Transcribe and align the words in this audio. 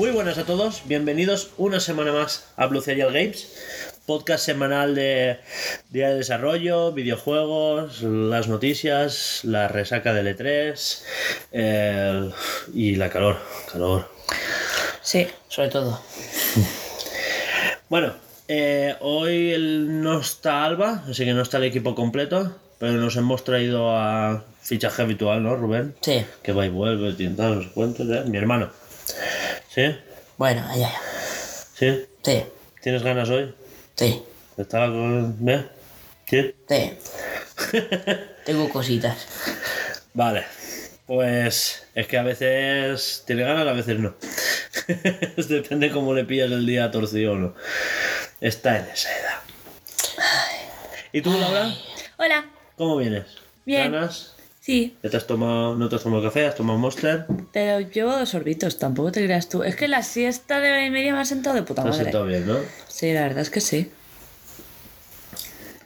Muy 0.00 0.12
buenas 0.12 0.38
a 0.38 0.44
todos, 0.46 0.84
bienvenidos 0.86 1.50
una 1.58 1.78
semana 1.78 2.10
más 2.10 2.50
a 2.56 2.64
Blue 2.68 2.80
Serial 2.80 3.12
Games, 3.12 3.54
podcast 4.06 4.42
semanal 4.46 4.94
de 4.94 5.40
día 5.90 6.08
de 6.08 6.14
desarrollo, 6.14 6.92
videojuegos, 6.92 8.00
las 8.00 8.48
noticias, 8.48 9.40
la 9.42 9.68
resaca 9.68 10.14
del 10.14 10.34
E3 10.34 11.02
el- 11.52 12.32
y 12.72 12.96
la 12.96 13.10
calor, 13.10 13.36
calor. 13.70 14.08
Sí, 15.02 15.26
sobre 15.48 15.68
todo. 15.68 16.00
Bueno, 17.90 18.14
eh, 18.48 18.96
hoy 19.00 19.50
el- 19.50 20.00
no 20.00 20.18
está 20.20 20.64
Alba, 20.64 21.04
así 21.10 21.26
que 21.26 21.34
no 21.34 21.42
está 21.42 21.58
el 21.58 21.64
equipo 21.64 21.94
completo, 21.94 22.56
pero 22.78 22.92
nos 22.94 23.16
hemos 23.16 23.44
traído 23.44 23.94
a 23.94 24.44
fichaje 24.62 25.02
habitual, 25.02 25.42
¿no, 25.42 25.56
Rubén? 25.56 25.94
Sí. 26.00 26.24
Que 26.42 26.52
va 26.52 26.64
y 26.64 26.70
vuelve, 26.70 27.12
no 27.36 27.62
sé 27.62 27.68
cuántos, 27.74 28.08
¿eh? 28.08 28.22
Mi 28.26 28.38
hermano. 28.38 28.79
¿Sí? 29.68 29.96
Bueno, 30.36 30.66
ya. 30.76 30.92
¿Sí? 31.74 32.06
Sí, 32.22 32.44
¿Tienes 32.82 33.02
ganas 33.02 33.28
hoy? 33.28 33.54
sí, 33.96 34.22
¿Está 34.56 34.86
con... 34.86 35.36
¿Eh? 35.48 35.66
¿Sí? 36.28 36.54
sí. 36.68 36.98
Tengo 38.44 38.68
cositas. 38.68 39.26
Vale. 40.14 40.44
Pues 41.06 41.86
es 41.94 42.06
que 42.06 42.18
a 42.18 42.22
veces 42.22 43.24
tiene 43.26 43.42
ganas, 43.42 43.66
a 43.66 43.72
veces 43.72 43.98
no. 43.98 44.14
Depende 45.48 45.90
cómo 45.90 46.14
le 46.14 46.24
pillas 46.24 46.50
el 46.52 46.64
día 46.66 46.90
torcido 46.90 47.32
o 47.32 47.36
no. 47.36 47.54
Está 48.40 48.78
en 48.78 48.86
esa 48.86 49.10
edad. 49.18 49.40
¿Y 51.12 51.20
tú, 51.22 51.36
Laura? 51.36 51.74
Hola, 52.16 52.44
¿Cómo 52.76 52.96
vienes? 52.96 53.26
Bien. 53.66 53.90
¿Ganas? 53.92 54.34
Sí, 54.70 54.96
¿Ya 55.02 55.10
te 55.10 55.16
has 55.16 55.26
tomado, 55.26 55.74
no 55.74 55.88
te 55.88 55.96
has 55.96 56.02
tomado 56.04 56.22
café? 56.22 56.46
¿Has 56.46 56.54
tomado 56.54 56.78
Monster? 56.78 57.26
pero 57.52 57.80
llevo 57.80 58.12
dos 58.16 58.28
sorbitos, 58.28 58.78
tampoco 58.78 59.10
te 59.10 59.24
creas 59.24 59.48
tú. 59.48 59.64
Es 59.64 59.74
que 59.74 59.88
la 59.88 60.02
siesta 60.04 60.60
de 60.60 60.70
hora 60.70 60.84
y 60.86 60.90
media 60.90 61.12
me 61.12 61.20
ha 61.20 61.24
sentado 61.24 61.56
de 61.56 61.62
puta 61.62 61.82
Te 61.82 61.88
has 61.88 61.94
madre. 61.96 62.04
sentado 62.04 62.26
bien, 62.26 62.46
¿no? 62.46 62.56
Sí, 62.88 63.12
la 63.12 63.22
verdad 63.22 63.40
es 63.40 63.50
que 63.50 63.60
sí. 63.60 63.90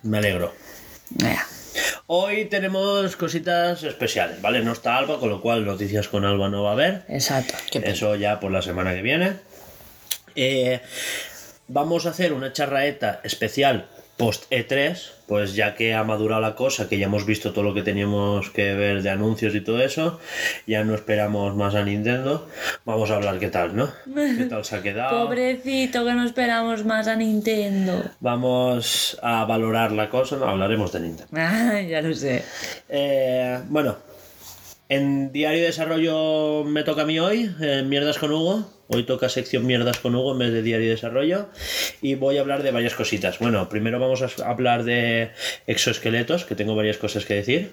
Me 0.02 0.18
alegro. 0.18 0.52
Mira. 1.18 1.46
Hoy 2.08 2.44
tenemos 2.44 3.16
cositas 3.16 3.82
especiales, 3.84 4.42
¿vale? 4.42 4.62
No 4.62 4.72
está 4.72 4.98
Alba, 4.98 5.18
con 5.18 5.30
lo 5.30 5.40
cual 5.40 5.64
noticias 5.64 6.08
con 6.08 6.26
Alba 6.26 6.50
no 6.50 6.62
va 6.62 6.70
a 6.70 6.72
haber. 6.74 7.04
Exacto. 7.08 7.54
Eso 7.82 8.14
ya 8.16 8.38
por 8.38 8.52
la 8.52 8.60
semana 8.60 8.92
que 8.94 9.00
viene. 9.00 9.32
Eh, 10.36 10.80
vamos 11.68 12.04
a 12.04 12.10
hacer 12.10 12.34
una 12.34 12.52
charraeta 12.52 13.20
especial 13.24 13.88
post 14.16 14.50
E3, 14.50 14.96
pues 15.26 15.54
ya 15.54 15.74
que 15.74 15.94
ha 15.94 16.04
madurado 16.04 16.40
la 16.40 16.54
cosa, 16.54 16.88
que 16.88 16.98
ya 16.98 17.06
hemos 17.06 17.26
visto 17.26 17.52
todo 17.52 17.64
lo 17.64 17.74
que 17.74 17.82
teníamos 17.82 18.50
que 18.50 18.74
ver 18.74 19.02
de 19.02 19.10
anuncios 19.10 19.54
y 19.54 19.60
todo 19.60 19.82
eso, 19.82 20.20
ya 20.66 20.84
no 20.84 20.94
esperamos 20.94 21.56
más 21.56 21.74
a 21.74 21.82
Nintendo. 21.82 22.48
Vamos 22.84 23.10
a 23.10 23.16
hablar 23.16 23.38
qué 23.38 23.48
tal, 23.48 23.74
¿no? 23.74 23.90
¿Qué 24.14 24.44
tal 24.44 24.64
se 24.64 24.76
ha 24.76 24.82
quedado? 24.82 25.26
Pobrecito, 25.26 26.04
que 26.04 26.12
no 26.12 26.24
esperamos 26.24 26.84
más 26.84 27.08
a 27.08 27.16
Nintendo. 27.16 28.02
Vamos 28.20 29.18
a 29.22 29.44
valorar 29.44 29.92
la 29.92 30.08
cosa, 30.10 30.36
no 30.36 30.46
hablaremos 30.46 30.92
de 30.92 31.00
Nintendo. 31.00 31.30
Ah, 31.36 31.80
ya 31.80 32.00
lo 32.00 32.14
sé. 32.14 32.42
Eh, 32.88 33.60
bueno, 33.68 33.96
en 34.88 35.30
Diario 35.32 35.60
de 35.60 35.66
Desarrollo 35.66 36.64
me 36.64 36.84
toca 36.84 37.02
a 37.02 37.06
mí 37.06 37.18
hoy, 37.18 37.54
eh, 37.60 37.82
Mierdas 37.84 38.18
con 38.18 38.32
Hugo. 38.32 38.73
Hoy 38.88 39.04
toca 39.04 39.28
sección 39.28 39.66
Mierdas 39.66 39.98
con 39.98 40.14
Hugo 40.14 40.32
en 40.32 40.38
vez 40.38 40.52
de 40.52 40.62
Diario 40.62 40.86
de 40.86 40.94
Desarrollo. 40.94 41.48
Y 42.02 42.14
voy 42.16 42.36
a 42.36 42.40
hablar 42.42 42.62
de 42.62 42.70
varias 42.70 42.94
cositas. 42.94 43.38
Bueno, 43.38 43.68
primero 43.68 43.98
vamos 43.98 44.22
a 44.22 44.46
hablar 44.48 44.84
de 44.84 45.30
exoesqueletos, 45.66 46.44
que 46.44 46.54
tengo 46.54 46.74
varias 46.76 46.98
cosas 46.98 47.24
que 47.24 47.34
decir. 47.34 47.72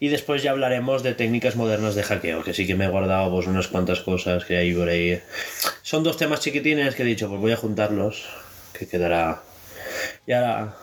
Y 0.00 0.08
después 0.08 0.42
ya 0.42 0.50
hablaremos 0.50 1.02
de 1.02 1.14
técnicas 1.14 1.56
modernas 1.56 1.94
de 1.94 2.02
hackeo, 2.02 2.42
que 2.42 2.54
sí 2.54 2.66
que 2.66 2.74
me 2.74 2.84
he 2.84 2.88
guardado 2.88 3.30
pues, 3.30 3.46
unas 3.46 3.68
cuantas 3.68 4.00
cosas 4.00 4.44
que 4.44 4.56
hay 4.56 4.74
por 4.74 4.88
ahí. 4.88 5.20
Son 5.82 6.02
dos 6.02 6.16
temas 6.16 6.40
chiquitines 6.40 6.94
que 6.94 7.02
he 7.02 7.06
dicho, 7.06 7.28
pues 7.28 7.40
voy 7.40 7.52
a 7.52 7.56
juntarlos, 7.56 8.26
que 8.72 8.86
quedará... 8.88 9.42
Y 10.26 10.32
ahora, 10.32 10.76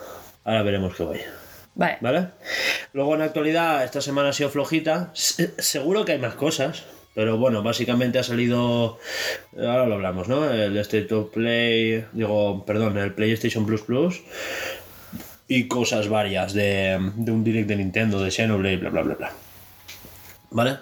ahora 0.44 0.63
veremos 0.63 0.96
qué 0.96 1.03
voy. 1.03 1.19
Vale. 1.75 1.97
¿Vale? 2.01 2.28
Luego 2.94 3.13
en 3.13 3.19
la 3.19 3.25
actualidad, 3.25 3.84
esta 3.85 4.01
semana 4.01 4.29
ha 4.29 4.34
sido 4.34 4.50
flojita. 4.50 5.11
Se- 5.13 5.53
seguro 5.61 6.03
que 6.03 6.13
hay 6.13 6.19
más 6.19 6.35
cosas. 6.35 6.84
Pero 7.16 7.38
bueno, 7.38 7.64
básicamente 7.64 8.20
ha 8.20 8.24
salido. 8.24 9.00
Ahora 9.58 9.86
lo 9.86 9.96
hablamos, 9.96 10.28
¿no? 10.28 10.50
El 10.50 10.78
State 10.78 11.14
of 11.14 11.31
Play. 11.31 12.06
Digo, 12.14 12.66
perdón, 12.66 12.97
el 12.97 13.14
PlayStation 13.14 13.66
Plus 13.66 13.81
Plus. 13.81 14.22
Y 15.47 15.68
cosas 15.68 16.08
varias 16.08 16.53
de, 16.53 16.97
de 17.16 17.31
un 17.31 17.44
direct 17.44 17.68
de 17.68 17.75
Nintendo, 17.75 18.22
de 18.22 18.31
Xenoblade, 18.31 18.78
bla 18.78 18.90
bla 18.92 19.02
bla 19.02 19.16
bla. 19.16 19.34
¿Vale? 20.52 20.78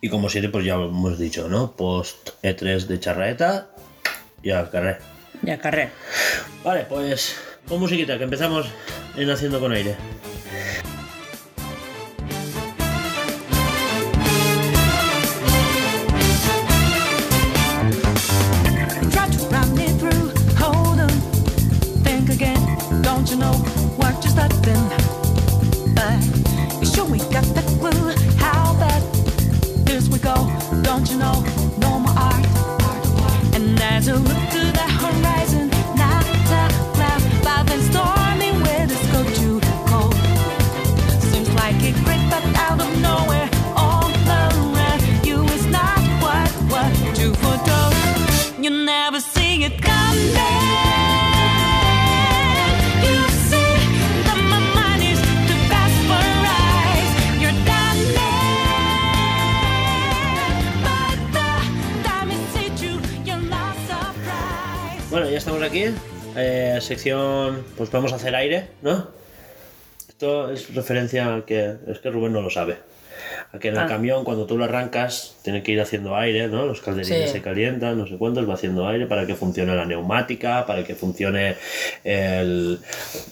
Y 0.00 0.08
como 0.08 0.28
siempre, 0.28 0.50
pues 0.50 0.64
ya 0.64 0.74
hemos 0.74 1.18
dicho, 1.18 1.48
¿no? 1.48 1.72
Post 1.72 2.30
E3 2.42 2.86
de 2.86 3.00
charraeta. 3.00 3.68
Y 4.42 4.50
al 4.50 4.68
carré. 4.68 4.98
Ya 5.42 5.58
carré. 5.58 5.90
Vale, 6.62 6.84
pues 6.84 7.36
con 7.66 7.80
musiquita, 7.80 8.18
que 8.18 8.24
empezamos 8.24 8.66
en 9.16 9.30
Haciendo 9.30 9.60
con 9.60 9.72
Aire. 9.72 9.96
Pues 67.76 67.90
vamos 67.90 68.12
a 68.12 68.16
hacer 68.16 68.34
aire, 68.34 68.68
¿no? 68.82 69.08
Esto 70.08 70.50
es 70.52 70.74
referencia 70.74 71.34
a 71.34 71.44
que 71.44 71.74
es 71.88 71.98
que 71.98 72.10
Rubén 72.10 72.32
no 72.32 72.40
lo 72.40 72.50
sabe. 72.50 72.76
A 73.52 73.58
que 73.58 73.68
en 73.68 73.74
el 73.74 73.80
Ah. 73.80 73.86
camión 73.86 74.24
cuando 74.24 74.46
tú 74.46 74.56
lo 74.58 74.64
arrancas 74.64 75.36
tiene 75.42 75.62
que 75.62 75.72
ir 75.72 75.80
haciendo 75.80 76.16
aire, 76.16 76.48
¿no? 76.48 76.66
Los 76.66 76.80
calderines 76.80 77.30
Sí. 77.30 77.36
se 77.36 77.42
calientan, 77.42 77.96
no 77.98 78.06
sé 78.06 78.16
cuántos, 78.16 78.48
va 78.48 78.54
haciendo 78.54 78.86
aire 78.88 79.06
para 79.06 79.26
que 79.26 79.34
funcione 79.34 79.74
la 79.74 79.84
neumática, 79.86 80.66
para 80.66 80.84
que 80.84 80.94
funcione 80.94 81.56
el- 82.04 82.78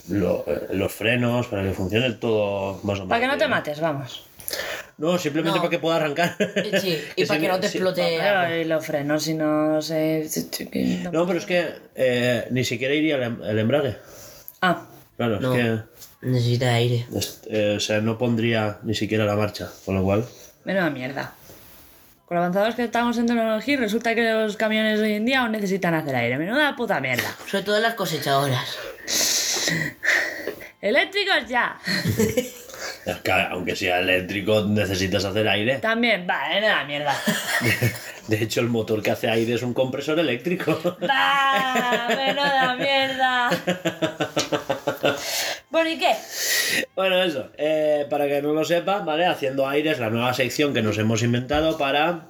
lo- 0.09 0.43
eh, 0.47 0.67
los 0.73 0.91
frenos, 0.91 1.47
para 1.47 1.63
que 1.63 1.71
funcione 1.73 2.11
todo 2.13 2.75
más 2.83 2.99
o 2.99 3.03
menos. 3.05 3.07
Para 3.09 3.21
que 3.21 3.27
no 3.27 3.37
te 3.37 3.47
mates, 3.47 3.79
vamos. 3.79 4.25
No, 4.97 5.17
simplemente 5.17 5.57
No. 5.57 5.63
para 5.63 5.69
que 5.71 5.79
pueda 5.79 5.95
arrancar. 5.97 6.35
Sí, 6.79 6.99
y 7.15 7.25
para 7.25 7.39
que 7.39 7.47
no 7.47 7.59
te 7.59 7.67
explote. 7.67 8.65
Los 8.65 8.85
frenos, 8.85 9.23
si 9.23 9.33
no 9.33 9.81
sé. 9.81 10.27
No, 11.11 11.25
pero 11.27 11.39
es 11.39 11.45
que 11.45 11.65
eh, 11.95 12.45
ni 12.51 12.63
siquiera 12.63 12.93
iría 12.93 13.15
el, 13.15 13.23
em- 13.23 13.43
el 13.43 13.59
embrague. 13.59 13.95
Ah, 14.65 14.85
Claro, 15.17 15.39
No. 15.41 15.53
es 15.53 15.59
que 15.61 16.27
Necesita 16.27 16.73
aire. 16.73 17.05
es- 17.15 17.41
eh, 17.49 17.75
o 17.77 17.79
sea, 17.81 17.99
no 18.01 18.17
pondría 18.17 18.79
ni 18.83 18.95
siquiera 18.95 19.25
la 19.25 19.35
marcha, 19.35 19.69
con 19.85 19.95
lo 19.95 20.03
cual. 20.03 20.25
menuda 20.63 20.89
mierda. 20.89 21.33
Con 22.25 22.35
lo 22.37 22.41
avanzados 22.43 22.73
que 22.75 22.85
estamos 22.85 23.17
en 23.17 23.27
tecnología, 23.27 23.75
resulta 23.77 24.15
que 24.15 24.23
los 24.31 24.55
camiones 24.55 24.99
hoy 25.01 25.13
en 25.15 25.25
día 25.25 25.41
aún 25.41 25.51
necesitan 25.51 25.93
hacer 25.93 26.15
aire. 26.15 26.37
Menuda 26.37 26.75
puta 26.77 26.99
mierda. 27.01 27.35
Sobre 27.45 27.63
todo 27.65 27.79
las 27.81 27.93
cosechadoras. 27.95 28.77
Eléctricos 30.83 31.47
ya. 31.47 31.79
Es 33.05 33.15
que, 33.17 33.31
aunque 33.31 33.75
sea 33.77 33.99
eléctrico, 33.99 34.65
necesitas 34.65 35.23
hacer 35.23 35.47
aire. 35.47 35.77
También, 35.77 36.27
va, 36.29 36.49
menuda 36.49 36.83
mierda. 36.83 37.15
De 38.27 38.43
hecho, 38.43 38.59
el 38.59 38.67
motor 38.67 39.01
que 39.01 39.11
hace 39.11 39.29
aire 39.29 39.53
es 39.53 39.63
un 39.63 39.73
compresor 39.73 40.19
eléctrico. 40.19 40.71
Va, 41.01 42.07
menuda 42.09 42.75
mierda. 42.75 43.49
Bueno, 45.69 45.89
¿y 45.89 45.97
qué? 45.97 46.13
Bueno, 46.95 47.21
eso. 47.23 47.51
eh, 47.57 48.05
para 48.09 48.27
que 48.27 48.41
no 48.41 48.53
lo 48.53 48.63
sepa, 48.65 48.99
¿vale? 48.99 49.25
Haciendo 49.25 49.67
aire 49.67 49.91
es 49.91 49.99
la 49.99 50.09
nueva 50.09 50.33
sección 50.33 50.73
que 50.73 50.81
nos 50.81 50.97
hemos 50.97 51.23
inventado 51.23 51.77
para 51.77 52.27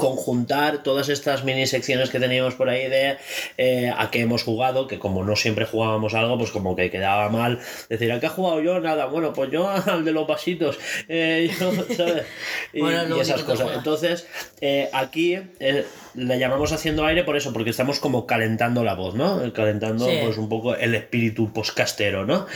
conjuntar 0.00 0.82
todas 0.82 1.08
estas 1.08 1.44
mini 1.44 1.66
secciones 1.66 2.10
que 2.10 2.18
teníamos 2.18 2.54
por 2.54 2.68
ahí 2.68 2.88
de 2.88 3.18
eh, 3.58 3.92
a 3.96 4.10
qué 4.10 4.20
hemos 4.20 4.42
jugado, 4.42 4.86
que 4.86 4.98
como 4.98 5.22
no 5.24 5.36
siempre 5.36 5.66
jugábamos 5.66 6.14
algo, 6.14 6.38
pues 6.38 6.50
como 6.50 6.74
que 6.74 6.90
quedaba 6.90 7.28
mal 7.28 7.60
decir, 7.88 8.10
¿a 8.10 8.18
qué 8.18 8.26
he 8.26 8.30
jugado 8.30 8.60
yo? 8.62 8.80
Nada, 8.80 9.06
bueno, 9.06 9.32
pues 9.32 9.50
yo 9.50 9.68
al 9.86 10.04
de 10.04 10.12
los 10.12 10.26
vasitos, 10.26 10.78
eh, 11.08 11.50
yo, 11.60 11.72
¿sabes? 11.94 12.24
Y, 12.72 12.80
Bueno, 12.90 13.04
lo 13.04 13.18
y 13.18 13.20
esas 13.20 13.42
cosas. 13.42 13.68
Entonces, 13.76 14.26
eh, 14.60 14.88
aquí 14.92 15.38
eh, 15.60 15.84
le 16.14 16.38
llamamos 16.38 16.72
haciendo 16.72 17.04
aire 17.04 17.22
por 17.22 17.36
eso, 17.36 17.52
porque 17.52 17.70
estamos 17.70 18.00
como 18.00 18.26
calentando 18.26 18.82
la 18.82 18.94
voz, 18.94 19.14
¿no? 19.14 19.52
Calentando 19.52 20.06
Sí. 20.06 20.18
pues 20.24 20.38
un 20.38 20.48
poco 20.48 20.74
el 20.74 20.94
espíritu 20.94 21.52
poscastero, 21.52 22.24
¿no? 22.24 22.46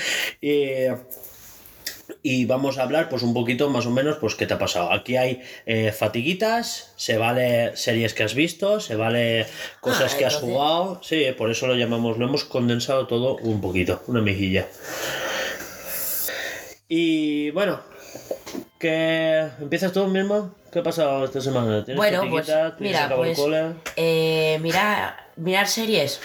Y, 0.40 0.86
y 2.22 2.44
vamos 2.44 2.78
a 2.78 2.82
hablar 2.82 3.08
pues 3.08 3.22
un 3.22 3.34
poquito 3.34 3.70
más 3.70 3.86
o 3.86 3.90
menos 3.90 4.16
pues 4.16 4.34
qué 4.34 4.46
te 4.46 4.54
ha 4.54 4.58
pasado. 4.58 4.92
Aquí 4.92 5.16
hay 5.16 5.42
eh, 5.66 5.92
fatiguitas, 5.92 6.92
se 6.96 7.18
vale 7.18 7.76
series 7.76 8.14
que 8.14 8.22
has 8.22 8.34
visto, 8.34 8.80
se 8.80 8.96
vale 8.96 9.46
cosas 9.80 10.14
Ah, 10.14 10.18
que 10.18 10.26
has 10.26 10.36
jugado. 10.36 11.00
Sí, 11.02 11.24
por 11.36 11.50
eso 11.50 11.66
lo 11.66 11.74
llamamos, 11.74 12.18
lo 12.18 12.26
hemos 12.26 12.44
condensado 12.44 13.06
todo 13.06 13.36
un 13.36 13.60
poquito, 13.60 14.02
una 14.06 14.20
mejilla. 14.20 14.66
Y 16.88 17.50
bueno, 17.50 17.80
que 18.78 19.48
empiezas 19.60 19.92
tú 19.92 20.06
mismo. 20.06 20.54
¿Qué 20.70 20.80
ha 20.80 20.82
pasado 20.82 21.24
esta 21.24 21.40
semana? 21.40 21.84
¿Tienes 21.84 21.96
Bueno, 21.96 22.24
pues, 22.28 22.50
mira, 22.80 23.14
pues? 23.14 23.38
Eh, 23.96 24.58
mirar, 24.60 25.28
mirar 25.36 25.68
series. 25.68 26.20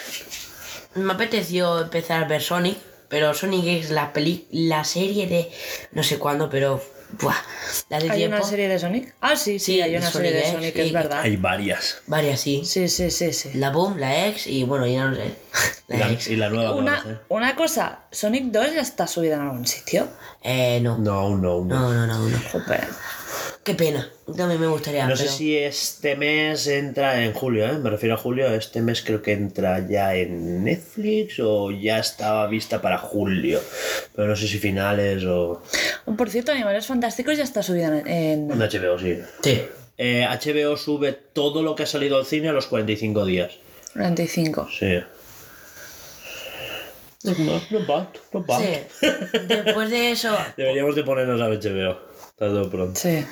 Me 0.96 1.14
apeteció 1.14 1.82
empezar 1.82 2.24
a 2.24 2.28
ver 2.28 2.42
Sonic, 2.42 2.78
pero 3.10 3.34
Sonic 3.34 3.66
es 3.66 3.90
la 3.90 4.14
peli 4.14 4.48
la 4.52 4.84
serie 4.84 5.28
de 5.28 5.52
no 5.92 6.04
sé 6.04 6.18
cuándo, 6.20 6.50
pero 6.50 6.82
buah, 7.20 7.36
la 7.90 8.00
de 8.00 8.12
¿Hay 8.12 8.18
tiempo. 8.20 8.38
una 8.38 8.46
serie 8.46 8.68
de 8.68 8.78
Sonic? 8.80 9.16
Ah, 9.20 9.36
sí, 9.36 9.58
sí, 9.60 9.74
Sí, 9.74 9.82
hay 9.82 9.96
una 9.96 10.10
Sonic 10.10 10.14
serie 10.28 10.32
de 10.32 10.40
X, 10.40 10.52
Sonic, 10.54 10.74
sí. 10.76 10.82
es 10.82 10.94
verdad. 10.94 11.22
Hay 11.22 11.38
varias. 11.38 12.02
Varias 12.08 12.40
sí. 12.40 12.62
Sí, 12.64 12.88
sí, 12.88 13.10
sí, 13.10 13.34
sí. 13.34 13.50
La 13.56 13.72
Boom, 13.72 13.98
la 13.98 14.28
X 14.28 14.46
y 14.48 14.64
bueno, 14.64 14.86
ya 14.86 15.06
no 15.06 15.16
sé. 15.16 15.34
La 15.88 15.98
la, 15.98 16.12
X. 16.12 16.28
y 16.28 16.36
la 16.36 16.50
nueva. 16.50 16.76
Una, 16.76 17.22
una 17.30 17.56
cosa, 17.56 18.02
Sonic 18.12 18.46
2 18.52 18.76
ya 18.76 18.82
está 18.82 19.08
subida 19.08 19.36
en 19.36 19.42
algún 19.42 19.66
sitio. 19.66 20.08
Eh, 20.44 20.80
no. 20.82 21.00
No, 21.00 21.36
no, 21.36 21.66
no. 21.66 21.66
No, 21.66 21.92
no, 21.94 22.06
no, 22.06 22.30
no. 22.30 22.38
Joder. 22.52 22.88
Qué 23.70 23.76
pena. 23.76 24.10
También 24.36 24.60
me 24.60 24.66
gustaría. 24.66 25.06
No 25.06 25.16
sé 25.16 25.28
si 25.28 25.56
este 25.56 26.16
mes 26.16 26.66
entra 26.66 27.24
en 27.24 27.34
julio, 27.34 27.68
¿eh? 27.68 27.78
me 27.78 27.92
refiero 27.92 28.16
a 28.16 28.18
julio. 28.18 28.48
Este 28.52 28.82
mes 28.82 29.04
creo 29.04 29.22
que 29.22 29.34
entra 29.34 29.88
ya 29.88 30.16
en 30.16 30.64
Netflix 30.64 31.40
o 31.40 31.70
ya 31.70 32.00
estaba 32.00 32.48
vista 32.48 32.82
para 32.82 32.98
julio. 32.98 33.62
Pero 34.16 34.28
no 34.28 34.36
sé 34.36 34.48
si 34.48 34.58
finales 34.58 35.24
o. 35.24 35.62
Por 36.18 36.32
cierto, 36.32 36.52
Animales 36.52 36.88
Fantásticos 36.88 37.38
ya 37.38 37.44
está 37.44 37.62
subida 37.62 38.00
en... 38.00 38.08
en- 38.08 38.50
HBO, 38.50 38.98
sí. 38.98 39.20
Sí. 39.44 39.62
Eh, 40.00 40.26
HBO 40.28 40.76
sube 40.76 41.14
todo 41.14 41.62
lo 41.62 41.76
que 41.76 41.84
ha 41.84 41.86
salido 41.86 42.18
al 42.18 42.26
cine 42.26 42.50
a 42.50 42.54
los 42.54 42.66
45 42.66 43.24
días. 43.24 43.52
95. 43.94 44.68
Sí. 44.80 45.00
No 47.22 47.34
no 47.70 47.86
bad, 47.86 48.08
no 48.34 48.44
bad. 48.44 48.62
Sí. 48.62 49.08
Después 49.48 49.92
de 49.92 50.10
eso, 50.12 50.36
Deberíamos 50.58 50.96
de 50.96 51.04
ponernos 51.04 51.40
a 51.40 51.50
HBO. 51.50 52.09
Pronto. 52.40 53.00
Sí. 53.00 53.26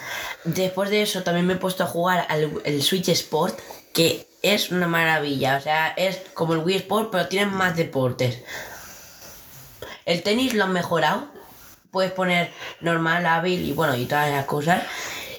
después 0.43 0.89
de 0.89 1.01
eso 1.01 1.23
también 1.23 1.47
me 1.47 1.53
he 1.53 1.57
puesto 1.57 1.83
a 1.83 1.87
jugar 1.87 2.25
al 2.29 2.61
el 2.65 2.83
Switch 2.83 3.07
Sport, 3.07 3.57
que 3.93 4.27
es 4.41 4.69
una 4.69 4.87
maravilla. 4.87 5.57
O 5.57 5.61
sea, 5.61 5.93
es 5.95 6.21
como 6.33 6.53
el 6.53 6.59
Wii 6.59 6.77
Sport, 6.77 7.09
pero 7.11 7.27
tiene 7.27 7.45
más 7.47 7.77
deportes. 7.77 8.43
El 10.05 10.23
tenis 10.23 10.53
lo 10.53 10.65
han 10.65 10.73
mejorado. 10.73 11.27
Puedes 11.91 12.11
poner 12.11 12.51
normal, 12.81 13.25
hábil 13.25 13.65
y 13.65 13.71
bueno, 13.71 13.95
y 13.95 14.05
todas 14.05 14.29
las 14.29 14.45
cosas. 14.45 14.83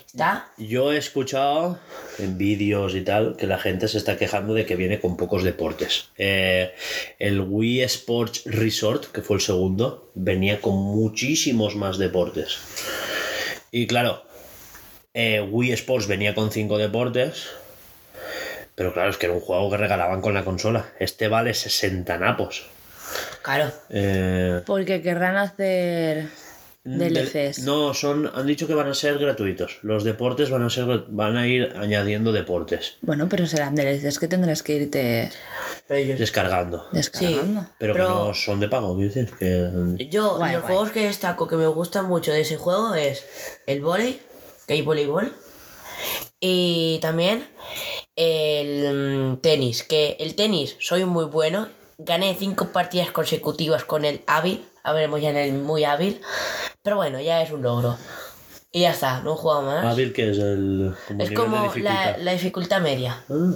Está. 0.07 0.51
Yo 0.57 0.91
he 0.91 0.97
escuchado 0.97 1.79
en 2.19 2.39
vídeos 2.39 2.95
y 2.95 3.03
tal 3.03 3.37
que 3.37 3.47
la 3.47 3.59
gente 3.59 3.87
se 3.89 3.99
está 3.99 4.17
quejando 4.17 4.55
de 4.55 4.65
que 4.65 4.75
viene 4.75 5.01
con 5.01 5.19
pocos 5.19 5.45
deportes. 5.45 6.09
Eh, 6.17 6.73
el 7.19 7.41
Wii 7.43 7.83
Sports 7.83 8.43
Resort, 8.47 9.13
que 9.13 9.21
fue 9.21 9.37
el 9.37 9.43
segundo, 9.43 10.11
venía 10.15 10.63
con 10.63 10.75
muchísimos 10.75 11.77
más 11.77 11.99
deportes. 11.99 12.59
Y 13.71 13.87
claro, 13.87 14.23
eh, 15.15 15.41
Wii 15.41 15.73
Sports 15.73 16.07
venía 16.07 16.35
con 16.35 16.51
cinco 16.51 16.79
deportes. 16.79 17.49
Pero 18.75 18.93
claro, 18.93 19.11
es 19.11 19.17
que 19.17 19.27
era 19.27 19.35
un 19.35 19.41
juego 19.41 19.71
que 19.71 19.77
regalaban 19.77 20.21
con 20.21 20.35
la 20.35 20.45
consola. 20.45 20.87
Este 21.01 21.29
vale 21.29 21.53
60 21.55 22.17
napos. 22.19 22.67
Claro. 23.43 23.73
Eh, 23.91 24.63
Porque 24.67 25.03
querrán 25.03 25.37
hacer 25.37 26.29
DLCs. 26.97 27.57
del- 27.57 27.65
no, 27.67 27.93
son, 27.93 28.31
han 28.35 28.47
dicho 28.47 28.67
que 28.67 28.75
van 28.75 28.89
a 28.89 28.95
ser 28.95 29.19
gratuitos. 29.19 29.79
Los 29.83 30.05
deportes 30.05 30.49
van 30.49 30.63
a 30.63 30.71
ser, 30.71 30.87
van 31.09 31.37
a 31.37 31.47
ir 31.47 31.75
añadiendo 31.77 32.33
deportes. 32.33 32.97
Bueno, 33.03 33.29
pero 33.29 33.47
serán 33.47 33.75
DLCs 33.75 34.19
que 34.19 34.29
tendrás 34.29 34.63
que 34.63 34.77
irte 34.77 35.31
descargando. 35.89 36.87
descargando. 36.93 37.67
Pero, 37.79 37.95
que 37.95 38.01
no 38.01 38.33
son 38.35 38.61
de 38.61 38.69
pago, 38.69 38.95
quiero 38.97 39.13
decir. 39.13 39.35
Que... 39.39 40.09
Yo, 40.11 40.37
Guay, 40.37 40.53
los 40.55 40.63
guay. 40.63 40.75
juegos 40.75 40.91
que 40.93 41.05
destaco 41.07 41.47
que 41.49 41.57
me 41.57 41.67
gustan 41.67 42.07
mucho 42.07 42.33
de 42.33 42.43
ese 42.43 42.57
juego 42.57 42.95
es 42.95 43.25
el 43.67 43.81
volei, 43.81 44.21
que 44.67 44.75
hay 44.75 44.83
voleibol, 44.83 45.33
y 46.41 46.99
también 47.03 47.45
el 48.17 49.33
mm, 49.35 49.41
tenis, 49.41 49.83
que 49.83 50.17
el 50.21 50.35
tenis 50.35 50.77
soy 50.81 51.05
muy 51.05 51.25
bueno, 51.25 51.69
gané 51.99 52.37
cinco 52.39 52.69
partidas 52.73 53.11
consecutivas 53.11 53.85
con 53.85 54.05
el 54.05 54.21
hábil, 54.27 54.65
a 54.89 54.93
veremos 54.93 55.21
ya 55.21 55.31
en 55.31 55.37
el 55.37 55.53
muy 55.55 55.85
hábil, 55.85 56.21
pero 56.83 56.97
bueno, 56.97 57.21
ya 57.21 57.43
es 57.43 57.51
un 57.51 57.63
logro. 57.63 57.97
Y 58.71 58.83
ya 58.83 58.91
está, 58.91 59.21
no 59.23 59.33
he 59.33 59.37
jugado 59.37 59.63
más. 59.63 59.85
Hábil, 59.85 60.13
que 60.13 60.31
es 60.31 60.39
el 60.39 60.95
como 61.07 61.23
es 61.23 61.31
como 61.33 61.63
dificultad. 61.63 62.17
la, 62.17 62.19
la 62.19 62.33
dificultad 62.33 62.81
media. 62.83 63.25
Ah, 63.31 63.53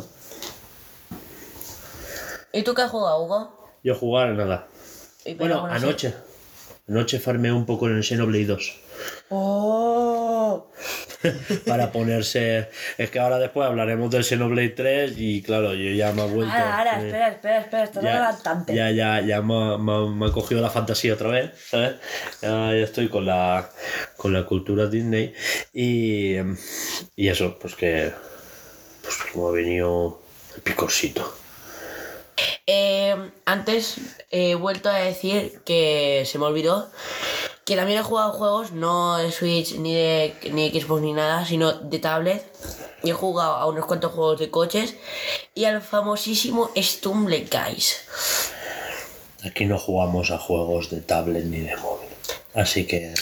¿Y 2.53 2.63
tú 2.63 2.75
qué 2.75 2.83
has 2.83 2.91
jugado, 2.91 3.23
Hugo? 3.23 3.59
yo 3.85 3.95
jugar 3.95 4.29
nada. 4.31 4.69
Y 5.25 5.35
Bueno, 5.35 5.67
sí. 5.69 5.75
anoche. 5.85 6.15
Anoche 6.89 7.19
farmeé 7.21 7.53
un 7.53 7.65
poco 7.67 7.89
en 7.89 7.97
el 7.97 8.03
Xenoblade 8.05 8.45
2. 8.47 8.75
¡Oh! 9.31 10.67
Para 11.67 11.93
ponerse. 11.93 12.69
Es 12.99 13.11
que 13.11 13.19
ahora 13.21 13.39
después 13.39 13.67
hablaremos 13.69 14.11
del 14.11 14.25
Xenoblade 14.25 14.71
3 14.71 15.13
y 15.17 15.43
claro, 15.43 15.73
yo 15.75 15.91
ya 15.93 16.13
me 16.13 16.25
he 16.25 16.29
vuelto. 16.29 16.53
Ahora, 16.53 16.79
ahora, 16.79 17.03
eh, 17.03 17.07
espera, 17.07 17.29
espera, 17.29 17.59
espera, 17.61 17.85
esto 17.85 18.03
ya, 18.03 18.15
levantante. 18.15 18.75
ya, 18.75 18.91
ya, 18.91 19.21
ya 19.21 19.41
me, 19.43 19.55
ha- 19.55 19.79
me 19.79 19.93
ha- 19.93 20.07
me 20.11 20.27
ha 20.27 20.33
cogido 20.33 20.61
la 20.61 20.71
fantasía 20.71 21.15
otra 21.15 21.29
vez, 21.29 21.51
¿sabes? 21.71 21.95
Ya, 22.43 22.49
ya 22.73 22.85
estoy 22.85 23.09
con 23.09 23.25
la, 23.27 23.71
con 24.17 24.33
la 24.33 24.45
cultura 24.45 24.87
Disney 24.87 25.33
y, 25.73 26.37
y 27.17 27.29
eso, 27.29 27.57
pues 27.61 27.75
que, 27.77 28.13
pues 29.03 29.17
como 29.33 29.49
ha 29.49 29.53
venido 29.53 30.21
el 30.57 30.63
picorcito. 30.63 31.37
Eh, 32.67 33.15
antes 33.45 33.97
he 34.31 34.55
vuelto 34.55 34.89
a 34.89 34.95
decir 34.99 35.61
que 35.65 36.25
se 36.27 36.39
me 36.39 36.47
olvidó 36.47 36.91
que 37.65 37.77
también 37.77 37.99
he 38.01 38.03
jugado 38.03 38.33
juegos 38.33 38.73
no 38.73 39.19
de 39.19 39.31
Switch 39.31 39.77
ni 39.77 39.95
de 39.95 40.35
ni 40.53 40.71
de 40.71 40.81
Xbox 40.81 41.03
ni 41.03 41.13
nada, 41.13 41.45
sino 41.47 41.73
de 41.73 41.99
tablet. 41.99 42.45
Y 43.05 43.11
he 43.11 43.13
jugado 43.13 43.55
a 43.55 43.67
unos 43.67 43.87
cuantos 43.87 44.13
juegos 44.13 44.39
de 44.39 44.51
coches 44.51 44.95
y 45.55 45.65
al 45.65 45.81
famosísimo 45.83 46.71
Stumble 46.77 47.47
Guys. 47.51 48.05
Aquí 49.45 49.65
no 49.65 49.79
jugamos 49.79 50.31
a 50.31 50.39
juegos 50.39 50.91
de 50.91 51.01
tablet 51.01 51.45
ni 51.45 51.61
de 51.61 51.77
móvil. 51.77 52.09
Así 52.55 52.87
que 52.87 53.15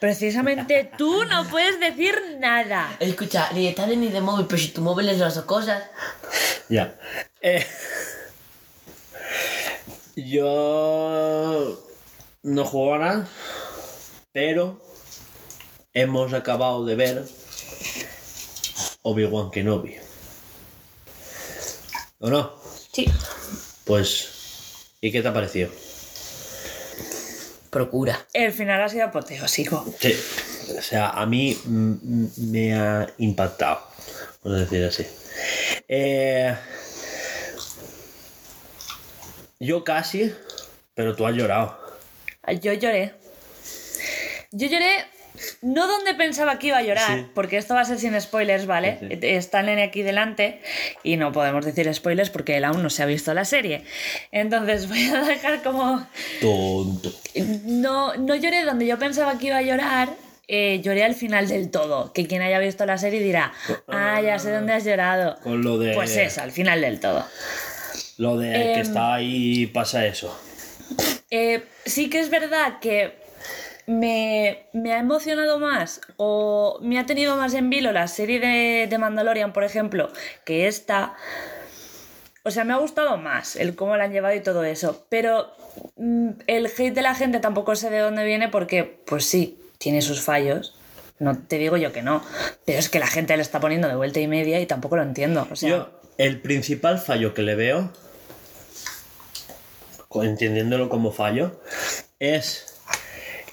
Precisamente 0.00 0.90
tú 0.96 1.24
no 1.24 1.44
puedes 1.48 1.78
decir 1.78 2.14
nada. 2.38 2.96
Escucha, 2.98 3.50
ni 3.52 3.66
de 3.66 3.72
tablet 3.74 3.98
ni 3.98 4.08
de 4.08 4.20
móvil, 4.20 4.46
pero 4.46 4.60
si 4.60 4.68
tu 4.68 4.80
móvil 4.80 5.08
es 5.08 5.18
las 5.18 5.34
dos 5.34 5.44
cosas. 5.44 5.82
ya. 6.68 6.94
Eh, 7.40 7.64
yo 10.16 11.87
no 12.42 12.64
juego 12.64 12.94
a 12.94 12.98
nada, 12.98 13.28
pero 14.32 14.80
hemos 15.92 16.32
acabado 16.32 16.84
de 16.84 16.94
ver 16.94 17.24
Obi-Wan 19.02 19.50
Kenobi. 19.50 19.96
¿O 22.20 22.30
no? 22.30 22.52
Sí. 22.92 23.10
Pues, 23.84 24.92
¿y 25.00 25.12
qué 25.12 25.22
te 25.22 25.28
ha 25.28 25.32
parecido? 25.32 25.70
Procura. 27.70 28.26
El 28.32 28.52
final 28.52 28.82
ha 28.82 28.88
sido 28.88 29.06
apoteósico. 29.06 29.84
Sí. 30.00 30.14
O 30.76 30.82
sea, 30.82 31.10
a 31.10 31.26
mí 31.26 31.58
me 31.66 32.74
ha 32.74 33.06
impactado, 33.18 33.80
por 34.42 34.52
decir 34.52 34.84
así. 34.84 35.06
Eh, 35.88 36.54
yo 39.60 39.84
casi, 39.84 40.32
pero 40.94 41.16
tú 41.16 41.26
has 41.26 41.34
llorado. 41.34 41.87
Yo 42.52 42.72
lloré. 42.72 43.12
Yo 44.50 44.66
lloré 44.68 45.04
no 45.62 45.86
donde 45.86 46.14
pensaba 46.14 46.58
que 46.58 46.68
iba 46.68 46.78
a 46.78 46.82
llorar, 46.82 47.18
Sí. 47.18 47.26
porque 47.34 47.58
esto 47.58 47.74
va 47.74 47.82
a 47.82 47.84
ser 47.84 47.98
sin 47.98 48.20
spoilers, 48.20 48.66
¿vale? 48.66 48.98
Sí, 49.00 49.06
sí. 49.08 49.18
Está 49.22 49.60
el 49.60 49.66
nene 49.66 49.84
aquí 49.84 50.02
delante 50.02 50.60
y 51.04 51.16
no 51.16 51.30
podemos 51.30 51.64
decir 51.64 51.92
spoilers 51.94 52.30
porque 52.30 52.56
él 52.56 52.64
aún 52.64 52.82
no 52.82 52.90
se 52.90 53.02
ha 53.04 53.06
visto 53.06 53.32
la 53.34 53.44
serie. 53.44 53.84
Entonces 54.32 54.88
voy 54.88 55.04
a 55.06 55.20
dejar 55.22 55.62
como... 55.62 56.04
Tonto. 56.40 57.12
No, 57.64 58.14
no 58.16 58.34
lloré 58.34 58.64
donde 58.64 58.86
yo 58.86 58.98
pensaba 58.98 59.38
que 59.38 59.46
iba 59.48 59.58
a 59.58 59.62
llorar 59.62 60.08
eh, 60.50 60.80
lloré 60.82 61.04
al 61.04 61.14
final 61.14 61.46
del 61.46 61.70
todo. 61.70 62.12
Que 62.14 62.26
quien 62.26 62.40
haya 62.40 62.58
visto 62.58 62.86
la 62.86 62.96
serie 62.96 63.20
dirá, 63.20 63.52
ah, 63.86 64.18
ya 64.22 64.38
sé 64.38 64.50
dónde 64.50 64.72
has 64.72 64.82
llorado. 64.84 65.38
Con 65.42 65.60
lo 65.62 65.76
de. 65.78 65.92
Pues 65.92 66.16
eso, 66.16 66.40
al 66.40 66.52
final 66.52 66.80
del 66.80 67.00
todo. 67.00 67.24
Lo 68.16 68.38
de 68.38 68.50
que 68.52 68.72
Em, 68.76 68.80
está 68.80 69.14
ahí 69.14 69.66
pasa 69.66 70.06
eso. 70.06 70.34
Eh, 71.30 71.64
sí 71.84 72.08
que 72.08 72.20
es 72.20 72.30
verdad 72.30 72.78
que 72.80 73.14
me, 73.86 74.66
me 74.72 74.92
ha 74.92 74.98
emocionado 74.98 75.58
más 75.58 76.00
o 76.18 76.78
me 76.82 76.98
ha 76.98 77.06
tenido 77.06 77.36
más 77.36 77.54
en 77.54 77.70
vilo 77.70 77.90
la 77.90 78.06
serie 78.06 78.38
de, 78.38 78.86
de 78.86 78.98
Mandalorian, 78.98 79.52
por 79.52 79.64
ejemplo, 79.64 80.10
que 80.44 80.66
esta. 80.68 81.14
O 82.44 82.50
sea, 82.50 82.64
me 82.64 82.72
ha 82.72 82.76
gustado 82.76 83.16
más 83.16 83.56
el 83.56 83.74
cómo 83.74 83.96
la 83.96 84.04
han 84.04 84.12
llevado 84.12 84.34
y 84.34 84.40
todo 84.40 84.64
eso. 84.64 85.06
Pero 85.08 85.52
mm, 85.96 86.30
el 86.46 86.66
hate 86.66 86.94
de 86.94 87.02
la 87.02 87.14
gente 87.14 87.40
tampoco 87.40 87.76
sé 87.76 87.90
de 87.90 87.98
dónde 87.98 88.24
viene 88.24 88.48
porque, 88.48 88.84
pues 88.84 89.24
sí, 89.24 89.58
tiene 89.78 90.02
sus 90.02 90.22
fallos. 90.22 90.74
No 91.18 91.36
te 91.36 91.58
digo 91.58 91.76
yo 91.76 91.92
que 91.92 92.02
no. 92.02 92.22
Pero 92.64 92.78
es 92.78 92.88
que 92.88 93.00
la 93.00 93.06
gente 93.06 93.36
le 93.36 93.42
está 93.42 93.60
poniendo 93.60 93.88
de 93.88 93.96
vuelta 93.96 94.20
y 94.20 94.28
media 94.28 94.60
y 94.60 94.66
tampoco 94.66 94.96
lo 94.96 95.02
entiendo. 95.02 95.46
O 95.50 95.56
sea, 95.56 95.68
Yo, 95.68 96.00
el 96.16 96.40
principal 96.40 96.98
fallo 96.98 97.34
que 97.34 97.42
le 97.42 97.54
veo, 97.54 97.92
entendiéndolo 100.22 100.88
como 100.88 101.12
fallo, 101.12 101.60
es 102.18 102.80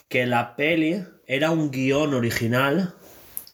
que 0.09 0.25
la 0.25 0.55
peli 0.55 1.03
era 1.27 1.51
un 1.51 1.71
guion 1.71 2.13
original 2.13 2.93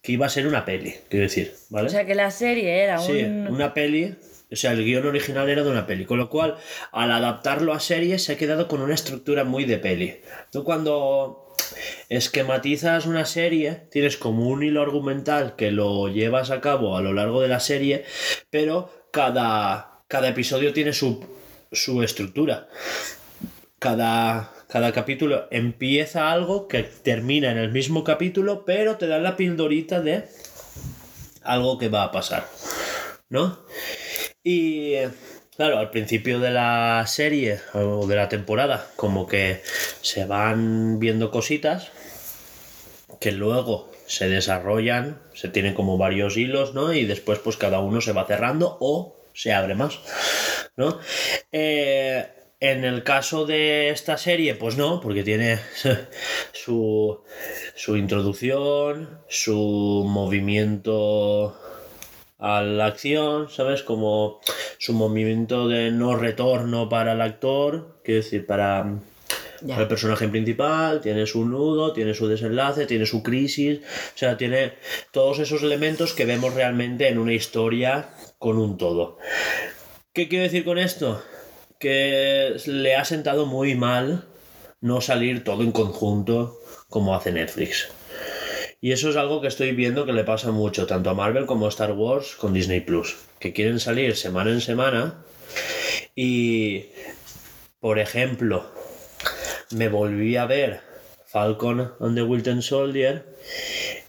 que 0.01 0.13
iba 0.13 0.25
a 0.25 0.29
ser 0.29 0.47
una 0.47 0.65
peli, 0.65 0.95
quiero 1.09 1.23
decir, 1.23 1.53
¿vale? 1.69 1.87
o 1.87 1.91
sea 1.91 2.05
que 2.05 2.15
la 2.15 2.31
serie 2.31 2.83
era 2.83 2.97
Sí, 2.99 3.23
un. 3.23 3.47
una 3.47 3.73
peli. 3.73 4.15
O 4.51 4.55
sea, 4.57 4.73
el 4.73 4.83
guion 4.83 5.05
original 5.05 5.49
era 5.49 5.63
de 5.63 5.69
una 5.69 5.87
peli. 5.87 6.03
Con 6.05 6.17
lo 6.17 6.29
cual, 6.29 6.57
al 6.91 7.09
adaptarlo 7.11 7.71
a 7.71 7.79
serie, 7.79 8.19
se 8.19 8.33
ha 8.33 8.37
quedado 8.37 8.67
con 8.67 8.81
una 8.81 8.93
estructura 8.93 9.45
muy 9.45 9.63
de 9.63 9.77
peli. 9.77 10.19
Tú 10.51 10.65
cuando 10.65 11.55
esquematizas 12.09 13.05
una 13.05 13.23
serie, 13.23 13.83
tienes 13.91 14.17
como 14.17 14.49
un 14.49 14.61
hilo 14.63 14.81
argumental 14.81 15.55
que 15.55 15.71
lo 15.71 16.09
llevas 16.09 16.51
a 16.51 16.59
cabo 16.59 16.97
a 16.97 17.01
lo 17.01 17.13
largo 17.13 17.41
de 17.41 17.47
la 17.47 17.61
serie, 17.61 18.03
pero 18.49 19.07
cada, 19.13 20.01
cada 20.09 20.27
episodio 20.27 20.73
tiene 20.73 20.91
su, 20.91 21.23
su 21.71 22.03
estructura. 22.03 22.67
Cada, 23.79 24.53
cada 24.67 24.91
capítulo 24.91 25.47
empieza 25.51 26.31
algo 26.31 26.67
que 26.67 26.83
termina 26.83 27.51
en 27.51 27.57
el 27.57 27.71
mismo 27.71 28.03
capítulo, 28.03 28.65
pero 28.65 28.97
te 28.97 29.07
dan 29.07 29.23
la 29.23 29.35
pildorita 29.35 30.01
de 30.01 30.25
algo 31.43 31.77
que 31.77 31.89
va 31.89 32.03
a 32.03 32.11
pasar. 32.11 32.47
¿no? 33.31 33.57
Y 34.43 34.95
claro, 35.55 35.79
al 35.79 35.89
principio 35.89 36.39
de 36.39 36.51
la 36.51 37.03
serie 37.07 37.59
o 37.73 38.05
de 38.05 38.15
la 38.15 38.29
temporada, 38.29 38.85
como 38.97 39.25
que 39.25 39.61
se 40.01 40.25
van 40.25 40.99
viendo 40.99 41.31
cositas 41.31 41.91
que 43.19 43.31
luego 43.31 43.89
se 44.05 44.27
desarrollan, 44.27 45.21
se 45.33 45.47
tienen 45.47 45.73
como 45.73 45.97
varios 45.97 46.35
hilos, 46.35 46.73
¿no? 46.73 46.91
Y 46.91 47.05
después 47.05 47.39
pues 47.39 47.55
cada 47.55 47.79
uno 47.79 48.01
se 48.01 48.11
va 48.11 48.25
cerrando 48.25 48.77
o 48.81 49.15
se 49.33 49.53
abre 49.53 49.75
más, 49.75 49.99
¿no? 50.77 50.99
Eh, 51.51 52.25
en 52.59 52.85
el 52.85 53.03
caso 53.03 53.45
de 53.45 53.89
esta 53.89 54.17
serie, 54.17 54.53
pues 54.53 54.77
no, 54.77 55.01
porque 55.01 55.23
tiene 55.23 55.59
su, 56.53 57.21
su 57.75 57.97
introducción, 57.97 59.19
su 59.27 60.05
movimiento 60.07 61.57
a 62.37 62.61
la 62.61 62.85
acción, 62.87 63.49
¿sabes? 63.49 63.83
Como 63.83 64.41
su 64.77 64.93
movimiento 64.93 65.67
de 65.67 65.91
no 65.91 66.15
retorno 66.15 66.89
para 66.89 67.13
el 67.13 67.21
actor, 67.21 67.99
quiero 68.03 68.21
decir, 68.21 68.45
para, 68.45 68.99
para 69.67 69.81
el 69.81 69.87
personaje 69.87 70.27
principal, 70.27 71.01
tiene 71.01 71.25
su 71.25 71.45
nudo, 71.45 71.93
tiene 71.93 72.13
su 72.13 72.27
desenlace, 72.27 72.85
tiene 72.85 73.05
su 73.05 73.21
crisis, 73.21 73.79
o 73.79 74.17
sea, 74.17 74.37
tiene 74.37 74.73
todos 75.11 75.39
esos 75.39 75.61
elementos 75.61 76.13
que 76.13 76.25
vemos 76.25 76.53
realmente 76.53 77.07
en 77.07 77.19
una 77.19 77.33
historia 77.33 78.09
con 78.39 78.57
un 78.57 78.77
todo. 78.77 79.17
¿Qué 80.13 80.27
quiero 80.27 80.43
decir 80.43 80.65
con 80.65 80.77
esto? 80.77 81.23
Que 81.79 82.57
le 82.65 82.97
ha 82.97 83.05
sentado 83.05 83.45
muy 83.45 83.75
mal 83.75 84.25
no 84.81 84.99
salir 84.99 85.45
todo 85.45 85.63
en 85.63 85.71
conjunto 85.71 86.59
como 86.89 87.15
hace 87.15 87.31
Netflix. 87.31 87.87
Y 88.81 88.91
eso 88.91 89.09
es 89.09 89.15
algo 89.15 89.39
que 89.39 89.47
estoy 89.47 89.71
viendo 89.71 90.05
que 90.05 90.11
le 90.11 90.25
pasa 90.25 90.51
mucho, 90.51 90.85
tanto 90.85 91.09
a 91.09 91.13
Marvel 91.13 91.45
como 91.45 91.65
a 91.65 91.69
Star 91.69 91.93
Wars 91.93 92.35
con 92.35 92.51
Disney 92.51 92.81
Plus, 92.81 93.19
que 93.39 93.53
quieren 93.53 93.79
salir 93.79 94.17
semana 94.17 94.51
en 94.51 94.59
semana 94.59 95.23
y, 96.13 96.87
por 97.79 97.97
ejemplo, 97.97 98.65
me 99.69 99.87
volví 99.87 100.35
a 100.35 100.45
ver 100.45 100.81
Falcon 101.25 101.93
and 102.01 102.15
the 102.15 102.23
Winter 102.23 102.61
Soldier 102.61 103.23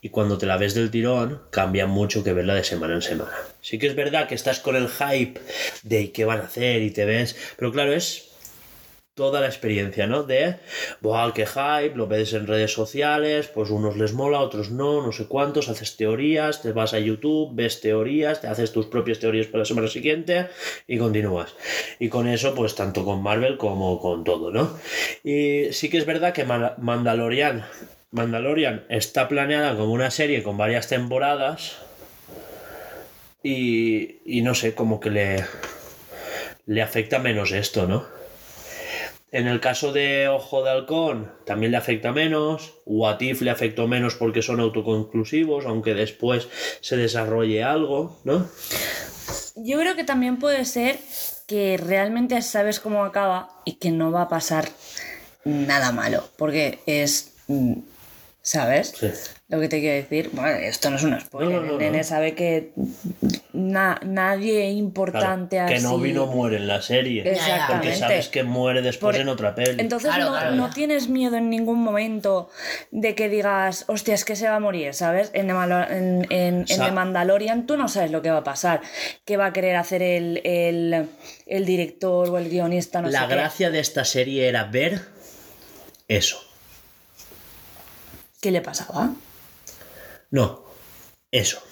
y 0.04 0.10
cuando 0.10 0.36
te 0.36 0.46
la 0.46 0.58
ves 0.58 0.74
del 0.74 0.90
tirón 0.90 1.40
cambia 1.50 1.86
mucho 1.86 2.22
que 2.24 2.32
verla 2.34 2.54
de 2.54 2.64
semana 2.64 2.94
en 2.94 3.02
semana. 3.02 3.32
Sí 3.62 3.78
que 3.78 3.86
es 3.86 3.94
verdad 3.94 4.28
que 4.28 4.34
estás 4.34 4.58
con 4.60 4.76
el 4.76 4.88
hype 4.88 5.40
de 5.84 6.12
qué 6.12 6.24
van 6.26 6.40
a 6.40 6.44
hacer 6.44 6.82
y 6.82 6.90
te 6.90 7.04
ves, 7.06 7.36
pero 7.56 7.72
claro, 7.72 7.92
es 7.94 8.28
toda 9.14 9.40
la 9.42 9.46
experiencia, 9.46 10.06
¿no? 10.06 10.22
De, 10.24 10.56
¡buah, 11.02 11.32
qué 11.34 11.46
hype! 11.46 11.94
Lo 11.94 12.06
ves 12.06 12.32
en 12.32 12.46
redes 12.46 12.72
sociales, 12.72 13.46
pues 13.46 13.68
unos 13.70 13.96
les 13.96 14.14
mola, 14.14 14.40
otros 14.40 14.70
no, 14.70 15.04
no 15.06 15.12
sé 15.12 15.26
cuántos, 15.28 15.68
haces 15.68 15.96
teorías, 15.98 16.62
te 16.62 16.72
vas 16.72 16.94
a 16.94 16.98
YouTube, 16.98 17.54
ves 17.54 17.80
teorías, 17.80 18.40
te 18.40 18.46
haces 18.48 18.72
tus 18.72 18.86
propias 18.86 19.18
teorías 19.20 19.46
para 19.46 19.60
la 19.60 19.64
semana 19.66 19.88
siguiente 19.88 20.48
y 20.88 20.96
continúas. 20.98 21.54
Y 22.00 22.08
con 22.08 22.26
eso, 22.26 22.54
pues 22.54 22.74
tanto 22.74 23.04
con 23.04 23.22
Marvel 23.22 23.58
como 23.58 24.00
con 24.00 24.24
todo, 24.24 24.50
¿no? 24.50 24.76
Y 25.22 25.72
sí 25.72 25.90
que 25.90 25.98
es 25.98 26.06
verdad 26.06 26.32
que 26.32 26.44
Ma- 26.44 26.74
Mandalorian, 26.78 27.66
Mandalorian 28.12 28.84
está 28.88 29.28
planeada 29.28 29.76
como 29.76 29.92
una 29.92 30.10
serie 30.10 30.42
con 30.42 30.56
varias 30.56 30.86
temporadas 30.88 31.78
y, 33.42 34.20
y 34.24 34.42
no 34.42 34.54
sé, 34.54 34.74
como 34.74 35.00
que 35.00 35.10
le, 35.10 35.44
le 36.66 36.82
afecta 36.82 37.18
menos 37.18 37.52
esto, 37.52 37.86
¿no? 37.86 38.06
En 39.32 39.46
el 39.46 39.60
caso 39.60 39.92
de 39.92 40.28
Ojo 40.28 40.62
de 40.62 40.70
Halcón 40.70 41.32
también 41.46 41.72
le 41.72 41.78
afecta 41.78 42.12
menos, 42.12 42.74
What 42.84 43.20
If 43.20 43.40
le 43.40 43.50
afectó 43.50 43.88
menos 43.88 44.14
porque 44.14 44.42
son 44.42 44.60
autoconclusivos, 44.60 45.64
aunque 45.64 45.94
después 45.94 46.48
se 46.82 46.98
desarrolle 46.98 47.64
algo, 47.64 48.20
¿no? 48.24 48.46
Yo 49.56 49.78
creo 49.78 49.96
que 49.96 50.04
también 50.04 50.38
puede 50.38 50.66
ser 50.66 50.98
que 51.46 51.78
realmente 51.78 52.40
sabes 52.42 52.78
cómo 52.78 53.04
acaba 53.04 53.48
y 53.64 53.74
que 53.74 53.90
no 53.90 54.12
va 54.12 54.22
a 54.22 54.28
pasar 54.28 54.68
nada 55.44 55.92
malo, 55.92 56.28
porque 56.36 56.80
es, 56.84 57.32
mm, 57.48 57.72
¿sabes? 58.42 58.92
Sí. 58.98 59.08
Lo 59.48 59.60
que 59.60 59.68
te 59.68 59.80
quiero 59.80 59.96
decir, 59.96 60.30
bueno, 60.32 60.48
esto 60.50 60.90
no 60.90 60.96
es 60.96 61.02
un 61.04 61.20
spoiler, 61.20 61.54
No, 61.54 61.60
no, 61.60 61.66
no, 61.66 61.72
el 61.74 61.78
nene 61.78 61.98
no. 61.98 62.04
sabe 62.04 62.34
que 62.34 62.72
na- 63.52 64.00
nadie 64.02 64.60
Claro, 64.62 64.78
importante 64.78 65.56
que 65.68 65.74
así... 65.74 65.82
no 65.84 65.98
vino 65.98 66.26
muere 66.26 66.56
en 66.56 66.66
la 66.66 66.80
serie. 66.80 67.22
Exactamente. 67.30 67.72
Porque 67.74 67.94
sabes 67.96 68.28
que 68.28 68.42
muere 68.42 68.80
después 68.82 69.14
Por- 69.14 69.20
en 69.20 69.28
otra 69.28 69.54
peli. 69.54 69.76
Entonces 69.80 70.08
Claro, 70.14 70.30
no, 70.32 70.38
claro, 70.38 70.70
tienes 70.74 71.08
miedo 71.08 71.36
en 71.36 71.50
ningún 71.50 71.80
momento 71.82 72.48
de 72.90 73.14
que 73.14 73.28
digas, 73.28 73.84
hostia, 73.88 74.14
es 74.14 74.24
que 74.24 74.36
se 74.36 74.48
va 74.48 74.56
a 74.56 74.60
morir, 74.60 74.94
¿sabes? 74.94 75.30
En 75.34 75.46
The, 75.48 75.52
Malo- 75.52 75.86
en, 75.90 76.26
en- 76.30 76.54
en 76.60 76.66
Sa- 76.68 76.86
The 76.86 76.92
Mandalorian 76.92 77.66
tú 77.66 77.76
no 77.76 77.88
sabes 77.88 78.10
lo 78.10 78.22
que 78.22 78.30
va 78.30 78.38
a 78.38 78.44
pasar, 78.44 78.80
qué 79.26 79.36
va 79.36 79.46
a 79.46 79.52
querer 79.52 79.76
hacer 79.76 80.02
el, 80.02 80.40
el, 80.44 81.06
el 81.46 81.64
director 81.66 82.28
o 82.30 82.38
el 82.38 82.48
guionista, 82.48 83.02
no 83.02 83.08
la 83.10 83.20
sé 83.22 83.26
qué. 83.28 83.34
gracia 83.34 83.70
de 83.70 83.80
esta 83.80 84.04
serie 84.06 84.48
era 84.48 84.64
ver 84.64 85.00
eso. 86.08 86.38
¿Qué 88.42 88.50
le 88.50 88.60
pasaba? 88.60 89.10
No, 90.32 90.64
eso. 91.30 91.62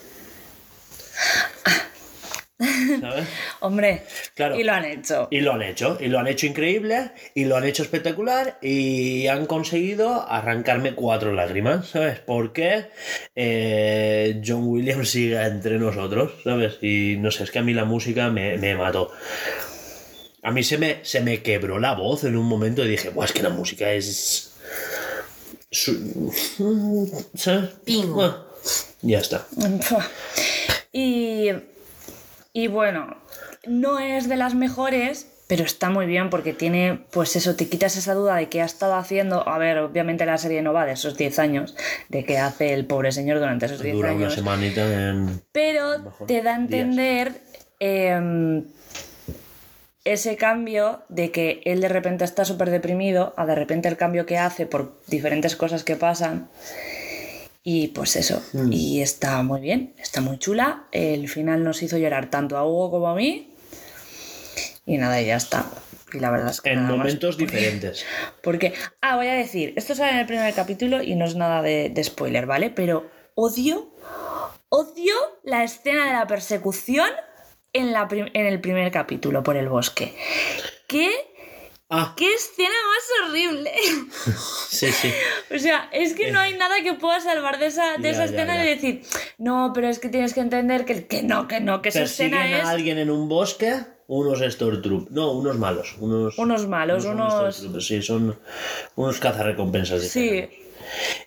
¿Sabes? 3.00 3.26
Hombre, 3.60 4.04
Claro. 4.36 4.56
y 4.56 4.62
lo 4.62 4.72
han 4.72 4.84
hecho. 4.84 5.26
Y 5.32 5.40
lo 5.40 5.52
han 5.54 5.62
hecho, 5.62 5.98
y 6.00 6.06
lo 6.06 6.20
han 6.20 6.28
hecho 6.28 6.46
increíble, 6.46 7.10
y 7.34 7.44
lo 7.46 7.56
han 7.56 7.64
hecho 7.64 7.82
espectacular, 7.82 8.56
y 8.62 9.26
han 9.26 9.46
conseguido 9.46 10.30
arrancarme 10.30 10.94
cuatro 10.94 11.32
lágrimas, 11.32 11.88
¿sabes? 11.88 12.20
Porque 12.20 12.86
eh, 13.34 14.40
John 14.46 14.68
Williams 14.68 15.08
sigue 15.10 15.42
entre 15.42 15.76
nosotros, 15.80 16.34
¿sabes? 16.44 16.78
Y 16.82 17.16
no 17.18 17.32
sé, 17.32 17.42
es 17.42 17.50
que 17.50 17.58
a 17.58 17.62
mí 17.62 17.74
la 17.74 17.84
música 17.84 18.30
me, 18.30 18.58
me 18.58 18.76
mató. 18.76 19.10
A 20.44 20.52
mí 20.52 20.62
se 20.62 20.78
me, 20.78 21.04
se 21.04 21.20
me 21.20 21.42
quebró 21.42 21.80
la 21.80 21.94
voz 21.96 22.22
en 22.22 22.36
un 22.36 22.46
momento 22.46 22.84
y 22.84 22.88
dije, 22.88 23.08
Buah, 23.10 23.24
es 23.26 23.32
que 23.32 23.42
la 23.42 23.50
música 23.50 23.90
es... 23.92 24.49
su- 25.70 26.32
¿Sabes? 27.34 27.70
Ping. 27.84 28.12
Buah, 28.12 28.36
ya 29.02 29.18
está. 29.18 29.46
Y, 30.92 31.48
y 32.52 32.66
bueno, 32.68 33.16
no 33.66 33.98
es 33.98 34.28
de 34.28 34.36
las 34.36 34.54
mejores, 34.54 35.26
pero 35.46 35.64
está 35.64 35.90
muy 35.90 36.06
bien 36.06 36.30
porque 36.30 36.52
tiene, 36.52 37.04
pues 37.10 37.34
eso, 37.36 37.56
te 37.56 37.68
quitas 37.68 37.96
esa 37.96 38.14
duda 38.14 38.36
de 38.36 38.48
qué 38.48 38.62
ha 38.62 38.64
estado 38.64 38.94
haciendo. 38.94 39.48
A 39.48 39.58
ver, 39.58 39.78
obviamente 39.78 40.26
la 40.26 40.38
serie 40.38 40.62
no 40.62 40.72
va 40.72 40.86
de 40.86 40.92
esos 40.92 41.16
10 41.16 41.38
años, 41.38 41.74
de 42.08 42.24
qué 42.24 42.38
hace 42.38 42.72
el 42.72 42.86
pobre 42.86 43.12
señor 43.12 43.38
durante 43.38 43.66
esos 43.66 43.80
10 43.82 43.94
Dura 43.94 44.12
una 44.12 44.18
años. 44.26 44.34
semanita 44.34 44.82
en... 45.10 45.42
Pero 45.52 46.12
te 46.26 46.42
da 46.42 46.52
a 46.54 46.56
entender 46.56 47.40
em, 47.80 48.64
ese 50.04 50.36
cambio 50.36 51.02
de 51.08 51.30
que 51.30 51.60
él 51.64 51.80
de 51.80 51.88
repente 51.88 52.24
está 52.24 52.44
súper 52.44 52.70
deprimido, 52.70 53.34
a 53.36 53.46
de 53.46 53.54
repente 53.54 53.88
el 53.88 53.96
cambio 53.96 54.26
que 54.26 54.38
hace 54.38 54.66
por 54.66 55.00
diferentes 55.08 55.56
cosas 55.56 55.84
que 55.84 55.96
pasan. 55.96 56.48
Y 57.62 57.88
pues 57.88 58.16
eso, 58.16 58.42
Mm. 58.54 58.72
y 58.72 59.02
está 59.02 59.42
muy 59.42 59.60
bien, 59.60 59.94
está 59.98 60.20
muy 60.22 60.38
chula. 60.38 60.86
El 60.92 61.28
final 61.28 61.62
nos 61.62 61.82
hizo 61.82 61.98
llorar 61.98 62.30
tanto 62.30 62.56
a 62.56 62.64
Hugo 62.66 62.90
como 62.90 63.08
a 63.08 63.14
mí. 63.14 63.54
Y 64.86 64.96
nada, 64.96 65.20
y 65.20 65.26
ya 65.26 65.36
está. 65.36 65.66
Y 66.12 66.18
la 66.18 66.30
verdad 66.30 66.50
es 66.50 66.60
que 66.62 66.70
En 66.70 66.86
momentos 66.86 67.36
porque- 67.36 67.52
diferentes. 67.52 68.04
Porque, 68.42 68.72
ah, 69.02 69.16
voy 69.16 69.28
a 69.28 69.34
decir, 69.34 69.74
esto 69.76 69.94
sale 69.94 70.12
en 70.12 70.18
el 70.18 70.26
primer 70.26 70.52
capítulo 70.54 71.02
y 71.02 71.14
no 71.14 71.26
es 71.26 71.36
nada 71.36 71.60
de, 71.62 71.90
de 71.90 72.02
spoiler, 72.02 72.46
¿vale? 72.46 72.70
Pero 72.70 73.08
odio, 73.34 73.92
odio 74.70 75.14
la 75.44 75.62
escena 75.62 76.06
de 76.06 76.12
la 76.14 76.26
persecución 76.26 77.08
en, 77.72 77.92
la 77.92 78.08
en 78.10 78.46
el 78.46 78.60
primer 78.60 78.90
capítulo 78.90 79.42
por 79.42 79.56
el 79.56 79.68
bosque. 79.68 80.14
¿Qué, 80.86 81.10
Ah, 81.92 82.14
qué 82.16 82.32
escena 82.34 82.68
más 82.68 83.28
horrible? 83.30 83.72
sí, 84.68 84.92
sí. 84.92 85.10
o 85.52 85.58
sea, 85.58 85.88
es 85.92 86.14
que 86.14 86.30
no 86.30 86.38
hay 86.38 86.54
nada 86.54 86.76
que 86.84 86.94
pueda 86.94 87.18
salvar 87.20 87.58
de 87.58 87.66
esa, 87.66 87.96
de 87.96 88.04
Ya, 88.04 88.10
esa 88.10 88.24
escena 88.26 88.54
ya. 88.54 88.64
y 88.64 88.68
decir, 88.76 89.02
no, 89.38 89.72
pero 89.74 89.88
es 89.88 89.98
que 89.98 90.08
tienes 90.08 90.32
que 90.32 90.38
entender 90.38 90.84
que, 90.84 91.06
que 91.08 91.24
no, 91.24 91.48
que 91.48 91.58
no, 91.60 91.82
que 91.82 91.88
esa 91.88 92.02
escena 92.02 92.48
es 92.48 92.64
a 92.64 92.70
alguien 92.70 92.98
en 92.98 93.10
un 93.10 93.28
bosque, 93.28 93.74
unos 94.06 94.38
Stormtroopers. 94.38 95.10
No, 95.10 95.32
unos 95.32 95.58
malos. 95.58 95.96
Unos, 95.98 96.38
unos 96.38 96.68
malos, 96.68 97.04
unos... 97.06 97.32
Stormtroopers, 97.56 97.86
Sí, 97.86 98.02
son 98.02 98.38
unos 98.94 99.18
cazarrecompensas. 99.18 100.02
Sí. 100.06 100.48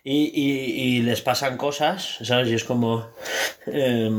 Y, 0.05 0.31
y- 0.33 0.81
y 0.97 1.01
les 1.01 1.21
pasan 1.21 1.57
cosas, 1.57 2.19
¿sabes? 2.23 2.47
Y 2.49 2.53
es 2.53 2.63
como 2.63 3.09
eh, 3.67 4.09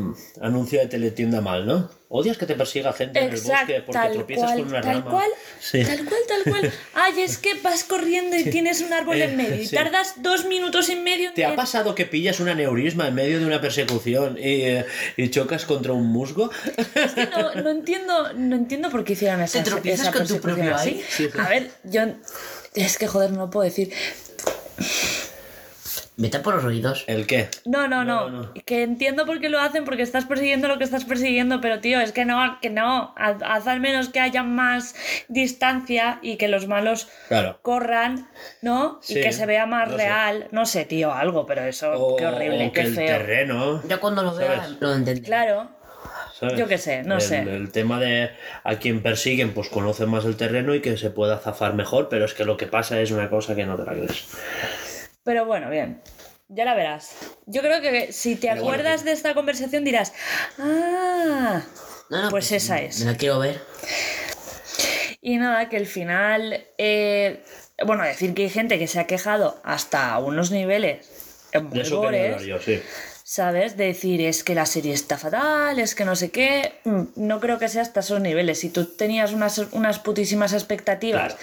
anuncio 0.42 0.80
de 0.80 0.86
teletienda 0.88 1.40
mal, 1.40 1.66
¿no? 1.66 1.90
Odias 2.16 2.38
que 2.38 2.46
te 2.46 2.54
persiga 2.54 2.92
gente 2.92 3.18
en 3.18 3.24
el 3.30 3.34
Exacto, 3.34 3.72
bosque 3.72 3.82
porque 3.84 4.08
tropiezas 4.14 4.44
cual, 4.46 4.58
con 4.60 4.68
una 4.68 4.80
tal 4.82 4.94
rama. 4.98 5.10
cual, 5.10 5.30
Sí. 5.58 5.82
tal 5.84 6.04
cual, 6.04 6.20
tal 6.28 6.42
cual. 6.52 6.72
Ay, 6.94 7.22
es 7.22 7.38
que 7.38 7.54
vas 7.54 7.82
corriendo 7.82 8.36
y 8.36 8.44
tienes 8.50 8.80
un 8.82 8.92
árbol 8.92 9.20
en 9.20 9.30
Eh, 9.30 9.36
medio 9.36 9.60
y 9.62 9.66
sí. 9.66 9.74
tardas 9.74 10.14
dos 10.22 10.44
minutos 10.44 10.88
y 10.90 10.94
medio 10.96 11.30
en... 11.30 11.34
¿Te 11.34 11.44
ha 11.44 11.56
pasado 11.56 11.96
que 11.96 12.06
pillas 12.06 12.38
un 12.38 12.48
aneurisma 12.48 13.08
en 13.08 13.14
medio 13.16 13.40
de 13.40 13.46
una 13.46 13.60
persecución 13.60 14.38
y, 14.38 14.42
eh, 14.62 14.84
y 15.16 15.28
chocas 15.30 15.64
contra 15.64 15.92
un 15.92 16.06
musgo? 16.06 16.50
Es 16.94 17.12
que 17.14 17.26
no, 17.26 17.52
no 17.56 17.70
entiendo, 17.70 18.32
no 18.34 18.54
entiendo 18.54 18.90
por 18.90 19.02
qué 19.04 19.14
hicieron 19.14 19.40
esa, 19.40 19.58
¿Te 19.64 19.70
tropiezas 19.70 20.06
esa 20.08 20.16
con 20.16 20.26
tu 20.28 20.38
propio 20.40 20.72
así. 20.72 20.90
aire? 20.90 21.04
Sí, 21.10 21.28
sí. 21.32 21.38
A 21.38 21.48
ver, 21.48 21.70
yo... 21.82 22.02
Es 22.76 22.96
que, 22.96 23.08
joder, 23.08 23.32
no 23.32 23.50
puedo 23.50 23.64
decir... 23.64 23.92
Vete 26.16 26.38
por 26.38 26.54
los 26.54 26.64
oídos. 26.64 27.04
¿El 27.08 27.26
qué? 27.26 27.48
No, 27.64 27.88
no, 27.88 28.04
no, 28.04 28.30
No, 28.30 28.42
no. 28.44 28.54
Que 28.66 28.84
entiendo 28.84 29.26
por 29.26 29.40
qué 29.40 29.48
lo 29.48 29.58
hacen, 29.58 29.84
porque 29.84 30.02
estás 30.02 30.24
persiguiendo 30.26 30.68
lo 30.68 30.78
que 30.78 30.84
estás 30.84 31.04
persiguiendo, 31.04 31.60
pero 31.60 31.80
tío, 31.80 32.00
es 32.00 32.12
que 32.12 32.24
no, 32.24 32.58
que 32.62 32.70
no. 32.70 33.12
Haz, 33.16 33.36
haz 33.44 33.66
al 33.66 33.80
menos 33.80 34.10
que 34.10 34.20
haya 34.20 34.44
más 34.44 34.94
distancia 35.28 36.20
y 36.22 36.36
que 36.36 36.46
los 36.46 36.68
malos 36.68 37.08
Claro. 37.26 37.58
corran, 37.62 38.28
¿no? 38.62 39.00
Sí, 39.02 39.18
y 39.18 39.22
que 39.22 39.32
se 39.32 39.44
vea 39.46 39.66
más 39.66 39.88
no 39.90 39.96
sé. 39.96 40.04
real. 40.04 40.48
No 40.52 40.66
sé, 40.66 40.84
tío, 40.84 41.12
algo, 41.12 41.46
pero 41.46 41.62
eso, 41.64 41.90
O, 41.92 42.16
qué 42.16 42.26
horrible, 42.26 42.68
o 42.68 42.72
que 42.72 42.80
qué 42.82 42.86
el 42.86 42.94
feo. 42.94 43.06
terreno. 43.06 43.82
Ya 43.88 43.98
cuando 43.98 44.22
lo 44.22 44.36
vea 44.36 44.56
¿Sabes? 44.62 44.76
lo 44.80 44.92
entenderé. 44.94 45.26
Claro, 45.26 45.68
¿sabes? 46.38 46.56
Yo 46.56 46.68
qué 46.68 46.78
sé, 46.78 47.02
no 47.02 47.16
el, 47.16 47.20
sé. 47.22 47.38
El 47.40 47.72
tema 47.72 47.98
de 47.98 48.30
a 48.62 48.76
quien 48.76 49.02
persiguen, 49.02 49.52
pues 49.52 49.68
conoce 49.68 50.06
más 50.06 50.24
el 50.24 50.36
terreno 50.36 50.76
y 50.76 50.80
que 50.80 50.96
se 50.96 51.10
pueda 51.10 51.38
zafar 51.38 51.74
mejor, 51.74 52.08
pero 52.08 52.24
es 52.24 52.34
que 52.34 52.44
lo 52.44 52.56
que 52.56 52.68
pasa 52.68 53.00
es 53.00 53.10
una 53.10 53.28
cosa 53.28 53.56
que 53.56 53.66
no 53.66 53.74
te 53.76 53.84
la 53.84 53.92
crees. 53.94 54.28
Pero 55.24 55.44
bueno, 55.46 55.70
bien. 55.70 56.00
Ya 56.48 56.64
la 56.64 56.74
verás. 56.74 57.10
Yo 57.46 57.62
creo 57.62 57.80
que 57.80 58.12
si 58.12 58.36
te 58.36 58.48
Pero 58.48 58.62
bueno, 58.62 58.68
acuerdas 58.76 59.04
de 59.04 59.12
esta 59.12 59.34
conversación 59.34 59.82
dirás, 59.84 60.12
ah, 60.58 61.62
No, 62.10 62.22
no, 62.24 62.30
pues 62.30 62.52
esa 62.52 62.80
es. 62.80 63.00
Me 63.00 63.12
la 63.12 63.16
quiero 63.16 63.38
ver. 63.38 63.60
Y 65.20 65.38
nada, 65.38 65.68
que 65.68 65.76
el 65.76 65.86
final. 65.86 66.66
eh, 66.78 67.42
bueno, 67.84 68.04
decir 68.04 68.34
que 68.34 68.42
hay 68.42 68.50
gente 68.50 68.78
que 68.78 68.86
se 68.86 69.00
ha 69.00 69.06
quejado 69.06 69.60
hasta 69.64 70.16
unos 70.18 70.50
niveles 70.50 71.08
muy 71.60 71.70
De 71.70 71.80
eso 71.82 71.96
gores, 71.98 72.42
yo, 72.44 72.58
sí. 72.60 72.80
¿sabes? 73.24 73.76
De 73.76 73.86
decir, 73.86 74.20
es 74.20 74.44
que 74.44 74.54
la 74.54 74.66
serie 74.66 74.92
está 74.92 75.16
fatal, 75.18 75.78
es 75.78 75.94
que 75.94 76.04
no 76.04 76.14
sé 76.14 76.30
qué. 76.30 76.74
Mm, 76.84 77.02
No 77.16 77.40
creo 77.40 77.58
que 77.58 77.68
sea 77.68 77.82
hasta 77.82 78.00
esos 78.00 78.20
niveles. 78.20 78.60
Si 78.60 78.68
tú 78.70 78.84
tenías 78.84 79.32
unas, 79.32 79.58
unas 79.72 79.98
putísimas 79.98 80.52
expectativas 80.52 81.34
Claro. 81.34 81.40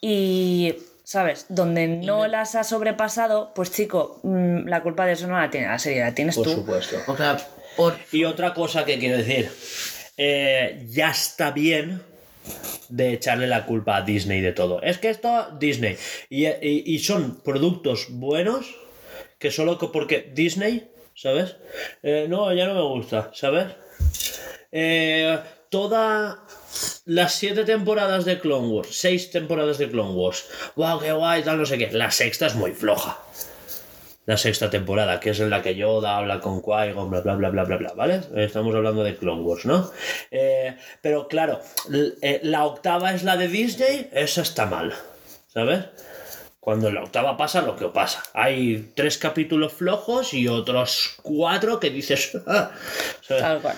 y. 0.00 0.74
¿Sabes? 1.10 1.46
Donde 1.48 1.88
no, 1.88 2.26
las 2.26 2.54
has 2.54 2.68
sobrepasado, 2.68 3.52
pues 3.54 3.70
chico, 3.72 4.20
mm, 4.24 4.66
la 4.68 4.82
culpa 4.82 5.06
de 5.06 5.14
eso 5.14 5.26
no 5.26 5.38
la 5.40 5.48
tiene 5.48 5.66
la 5.66 5.78
serie, 5.78 6.02
la 6.02 6.12
tienes 6.14 6.34
Por 6.36 6.44
tú. 6.44 6.50
supuesto. 6.56 6.98
O 7.06 7.16
sea, 7.16 7.38
por... 7.78 7.96
Y 8.12 8.24
otra 8.24 8.52
cosa 8.52 8.84
que 8.84 8.98
quiero 8.98 9.16
decir, 9.16 9.50
eh, 10.18 10.84
ya 10.90 11.08
está 11.10 11.50
bien 11.52 12.02
de 12.90 13.14
echarle 13.14 13.46
la 13.46 13.64
culpa 13.64 13.96
a 13.96 14.02
Disney 14.02 14.42
de 14.42 14.52
todo. 14.52 14.82
Es 14.82 14.98
que 14.98 15.08
esto, 15.08 15.48
Disney. 15.58 15.96
Y, 16.28 16.44
y- 16.46 16.82
y 16.84 16.98
son 16.98 17.40
productos 17.42 18.08
buenos 18.10 18.66
que 19.38 19.50
solo 19.50 19.78
que 19.78 19.86
porque 19.86 20.30
Disney, 20.34 20.90
¿sabes? 21.14 21.56
Eh, 22.02 22.26
no, 22.28 22.52
ya 22.52 22.66
no 22.66 22.74
me 22.74 22.82
gusta, 22.82 23.30
¿sabes? 23.32 23.68
Eh, 24.72 25.38
toda 25.70 26.44
las 27.04 27.34
siete 27.34 27.64
temporadas 27.64 28.24
de 28.24 28.38
Clone 28.40 28.68
Wars, 28.68 28.88
seis 28.92 29.30
temporadas 29.30 29.78
de 29.78 29.90
Clone 29.90 30.12
Wars, 30.14 30.46
wow, 30.76 30.98
qué 30.98 31.12
guay, 31.12 31.42
tal, 31.42 31.58
no 31.58 31.66
sé 31.66 31.78
qué. 31.78 31.90
La 31.92 32.10
sexta 32.10 32.46
es 32.46 32.54
muy 32.54 32.72
floja 32.72 33.18
la 34.28 34.36
sexta 34.36 34.68
temporada, 34.68 35.20
que 35.20 35.30
es 35.30 35.40
en 35.40 35.48
la 35.48 35.62
que 35.62 35.74
Yoda 35.74 36.18
habla 36.18 36.38
con 36.38 36.60
Qui-Gon, 36.60 37.08
bla, 37.08 37.22
bla, 37.22 37.34
bla, 37.34 37.48
bla, 37.48 37.64
bla, 37.64 37.76
bla, 37.78 37.92
¿vale? 37.94 38.20
Estamos 38.36 38.74
hablando 38.74 39.02
de 39.02 39.16
Clone 39.16 39.40
Wars, 39.40 39.64
¿no? 39.64 39.90
Eh, 40.30 40.76
pero 41.00 41.28
claro, 41.28 41.62
eh, 42.20 42.38
la 42.42 42.66
octava 42.66 43.14
es 43.14 43.22
la 43.22 43.38
de 43.38 43.48
Disney, 43.48 44.10
esa 44.12 44.42
está 44.42 44.66
mal, 44.66 44.92
¿sabes? 45.46 45.86
Cuando 46.60 46.88
en 46.88 46.96
la 46.96 47.04
octava 47.04 47.38
pasa 47.38 47.62
lo 47.62 47.74
que 47.74 47.86
pasa. 47.86 48.22
Hay 48.34 48.92
tres 48.94 49.16
capítulos 49.16 49.72
flojos 49.72 50.34
y 50.34 50.46
otros 50.46 51.14
cuatro 51.22 51.80
que 51.80 51.88
dices... 51.88 52.36
"Ah". 52.46 52.70
Tal 53.26 53.62
cual. 53.62 53.76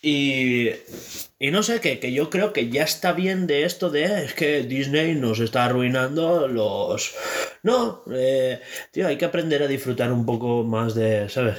Y, 0.00 0.70
y 1.38 1.50
no 1.50 1.62
sé, 1.62 1.80
que, 1.80 2.00
que 2.00 2.12
yo 2.12 2.30
creo 2.30 2.52
que 2.52 2.70
ya 2.70 2.82
está 2.82 3.12
bien 3.12 3.46
de 3.46 3.64
esto 3.64 3.90
de 3.90 4.24
es 4.24 4.32
que 4.32 4.62
Disney 4.62 5.14
nos 5.14 5.38
está 5.38 5.66
arruinando 5.66 6.48
los... 6.48 7.14
No, 7.62 8.02
eh, 8.10 8.60
tío, 8.90 9.06
hay 9.06 9.18
que 9.18 9.26
aprender 9.26 9.62
a 9.62 9.66
disfrutar 9.66 10.12
un 10.12 10.24
poco 10.24 10.64
más 10.64 10.94
de, 10.94 11.28
¿sabes? 11.28 11.58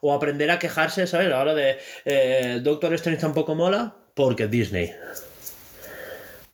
O 0.00 0.12
aprender 0.12 0.50
a 0.50 0.58
quejarse, 0.58 1.06
¿sabes? 1.06 1.32
Ahora 1.32 1.54
de 1.54 1.78
eh, 2.04 2.58
Doctor 2.62 2.92
Strange 2.94 3.20
tampoco 3.20 3.54
mola 3.54 3.94
porque 4.14 4.48
Disney. 4.48 4.92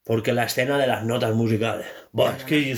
Porque 0.05 0.35
la 0.35 0.45
escena 0.45 0.77
de 0.79 0.87
las 0.87 1.05
notas 1.05 1.35
musicales. 1.35 1.87
Buah, 2.13 2.37
es 2.37 2.45
que... 2.45 2.77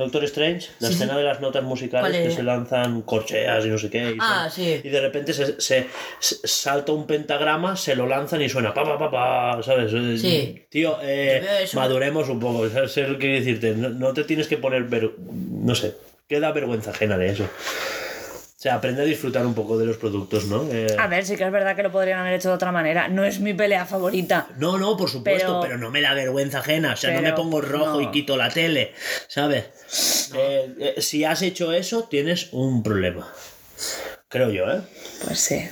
Doctor 0.00 0.24
Strange, 0.24 0.68
la 0.80 0.88
Sí, 0.88 0.94
sí. 0.94 1.02
escena 1.02 1.16
de 1.16 1.22
las 1.24 1.40
notas 1.40 1.62
musicales 1.62 2.10
¿Cuál 2.10 2.22
que 2.24 2.30
se 2.34 2.42
lanzan 2.42 3.02
corcheas 3.02 3.64
y 3.64 3.68
no 3.68 3.78
sé 3.78 3.88
qué. 3.88 4.10
y 4.12 4.16
Ah, 4.20 4.48
sí. 4.50 4.80
y 4.82 4.88
de 4.88 5.00
repente 5.00 5.32
se, 5.32 5.60
se- 5.60 5.86
se- 6.18 6.46
salta 6.48 6.90
un 6.92 7.06
pentagrama, 7.06 7.76
se 7.76 7.94
lo 7.94 8.06
lanzan 8.06 8.42
y 8.42 8.48
suena 8.48 8.74
pa 8.74 8.82
pa 8.84 8.98
pa 8.98 9.10
pa, 9.10 9.62
¿sabes? 9.62 9.92
Eh, 9.94 10.18
Sí. 10.18 10.64
Tío, 10.68 10.98
eh, 11.02 11.66
maduremos 11.74 12.28
un 12.28 12.40
poco, 12.40 12.68
¿sabes 12.68 12.96
lo 12.96 13.18
que 13.18 13.18
quiero 13.18 13.34
decirte? 13.44 13.74
No, 13.76 13.88
no 13.90 14.12
te 14.12 14.24
tienes 14.24 14.48
que 14.48 14.56
poner, 14.56 14.84
ver- 14.84 15.12
no 15.18 15.74
sé, 15.74 15.94
queda 16.28 16.50
vergüenza 16.52 16.90
ajena 16.90 17.16
de 17.18 17.28
eso. 17.30 17.48
O 18.60 18.62
sea, 18.62 18.74
aprende 18.74 19.00
a 19.00 19.06
disfrutar 19.06 19.46
un 19.46 19.54
poco 19.54 19.78
de 19.78 19.86
los 19.86 19.96
productos, 19.96 20.44
¿no? 20.44 20.68
Eh, 20.70 20.94
A 20.98 21.06
ver, 21.06 21.24
sí 21.24 21.34
que 21.34 21.44
es 21.44 21.50
verdad 21.50 21.74
que 21.74 21.82
lo 21.82 21.90
podrían 21.90 22.18
haber 22.18 22.34
hecho 22.34 22.50
de 22.50 22.56
otra 22.56 22.70
manera. 22.70 23.08
No 23.08 23.24
es 23.24 23.40
mi 23.40 23.54
pelea 23.54 23.86
favorita. 23.86 24.48
no, 24.58 24.76
no, 24.76 24.98
por 24.98 25.08
supuesto, 25.08 25.46
pero, 25.46 25.60
Pero- 25.62 25.78
no 25.78 25.90
me 25.90 26.02
da 26.02 26.12
vergüenza 26.12 26.58
ajena. 26.58 26.92
O 26.92 26.96
sea, 26.96 27.14
no 27.14 27.22
me 27.22 27.32
pongo 27.32 27.62
rojo 27.62 27.94
no. 27.94 28.00
y 28.02 28.10
quito 28.10 28.36
la 28.36 28.50
tele, 28.50 28.92
¿sabes? 29.28 29.64
Eh, 30.34 30.74
eh, 30.78 30.94
si 31.00 31.24
has 31.24 31.40
hecho 31.40 31.72
eso, 31.72 32.04
tienes 32.04 32.48
un 32.52 32.82
problema. 32.82 33.32
Creo 34.28 34.50
yo, 34.50 34.70
¿eh? 34.70 34.82
Pues 35.24 35.40
sí. 35.40 35.66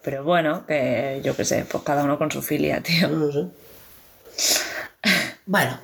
Pero 0.00 0.22
bueno, 0.22 0.66
que 0.68 1.20
yo 1.24 1.34
qué 1.34 1.44
sé, 1.44 1.66
pues 1.68 1.82
cada 1.82 2.04
uno 2.04 2.16
con 2.16 2.30
su 2.30 2.42
filia, 2.42 2.80
tío. 2.80 3.08
No, 3.08 3.26
no 3.26 3.32
sé. 3.32 3.44
Bueno, 5.50 5.80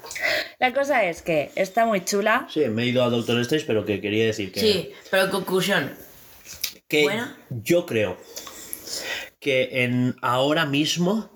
La 0.65 0.73
cosa 0.73 1.05
es 1.05 1.21
que 1.21 1.51
está 1.57 1.85
muy 1.85 2.07
chula. 2.07 2.49
Sí, 2.51 2.61
me 2.71 2.85
he 2.85 2.87
ido 2.87 3.05
a 3.05 3.11
Doctor 3.11 3.39
Strange, 3.41 3.67
pero 3.67 3.85
que 3.85 4.01
quería 4.01 4.25
decir 4.25 4.51
que... 4.51 4.61
sí, 4.61 4.93
pero 5.11 5.25
en 5.25 5.31
conclusión. 5.31 5.95
que 6.89 7.03
Bueno. 7.03 7.29
yo 7.51 7.85
creo 7.85 8.17
que 9.41 9.85
en 9.85 10.17
ahora 10.23 10.65
mismo, 10.65 11.31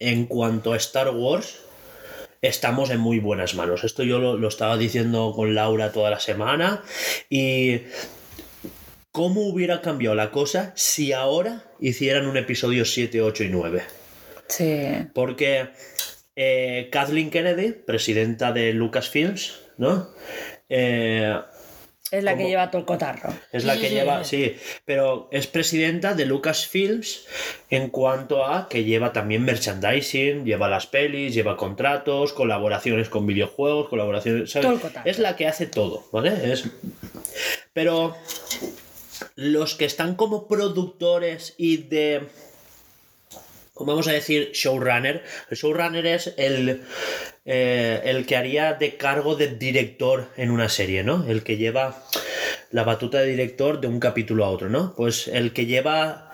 en 0.00 0.26
cuanto 0.26 0.72
a 0.72 0.76
Star 0.78 1.10
Wars, 1.10 1.60
estamos 2.40 2.90
en 2.90 2.98
muy 2.98 3.20
buenas 3.20 3.54
manos. 3.54 3.84
Esto 3.84 4.02
yo 4.02 4.18
lo, 4.18 4.36
lo 4.36 4.48
estaba 4.48 4.76
diciendo 4.76 5.32
con 5.32 5.54
Laura 5.54 5.92
toda 5.92 6.10
la 6.10 6.18
semana 6.18 6.82
y 7.30 7.82
cómo 9.12 9.42
hubiera 9.42 9.80
cambiado 9.80 10.16
la 10.16 10.32
cosa 10.32 10.72
si 10.74 11.12
ahora 11.12 11.62
hicieran 11.78 12.26
un 12.26 12.36
episodio 12.36 12.84
7, 12.84 13.22
8 13.22 13.44
y 13.44 13.48
9. 13.48 13.82
Sí. 14.48 15.06
Porque 15.14 15.68
eh, 16.36 16.88
Kathleen 16.90 17.30
Kennedy, 17.30 17.72
presidenta 17.72 18.52
de 18.52 18.72
Lucasfilms, 18.72 19.60
¿no? 19.78 20.08
Eh, 20.68 21.38
Es 22.10 22.24
la 22.24 22.36
que 22.36 22.46
lleva 22.46 22.70
todo 22.70 22.80
el 22.80 22.86
cotarro. 22.86 23.32
es 23.52 23.64
la 23.64 23.76
que 23.78 23.90
lleva, 23.90 24.24
sí. 24.24 24.56
pero 24.84 25.28
es 25.32 25.46
presidenta 25.46 26.14
de 26.14 26.26
Lucasfilms 26.26 27.26
en 27.70 27.88
cuanto 27.90 28.44
a 28.46 28.68
que 28.68 28.84
lleva 28.84 29.12
también 29.12 29.44
merchandising, 29.44 30.44
lleva 30.44 30.68
las 30.68 30.86
pelis, 30.86 31.34
lleva 31.34 31.56
contratos, 31.56 32.32
colaboraciones 32.32 33.08
con 33.08 33.26
videojuegos, 33.26 33.88
colaboraciones, 33.88 34.50
¿sabes? 34.50 34.66
Todo 34.66 34.76
el 34.76 34.80
cotarro. 34.82 35.08
Es 35.10 35.18
la 35.18 35.36
que 35.36 35.46
hace 35.46 35.66
todo, 35.66 36.04
¿vale? 36.12 36.52
Es... 36.52 36.64
Pero 37.72 38.16
los 39.36 39.74
que 39.74 39.84
están 39.86 40.14
como 40.14 40.46
productores 40.48 41.54
y 41.56 41.78
de 41.78 42.28
vamos 43.84 44.08
a 44.08 44.12
decir, 44.12 44.50
showrunner. 44.52 45.22
El 45.50 45.56
showrunner 45.56 46.06
es 46.06 46.34
el, 46.36 46.82
eh, 47.44 48.00
el 48.04 48.26
que 48.26 48.36
haría 48.36 48.74
de 48.74 48.96
cargo 48.96 49.34
de 49.36 49.48
director 49.48 50.28
en 50.36 50.50
una 50.50 50.68
serie, 50.68 51.04
¿no? 51.04 51.26
El 51.28 51.42
que 51.42 51.56
lleva 51.56 52.04
la 52.70 52.84
batuta 52.84 53.20
de 53.20 53.26
director 53.26 53.80
de 53.80 53.86
un 53.86 54.00
capítulo 54.00 54.44
a 54.44 54.50
otro, 54.50 54.68
¿no? 54.68 54.94
Pues 54.96 55.28
el 55.28 55.52
que 55.52 55.66
lleva 55.66 56.32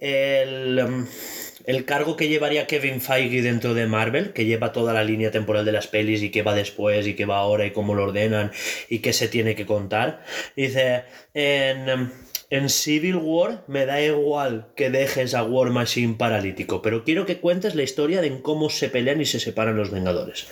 el, 0.00 1.06
el 1.66 1.84
cargo 1.84 2.16
que 2.16 2.28
llevaría 2.28 2.66
Kevin 2.66 3.00
Feige 3.00 3.42
dentro 3.42 3.74
de 3.74 3.86
Marvel, 3.86 4.32
que 4.32 4.44
lleva 4.44 4.72
toda 4.72 4.92
la 4.92 5.04
línea 5.04 5.30
temporal 5.30 5.64
de 5.64 5.72
las 5.72 5.88
pelis 5.88 6.22
y 6.22 6.30
qué 6.30 6.42
va 6.42 6.54
después 6.54 7.06
y 7.06 7.14
qué 7.14 7.26
va 7.26 7.38
ahora 7.38 7.66
y 7.66 7.72
cómo 7.72 7.94
lo 7.94 8.04
ordenan 8.04 8.52
y 8.88 9.00
qué 9.00 9.12
se 9.12 9.28
tiene 9.28 9.54
que 9.54 9.66
contar. 9.66 10.24
Dice, 10.54 11.04
en... 11.34 12.25
en 12.50 12.68
Civil 12.68 13.16
War 13.16 13.64
me 13.66 13.86
da 13.86 14.00
igual 14.00 14.68
que 14.76 14.90
dejes 14.90 15.34
a 15.34 15.42
War 15.42 15.70
Machine 15.70 16.14
paralítico, 16.14 16.82
pero 16.82 17.04
quiero 17.04 17.26
que 17.26 17.40
cuentes 17.40 17.74
la 17.74 17.82
historia 17.82 18.20
de 18.20 18.40
cómo 18.40 18.70
se 18.70 18.88
pelean 18.88 19.20
y 19.20 19.24
se 19.24 19.40
separan 19.40 19.76
los 19.76 19.90
Vengadores. 19.90 20.46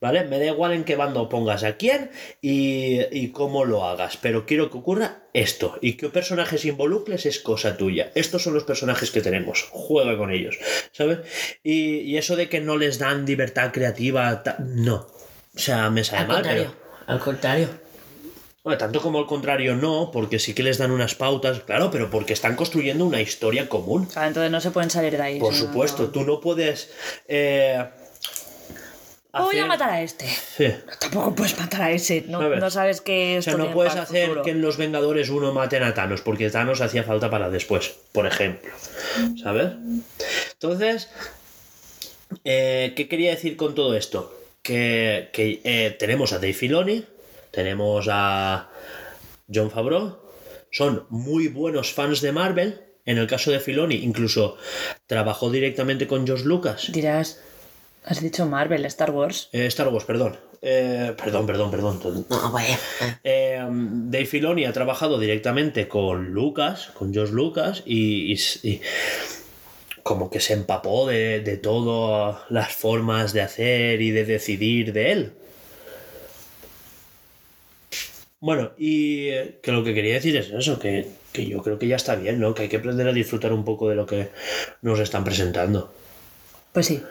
¿Vale? 0.00 0.24
Me 0.24 0.38
da 0.38 0.46
igual 0.46 0.72
en 0.72 0.84
qué 0.84 0.94
bando 0.94 1.28
pongas 1.28 1.64
a 1.64 1.76
quién 1.76 2.10
y, 2.42 3.00
y 3.10 3.32
cómo 3.32 3.64
lo 3.64 3.84
hagas, 3.84 4.18
pero 4.18 4.44
quiero 4.44 4.70
que 4.70 4.78
ocurra 4.78 5.22
esto 5.32 5.78
y 5.80 5.94
qué 5.94 6.10
personajes 6.10 6.64
involucres 6.64 7.24
es 7.26 7.40
cosa 7.40 7.76
tuya. 7.76 8.12
Estos 8.14 8.42
son 8.42 8.54
los 8.54 8.64
personajes 8.64 9.10
que 9.10 9.22
tenemos, 9.22 9.66
juega 9.70 10.16
con 10.18 10.30
ellos, 10.30 10.58
¿sabes? 10.92 11.20
Y, 11.62 12.00
y 12.00 12.18
eso 12.18 12.36
de 12.36 12.48
que 12.48 12.60
no 12.60 12.76
les 12.76 12.98
dan 12.98 13.24
libertad 13.24 13.72
creativa, 13.72 14.42
no. 14.58 15.06
O 15.54 15.58
sea, 15.58 15.88
me 15.90 16.04
sabe 16.04 16.22
Al 16.22 16.28
mal, 16.28 16.36
contrario, 16.36 16.74
pero... 16.76 17.12
al 17.12 17.18
contrario. 17.18 17.68
Bueno, 18.66 18.78
tanto 18.78 19.00
como 19.00 19.20
al 19.20 19.26
contrario 19.26 19.76
no, 19.76 20.10
porque 20.12 20.40
sí 20.40 20.52
que 20.52 20.64
les 20.64 20.76
dan 20.76 20.90
unas 20.90 21.14
pautas, 21.14 21.60
claro, 21.60 21.88
pero 21.92 22.10
porque 22.10 22.32
están 22.32 22.56
construyendo 22.56 23.04
una 23.04 23.20
historia 23.20 23.68
común. 23.68 24.06
Claro, 24.06 24.26
entonces 24.26 24.50
no 24.50 24.60
se 24.60 24.72
pueden 24.72 24.90
salir 24.90 25.16
de 25.16 25.22
ahí. 25.22 25.38
Por 25.38 25.52
no, 25.52 25.56
supuesto, 25.60 26.02
no. 26.02 26.08
tú 26.08 26.24
no 26.24 26.40
puedes... 26.40 26.90
eh, 27.28 27.84
Voy 29.32 29.56
a 29.60 29.66
matar 29.66 29.90
a 29.90 30.02
este. 30.02 30.26
Sí. 30.26 30.66
Tampoco 30.98 31.32
puedes 31.36 31.56
matar 31.60 31.82
a 31.82 31.90
ese. 31.92 32.24
No, 32.26 32.40
A 32.40 32.48
no 32.56 32.68
sabes 32.70 33.00
qué 33.00 33.36
O 33.38 33.42
sea, 33.42 33.54
no 33.54 33.70
puedes 33.72 33.94
hacer 33.94 34.24
futuro. 34.28 34.42
que 34.42 34.50
en 34.50 34.62
los 34.62 34.78
Vengadores 34.78 35.28
uno 35.28 35.52
maten 35.52 35.84
a 35.84 35.94
Thanos, 35.94 36.22
porque 36.22 36.50
Thanos 36.50 36.80
hacía 36.80 37.04
falta 37.04 37.30
para 37.30 37.50
después, 37.50 37.94
por 38.10 38.26
ejemplo. 38.26 38.72
¿Sabes? 39.40 39.74
Entonces, 40.54 41.08
eh, 42.44 42.94
¿qué 42.96 43.06
quería 43.08 43.30
decir 43.30 43.56
con 43.56 43.76
todo 43.76 43.94
esto? 43.94 44.34
Que, 44.62 45.28
que, 45.32 45.60
eh, 45.62 45.94
tenemos 45.96 46.32
a 46.32 46.36
Dave 46.38 46.52
Filoni, 46.54 47.04
tenemos 47.56 48.06
a 48.08 48.68
John 49.52 49.70
Favreau, 49.72 50.18
son 50.70 51.06
muy 51.10 51.48
buenos 51.48 51.92
fans 51.92 52.20
de 52.20 52.30
Marvel. 52.30 52.82
En 53.04 53.18
el 53.18 53.26
caso 53.26 53.50
de 53.52 53.60
Filoni, 53.60 53.96
incluso 53.96 54.56
trabajó 55.06 55.48
directamente 55.50 56.06
con 56.06 56.26
George 56.26 56.44
Lucas. 56.44 56.90
Dirás, 56.92 57.40
has 58.04 58.20
dicho 58.20 58.44
Marvel, 58.46 58.84
Star 58.84 59.10
Wars. 59.12 59.48
Eh, 59.52 59.66
Star 59.66 59.88
Wars, 59.88 60.04
perdón. 60.04 60.36
Eh, 60.60 61.14
perdón, 61.16 61.46
perdón, 61.46 61.70
perdón. 61.70 62.26
No, 62.28 62.50
vaya. 62.50 62.76
Eh, 63.22 63.64
Dave 63.70 64.26
Filoni 64.26 64.64
ha 64.64 64.72
trabajado 64.72 65.18
directamente 65.20 65.86
con 65.86 66.32
Lucas, 66.32 66.90
con 66.94 67.12
George 67.14 67.32
Lucas, 67.32 67.82
y, 67.86 68.32
y- 68.34 68.38
y 68.68 68.80
como 70.02 70.28
que 70.28 70.40
se 70.40 70.52
empapó 70.54 71.06
de, 71.06 71.40
de 71.40 71.56
todas 71.56 72.38
las 72.50 72.72
formas 72.74 73.32
de 73.32 73.42
hacer 73.42 74.02
y 74.02 74.10
de 74.10 74.24
decidir 74.24 74.92
de 74.92 75.12
él. 75.12 75.32
Bueno, 78.40 78.72
y 78.76 79.28
eh, 79.28 79.60
que 79.62 79.72
lo 79.72 79.82
que 79.82 79.94
quería 79.94 80.14
decir 80.14 80.36
es 80.36 80.50
eso, 80.50 80.78
que, 80.78 81.08
que 81.32 81.46
yo 81.46 81.62
creo 81.62 81.78
que 81.78 81.88
ya 81.88 81.96
está 81.96 82.14
bien, 82.16 82.38
¿no? 82.38 82.54
Que 82.54 82.62
hay 82.62 82.68
que 82.68 82.76
aprender 82.76 83.08
a 83.08 83.12
disfrutar 83.12 83.52
un 83.52 83.64
poco 83.64 83.88
de 83.88 83.96
lo 83.96 84.06
que 84.06 84.30
nos 84.82 85.00
están 85.00 85.24
presentando. 85.24 85.92
Pues 86.72 86.86
sí. 86.86 87.02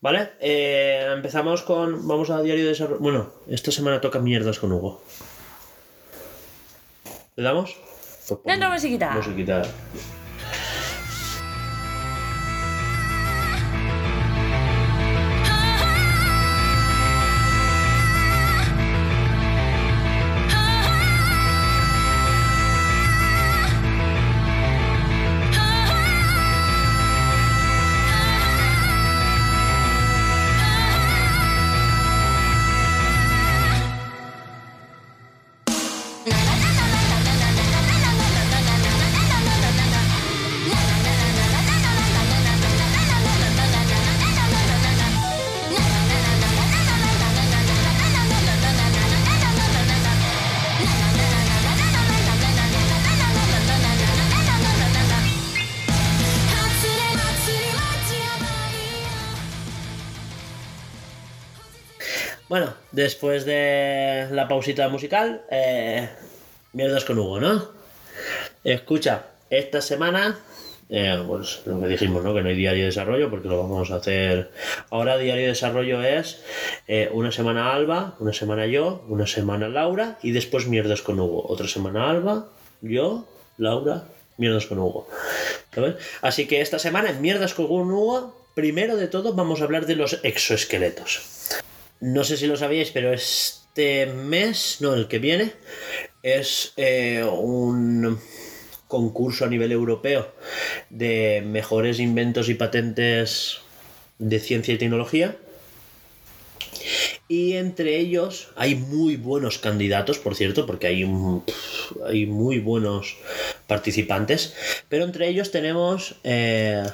¿Vale? 0.00 0.32
Eh, 0.40 1.08
empezamos 1.14 1.62
con. 1.62 2.06
Vamos 2.06 2.28
a 2.30 2.42
diario 2.42 2.64
de 2.64 2.70
desarrollo. 2.70 3.00
Bueno, 3.00 3.32
esta 3.48 3.70
semana 3.70 4.00
toca 4.00 4.18
mierdas 4.18 4.58
con 4.58 4.72
Hugo. 4.72 5.02
¿Le 7.36 7.42
damos? 7.42 7.76
Pues 8.28 8.40
Dentro 8.44 8.70
musiquita. 8.70 9.12
Musiquita. 9.12 9.62
Después 62.94 63.44
de 63.44 64.28
la 64.30 64.46
pausita 64.48 64.88
musical, 64.88 65.42
eh, 65.50 66.08
mierdas 66.72 67.04
con 67.04 67.18
Hugo, 67.18 67.40
¿no? 67.40 67.68
Escucha, 68.62 69.26
esta 69.50 69.80
semana, 69.80 70.38
eh, 70.88 71.22
pues 71.26 71.62
lo 71.66 71.80
que 71.80 71.88
dijimos, 71.88 72.22
¿no? 72.22 72.32
Que 72.32 72.42
no 72.42 72.48
hay 72.48 72.54
diario 72.54 72.82
de 72.82 72.86
desarrollo 72.86 73.30
porque 73.30 73.48
lo 73.48 73.58
vamos 73.58 73.90
a 73.90 73.96
hacer. 73.96 74.50
Ahora, 74.90 75.18
diario 75.18 75.42
de 75.42 75.48
desarrollo 75.48 76.02
es 76.02 76.42
eh, 76.86 77.10
una 77.12 77.32
semana 77.32 77.74
Alba, 77.74 78.14
una 78.20 78.32
semana 78.32 78.66
yo, 78.66 79.04
una 79.08 79.26
semana 79.26 79.68
Laura 79.68 80.18
y 80.22 80.30
después 80.30 80.68
mierdas 80.68 81.02
con 81.02 81.18
Hugo. 81.18 81.44
Otra 81.48 81.66
semana 81.66 82.08
Alba, 82.08 82.46
yo, 82.80 83.26
Laura, 83.58 84.04
mierdas 84.38 84.66
con 84.66 84.78
Hugo. 84.78 85.08
¿Sabes? 85.74 85.96
Así 86.22 86.46
que 86.46 86.60
esta 86.60 86.78
semana 86.78 87.10
en 87.10 87.20
mierdas 87.20 87.54
con 87.54 87.66
Hugo, 87.66 88.46
primero 88.54 88.96
de 88.96 89.08
todo 89.08 89.34
vamos 89.34 89.60
a 89.60 89.64
hablar 89.64 89.86
de 89.86 89.96
los 89.96 90.20
exoesqueletos. 90.22 91.43
No 92.04 92.22
sé 92.22 92.36
si 92.36 92.46
lo 92.46 92.58
sabíais, 92.58 92.90
pero 92.90 93.14
este 93.14 94.04
mes, 94.04 94.76
no, 94.80 94.92
el 94.92 95.08
que 95.08 95.18
viene, 95.18 95.54
es 96.22 96.74
eh, 96.76 97.24
un 97.24 98.20
concurso 98.88 99.46
a 99.46 99.48
nivel 99.48 99.72
europeo 99.72 100.30
de 100.90 101.42
mejores 101.46 102.00
inventos 102.00 102.50
y 102.50 102.56
patentes 102.56 103.60
de 104.18 104.38
ciencia 104.38 104.74
y 104.74 104.76
tecnología. 104.76 105.38
Y 107.26 107.54
entre 107.54 107.98
ellos 107.98 108.48
hay 108.54 108.74
muy 108.74 109.16
buenos 109.16 109.56
candidatos, 109.56 110.18
por 110.18 110.34
cierto, 110.34 110.66
porque 110.66 110.88
hay, 110.88 111.10
hay 112.06 112.26
muy 112.26 112.58
buenos 112.58 113.16
participantes. 113.66 114.54
Pero 114.90 115.04
entre 115.04 115.28
ellos 115.28 115.50
tenemos 115.50 116.16
eh, 116.22 116.84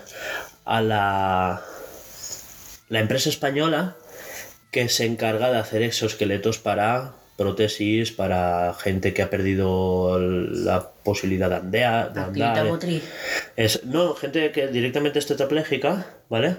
a 0.65 0.81
la, 0.81 1.65
la 2.89 3.01
empresa 3.01 3.29
española 3.29 3.97
que 4.71 4.89
se 4.89 5.07
encarga 5.07 5.51
de 5.51 5.59
hacer 5.59 5.83
exoesqueletos 5.83 6.59
para 6.59 7.13
prótesis, 7.37 8.13
para 8.13 8.75
gente 8.75 9.15
que 9.15 9.23
ha 9.23 9.31
perdido 9.31 10.19
la 10.19 10.91
posibilidad 11.03 11.49
de, 11.49 11.57
andea- 11.57 12.09
de 12.09 12.21
Actividad 12.21 12.49
andar. 12.51 12.67
motriz. 12.67 13.03
Es, 13.57 13.85
no, 13.85 14.15
gente 14.15 14.51
que 14.53 14.69
directamente 14.69 15.19
es 15.19 15.27
tetrapléjica, 15.27 16.07
¿vale? 16.29 16.57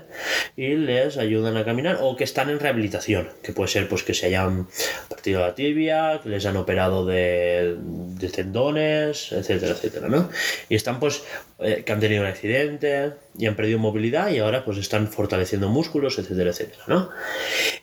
Y 0.58 0.76
les 0.76 1.18
ayudan 1.18 1.58
a 1.58 1.64
caminar 1.66 2.00
o 2.02 2.16
que 2.16 2.24
están 2.24 2.50
en 2.50 2.60
rehabilitación, 2.60 3.30
que 3.42 3.54
puede 3.54 3.70
ser 3.70 3.88
pues 3.88 4.04
que 4.04 4.14
se 4.14 4.28
hayan 4.28 4.68
partido 5.10 5.42
la 5.42 5.56
tibia, 5.56 6.20
que 6.22 6.30
les 6.30 6.46
han 6.46 6.58
operado 6.58 7.06
de, 7.06 7.76
de 7.80 8.30
tendones, 8.30 9.32
etcétera, 9.32 9.74
etcétera, 9.74 10.08
¿no? 10.10 10.30
Y 10.70 10.76
están 10.76 11.00
pues 11.00 11.24
eh, 11.60 11.84
que 11.86 11.92
han 11.92 12.00
tenido 12.00 12.22
un 12.24 12.28
accidente 12.28 13.12
y 13.38 13.46
han 13.46 13.56
perdido 13.56 13.80
movilidad 13.80 14.30
y 14.30 14.40
ahora 14.40 14.66
pues 14.66 14.78
están 14.78 15.08
fortaleciendo 15.08 15.70
músculos, 15.70 16.20
etcétera, 16.20 16.50
etcétera, 16.50 16.84
¿no? 16.88 17.10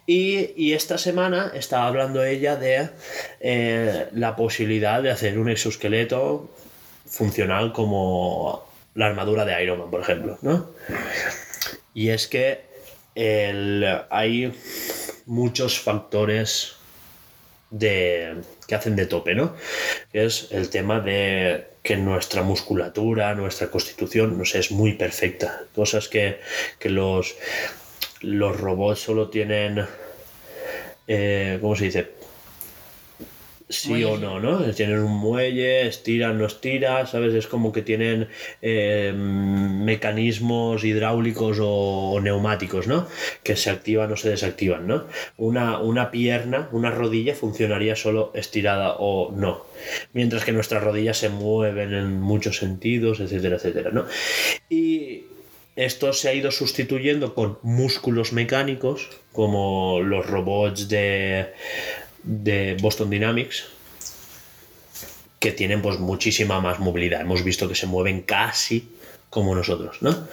Y, 0.06 0.50
y 0.56 0.74
esta 0.74 0.98
semana 0.98 1.52
estaba 1.54 1.86
hablando 1.86 2.22
ella 2.24 2.56
de 2.56 2.88
eh, 3.40 4.06
la 4.12 4.36
posibilidad 4.36 5.02
de 5.02 5.10
hacer 5.10 5.38
un 5.38 5.48
exoesqueleto 5.48 6.47
funcional 7.10 7.72
como 7.72 8.66
la 8.94 9.06
armadura 9.06 9.44
de 9.44 9.62
Iron 9.62 9.78
Man, 9.78 9.90
por 9.90 10.00
ejemplo, 10.00 10.38
¿no? 10.42 10.70
Y 11.94 12.10
es 12.10 12.26
que 12.28 12.60
el- 13.14 13.86
hay 14.10 14.52
muchos 15.26 15.78
factores 15.80 16.74
de 17.70 18.36
que 18.66 18.74
hacen 18.74 18.96
de 18.96 19.06
tope, 19.06 19.34
¿no? 19.34 19.54
Es 20.12 20.48
el 20.52 20.70
tema 20.70 21.00
de 21.00 21.66
que 21.82 21.96
nuestra 21.96 22.42
musculatura, 22.42 23.34
nuestra 23.34 23.70
constitución, 23.70 24.38
no 24.38 24.44
sé, 24.44 24.58
es 24.60 24.70
muy 24.70 24.94
perfecta. 24.94 25.62
Cosas 25.74 26.08
que, 26.08 26.40
que 26.78 26.88
los, 26.90 27.34
los 28.20 28.58
robots 28.58 29.00
solo 29.00 29.28
tienen, 29.28 29.86
eh, 31.06 31.58
¿cómo 31.60 31.76
se 31.76 31.84
dice? 31.84 32.10
Sí 33.70 33.90
Muelle. 33.90 34.06
o 34.06 34.16
no, 34.16 34.40
¿no? 34.40 34.60
Tienen 34.72 35.00
un 35.00 35.12
muelle, 35.12 35.86
estiran, 35.86 36.38
no 36.38 36.46
estiran, 36.46 37.06
¿sabes? 37.06 37.34
Es 37.34 37.46
como 37.46 37.70
que 37.70 37.82
tienen 37.82 38.28
eh, 38.62 39.12
mecanismos 39.14 40.84
hidráulicos 40.84 41.58
o, 41.60 42.12
o 42.12 42.20
neumáticos, 42.20 42.86
¿no? 42.86 43.06
Que 43.42 43.56
se 43.56 43.68
activan 43.68 44.10
o 44.10 44.16
se 44.16 44.30
desactivan, 44.30 44.86
¿no? 44.86 45.04
Una, 45.36 45.80
una 45.80 46.10
pierna, 46.10 46.70
una 46.72 46.90
rodilla 46.90 47.34
funcionaría 47.34 47.94
solo 47.94 48.32
estirada 48.34 48.96
o 48.98 49.32
no. 49.32 49.66
Mientras 50.14 50.46
que 50.46 50.52
nuestras 50.52 50.82
rodillas 50.82 51.18
se 51.18 51.28
mueven 51.28 51.92
en 51.92 52.20
muchos 52.20 52.56
sentidos, 52.56 53.20
etcétera, 53.20 53.56
etcétera, 53.56 53.90
¿no? 53.90 54.06
Y 54.70 55.24
esto 55.76 56.12
se 56.12 56.30
ha 56.30 56.34
ido 56.34 56.50
sustituyendo 56.50 57.34
con 57.34 57.58
músculos 57.62 58.32
mecánicos, 58.32 59.10
como 59.32 60.00
los 60.00 60.26
robots 60.26 60.88
de, 60.88 61.52
de 62.28 62.76
Boston 62.80 63.08
Dynamics, 63.08 63.64
que 65.40 65.52
tienen 65.52 65.80
pues 65.80 65.98
muchísima 65.98 66.60
más 66.60 66.78
movilidad. 66.78 67.22
Hemos 67.22 67.42
visto 67.42 67.68
que 67.68 67.74
se 67.74 67.86
mueven 67.86 68.20
casi 68.22 68.90
como 69.30 69.54
nosotros, 69.54 70.02
¿no? 70.02 70.28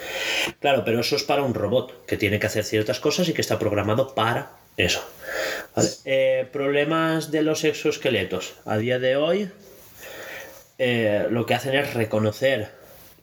Claro, 0.60 0.84
pero 0.86 1.00
eso 1.00 1.16
es 1.16 1.24
para 1.24 1.44
un 1.44 1.54
robot 1.54 2.06
que 2.06 2.18
tiene 2.18 2.40
que 2.40 2.48
hacer 2.48 2.64
ciertas 2.66 3.00
cosas 3.00 3.28
y 3.30 3.34
que 3.34 3.42
está 3.42 3.58
programado 3.58 4.14
para 4.14 4.52
eso. 4.78 5.04
Eh, 6.04 6.48
problemas 6.52 7.32
de 7.32 7.44
los 7.44 7.64
exoesqueletos. 7.64 8.56
A 8.66 8.78
día 8.78 9.00
de 9.00 9.16
hoy, 9.16 9.50
eh, 10.78 11.28
lo 11.30 11.46
que 11.46 11.54
hacen 11.54 11.76
es 11.76 11.94
reconocer 11.94 12.72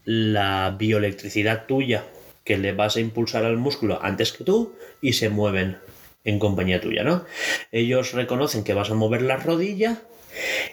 la 0.04 0.74
bioelectricidad 0.78 1.66
tuya 1.66 2.04
que 2.44 2.56
le 2.56 2.72
vas 2.72 2.96
a 2.96 3.00
impulsar 3.00 3.44
al 3.44 3.56
músculo 3.56 3.98
antes 4.02 4.32
que 4.32 4.44
tú 4.44 4.74
y 5.00 5.12
se 5.12 5.28
mueven 5.28 5.78
en 6.24 6.38
compañía 6.38 6.80
tuya, 6.80 7.02
¿no? 7.04 7.24
Ellos 7.70 8.12
reconocen 8.12 8.64
que 8.64 8.74
vas 8.74 8.90
a 8.90 8.94
mover 8.94 9.22
la 9.22 9.36
rodilla 9.36 10.02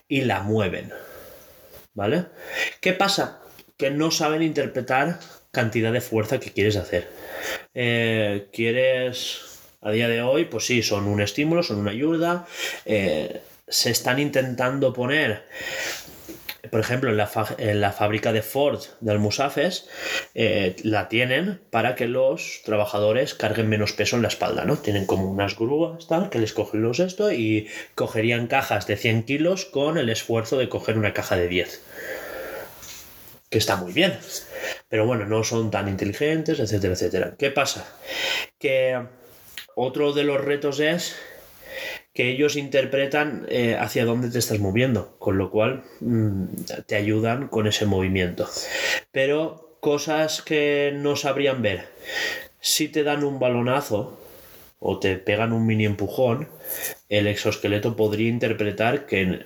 y 0.07 0.21
la 0.21 0.41
mueven, 0.41 0.91
¿vale? 1.93 2.25
¿Qué 2.81 2.93
pasa? 2.93 3.41
Que 3.77 3.91
no 3.91 4.11
saben 4.11 4.41
interpretar 4.41 5.19
cantidad 5.51 5.91
de 5.91 6.01
fuerza 6.01 6.39
que 6.39 6.51
quieres 6.51 6.75
hacer. 6.75 7.09
Eh, 7.73 8.47
quieres, 8.53 9.59
a 9.81 9.91
día 9.91 10.07
de 10.07 10.21
hoy, 10.21 10.45
pues 10.45 10.65
sí, 10.65 10.83
son 10.83 11.07
un 11.07 11.21
estímulo, 11.21 11.63
son 11.63 11.79
una 11.79 11.91
ayuda, 11.91 12.47
eh, 12.85 13.41
se 13.67 13.91
están 13.91 14.19
intentando 14.19 14.93
poner 14.93 15.45
por 16.69 16.79
ejemplo, 16.79 17.09
en 17.09 17.17
la, 17.17 17.29
en 17.57 17.81
la 17.81 17.91
fábrica 17.91 18.33
de 18.33 18.41
Ford 18.41 18.81
de 18.99 19.11
Almusafes 19.11 19.87
eh, 20.35 20.75
la 20.83 21.07
tienen 21.09 21.61
para 21.69 21.95
que 21.95 22.07
los 22.07 22.61
trabajadores 22.65 23.33
carguen 23.33 23.69
menos 23.69 23.93
peso 23.93 24.15
en 24.15 24.21
la 24.21 24.27
espalda, 24.27 24.65
¿no? 24.65 24.77
Tienen 24.77 25.05
como 25.05 25.29
unas 25.29 25.57
grúas 25.57 26.07
tal 26.07 26.29
que 26.29 26.39
les 26.39 26.53
cogen 26.53 26.81
los 26.81 26.99
esto 26.99 27.31
y 27.31 27.67
cogerían 27.95 28.47
cajas 28.47 28.87
de 28.87 28.97
100 28.97 29.23
kilos 29.23 29.65
con 29.65 29.97
el 29.97 30.09
esfuerzo 30.09 30.57
de 30.57 30.69
coger 30.69 30.97
una 30.97 31.13
caja 31.13 31.35
de 31.35 31.47
10. 31.47 31.81
Que 33.49 33.57
está 33.57 33.77
muy 33.77 33.93
bien. 33.93 34.17
Pero 34.89 35.05
bueno, 35.05 35.25
no 35.25 35.43
son 35.43 35.71
tan 35.71 35.87
inteligentes, 35.87 36.59
etcétera, 36.59 36.93
etcétera. 36.93 37.35
¿Qué 37.37 37.49
pasa? 37.49 37.85
Que 38.59 38.99
otro 39.75 40.13
de 40.13 40.23
los 40.23 40.41
retos 40.41 40.79
es 40.79 41.15
que 42.19 42.29
ellos 42.29 42.57
interpretan 42.57 43.45
eh, 43.47 43.77
hacia 43.79 44.03
dónde 44.03 44.29
te 44.29 44.39
estás 44.39 44.59
moviendo, 44.59 45.15
con 45.19 45.37
lo 45.37 45.49
cual 45.49 45.83
mm, 46.01 46.47
te 46.85 46.97
ayudan 46.97 47.47
con 47.47 47.65
ese 47.65 47.85
movimiento. 47.85 48.45
Pero 49.13 49.77
cosas 49.79 50.41
que 50.41 50.91
no 50.93 51.15
sabrían 51.15 51.61
ver, 51.61 51.85
si 52.59 52.89
te 52.89 53.03
dan 53.03 53.23
un 53.23 53.39
balonazo 53.39 54.19
o 54.79 54.99
te 54.99 55.15
pegan 55.15 55.53
un 55.53 55.65
mini 55.65 55.85
empujón, 55.85 56.49
el 57.07 57.25
exoesqueleto 57.27 57.95
podría 57.95 58.27
interpretar 58.27 59.05
que, 59.05 59.45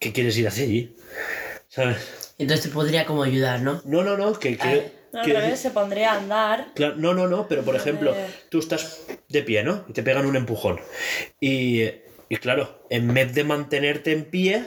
que 0.00 0.12
quieres 0.12 0.36
ir 0.36 0.48
hacia 0.48 0.64
allí. 0.64 0.96
¿Sabes? 1.68 2.34
Entonces 2.38 2.66
te 2.66 2.72
podría 2.72 3.06
como 3.06 3.22
ayudar, 3.22 3.62
¿no? 3.62 3.82
No, 3.84 4.02
no, 4.02 4.16
no, 4.16 4.32
que, 4.32 4.56
que- 4.56 4.90
No, 5.12 5.22
que- 5.22 5.56
se 5.56 5.70
pondría 5.70 6.12
a 6.12 6.18
andar. 6.18 6.68
Claro, 6.74 6.94
no, 6.96 7.14
no, 7.14 7.26
no, 7.26 7.48
pero 7.48 7.62
por 7.62 7.74
ejemplo, 7.76 8.14
tú 8.48 8.58
estás 8.60 9.00
de 9.28 9.42
pie, 9.42 9.62
¿no? 9.64 9.84
Y 9.88 9.92
te 9.92 10.02
pegan 10.02 10.26
un 10.26 10.36
empujón. 10.36 10.80
Y, 11.40 11.82
y 12.28 12.36
claro, 12.36 12.84
en 12.90 13.12
vez 13.12 13.34
de 13.34 13.44
mantenerte 13.44 14.12
en 14.12 14.24
pie, 14.24 14.64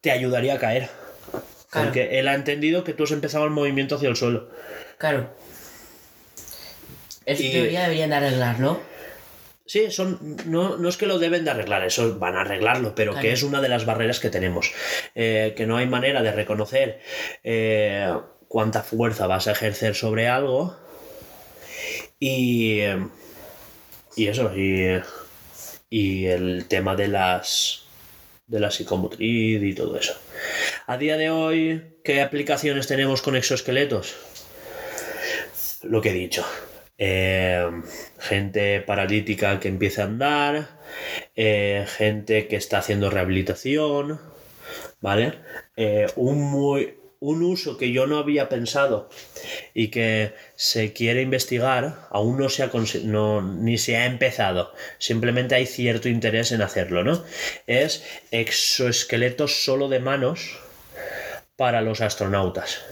te 0.00 0.10
ayudaría 0.10 0.54
a 0.54 0.58
caer. 0.58 0.88
Claro. 1.70 1.88
Porque 1.88 2.18
él 2.18 2.28
ha 2.28 2.34
entendido 2.34 2.84
que 2.84 2.94
tú 2.94 3.04
has 3.04 3.10
empezado 3.10 3.44
el 3.44 3.50
movimiento 3.50 3.96
hacia 3.96 4.08
el 4.08 4.16
suelo. 4.16 4.48
Claro. 4.98 5.30
Eso 7.26 7.42
Y- 7.42 7.50
teoría 7.52 7.82
deberían 7.82 8.10
de 8.10 8.16
arreglar, 8.16 8.60
¿no? 8.60 8.80
Sí, 9.68 9.90
son, 9.90 10.36
no, 10.46 10.76
no 10.76 10.88
es 10.88 10.96
que 10.96 11.06
lo 11.06 11.18
deben 11.18 11.44
de 11.44 11.50
arreglar, 11.50 11.84
eso 11.84 12.20
van 12.20 12.36
a 12.36 12.42
arreglarlo, 12.42 12.94
pero 12.94 13.10
Claro. 13.12 13.22
que 13.26 13.32
es 13.32 13.42
una 13.42 13.60
de 13.60 13.68
las 13.68 13.84
barreras 13.84 14.20
que 14.20 14.30
tenemos. 14.30 14.70
Eh, 15.16 15.54
que 15.56 15.66
no 15.66 15.76
hay 15.76 15.88
manera 15.88 16.22
de 16.22 16.30
reconocer 16.30 17.00
eh, 17.42 18.14
cuánta 18.56 18.82
fuerza 18.82 19.26
vas 19.26 19.48
a 19.48 19.52
ejercer 19.52 19.94
sobre 19.94 20.28
algo. 20.28 20.74
Y, 22.18 22.80
y 24.16 24.28
eso, 24.28 24.50
y, 24.56 24.98
y 25.90 26.24
el 26.24 26.64
tema 26.66 26.96
de 26.96 27.08
las 27.08 27.84
de 28.46 28.58
la 28.58 28.70
psicomotriz 28.70 29.62
y 29.62 29.74
todo 29.74 29.98
eso. 29.98 30.14
A 30.86 30.96
día 30.96 31.18
de 31.18 31.28
hoy, 31.28 31.98
¿qué 32.02 32.22
aplicaciones 32.22 32.86
tenemos 32.86 33.20
con 33.20 33.36
exoesqueletos? 33.36 34.16
Lo 35.82 36.00
que 36.00 36.08
he 36.08 36.14
dicho. 36.14 36.42
Eh, 36.96 37.62
gente 38.18 38.80
paralítica 38.80 39.60
que 39.60 39.68
empieza 39.68 40.00
a 40.00 40.06
andar, 40.06 40.68
eh, 41.34 41.84
gente 41.94 42.48
que 42.48 42.56
está 42.56 42.78
haciendo 42.78 43.10
rehabilitación, 43.10 44.18
¿vale? 45.02 45.34
Eh, 45.76 46.06
un, 46.16 46.40
muy, 46.40 46.94
un 47.20 47.42
uso 47.42 47.76
que 47.76 47.92
yo 47.92 48.06
no 48.06 48.18
había 48.18 48.48
pensado 48.48 49.08
y 49.74 49.88
que 49.88 50.34
se 50.54 50.92
quiere 50.92 51.22
investigar, 51.22 52.06
aún 52.10 52.38
no 52.38 52.48
se 52.48 52.62
ha 52.62 52.70
no, 53.04 53.42
ni 53.42 53.78
se 53.78 53.96
ha 53.96 54.06
empezado, 54.06 54.72
simplemente 54.98 55.54
hay 55.54 55.66
cierto 55.66 56.08
interés 56.08 56.52
en 56.52 56.62
hacerlo, 56.62 57.04
¿no? 57.04 57.24
Es 57.66 58.04
exoesqueletos 58.30 59.64
solo 59.64 59.88
de 59.88 60.00
manos 60.00 60.58
para 61.56 61.80
los 61.80 62.00
astronautas. 62.00 62.84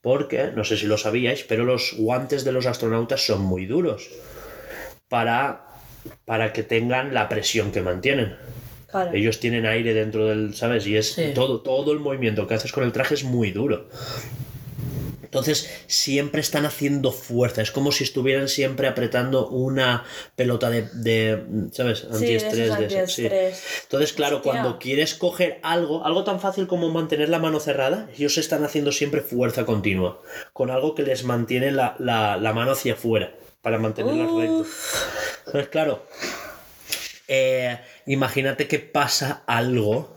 Porque, 0.00 0.50
no 0.54 0.64
sé 0.64 0.76
si 0.76 0.86
lo 0.86 0.96
sabíais, 0.96 1.42
pero 1.42 1.64
los 1.64 1.94
guantes 1.96 2.44
de 2.44 2.52
los 2.52 2.66
astronautas 2.66 3.24
son 3.24 3.42
muy 3.42 3.66
duros 3.66 4.08
para, 5.08 5.66
para 6.24 6.52
que 6.52 6.62
tengan 6.62 7.14
la 7.14 7.28
presión 7.28 7.72
que 7.72 7.82
mantienen. 7.82 8.36
Claro. 8.90 9.10
Ellos 9.14 9.38
tienen 9.38 9.66
aire 9.66 9.92
dentro 9.94 10.26
del, 10.26 10.54
¿sabes? 10.54 10.86
Y 10.86 10.96
es 10.96 11.12
Sí. 11.12 11.32
todo, 11.34 11.60
todo 11.60 11.92
el 11.92 11.98
movimiento 12.00 12.46
que 12.46 12.54
haces 12.54 12.72
con 12.72 12.84
el 12.84 12.92
traje 12.92 13.14
es 13.14 13.24
muy 13.24 13.50
duro. 13.50 13.88
Entonces 15.22 15.68
siempre 15.88 16.40
están 16.40 16.64
haciendo 16.64 17.12
fuerza, 17.12 17.60
es 17.60 17.70
como 17.70 17.92
si 17.92 18.02
estuvieran 18.04 18.48
siempre 18.48 18.88
apretando 18.88 19.46
una 19.50 20.04
pelota 20.36 20.70
de, 20.70 20.88
de, 20.94 21.68
¿sabes? 21.70 21.98
Sí, 21.98 22.06
de 22.08 22.14
Antiestrés. 22.16 22.56
de 22.56 22.64
eso, 22.64 22.76
sí. 22.78 22.82
antiestrés. 23.26 23.62
Entonces, 23.82 24.12
claro, 24.14 24.36
Hostia. 24.36 24.52
cuando 24.52 24.78
quieres 24.78 25.14
coger 25.14 25.58
algo, 25.62 26.06
algo 26.06 26.24
tan 26.24 26.40
fácil 26.40 26.66
como 26.66 26.88
mantener 26.88 27.28
la 27.28 27.38
mano 27.38 27.60
cerrada, 27.60 28.08
ellos 28.16 28.38
están 28.38 28.64
haciendo 28.64 28.90
siempre 28.90 29.20
fuerza 29.20 29.66
continua, 29.66 30.22
con 30.54 30.70
algo 30.70 30.94
que 30.94 31.02
les 31.02 31.24
mantiene 31.24 31.72
la, 31.72 31.94
la- 31.98 32.38
la 32.38 32.52
mano 32.54 32.70
hacia 32.72 32.94
afuera, 32.94 33.34
para 33.60 33.78
mantenerla 33.78 34.24
recta. 34.34 34.64
Entonces, 35.44 35.68
claro, 35.68 36.06
eh, 37.30 37.78
imagínate 38.08 38.66
que 38.66 38.78
pasa 38.78 39.42
algo, 39.46 40.16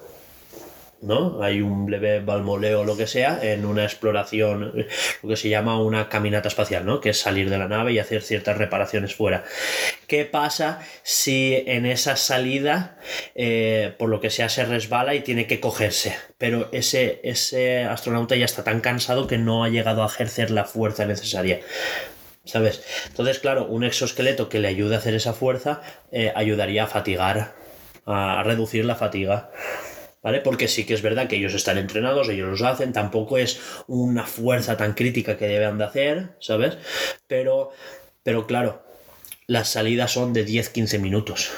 ¿no? 1.01 1.43
Hay 1.43 1.61
un 1.61 1.91
leve 1.91 2.21
balmoleo 2.21 2.81
o 2.81 2.85
lo 2.85 2.95
que 2.95 3.05
sea 3.05 3.39
en 3.41 3.65
una 3.65 3.83
exploración, 3.83 4.87
lo 5.21 5.29
que 5.29 5.35
se 5.35 5.49
llama 5.49 5.81
una 5.81 6.07
caminata 6.07 6.47
espacial, 6.47 6.85
¿no? 6.85 7.01
Que 7.01 7.09
es 7.09 7.19
salir 7.19 7.49
de 7.49 7.57
la 7.57 7.67
nave 7.67 7.91
y 7.91 7.99
hacer 7.99 8.21
ciertas 8.21 8.57
reparaciones 8.57 9.13
fuera. 9.13 9.43
¿Qué 10.07 10.23
pasa 10.23 10.79
si 11.03 11.63
en 11.67 11.85
esa 11.85 12.15
salida, 12.15 12.97
eh, 13.35 13.93
por 13.99 14.09
lo 14.09 14.21
que 14.21 14.29
sea, 14.29 14.47
se 14.47 14.63
resbala 14.63 15.13
y 15.13 15.19
tiene 15.19 15.45
que 15.45 15.59
cogerse? 15.59 16.15
Pero 16.37 16.69
ese, 16.71 17.19
ese 17.23 17.83
astronauta 17.83 18.37
ya 18.37 18.45
está 18.45 18.63
tan 18.63 18.79
cansado 18.79 19.27
que 19.27 19.37
no 19.37 19.65
ha 19.65 19.69
llegado 19.69 20.03
a 20.03 20.07
ejercer 20.07 20.49
la 20.49 20.63
fuerza 20.63 21.05
necesaria. 21.05 21.59
¿Sabes? 22.43 22.83
Entonces, 23.07 23.37
claro, 23.37 23.65
un 23.65 23.83
exoesqueleto 23.83 24.49
que 24.49 24.59
le 24.59 24.67
ayude 24.67 24.95
a 24.95 24.97
hacer 24.97 25.13
esa 25.13 25.33
fuerza 25.33 25.81
eh, 26.11 26.33
ayudaría 26.35 26.85
a 26.85 26.87
fatigar, 26.87 27.53
a 28.13 28.43
reducir 28.43 28.85
la 28.85 28.95
fatiga. 28.95 29.51
¿Vale? 30.23 30.39
Porque 30.39 30.67
sí 30.67 30.85
que 30.85 30.93
es 30.93 31.01
verdad 31.01 31.27
que 31.27 31.35
ellos 31.37 31.55
están 31.55 31.79
entrenados, 31.79 32.29
ellos 32.29 32.47
los 32.47 32.61
hacen, 32.61 32.93
tampoco 32.93 33.39
es 33.39 33.59
una 33.87 34.23
fuerza 34.23 34.77
tan 34.77 34.93
crítica 34.93 35.35
que 35.35 35.47
deben 35.47 35.79
de 35.79 35.83
hacer, 35.85 36.35
¿sabes? 36.39 36.77
Pero, 37.25 37.71
pero 38.21 38.45
claro, 38.45 38.83
las 39.47 39.69
salidas 39.69 40.11
son 40.11 40.31
de 40.31 40.45
10-15 40.45 40.99
minutos. 40.99 41.49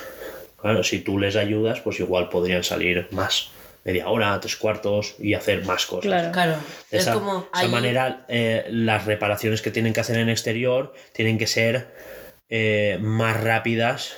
Claro, 0.61 0.81
si 0.81 0.99
tú 0.99 1.19
les 1.19 1.35
ayudas, 1.35 1.81
pues 1.81 1.99
igual 1.99 2.29
podrían 2.29 2.63
salir 2.63 3.09
más. 3.11 3.49
Media 3.83 4.07
hora, 4.07 4.39
tres 4.39 4.55
cuartos 4.55 5.15
y 5.19 5.33
hacer 5.33 5.65
más 5.65 5.85
cosas. 5.85 6.05
Claro. 6.05 6.31
Claro, 6.31 6.55
De 6.89 6.97
es 6.99 7.03
esa, 7.03 7.15
como... 7.15 7.41
de 7.41 7.47
esa 7.53 7.65
ahí- 7.65 7.67
manera, 7.69 8.25
eh, 8.29 8.63
las 8.69 9.03
reparaciones 9.03 9.61
que 9.61 9.71
tienen 9.71 9.91
que 9.91 9.99
hacer 9.99 10.15
en 10.17 10.29
exterior 10.29 10.93
tienen 11.11 11.37
que 11.37 11.47
ser 11.47 11.93
eh, 12.47 12.97
más 13.01 13.43
rápidas 13.43 14.13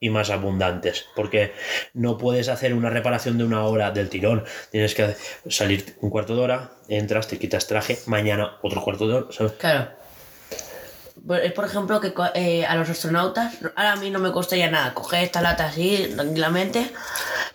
y 0.00 0.10
más 0.10 0.30
abundantes. 0.30 1.06
Porque 1.14 1.52
no 1.94 2.18
puedes 2.18 2.48
hacer 2.48 2.74
una 2.74 2.90
reparación 2.90 3.38
de 3.38 3.44
una 3.44 3.64
hora 3.64 3.90
del 3.90 4.08
tirón. 4.08 4.44
Tienes 4.70 4.94
que 4.94 5.16
salir 5.48 5.96
un 6.00 6.10
cuarto 6.10 6.34
de 6.34 6.42
hora, 6.42 6.72
entras, 6.88 7.28
te 7.28 7.38
quitas 7.38 7.66
traje, 7.66 7.98
mañana 8.06 8.58
otro 8.62 8.82
cuarto 8.82 9.08
de 9.08 9.14
hora. 9.14 9.26
¿sabes? 9.30 9.52
Claro. 9.52 9.98
Es 11.42 11.52
por 11.52 11.64
ejemplo 11.64 12.00
que 12.00 12.14
eh, 12.34 12.64
a 12.64 12.76
los 12.76 12.88
astronautas, 12.88 13.54
ahora 13.74 13.92
a 13.92 13.96
mí 13.96 14.08
no 14.08 14.18
me 14.18 14.32
costaría 14.32 14.70
nada 14.70 14.94
coger 14.94 15.24
esta 15.24 15.42
lata 15.42 15.66
así 15.66 16.10
tranquilamente, 16.14 16.90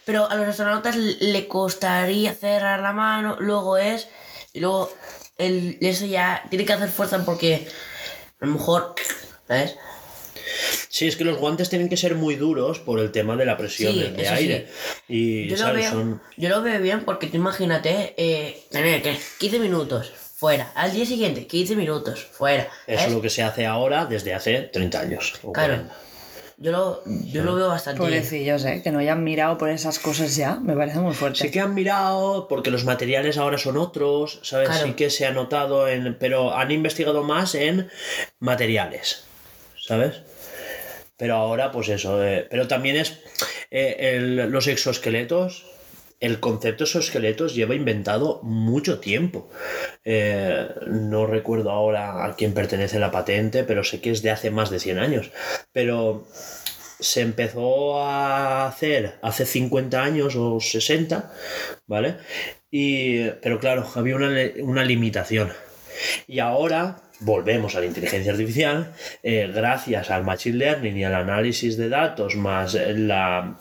pero 0.06 0.30
a 0.30 0.36
los 0.36 0.48
astronautas 0.48 0.96
le 0.98 1.48
costaría 1.48 2.34
cerrar 2.34 2.82
la 2.82 2.92
mano, 2.92 3.38
luego 3.40 3.78
es, 3.78 4.10
y 4.52 4.60
luego 4.60 4.92
el, 5.38 5.78
eso 5.82 6.06
ya 6.06 6.44
tiene 6.50 6.66
que 6.66 6.74
hacer 6.74 6.90
fuerza 6.90 7.24
porque 7.26 7.68
a 8.40 8.46
lo 8.46 8.54
mejor, 8.54 8.96
¿sabes? 9.48 9.78
Sí, 10.94 11.08
es 11.08 11.16
que 11.16 11.24
los 11.24 11.40
guantes 11.40 11.70
tienen 11.70 11.90
que 11.90 11.98
ser 11.98 12.14
muy 12.14 12.36
duros 12.36 12.78
por 12.78 13.00
el 13.00 13.12
tema 13.12 13.36
de 13.36 13.46
la 13.48 13.58
presión 13.58 13.94
Sí, 13.94 14.00
de, 14.16 14.28
aire. 14.28 14.68
Y, 15.08 15.48
Yo 15.48 15.56
lo, 15.56 15.64
¿sabes? 15.64 15.82
veo, 15.82 15.92
Son- 15.92 16.22
yo 16.38 16.50
lo 16.50 16.62
veo 16.62 16.80
bien 16.80 17.04
porque 17.04 17.26
tú 17.26 17.38
imagínate 17.38 18.14
eh, 18.16 18.62
tener 18.70 19.02
que 19.02 19.18
15 19.40 19.58
minutos 19.58 20.14
fuera, 20.36 20.72
al 20.76 20.94
día 20.94 21.04
siguiente 21.08 21.48
15 21.48 21.76
minutos 21.76 22.24
fuera. 22.24 22.68
Eso 22.86 23.08
es 23.08 23.12
lo 23.12 23.24
que 23.24 23.32
se 23.32 23.42
hace 23.42 23.66
ahora 23.66 24.06
desde 24.06 24.36
hace 24.36 24.70
30 24.72 25.00
años. 25.00 25.32
Claro. 25.42 25.54
40. 25.54 25.96
Yo 26.60 26.72
lo, 26.72 27.02
yo 27.26 27.44
lo 27.44 27.56
veo 27.56 27.70
bastante. 27.70 27.98
Pobrecillos, 28.00 28.64
¿eh? 28.66 28.82
Que 28.84 28.92
no 28.92 29.00
hayan 29.00 29.24
mirado 29.24 29.58
por 29.58 29.72
esas 29.72 29.98
cosas 29.98 30.36
ya. 30.36 30.58
Me 30.58 30.76
parece 30.76 31.00
muy 31.00 31.16
fuerte. 31.16 31.40
Sí 31.40 31.50
que 31.50 31.60
han 31.60 31.74
mirado, 31.74 32.48
porque 32.48 32.70
los 32.70 32.86
materiales 32.86 33.40
ahora 33.40 33.58
son 33.58 33.78
otros, 33.78 34.42
¿sabes? 34.44 34.70
Claro. 34.70 34.86
Sí 34.86 34.94
que 34.94 35.10
se 35.10 35.26
ha 35.26 35.32
notado, 35.32 35.88
en, 35.88 36.16
pero 36.20 36.56
han 36.56 36.70
investigado 36.70 37.24
más 37.24 37.56
en 37.56 37.90
materiales, 38.40 39.24
¿sabes? 39.76 40.22
Pero 41.24 41.36
ahora, 41.36 41.72
pues 41.72 41.88
eso, 41.88 42.22
eh, 42.22 42.46
pero 42.50 42.68
también 42.68 42.98
es 42.98 43.18
eh, 43.72 44.18
los 44.20 44.68
exoesqueletos, 44.68 45.66
el 46.20 46.42
concepto 46.42 46.84
exoesqueletos 46.84 47.56
lleva 47.56 47.76
inventado 47.76 48.42
mucho 48.44 49.00
tiempo. 49.00 49.50
Eh, 50.04 50.68
no 50.86 51.26
recuerdo 51.26 51.72
ahora 51.72 52.26
a 52.26 52.36
quién 52.36 52.54
pertenece 52.54 53.00
la 53.00 53.10
patente, 53.10 53.64
pero 53.64 53.86
sé 53.86 54.02
que 54.02 54.12
es 54.12 54.22
de 54.22 54.32
hace 54.32 54.52
más 54.52 54.70
de 54.70 54.82
100 54.82 55.00
años. 55.00 55.32
Pero 55.72 56.28
se 57.00 57.22
empezó 57.22 58.02
a 58.02 58.68
hacer 58.68 59.14
hace 59.22 59.46
50 59.46 60.04
años 60.04 60.36
o 60.36 60.60
60, 60.60 61.32
¿vale? 61.88 62.18
Y, 62.70 63.30
pero 63.42 63.60
claro, 63.60 63.90
había 63.96 64.18
una, 64.18 64.30
una 64.60 64.84
limitación. 64.84 65.54
Y 66.28 66.40
ahora 66.40 67.03
volvemos 67.20 67.76
a 67.76 67.80
la 67.80 67.86
inteligencia 67.86 68.32
artificial, 68.32 68.94
eh, 69.22 69.52
gracias 69.54 70.10
al 70.10 70.24
machine 70.24 70.58
learning 70.58 70.98
y 70.98 71.04
al 71.04 71.16
análisis 71.16 71.78
de 71.78 71.90
datos, 71.90 72.36
más 72.36 72.74
la, 72.74 73.58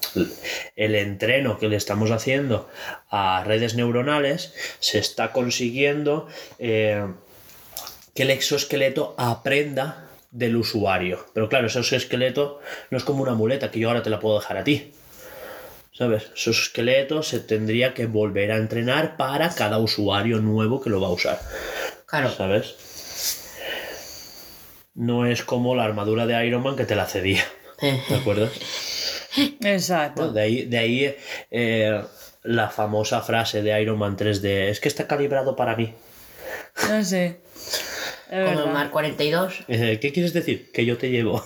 el 0.77 0.95
entreno 0.95 1.59
que 1.59 1.69
le 1.69 1.77
estamos 1.77 2.11
haciendo 2.11 2.69
a 3.11 3.45
redes 3.45 3.75
neuronales, 3.75 4.55
se 4.81 4.99
está 4.99 5.33
consiguiendo 5.33 6.29
eh, 6.59 7.07
que 8.15 8.23
el 8.23 8.31
exoesqueleto 8.31 9.15
aprenda 9.19 10.09
del 10.31 10.57
usuario. 10.57 11.25
Pero 11.35 11.49
claro, 11.49 11.67
ese 11.67 11.81
exoesqueleto 11.81 12.61
no 12.91 12.99
es 12.99 13.05
como 13.05 13.23
una 13.23 13.35
muleta 13.35 13.71
que 13.71 13.79
yo 13.79 13.89
ahora 13.89 14.03
te 14.03 14.11
la 14.11 14.21
puedo 14.21 14.41
dejar 14.41 14.57
a 14.57 14.65
ti. 14.65 14.93
¿Sabes? 15.93 16.31
Esos 16.35 16.63
esqueletos 16.63 17.29
se 17.29 17.39
tendría 17.39 17.93
que 17.93 18.07
volver 18.07 18.51
a 18.51 18.57
entrenar 18.57 19.19
para 19.19 19.51
cada 19.51 19.79
usuario 19.79 20.39
nuevo 20.39 20.81
que 20.81 20.89
lo 20.89 21.03
va 21.03 21.09
a 21.09 21.13
usar. 21.13 21.39
Claro. 22.07 22.31
¿Sabes? 22.31 22.77
No 24.95 25.27
es 25.27 25.43
como 25.43 25.75
la 25.75 25.85
armadura 25.85 26.27
de 26.27 26.47
Iron 26.47 26.63
Man 26.63 26.77
que 26.77 26.85
te 26.85 26.95
la 26.97 27.07
cedía. 27.07 27.45
¿De 27.81 28.15
acuerdo? 28.21 28.49
Exacto. 29.63 30.33
De 30.33 30.41
ahí, 30.43 30.65
de 30.67 30.79
ahí 30.79 31.17
eh, 31.51 32.03
la 32.43 32.69
famosa 32.69 33.23
frase 33.23 33.63
de 33.63 33.81
Iron 33.81 33.99
Man 33.99 34.17
3D, 34.17 34.69
es 34.69 34.81
que 34.81 34.89
está 34.89 35.07
calibrado 35.07 35.57
para 35.57 35.75
mí. 35.77 35.95
No 36.89 37.03
sé. 37.05 37.41
Como 38.29 38.65
el. 38.65 38.71
Mar 38.73 38.91
42. 38.91 39.55
Eh, 39.69 39.99
¿Qué 40.01 40.13
quieres 40.13 40.33
decir? 40.33 40.71
Que 40.73 40.85
yo 40.87 40.97
te 40.99 41.11
llevo. 41.11 41.43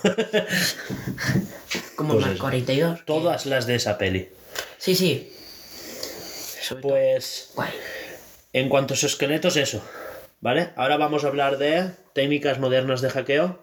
Como 1.95 2.13
Pues 2.13 2.23
el 2.25 2.29
Mar 2.29 2.33
eso. 2.33 2.41
42. 2.43 3.05
Todas 3.05 3.45
las 3.45 3.65
de 3.67 3.75
esa 3.75 3.97
peli. 3.97 4.29
Sí, 4.77 4.95
sí. 4.95 5.33
Sobre 6.61 6.81
todo, 6.81 6.91
Pues 6.91 7.51
guay. 7.55 7.69
en 8.53 8.69
cuanto 8.69 8.93
a 8.93 8.95
esos 8.97 9.11
esqueletos, 9.13 9.55
eso. 9.57 9.83
¿Vale? 10.39 10.69
Ahora 10.75 10.97
vamos 10.97 11.23
a 11.23 11.27
hablar 11.27 11.57
de 11.57 11.91
técnicas 12.17 12.57
modernas 12.57 13.01
de 13.01 13.09
hackeo. 13.11 13.59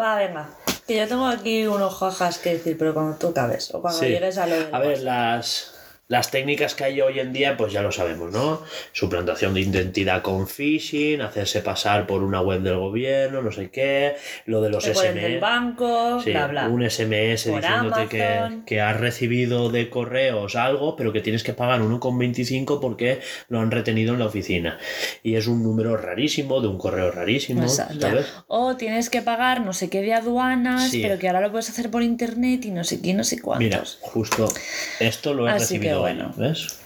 Va, 0.00 0.16
venga. 0.16 0.48
Que 0.86 0.96
yo 0.96 1.06
tengo 1.06 1.26
aquí 1.26 1.66
unos 1.66 1.94
jajas 1.98 2.38
que 2.38 2.54
decir, 2.54 2.76
pero 2.78 2.94
cuando 2.94 3.16
tú 3.16 3.28
acabes. 3.28 3.72
O 3.74 3.82
cuando 3.82 4.00
Sí. 4.00 4.06
llegues 4.06 4.38
a 4.38 4.46
lo 4.46 4.54
A 4.74 4.78
ver, 4.80 5.00
las, 5.02 5.71
las 6.12 6.30
técnicas 6.30 6.74
que 6.74 6.84
hay 6.84 7.00
hoy 7.00 7.20
en 7.20 7.32
día, 7.32 7.56
pues 7.56 7.72
ya 7.72 7.80
lo 7.80 7.90
sabemos, 7.90 8.30
¿no? 8.30 8.60
Suplantación 8.92 9.54
de 9.54 9.62
identidad 9.62 10.20
con 10.20 10.46
phishing, 10.46 11.22
hacerse 11.22 11.62
pasar 11.62 12.06
por 12.06 12.22
una 12.22 12.42
web 12.42 12.60
del 12.60 12.76
gobierno, 12.76 13.40
no 13.40 13.50
sé 13.50 13.70
qué, 13.70 14.16
lo 14.44 14.60
de 14.60 14.68
los 14.68 14.84
Te 14.84 14.90
ponen 14.92 15.14
del 15.14 15.32
SMS. 15.38 15.40
banco, 15.40 16.20
Sí, 16.22 16.30
bla, 16.32 16.48
bla. 16.48 16.68
un 16.68 16.82
SMS 16.88 17.44
Por 17.48 17.62
diciéndote 17.62 18.08
que, 18.08 18.58
que 18.66 18.80
has 18.82 19.00
recibido 19.00 19.70
de 19.70 19.88
correos 19.88 20.54
algo, 20.54 20.96
pero 20.96 21.14
que 21.14 21.22
tienes 21.22 21.42
que 21.42 21.54
pagar 21.54 21.80
1,25 21.80 22.78
porque 22.78 23.20
lo 23.48 23.60
han 23.60 23.70
retenido 23.70 24.12
en 24.12 24.18
la 24.18 24.26
oficina. 24.26 24.78
Y 25.22 25.36
es 25.36 25.46
un 25.46 25.62
número 25.62 25.96
rarísimo, 25.96 26.60
de 26.60 26.68
un 26.68 26.76
correo 26.76 27.10
rarísimo, 27.10 27.62
Exacto. 27.62 28.00
¿sabes? 28.02 28.26
O 28.48 28.76
tienes 28.76 29.08
que 29.08 29.22
pagar 29.22 29.62
no 29.62 29.72
sé 29.72 29.88
qué 29.88 30.02
de 30.02 30.12
aduanas, 30.12 30.90
Sí. 30.90 31.00
pero 31.00 31.18
que 31.18 31.26
ahora 31.28 31.40
lo 31.40 31.50
puedes 31.50 31.70
hacer 31.70 31.90
por 31.90 32.02
internet 32.02 32.66
y 32.66 32.70
no 32.70 32.84
sé 32.84 33.00
qué, 33.00 33.14
no 33.14 33.24
sé 33.24 33.40
cuántos. 33.40 33.64
Mira, 33.64 33.82
justo 34.12 34.52
esto 35.00 35.32
lo 35.32 35.48
he 35.48 35.52
Así 35.52 35.76
recibido 35.76 36.01
bueno. 36.02 36.32
¿ves? 36.36 36.78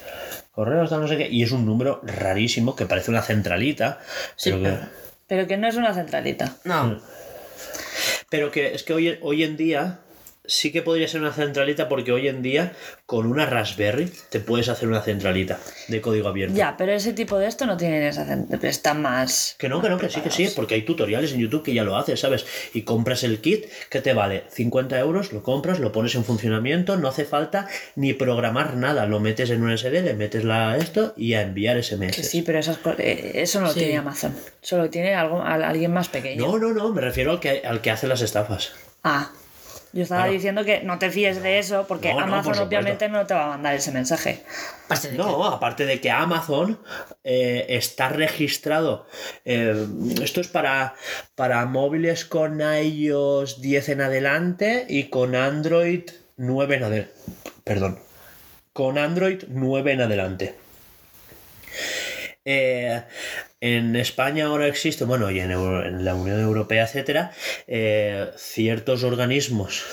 Correos 0.52 0.88
tal 0.90 1.00
no 1.02 1.08
sé 1.08 1.16
qué, 1.18 1.28
y 1.30 1.42
es 1.42 1.52
un 1.52 1.66
número 1.66 2.00
rarísimo 2.04 2.74
que 2.76 2.86
parece 2.86 3.10
una 3.10 3.20
centralita, 3.22 3.98
Sí, 4.36 4.50
pero, 4.50 4.62
que, 4.62 4.68
pero- 4.70 4.88
Pero 5.28 5.46
que 5.48 5.56
no 5.56 5.68
es 5.68 5.76
una 5.76 5.92
centralita. 5.92 6.56
No. 6.64 6.98
pero 8.30 8.50
que 8.50 8.74
es 8.74 8.82
que 8.82 8.92
hoy, 8.94 9.18
hoy 9.22 9.42
en 9.44 9.56
día 9.56 9.98
sí 10.48 10.72
que 10.72 10.82
podría 10.82 11.08
ser 11.08 11.20
una 11.20 11.32
centralita 11.32 11.88
porque 11.88 12.12
hoy 12.12 12.28
en 12.28 12.42
día 12.42 12.72
con 13.06 13.26
una 13.26 13.46
Raspberry 13.46 14.10
te 14.30 14.40
puedes 14.40 14.68
hacer 14.68 14.88
una 14.88 15.00
centralita 15.02 15.58
de 15.88 16.00
código 16.00 16.28
abierto. 16.28 16.56
Ya, 16.56 16.76
pero 16.76 16.92
ese 16.92 17.12
tipo 17.12 17.38
de 17.38 17.46
esto 17.46 17.66
no 17.66 17.76
tiene 17.76 18.08
esa 18.08 18.24
centralita. 18.24 18.68
Está 18.68 18.94
más. 18.94 19.54
Que 19.58 19.68
no, 19.68 19.80
que 19.82 19.88
no, 19.88 19.98
que 19.98 20.08
sí, 20.08 20.20
que 20.20 20.30
sí, 20.30 20.48
porque 20.54 20.74
hay 20.74 20.82
tutoriales 20.82 21.32
en 21.32 21.40
YouTube 21.40 21.62
que 21.62 21.74
ya 21.74 21.84
lo 21.84 21.96
haces, 21.96 22.20
¿sabes? 22.20 22.46
Y 22.74 22.82
compras 22.82 23.22
el 23.24 23.40
kit 23.40 23.66
que 23.90 24.00
te 24.00 24.12
vale 24.12 24.44
50 24.50 24.98
euros, 24.98 25.32
lo 25.32 25.42
compras, 25.42 25.78
lo 25.78 25.92
pones 25.92 26.14
en 26.14 26.24
funcionamiento, 26.24 26.96
no 26.96 27.08
hace 27.08 27.24
falta 27.24 27.68
ni 27.94 28.12
programar 28.12 28.76
nada, 28.76 29.06
lo 29.06 29.20
metes 29.20 29.50
en 29.50 29.62
un 29.62 29.76
SD, 29.76 30.02
le 30.02 30.14
metes 30.14 30.44
la 30.44 30.76
esto 30.76 31.14
y 31.16 31.34
a 31.34 31.42
enviar 31.42 31.82
SMS. 31.82 32.16
Que 32.16 32.22
sí, 32.22 32.42
pero 32.42 32.58
esas 32.58 32.78
eh, 32.98 33.32
eso 33.34 33.60
no 33.60 33.66
lo 33.68 33.72
Sí. 33.72 33.80
tiene 33.80 33.96
Amazon. 33.98 34.34
Solo 34.60 34.90
tiene 34.90 35.14
algo, 35.14 35.40
a- 35.42 35.54
alguien 35.54 35.92
más 35.92 36.08
pequeño. 36.08 36.46
No, 36.46 36.58
no, 36.58 36.72
no, 36.72 36.92
me 36.92 37.00
refiero 37.00 37.30
al 37.32 37.40
que, 37.40 37.62
al 37.64 37.80
que 37.80 37.90
hace 37.90 38.06
las 38.06 38.20
estafas. 38.22 38.72
Ah. 39.04 39.30
Yo 39.96 40.02
estaba 40.02 40.22
Claro. 40.22 40.32
diciendo 40.34 40.64
que 40.64 40.82
no 40.82 40.98
te 40.98 41.10
fíes 41.10 41.42
de 41.42 41.58
eso 41.58 41.86
porque 41.88 42.08
No, 42.12 42.20
no, 42.20 42.26
por 42.26 42.34
Amazon 42.34 42.66
obviamente 42.66 43.08
no 43.08 43.24
te 43.26 43.32
va 43.32 43.46
a 43.46 43.48
mandar 43.48 43.74
ese 43.74 43.90
mensaje. 43.92 44.42
No, 45.14 45.44
aparte 45.46 45.86
de 45.86 46.00
que 46.02 46.10
Amazon 46.10 46.78
eh, 47.24 47.64
está 47.70 48.10
registrado. 48.10 49.06
eh, 49.46 49.86
esto 50.22 50.42
es 50.42 50.48
para, 50.48 50.94
para 51.34 51.64
móviles 51.64 52.26
con 52.26 52.60
iOS 52.60 53.62
10 53.62 53.88
en 53.88 54.00
adelante 54.02 54.84
y 54.86 55.04
con 55.04 55.34
Android 55.34 56.02
9 56.36 56.76
en 56.76 56.82
adelante. 56.84 57.14
Perdón. 57.64 57.98
Con 58.74 58.98
Android 58.98 59.44
9 59.48 59.92
en 59.92 60.00
adelante. 60.02 60.54
Eh, 62.44 63.02
en 63.74 63.96
España 63.96 64.46
ahora 64.46 64.68
existe, 64.68 65.04
bueno, 65.04 65.30
y 65.30 65.40
en, 65.40 65.50
en 65.50 66.04
la 66.04 66.14
Unión 66.14 66.40
Europea, 66.40 66.84
etcétera, 66.84 67.32
eh, 67.66 68.30
ciertos 68.36 69.02
organismos 69.02 69.84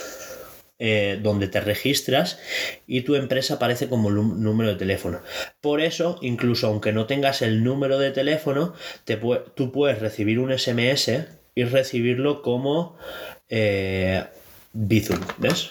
eh, 0.78 1.18
donde 1.22 1.48
te 1.48 1.60
registras 1.60 2.38
y 2.86 3.02
tu 3.02 3.14
empresa 3.14 3.54
aparece 3.54 3.88
como 3.88 4.10
número 4.10 4.70
de 4.70 4.76
teléfono. 4.76 5.20
Por 5.60 5.80
eso, 5.80 6.18
incluso 6.20 6.68
aunque 6.68 6.92
no 6.92 7.06
tengas 7.06 7.42
el 7.42 7.64
número 7.64 7.98
de 7.98 8.10
teléfono, 8.10 8.74
tú 9.54 9.72
puedes 9.72 9.98
recibir 9.98 10.38
un 10.38 10.56
SMS 10.56 11.10
y 11.54 11.64
recibirlo 11.64 12.42
como 12.42 12.96
eh, 13.48 14.24
Bizum, 14.72 15.20
¿ves? 15.38 15.70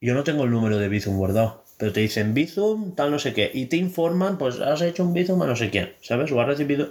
Yo 0.00 0.14
no 0.14 0.24
tengo 0.24 0.44
el 0.44 0.50
número 0.50 0.78
de 0.78 0.88
Bizum 0.88 1.16
guardado, 1.16 1.65
pero 1.78 1.92
te 1.92 2.00
dicen 2.00 2.32
Bizum, 2.34 2.94
tal 2.94 3.10
no 3.10 3.18
sé 3.18 3.32
qué, 3.34 3.50
y 3.52 3.66
te 3.66 3.76
informan, 3.76 4.38
pues 4.38 4.58
has 4.60 4.80
hecho 4.82 5.02
un 5.04 5.12
Bizum 5.12 5.42
a 5.42 5.46
no 5.46 5.56
sé 5.56 5.70
quién, 5.70 5.94
¿sabes? 6.00 6.32
O 6.32 6.40
has 6.40 6.46
recibido, 6.46 6.90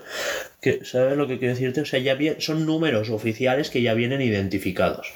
que, 0.62 0.86
¿sabes 0.86 1.18
lo 1.18 1.28
que 1.28 1.40
quiero 1.40 1.54
decirte? 1.56 1.82
O 1.82 1.86
sea, 1.86 2.00
ya 2.00 2.14
bien, 2.16 2.40
son 2.40 2.66
números 2.66 3.10
oficiales 3.10 3.70
que 3.70 3.82
ya 3.82 3.94
vienen 3.94 4.22
identificados. 4.22 5.12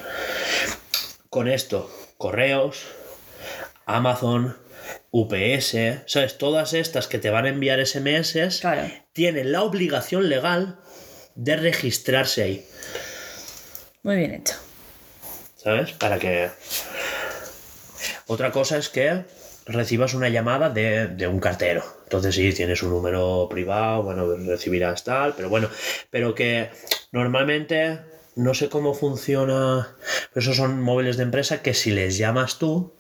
con 1.30 1.48
esto, 1.48 1.92
correos, 2.18 2.86
Amazon, 3.86 4.58
UPS, 5.12 5.76
¿sabes? 6.08 6.38
Todas 6.40 6.74
estas 6.74 7.08
que 7.08 7.20
te 7.20 7.30
van 7.30 7.46
a 7.46 7.50
enviar 7.50 7.86
SMS 7.86 8.60
Claro. 8.62 8.90
tienen 9.14 9.52
la 9.52 9.62
obligación 9.64 10.30
legal 10.30 10.80
de 11.36 11.56
registrarse 11.56 12.42
ahí, 12.44 12.66
Muy 14.04 14.16
bien 14.18 14.34
hecho. 14.34 14.56
¿sabes? 15.58 15.92
Para 15.92 16.18
que... 16.20 16.50
Otra 18.28 18.52
cosa 18.52 18.78
es 18.78 18.90
que 18.90 19.24
recibas 19.70 20.14
una 20.14 20.30
llamada 20.30 20.70
de, 20.70 21.08
de 21.08 21.28
un 21.28 21.40
cartero. 21.40 21.84
Entonces 22.04 22.36
sí, 22.36 22.52
tienes 22.54 22.82
un 22.84 22.90
número 22.90 23.48
privado, 23.50 24.04
bueno, 24.04 24.36
recibirás 24.36 25.04
tal, 25.04 25.34
pero 25.36 25.50
bueno, 25.50 25.70
pero 26.10 26.34
que 26.36 26.70
normalmente 27.12 28.00
no 28.36 28.54
sé 28.54 28.70
cómo 28.70 28.94
funciona, 28.94 29.96
pero 30.34 30.42
esos 30.42 30.58
son 30.58 30.82
móviles 30.82 31.18
de 31.18 31.24
empresa 31.24 31.62
que 31.62 31.74
si 31.74 31.92
les 31.92 32.18
llamas 32.18 32.58
tú, 32.58 32.94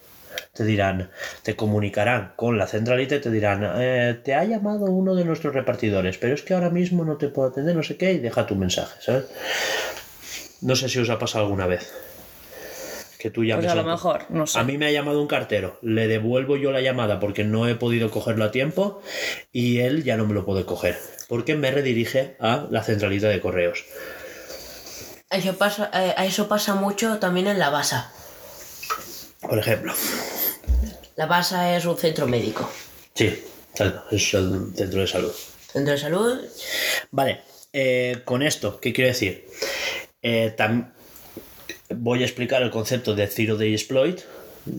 te 0.53 0.63
dirán, 0.63 1.11
te 1.43 1.55
comunicarán 1.55 2.33
con 2.35 2.57
la 2.57 2.67
centralita 2.67 3.15
y 3.15 3.21
te 3.21 3.31
dirán, 3.31 3.63
eh, 3.77 4.19
te 4.23 4.35
ha 4.35 4.43
llamado 4.43 4.85
uno 4.85 5.15
de 5.15 5.25
nuestros 5.25 5.53
repartidores, 5.53 6.17
pero 6.17 6.33
es 6.33 6.43
que 6.43 6.53
ahora 6.53 6.69
mismo 6.69 7.05
no 7.05 7.17
te 7.17 7.29
puedo 7.29 7.49
atender, 7.49 7.75
no 7.75 7.83
sé 7.83 7.97
qué, 7.97 8.13
y 8.13 8.19
deja 8.19 8.45
tu 8.45 8.55
mensaje, 8.55 9.01
¿sabes? 9.01 9.25
No 10.61 10.75
sé 10.75 10.89
si 10.89 10.99
os 10.99 11.09
ha 11.09 11.19
pasado 11.19 11.45
alguna 11.45 11.67
vez. 11.67 11.91
Que 13.19 13.29
tú 13.29 13.43
llames 13.43 13.65
Pues 13.65 13.73
a 13.73 13.75
lo 13.75 13.83
un- 13.83 13.89
mejor, 13.89 14.25
no 14.29 14.47
sé. 14.47 14.57
a 14.57 14.63
mí 14.63 14.77
me 14.77 14.85
ha 14.87 14.91
llamado 14.91 15.21
un 15.21 15.27
cartero, 15.27 15.77
le 15.81 16.07
devuelvo 16.07 16.55
yo 16.55 16.71
la 16.71 16.79
llamada 16.81 17.19
porque 17.19 17.43
no 17.43 17.67
he 17.67 17.75
podido 17.75 18.09
cogerlo 18.09 18.45
a 18.45 18.51
tiempo 18.51 19.01
y 19.51 19.79
él 19.79 20.03
ya 20.05 20.15
no 20.15 20.25
me 20.25 20.33
lo 20.33 20.45
puede 20.45 20.63
coger 20.65 20.97
porque 21.27 21.55
me 21.55 21.69
redirige 21.69 22.37
a 22.39 22.65
la 22.71 22.81
centralita 22.81 23.27
de 23.27 23.41
correos. 23.41 23.83
Eso 25.29 25.57
pasa, 25.57 25.91
eh, 25.93 26.15
eso 26.25 26.47
pasa 26.47 26.73
mucho 26.75 27.19
también 27.19 27.47
en 27.47 27.59
la 27.59 27.69
BASA. 27.69 28.11
Por 29.41 29.59
ejemplo. 29.59 29.93
La 31.17 31.25
BASA 31.25 31.75
es 31.75 31.85
un 31.85 31.97
centro 31.97 32.25
médico. 32.25 32.69
Sí, 33.15 33.25
es 33.75 34.33
el 34.33 34.73
centro 34.75 35.01
de 35.01 35.07
salud. 35.07 35.33
Centro 35.71 35.91
de 35.93 35.99
salud. 35.99 36.39
Vale, 37.11 37.41
eh, 37.73 38.21
con 38.25 38.41
esto, 38.43 38.79
¿qué 38.79 38.93
quiero 38.93 39.09
decir? 39.09 39.45
Eh, 40.21 40.55
tam- 40.57 40.93
voy 41.95 42.21
a 42.21 42.25
explicar 42.25 42.61
el 42.61 42.71
concepto 42.71 43.15
de 43.15 43.27
Zero 43.27 43.57
Day 43.57 43.73
Exploit. 43.73 44.21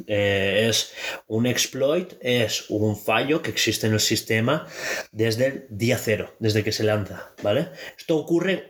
Eh, 0.06 0.66
es 0.68 0.92
un 1.26 1.46
exploit, 1.46 2.12
es 2.20 2.68
un 2.68 2.96
fallo 2.96 3.42
que 3.42 3.50
existe 3.50 3.86
en 3.86 3.94
el 3.94 4.00
sistema 4.00 4.66
desde 5.10 5.46
el 5.46 5.66
día 5.70 5.98
cero, 5.98 6.34
desde 6.38 6.62
que 6.62 6.70
se 6.70 6.84
lanza, 6.84 7.32
¿vale? 7.42 7.70
Esto 7.98 8.16
ocurre, 8.16 8.68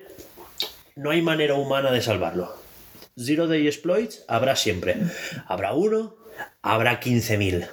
no 0.97 1.11
hay 1.11 1.21
manera 1.21 1.55
humana 1.55 1.91
de 1.91 2.01
salvarlo. 2.01 2.55
Zero 3.19 3.49
Day 3.49 3.67
Exploits 3.67 4.25
habrá 4.29 4.57
siempre. 4.57 4.97
Habrá 5.47 5.75
uno, 5.75 6.17
habrá 6.63 7.01
15.000. 7.01 7.69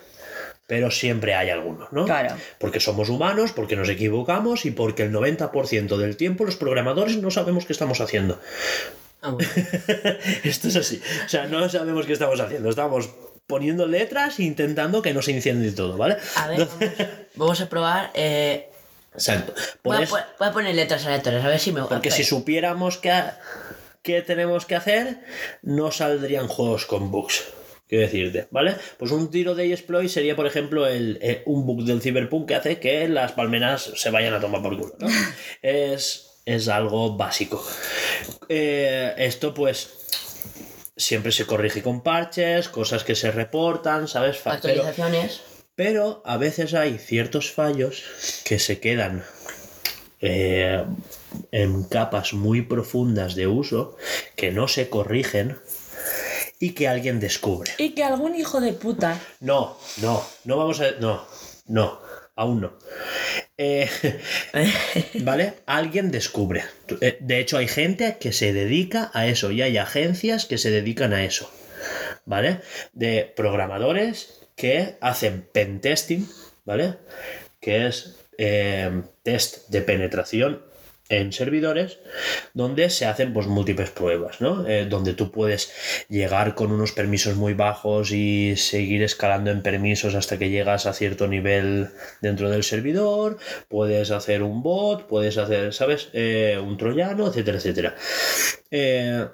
Pero 0.65 0.91
siempre 0.91 1.33
hay 1.33 1.49
alguno, 1.49 1.87
¿no? 1.91 2.03
Claro. 2.03 2.35
Porque 2.59 2.81
somos 2.81 3.07
humanos, 3.07 3.53
porque 3.53 3.77
nos 3.77 3.87
equivocamos 3.87 4.65
y 4.65 4.71
porque 4.71 5.03
el 5.03 5.13
90% 5.13 5.95
del 5.95 6.17
tiempo 6.17 6.43
los 6.43 6.57
programadores 6.57 7.15
no 7.17 7.31
sabemos 7.31 7.65
qué 7.65 7.71
estamos 7.71 8.01
haciendo. 8.01 8.41
Ah, 9.21 9.31
bueno. 9.31 9.49
Esto 10.43 10.67
es 10.67 10.75
así. 10.75 11.01
O 11.25 11.29
sea, 11.29 11.47
no 11.47 11.67
sabemos 11.69 12.05
qué 12.05 12.13
estamos 12.13 12.39
haciendo. 12.39 12.69
Estamos 12.69 13.09
poniendo 13.47 13.87
letras 13.87 14.39
e 14.39 14.43
intentando 14.43 15.01
que 15.01 15.13
no 15.13 15.21
se 15.21 15.31
incendie 15.31 15.71
todo, 15.71 15.97
¿vale? 15.97 16.17
A 16.35 16.47
ver, 16.47 16.59
vamos, 16.59 16.93
vamos 17.35 17.61
a 17.61 17.69
probar. 17.69 18.11
eh, 18.13 18.69
Exacto. 19.13 19.53
Voy, 19.83 19.97
a, 20.03 20.07
voy 20.07 20.47
a 20.47 20.51
poner 20.51 20.75
letras 20.75 21.05
aleatorias, 21.05 21.43
a 21.43 21.47
ver 21.47 21.59
si 21.59 21.71
me 21.71 21.81
porque 21.83 22.11
si 22.11 22.23
supiéramos 22.23 22.97
qué, 22.99 23.11
qué 24.03 24.21
tenemos 24.21 24.65
que 24.67 24.75
hacer, 24.75 25.21
no 25.63 25.91
saldrían 25.91 26.47
juegos 26.47 26.85
con 26.85 27.09
bugs. 27.09 27.45
Quiero 27.87 28.03
decirte, 28.03 28.47
¿vale? 28.51 28.75
Pues 28.99 29.11
un 29.11 29.31
tiro 29.31 29.55
de 29.55 29.71
exploit 29.71 30.09
sería, 30.09 30.35
por 30.35 30.45
ejemplo, 30.45 30.85
el, 30.85 31.17
eh, 31.21 31.41
un 31.45 31.65
bug 31.65 31.83
del 31.85 32.01
Cyberpunk 32.01 32.49
que 32.49 32.55
hace 32.55 32.79
que 32.79 33.07
las 33.07 33.31
palmeras 33.31 33.91
se 33.95 34.09
vayan 34.11 34.33
a 34.33 34.41
tomar 34.41 34.61
por 34.61 34.77
culo, 34.77 34.93
¿no? 34.99 35.07
es, 35.61 36.26
es 36.47 36.69
algo 36.69 37.17
básico. 37.17 37.61
Eh, 38.47 39.13
esto, 39.17 39.53
pues, 39.53 39.89
siempre 40.95 41.33
se 41.33 41.45
corrige 41.45 41.83
con 41.83 42.01
parches, 42.01 42.69
cosas 42.69 43.03
que 43.03 43.15
se 43.15 43.31
reportan, 43.31 44.07
¿sabes? 44.07 44.37
Pero- 44.41 44.55
Actualizaciones. 44.55 45.41
pero 45.75 46.21
a 46.25 46.37
veces 46.37 46.73
hay 46.73 46.97
ciertos 46.99 47.51
fallos 47.51 48.01
que 48.45 48.59
se 48.59 48.79
quedan 48.79 49.25
eh, 50.21 50.83
en 51.51 51.83
capas 51.83 52.33
muy 52.33 52.61
profundas 52.61 53.35
de 53.35 53.45
uso 53.47 53.97
que 54.37 54.51
no 54.51 54.67
se 54.69 54.89
corrigen 54.89 55.59
y 56.59 56.71
que 56.71 56.87
alguien 56.87 57.19
descubre. 57.19 57.73
Y 57.77 57.89
que 57.93 58.03
algún 58.05 58.35
hijo 58.35 58.61
de 58.61 58.71
puta. 58.73 59.19
No, 59.41 59.77
no, 60.01 60.25
no 60.45 60.57
vamos 60.57 60.79
a... 60.79 60.91
No, 60.99 61.27
no, 61.67 61.99
aún 62.37 62.61
no. 62.61 62.73
Eh, 63.57 63.89
¿Vale? 65.21 65.53
Alguien 65.65 66.11
descubre. 66.11 66.63
Eh, 67.01 67.17
De 67.19 67.39
hecho, 67.39 67.57
hay 67.57 67.67
gente 67.67 68.17
que 68.19 68.31
se 68.31 68.53
dedica 68.53 69.09
a 69.13 69.27
eso 69.27 69.51
y 69.51 69.61
hay 69.61 69.77
agencias 69.77 70.45
que 70.45 70.57
se 70.57 70.71
dedican 70.71 71.13
a 71.13 71.23
eso. 71.23 71.51
¿Vale? 72.25 72.59
De 72.93 73.31
programadores 73.35 74.41
que 74.55 74.97
hacen 75.01 75.47
pentesting, 75.51 76.27
¿vale? 76.65 76.95
Que 77.61 77.87
es 77.87 78.15
eh, 78.37 79.01
test 79.23 79.69
de 79.69 79.81
penetración 79.81 80.61
en 81.09 81.31
servidores 81.31 81.99
donde 82.53 82.89
se 82.89 83.05
hacen 83.05 83.33
pues 83.33 83.47
múltiples 83.47 83.89
pruebas, 83.91 84.41
¿no? 84.41 84.67
Eh, 84.67 84.85
donde 84.85 85.13
tú 85.13 85.31
puedes 85.31 85.71
llegar 86.09 86.55
con 86.55 86.71
unos 86.71 86.91
permisos 86.91 87.35
muy 87.35 87.53
bajos 87.53 88.11
y 88.11 88.55
seguir 88.57 89.03
escalando 89.03 89.51
en 89.51 89.61
permisos 89.61 90.15
hasta 90.15 90.37
que 90.37 90.49
llegas 90.49 90.85
a 90.85 90.93
cierto 90.93 91.27
nivel 91.27 91.89
dentro 92.21 92.49
del 92.49 92.63
servidor, 92.63 93.37
puedes 93.69 94.11
hacer 94.11 94.43
un 94.43 94.61
bot, 94.63 95.07
puedes 95.07 95.37
hacer, 95.37 95.73
¿sabes? 95.73 96.09
Eh, 96.13 96.59
un 96.61 96.77
troyano, 96.77 97.27
etcétera, 97.27 97.57
etcétera. 97.57 97.95
Eh, 98.71 99.27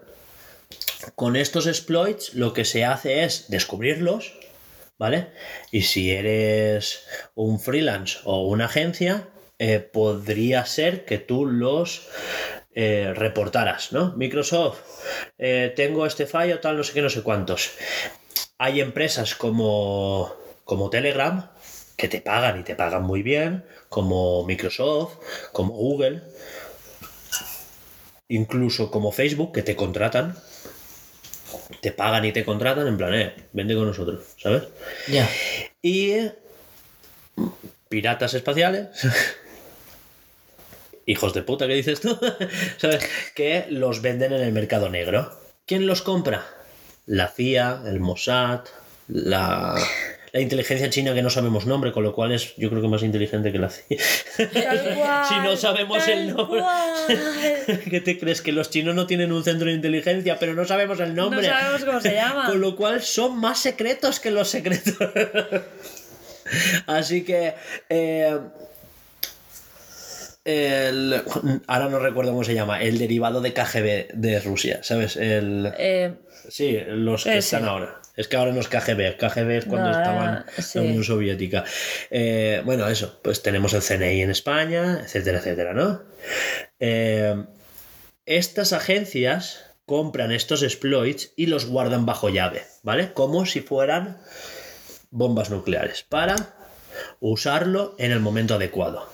con 1.16 1.36
estos 1.36 1.68
exploits 1.68 2.34
lo 2.34 2.54
que 2.54 2.66
se 2.66 2.86
hace 2.86 3.24
es 3.24 3.50
descubrirlos, 3.50 4.34
¿vale? 4.98 5.28
Y 5.72 5.82
si 5.82 6.12
eres 6.12 7.06
un 7.36 7.60
freelance 7.60 8.20
o 8.24 8.48
una 8.48 8.66
agencia, 8.66 9.28
eh, 9.60 9.80
podría 9.80 10.66
ser 10.66 11.06
que 11.06 11.20
tú 11.20 11.46
los 11.46 12.10
eh, 12.76 13.14
reportaras, 13.16 13.92
¿no? 13.92 14.14
Microsoft, 14.18 14.80
eh, 15.38 15.72
tengo 15.76 16.08
este 16.08 16.26
fallo, 16.26 16.60
tal, 16.60 16.76
no 16.76 16.84
sé 16.84 16.94
qué, 16.94 17.04
no 17.04 17.10
sé 17.10 17.22
cuántos. 17.22 17.70
Hay 18.58 18.82
empresas 18.82 19.36
como, 19.36 20.34
como 20.64 20.90
Telegram 20.90 21.52
que 21.96 22.08
te 22.08 22.20
pagan 22.20 22.60
y 22.60 22.64
te 22.64 22.76
pagan 22.76 23.04
muy 23.04 23.22
bien, 23.22 23.64
como 23.90 24.44
Microsoft, 24.44 25.20
como 25.52 25.74
Google, 25.74 26.24
incluso 28.28 28.90
como 28.90 29.12
Facebook, 29.12 29.54
que 29.54 29.62
te 29.62 29.76
contratan. 29.76 30.36
Te 31.80 31.92
pagan 31.92 32.26
y 32.26 32.32
te 32.32 32.44
contratan 32.44 32.88
en 32.88 32.98
plan, 32.98 33.14
eh, 33.14 33.36
vende 33.52 33.76
con 33.76 33.86
nosotros, 33.86 34.24
¿sabes? 34.42 34.64
Ya. 35.08 35.30
Y 35.84 36.32
piratas 37.88 38.34
espaciales. 38.34 38.88
Hijos 41.06 41.34
de 41.34 41.44
puta, 41.44 41.68
¿qué 41.68 41.74
dices 41.74 42.00
tú? 42.02 42.18
¿Sabes? 42.78 43.04
Que 43.36 43.66
los 43.70 44.02
venden 44.02 44.34
en 44.34 44.42
el 44.42 44.52
mercado 44.54 44.90
negro. 44.90 45.32
¿Quién 45.66 45.86
los 45.88 46.02
compra? 46.02 46.46
La 47.06 47.28
CIA, 47.28 47.82
el 47.86 48.00
Mossad, 48.00 48.62
la, 49.10 49.76
la 50.32 50.40
inteligencia 50.40 50.90
china 50.90 51.14
que 51.14 51.22
no 51.22 51.30
sabemos 51.30 51.66
nombre, 51.66 51.92
con 51.92 52.04
lo 52.04 52.14
cual 52.14 52.32
es 52.32 52.56
yo 52.56 52.70
creo 52.70 52.82
que 52.82 52.88
más 52.88 53.04
inteligente 53.04 53.52
que 53.52 53.60
la 53.60 53.70
CIA. 53.70 53.98
Cual, 54.38 55.26
si 55.30 55.36
no 55.42 55.58
sabemos 55.58 56.08
el 56.08 56.34
nombre. 56.34 56.62
cual. 56.62 57.80
¿Qué 57.90 58.00
te 58.00 58.18
crees? 58.18 58.42
Que 58.42 58.54
los 58.54 58.70
chinos 58.70 58.96
no 58.96 59.06
tienen 59.06 59.34
un 59.34 59.44
centro 59.44 59.68
de 59.68 59.74
inteligencia, 59.74 60.40
pero 60.40 60.54
no 60.54 60.64
sabemos 60.66 61.00
el 61.02 61.14
No 61.14 61.24
nombre. 61.24 61.46
sabemos 61.48 61.84
cómo 61.84 62.00
se 62.00 62.14
llama. 62.16 62.46
Con 62.48 62.62
lo 62.62 62.76
cual 62.78 63.02
son 63.02 63.38
más 63.38 63.60
secretos 63.60 64.22
que 64.22 64.32
los 64.32 64.48
secretos. 64.48 64.96
Así 66.88 67.24
que. 67.24 67.54
eh, 67.90 68.38
el- 70.46 71.22
ahora 71.68 71.90
no 71.90 72.00
recuerdo 72.00 72.32
cómo 72.32 72.44
se 72.44 72.54
llama. 72.54 72.82
El 72.82 72.98
derivado 72.98 73.42
de 73.42 73.54
KGB 73.54 74.14
de 74.14 74.40
Rusia, 74.40 74.80
¿sabes? 74.84 75.16
El, 75.16 75.72
Eh, 75.78 76.14
sí, 76.50 76.78
los 76.88 77.24
que 77.24 77.30
Ese. 77.38 77.56
están 77.56 77.66
ahora. 77.66 78.00
Es 78.16 78.28
que 78.28 78.38
ahora 78.38 78.52
no 78.52 78.60
es 78.60 78.68
KGB. 78.68 79.18
KGB 79.18 79.58
es 79.58 79.66
cuando 79.66 79.90
No, 79.90 79.98
estaban 79.98 80.28
ahora, 80.28 80.46
sí. 80.60 80.78
en 80.78 80.84
la 80.84 80.90
Unión 80.92 81.04
Soviética. 81.04 81.64
Eh, 82.12 82.62
bueno, 82.64 82.88
eso. 82.88 83.20
Pues 83.24 83.42
tenemos 83.42 83.74
el 83.74 83.82
CNI 83.82 84.22
en 84.22 84.30
España, 84.32 85.00
etcétera, 85.04 85.40
etcétera, 85.40 85.74
¿no? 85.74 86.04
Eh, 86.80 87.44
estas 88.26 88.72
agencias 88.74 89.66
compran 89.86 90.32
estos 90.32 90.62
exploits 90.64 91.34
y 91.36 91.48
los 91.48 91.66
guardan 91.66 92.06
bajo 92.06 92.30
llave, 92.30 92.62
¿vale? 92.84 93.14
Como 93.14 93.46
si 93.46 93.62
fueran 93.62 94.18
bombas 95.12 95.50
nucleares 95.50 96.04
para 96.08 96.36
usarlo 97.20 97.96
en 97.98 98.12
el 98.12 98.20
momento 98.20 98.56
adecuado. 98.56 99.08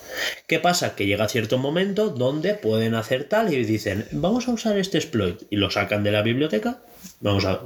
¿Qué 0.48 0.60
pasa? 0.60 0.96
Que 0.96 1.06
llega 1.06 1.28
cierto 1.28 1.58
momento 1.58 2.10
donde 2.10 2.56
pueden 2.56 2.96
hacer 2.96 3.26
tal 3.26 3.54
y 3.54 3.64
dicen, 3.64 4.08
vamos 4.12 4.48
a 4.48 4.52
usar 4.52 4.78
este 4.78 4.98
exploit 4.98 5.44
y 5.50 5.58
lo 5.58 5.70
sacan 5.70 6.04
de 6.04 6.12
la 6.12 6.22
biblioteca, 6.22 6.80
vamos 7.22 7.46
a 7.46 7.62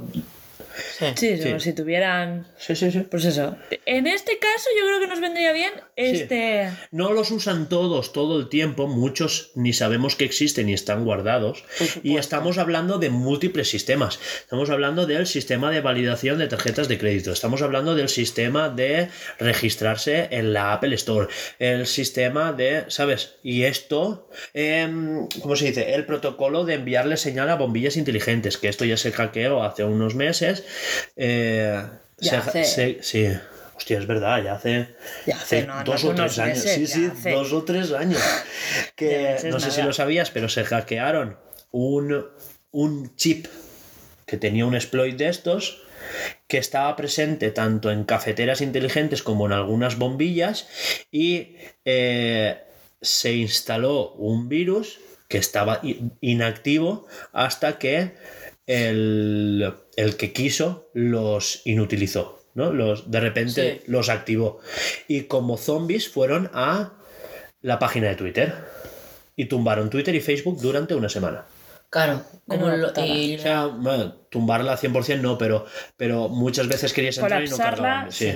Sí. 0.98 1.06
Sí, 1.16 1.38
Sí. 1.38 1.52
o 1.52 1.60
si 1.60 1.72
tuvieran. 1.72 2.46
Sí, 2.58 2.74
sí, 2.76 2.90
sí. 2.90 3.00
Pues 3.00 3.24
eso. 3.24 3.56
En 3.86 4.06
este 4.06 4.38
caso, 4.38 4.68
yo 4.78 4.86
creo 4.86 5.00
que 5.00 5.06
nos 5.06 5.20
vendría 5.20 5.52
bien 5.52 5.72
este. 5.96 6.70
No 6.90 7.12
los 7.12 7.30
usan 7.30 7.68
todos 7.68 8.12
todo 8.12 8.38
el 8.40 8.48
tiempo, 8.48 8.86
muchos 8.86 9.52
ni 9.54 9.72
sabemos 9.72 10.16
que 10.16 10.24
existen 10.24 10.68
y 10.68 10.74
están 10.74 11.04
guardados. 11.04 11.64
Y 12.02 12.16
estamos 12.16 12.58
hablando 12.58 12.98
de 12.98 13.10
múltiples 13.10 13.68
sistemas. 13.68 14.18
Estamos 14.40 14.70
hablando 14.70 15.06
del 15.06 15.26
sistema 15.26 15.70
de 15.70 15.80
validación 15.80 16.38
de 16.38 16.46
tarjetas 16.48 16.88
de 16.88 16.98
crédito. 16.98 17.32
Estamos 17.32 17.62
hablando 17.62 17.94
del 17.94 18.08
sistema 18.08 18.68
de 18.68 19.08
registrarse 19.38 20.28
en 20.30 20.52
la 20.52 20.72
Apple 20.72 20.94
Store. 20.96 21.28
El 21.58 21.86
sistema 21.86 22.52
de, 22.52 22.84
¿sabes? 22.88 23.36
Y 23.42 23.64
esto, 23.64 24.28
em, 24.52 25.28
¿cómo 25.40 25.56
se 25.56 25.66
dice? 25.66 25.94
El 25.94 26.06
protocolo 26.06 26.64
de 26.64 26.74
enviarle 26.74 27.16
señal 27.16 27.48
a 27.50 27.56
bombillas 27.56 27.96
inteligentes, 27.96 28.58
que 28.58 28.68
esto 28.68 28.84
ya 28.84 28.96
se 28.96 29.12
hackeó 29.12 29.62
hace 29.62 29.84
unos 29.84 30.14
meses. 30.14 30.63
Eh, 31.16 31.82
Ya 32.18 32.30
se- 32.30 32.36
hace- 32.36 32.64
se- 32.64 32.98
sí. 33.02 33.28
Hostia, 33.76 33.98
es 33.98 34.06
verdad, 34.06 34.42
ya 34.42 34.54
hace, 34.54 34.94
Ya 35.26 35.36
hace, 35.36 35.66
no, 35.66 35.74
no 35.78 35.84
dos 35.84 36.04
o 36.04 36.14
tres 36.14 36.38
años. 36.38 36.58
meses, 36.58 36.74
sí, 36.74 36.86
sí, 36.86 37.06
hace. 37.10 37.30
dos 37.32 37.52
o 37.52 37.64
tres 37.64 37.90
años. 37.92 38.22
Que 38.96 39.36
no 39.50 39.58
sé 39.58 39.70
si 39.72 39.82
lo 39.82 39.92
sabías, 39.92 40.30
pero 40.30 40.48
se 40.48 40.64
hackearon 40.64 41.36
un, 41.72 42.24
un 42.70 43.16
chip 43.16 43.46
que 44.26 44.36
tenía 44.36 44.64
un 44.64 44.74
exploit 44.76 45.16
de 45.16 45.28
estos 45.28 45.82
que 46.46 46.58
estaba 46.58 46.94
presente 46.96 47.50
tanto 47.50 47.90
en 47.90 48.04
cafeteras 48.04 48.60
inteligentes 48.60 49.22
como 49.22 49.46
en 49.46 49.52
algunas 49.52 49.98
bombillas 49.98 50.68
y 51.10 51.56
eh, 51.84 52.58
se 53.02 53.32
instaló 53.32 54.12
un 54.12 54.48
virus 54.48 55.00
que 55.28 55.38
estaba 55.38 55.80
inactivo 56.20 57.06
hasta 57.32 57.78
que 57.78 58.12
el, 58.66 59.72
el 59.96 60.16
que 60.16 60.32
quiso 60.32 60.90
los 60.94 61.62
inutilizó. 61.64 62.40
¿no? 62.54 62.72
Los, 62.72 63.10
de 63.10 63.20
repente 63.20 63.80
Sí. 63.84 63.90
los 63.90 64.08
activó. 64.08 64.60
Y 65.08 65.22
como 65.22 65.56
zombies 65.56 66.08
fueron 66.08 66.50
a 66.54 66.92
la 67.62 67.78
página 67.78 68.08
de 68.08 68.14
Twitter 68.14 68.54
y 69.36 69.46
tumbaron 69.46 69.90
Twitter 69.90 70.14
y 70.14 70.20
Facebook 70.20 70.60
durante 70.60 70.94
una 70.94 71.08
semana. 71.08 71.46
Claro, 71.90 72.22
como 72.48 72.68
lo- 72.68 72.92
y 73.04 73.36
O 73.36 73.38
sea, 73.38 73.66
bueno, 73.66 74.14
tumbarla 74.28 74.76
100% 74.76 75.20
no, 75.20 75.38
pero, 75.38 75.64
pero 75.96 76.28
muchas 76.28 76.66
veces 76.66 76.92
querías 76.92 77.18
entrar 77.18 77.44
y 77.44 77.48
no 77.48 77.56
sí. 78.10 78.32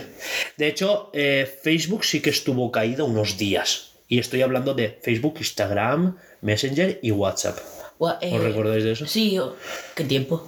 De 0.57 0.67
hecho, 0.69 1.11
eh, 1.13 1.45
Facebook 1.63 2.05
sí 2.05 2.21
que 2.21 2.31
estuvo 2.31 2.71
caído 2.71 3.05
unos 3.05 3.37
días. 3.37 3.93
Y 4.07 4.21
estoy 4.21 4.43
hablando 4.43 4.75
de 4.75 4.99
Facebook, 5.03 5.35
Instagram, 5.39 6.17
Messenger 6.41 6.99
y 7.03 7.11
WhatsApp. 7.11 7.59
Eh, 8.21 8.35
¿Os 8.35 8.43
recordáis 8.43 8.85
de 8.85 8.93
eso? 8.93 9.07
Sí, 9.07 9.39
o- 9.39 9.57
¿qué 9.95 10.05
tiempo? 10.05 10.47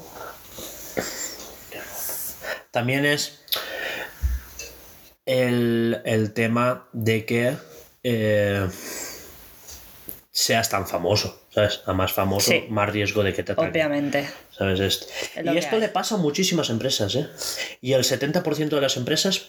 También 2.71 3.05
es 3.05 3.41
el, 5.27 6.01
el 6.05 6.33
tema 6.33 6.87
de 6.93 7.25
que 7.27 7.57
eh, 8.05 8.69
seas 10.31 10.69
tan 10.71 10.87
famoso, 10.87 11.43
¿sabes? 11.53 11.81
A 11.87 11.93
más 11.93 12.13
famoso, 12.13 12.51
Sí. 12.53 12.65
más 12.71 12.89
riesgo 12.91 13.23
de 13.25 13.35
que 13.35 13.43
te 13.43 13.53
ataquen. 13.53 13.71
Obviamente. 13.73 14.29
¿Sabes 14.57 14.81
esto? 14.81 15.07
Es 15.35 15.45
Y 15.45 15.59
esto 15.59 15.75
hay. 15.77 15.81
le 15.83 15.89
pasa 15.89 16.15
a 16.15 16.19
muchísimas 16.19 16.71
empresas, 16.71 17.15
¿eh? 17.17 17.29
Y 17.81 17.93
el 17.95 18.05
70% 18.05 18.69
de 18.77 18.81
las 18.81 18.97
empresas 18.97 19.47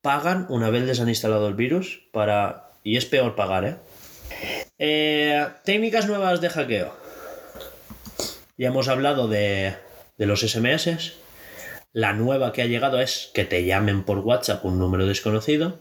pagan 0.00 0.46
una 0.48 0.70
vez 0.70 0.84
les 0.84 1.00
han 1.00 1.08
instalado 1.08 1.48
el 1.48 1.54
virus 1.54 2.02
para... 2.12 2.70
Y 2.84 2.96
es 2.96 3.04
peor 3.04 3.34
pagar, 3.34 3.64
¿eh? 3.64 3.76
Eh, 4.78 5.46
técnicas 5.64 6.06
nuevas 6.06 6.40
de 6.40 6.48
hackeo. 6.50 6.94
Ya 8.56 8.68
hemos 8.68 8.88
hablado 8.88 9.28
de, 9.28 9.74
de 10.16 10.26
los 10.26 10.40
SMS. 10.40 11.12
La 11.92 12.12
nueva 12.12 12.52
que 12.52 12.62
ha 12.62 12.66
llegado 12.66 13.00
es 13.00 13.30
que 13.34 13.44
te 13.44 13.64
llamen 13.64 14.04
por 14.04 14.18
WhatsApp 14.18 14.64
un 14.64 14.78
número 14.78 15.06
desconocido. 15.06 15.80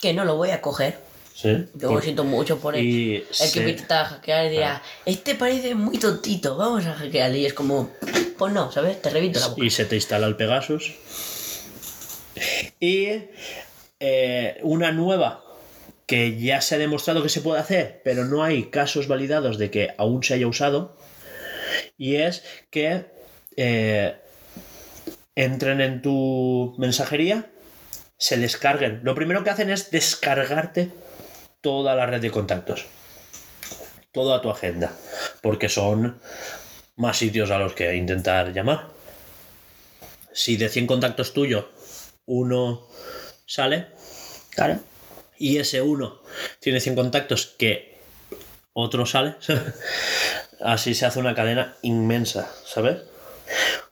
Que 0.00 0.12
no 0.14 0.24
lo 0.24 0.36
voy 0.36 0.50
a 0.50 0.60
coger. 0.60 0.96
¿Sí? 1.34 1.66
Yo 1.74 1.88
Por- 1.88 1.96
lo 1.96 2.02
siento 2.02 2.24
mucho 2.24 2.58
por 2.58 2.74
él. 2.76 2.84
Y 2.84 3.16
el 3.16 3.26
se- 3.30 3.52
que 3.52 3.60
me 3.60 3.70
intenta 3.70 4.04
hackear 4.04 4.46
y 4.46 4.50
dirá, 4.50 4.76
Ah. 4.76 4.82
este 5.04 5.34
parece 5.36 5.74
muy 5.74 5.98
tontito, 5.98 6.56
vamos 6.56 6.84
a 6.86 6.94
hackearle. 6.94 7.38
Y 7.38 7.46
es 7.46 7.54
como, 7.54 7.90
pues 8.36 8.52
no, 8.52 8.72
¿sabes? 8.72 9.00
Te 9.02 9.10
reviento 9.10 9.38
la 9.40 9.48
boca. 9.48 9.64
y 9.64 9.70
se 9.70 9.84
te 9.84 9.94
instala 9.96 10.26
el 10.26 10.36
Pegasus. 10.36 10.94
Y 12.80 13.08
eh, 14.00 14.58
una 14.62 14.90
nueva 14.92 15.44
que 16.08 16.40
ya 16.40 16.62
se 16.62 16.74
ha 16.74 16.78
demostrado 16.78 17.22
que 17.22 17.28
se 17.28 17.42
puede 17.42 17.60
hacer, 17.60 18.00
pero 18.02 18.24
no 18.24 18.42
hay 18.42 18.70
casos 18.70 19.06
validados 19.08 19.58
de 19.58 19.70
que 19.70 19.94
aún 19.98 20.24
se 20.24 20.34
haya 20.34 20.48
usado. 20.48 20.96
Y 21.98 22.16
es 22.16 22.42
que 22.70 23.04
eh, 23.56 24.16
entren 25.36 25.82
en 25.82 26.00
tu 26.00 26.74
mensajería, 26.78 27.50
se 28.16 28.38
descarguen. 28.38 29.00
Lo 29.02 29.14
primero 29.14 29.44
que 29.44 29.50
hacen 29.50 29.68
es 29.68 29.90
descargarte 29.90 30.90
toda 31.60 31.94
la 31.94 32.06
red 32.06 32.22
de 32.22 32.30
contactos. 32.30 32.86
Toda 34.10 34.40
tu 34.40 34.48
agenda. 34.48 34.92
Porque 35.42 35.68
son 35.68 36.18
más 36.96 37.18
sitios 37.18 37.50
a 37.50 37.58
los 37.58 37.74
que 37.74 37.94
intentar 37.94 38.54
llamar. 38.54 38.88
Si 40.32 40.56
de 40.56 40.70
100 40.70 40.86
contactos 40.86 41.34
tuyos, 41.34 41.66
uno 42.24 42.88
sale 43.44 43.88
Claro. 44.50 44.80
Y 45.38 45.58
ese 45.58 45.82
uno 45.82 46.20
tiene 46.60 46.80
100 46.80 46.94
contactos 46.96 47.54
que 47.58 47.98
otro 48.72 49.06
sale, 49.06 49.36
así 50.60 50.94
se 50.94 51.06
hace 51.06 51.18
una 51.18 51.34
cadena 51.34 51.76
inmensa, 51.82 52.50
¿sabes? 52.64 52.98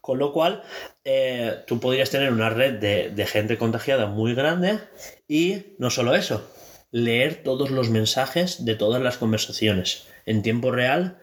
Con 0.01 0.19
lo 0.19 0.31
cual, 0.31 0.63
eh, 1.03 1.63
tú 1.67 1.79
podrías 1.79 2.09
tener 2.09 2.31
una 2.31 2.49
red 2.49 2.75
de, 2.75 3.09
de 3.09 3.25
gente 3.25 3.57
contagiada 3.57 4.05
muy 4.05 4.33
grande 4.35 4.79
y 5.27 5.75
no 5.79 5.89
solo 5.89 6.15
eso, 6.15 6.49
leer 6.91 7.43
todos 7.43 7.69
los 7.69 7.89
mensajes 7.89 8.63
de 8.63 8.75
todas 8.75 9.01
las 9.01 9.17
conversaciones 9.17 10.07
en 10.25 10.41
tiempo 10.41 10.71
real, 10.71 11.17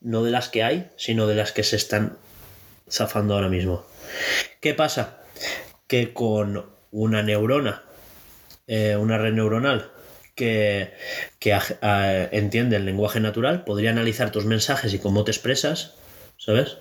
no 0.00 0.22
de 0.22 0.30
las 0.30 0.48
que 0.48 0.62
hay, 0.62 0.90
sino 0.96 1.26
de 1.26 1.34
las 1.34 1.52
que 1.52 1.64
se 1.64 1.76
están 1.76 2.18
zafando 2.88 3.34
ahora 3.34 3.48
mismo. 3.48 3.84
¿Qué 4.60 4.74
pasa? 4.74 5.18
Que 5.86 6.12
con 6.12 6.66
una 6.90 7.22
neurona, 7.22 7.82
eh, 8.66 8.96
una 8.96 9.18
red 9.18 9.32
neuronal 9.32 9.90
que, 10.34 10.92
que 11.38 11.56
entiende 12.32 12.76
el 12.76 12.84
lenguaje 12.86 13.20
natural, 13.20 13.64
podría 13.64 13.90
analizar 13.90 14.30
tus 14.32 14.44
mensajes 14.46 14.92
y 14.94 14.98
cómo 14.98 15.24
te 15.24 15.30
expresas, 15.30 15.94
¿sabes? 16.38 16.78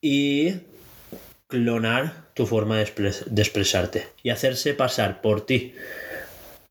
Y 0.00 0.60
clonar 1.48 2.12
tu 2.34 2.46
forma 2.46 2.76
de, 2.78 2.84
expres- 2.86 3.24
de 3.26 3.42
expresarte 3.42 4.08
y 4.22 4.30
hacerse 4.30 4.74
pasar 4.74 5.20
por 5.20 5.44
ti 5.46 5.74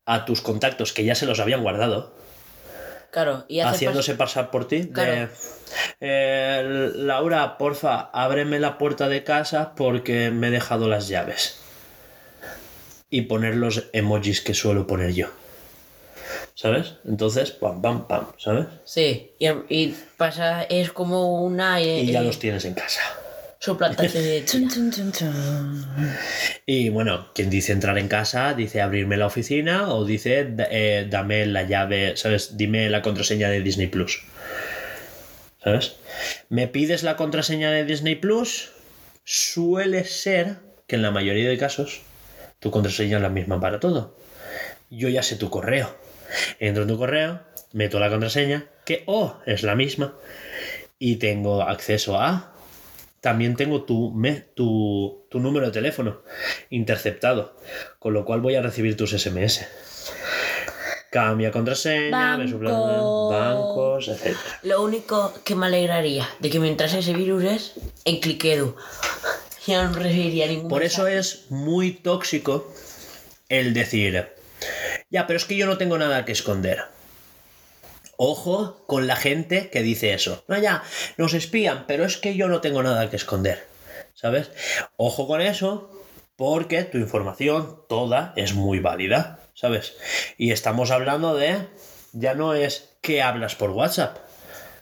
a 0.06 0.24
tus 0.24 0.40
contactos 0.40 0.92
que 0.92 1.04
ya 1.04 1.14
se 1.14 1.26
los 1.26 1.40
habían 1.40 1.62
guardado, 1.62 2.18
Claro, 3.10 3.44
y 3.48 3.58
haciéndose 3.60 4.14
pasar 4.14 4.50
por 4.52 4.68
ti. 4.68 4.82
de, 4.82 4.88
Claro. 4.92 5.28
eh, 6.00 6.90
Laura, 6.94 7.58
porfa, 7.58 8.02
ábreme 8.12 8.60
la 8.60 8.78
puerta 8.78 9.08
de 9.08 9.24
casa 9.24 9.74
porque 9.74 10.30
me 10.30 10.46
he 10.46 10.50
dejado 10.52 10.88
las 10.88 11.08
llaves. 11.08 11.59
Y 13.10 13.22
poner 13.22 13.56
los 13.56 13.88
emojis 13.92 14.40
que 14.40 14.54
suelo 14.54 14.86
poner 14.86 15.12
yo. 15.12 15.26
¿Sabes? 16.54 16.94
Entonces, 17.06 17.50
pam, 17.50 17.80
pam, 17.82 18.06
pam, 18.06 18.26
¿sabes? 18.38 18.66
Sí, 18.84 19.32
y, 19.38 19.48
y 19.68 19.96
pasa, 20.16 20.62
es 20.64 20.92
como 20.92 21.42
una 21.42 21.80
eh, 21.80 22.00
Y 22.02 22.12
ya 22.12 22.20
eh, 22.20 22.24
los 22.24 22.38
tienes 22.38 22.64
en 22.66 22.74
casa. 22.74 23.00
suplantación 23.58 24.22
de 24.22 24.44
Chun, 24.44 24.68
chun, 24.68 24.90
chun, 24.92 25.10
chun. 25.10 25.86
Y 26.66 26.90
bueno, 26.90 27.28
quien 27.34 27.48
dice 27.50 27.72
entrar 27.72 27.98
en 27.98 28.08
casa, 28.08 28.52
dice 28.54 28.80
abrirme 28.82 29.16
la 29.16 29.26
oficina 29.26 29.92
o 29.92 30.04
dice 30.04 30.54
eh, 30.70 31.06
dame 31.08 31.46
la 31.46 31.62
llave, 31.64 32.16
¿sabes? 32.16 32.56
Dime 32.58 32.90
la 32.90 33.00
contraseña 33.02 33.48
de 33.48 33.62
Disney 33.62 33.86
Plus. 33.86 34.22
¿Sabes? 35.64 35.96
¿Me 36.48 36.68
pides 36.68 37.02
la 37.02 37.16
contraseña 37.16 37.70
de 37.70 37.84
Disney 37.84 38.16
Plus? 38.16 38.70
Suele 39.24 40.04
ser 40.04 40.56
que 40.86 40.96
en 40.96 41.02
la 41.02 41.10
mayoría 41.10 41.48
de 41.48 41.58
casos 41.58 42.00
tu 42.60 42.70
contraseña 42.70 43.16
es 43.16 43.22
la 43.22 43.28
misma 43.28 43.60
para 43.60 43.80
todo. 43.80 44.16
Yo 44.90 45.08
ya 45.08 45.22
sé 45.22 45.36
tu 45.36 45.50
correo. 45.50 45.94
Entro 46.58 46.82
en 46.84 46.88
tu 46.88 46.98
correo, 46.98 47.40
meto 47.72 47.98
la 47.98 48.08
contraseña, 48.10 48.66
que 48.84 49.02
oh, 49.06 49.36
es 49.46 49.62
la 49.62 49.74
misma. 49.74 50.14
Y 50.98 51.16
tengo 51.16 51.62
acceso 51.62 52.20
a 52.20 52.52
también 53.20 53.54
tengo 53.56 53.82
tu, 53.84 54.12
me- 54.12 54.40
tu, 54.54 55.26
tu 55.30 55.40
número 55.40 55.66
de 55.66 55.72
teléfono 55.72 56.22
interceptado, 56.70 57.54
con 57.98 58.14
lo 58.14 58.24
cual 58.24 58.40
voy 58.40 58.54
a 58.54 58.62
recibir 58.62 58.96
tus 58.96 59.10
SMS. 59.12 59.66
Cambia 61.10 61.50
contraseña, 61.50 62.36
me 62.38 62.46
Banco. 62.52 63.28
bancos, 63.28 64.08
etc. 64.08 64.36
Lo 64.62 64.80
único 64.82 65.34
que 65.44 65.54
me 65.56 65.66
alegraría 65.66 66.28
de 66.38 66.50
que 66.50 66.60
me 66.60 66.68
entrase 66.68 67.00
ese 67.00 67.12
virus 67.14 67.42
es 67.44 67.72
en 68.04 68.20
Cliquedu. 68.20 68.76
Ya 69.70 69.84
no 69.84 69.92
recibiría 69.94 70.48
ningún 70.48 70.68
Por 70.68 70.82
eso 70.82 71.06
es 71.06 71.46
muy 71.48 71.92
tóxico 71.92 72.74
el 73.48 73.72
decir, 73.72 74.28
ya, 75.10 75.28
pero 75.28 75.36
es 75.36 75.44
que 75.44 75.54
yo 75.54 75.66
no 75.66 75.78
tengo 75.78 75.96
nada 75.96 76.24
que 76.24 76.32
esconder. 76.32 76.86
Ojo 78.16 78.84
con 78.88 79.06
la 79.06 79.14
gente 79.14 79.70
que 79.70 79.82
dice 79.82 80.12
eso. 80.12 80.42
No, 80.48 80.58
ya, 80.58 80.82
nos 81.18 81.34
espían, 81.34 81.84
pero 81.86 82.04
es 82.04 82.16
que 82.16 82.34
yo 82.34 82.48
no 82.48 82.60
tengo 82.60 82.82
nada 82.82 83.10
que 83.10 83.16
esconder. 83.16 83.64
¿Sabes? 84.14 84.50
Ojo 84.96 85.28
con 85.28 85.40
eso, 85.40 85.88
porque 86.34 86.82
tu 86.82 86.98
información 86.98 87.84
toda 87.88 88.32
es 88.34 88.54
muy 88.54 88.80
válida. 88.80 89.38
¿Sabes? 89.54 89.94
Y 90.36 90.50
estamos 90.50 90.90
hablando 90.90 91.36
de. 91.36 91.68
Ya 92.12 92.34
no 92.34 92.54
es 92.54 92.96
qué 93.02 93.22
hablas 93.22 93.54
por 93.54 93.70
WhatsApp, 93.70 94.18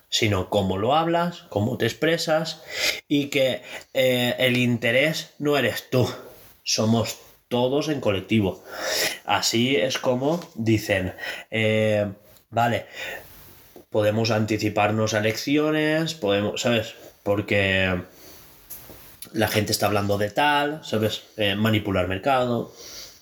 sino 0.08 0.48
cómo 0.48 0.78
lo 0.78 0.94
hablas, 0.94 1.44
cómo 1.48 1.76
te 1.76 1.86
expresas 1.86 2.62
y 3.08 3.26
que 3.26 3.62
eh, 3.94 4.34
el 4.38 4.56
interés 4.56 5.34
no 5.38 5.56
eres 5.56 5.90
tú, 5.90 6.08
somos 6.62 7.18
todos 7.48 7.88
en 7.88 8.00
colectivo. 8.00 8.62
Así 9.24 9.76
es 9.76 9.98
como 9.98 10.40
dicen, 10.54 11.14
eh, 11.50 12.06
vale, 12.50 12.86
podemos 13.90 14.30
anticiparnos 14.30 15.14
a 15.14 15.18
elecciones, 15.18 16.14
podemos, 16.14 16.60
¿sabes? 16.60 16.94
Porque 17.22 18.02
la 19.32 19.48
gente 19.48 19.72
está 19.72 19.86
hablando 19.86 20.18
de 20.18 20.30
tal, 20.30 20.80
¿sabes? 20.84 21.22
Eh, 21.36 21.54
manipular 21.54 22.08
mercado, 22.08 22.72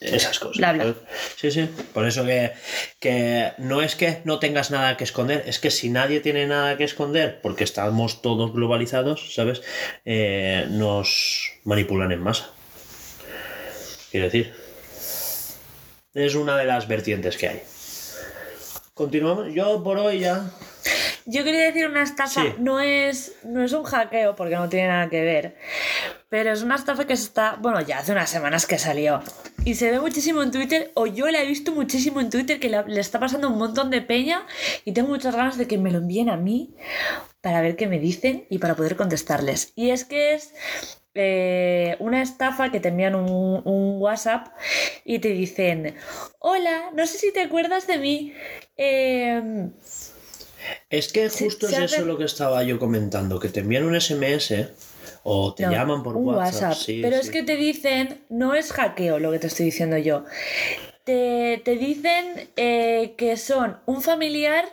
esas 0.01 0.39
cosas. 0.39 0.57
Bla, 0.59 0.73
bla. 0.73 0.83
¿sabes? 0.85 0.97
Sí, 1.37 1.51
sí. 1.51 1.69
Por 1.93 2.07
eso 2.07 2.25
que, 2.25 2.53
que 3.01 3.53
no 3.59 3.83
es 3.83 3.97
que 3.97 4.21
no 4.25 4.39
tengas 4.39 4.71
nada 4.71 4.97
que 4.97 5.05
esconder, 5.05 5.43
es 5.47 5.59
que 5.59 5.71
si 5.71 5.89
nadie 5.91 6.21
tiene 6.21 6.47
nada 6.47 6.77
que 6.77 6.85
esconder, 6.85 7.41
porque 7.41 7.65
estamos 7.65 8.23
todos 8.23 8.53
globalizados, 8.53 9.35
¿sabes? 9.35 9.63
Eh, 10.05 10.67
nos 10.71 11.53
manipulan 11.65 12.13
en 12.13 12.21
masa. 12.23 12.51
Quiero 14.11 14.27
decir. 14.27 14.55
Es 16.15 16.35
una 16.35 16.57
de 16.57 16.65
las 16.65 16.89
vertientes 16.89 17.37
que 17.37 17.49
hay. 17.49 17.63
Continuamos. 18.95 19.53
Yo 19.53 19.83
por 19.83 19.99
hoy 19.99 20.21
ya. 20.21 20.51
Yo 21.27 21.43
quería 21.45 21.65
decir 21.67 21.87
una 21.87 22.03
estafa, 22.03 22.41
Sí. 22.43 22.55
no, 22.59 22.81
es, 22.81 23.33
no 23.45 23.63
es 23.65 23.73
un 23.73 23.83
hackeo 23.83 24.37
porque 24.37 24.55
no 24.55 24.69
tiene 24.69 24.89
nada 24.89 25.11
que 25.11 25.23
ver, 25.23 25.57
pero 26.29 26.53
es 26.53 26.63
una 26.63 26.77
estafa 26.77 27.05
que 27.05 27.17
se 27.17 27.25
está, 27.25 27.57
bueno, 27.61 27.81
ya 27.81 27.99
hace 27.99 28.13
unas 28.13 28.31
semanas 28.31 28.65
que 28.65 28.79
salió 28.79 29.21
y 29.67 29.75
se 29.75 29.91
ve 29.91 29.99
muchísimo 30.01 30.43
en 30.45 30.53
Twitter, 30.53 30.93
o 30.95 31.07
yo 31.07 31.27
la 31.29 31.43
he 31.43 31.47
visto 31.47 31.73
muchísimo 31.73 32.21
en 32.21 32.31
Twitter 32.31 32.61
que 32.61 32.71
la- 32.71 32.83
le 32.87 33.01
está 33.01 33.19
pasando 33.21 33.49
un 33.49 33.59
montón 33.59 33.91
de 33.91 34.01
peña 34.01 34.47
y 34.85 34.93
tengo 34.93 35.09
muchas 35.09 35.35
ganas 35.35 35.59
de 35.59 35.67
que 35.67 35.77
me 35.77 35.91
lo 35.91 35.99
envíen 35.99 36.31
a 36.31 36.37
mí 36.37 36.75
para 37.41 37.61
ver 37.61 37.75
qué 37.77 37.87
me 37.89 37.99
dicen 37.99 38.47
y 38.49 38.59
para 38.59 38.77
poder 38.77 38.95
contestarles. 38.97 39.73
Y 39.75 39.91
es 39.91 40.05
que 40.05 40.35
es 40.35 40.55
eh, 41.19 41.97
una 41.99 42.23
estafa 42.23 42.71
que 42.71 42.79
te 42.79 42.89
envían 42.89 43.15
un, 43.15 43.63
un 43.65 44.01
WhatsApp 44.01 44.49
y 45.05 45.19
te 45.19 45.29
dicen, 45.31 45.97
hola, 46.39 46.91
no 46.95 47.07
sé 47.07 47.19
si 47.19 47.33
te 47.33 47.41
acuerdas 47.41 47.87
de 47.87 47.99
mí. 47.99 48.35
em, 48.77 49.73
Es 50.91 51.11
que 51.13 51.29
justo 51.29 51.69
se 51.69 51.85
es 51.85 51.93
eso 51.95 52.05
lo 52.05 52.19
que 52.19 52.25
estaba 52.25 52.63
yo 52.65 52.79
comentando, 52.79 53.41
que 53.41 53.49
te 53.49 53.61
envían 53.61 53.85
un 53.85 53.95
SMS 54.01 54.69
o 55.29 55.53
te 55.55 55.65
No, 55.65 55.73
llaman 55.73 56.03
por 56.05 56.17
un 56.17 56.29
WhatsApp. 56.29 56.75
sí, 56.75 57.01
pero 57.03 57.17
sí. 57.17 57.23
es 57.23 57.31
que 57.31 57.43
te 57.43 57.57
dicen, 57.57 58.21
no 58.29 58.55
es 58.55 58.73
hackeo 58.73 59.19
lo 59.19 59.33
que 59.33 59.41
te 59.41 59.49
estoy 59.49 59.67
diciendo 59.67 59.99
yo. 59.99 60.25
Te, 61.05 61.61
te 61.65 61.77
dicen 61.77 62.49
eh, 62.57 63.15
que 63.17 63.37
son 63.37 63.79
un 63.87 64.03
familiar 64.03 64.65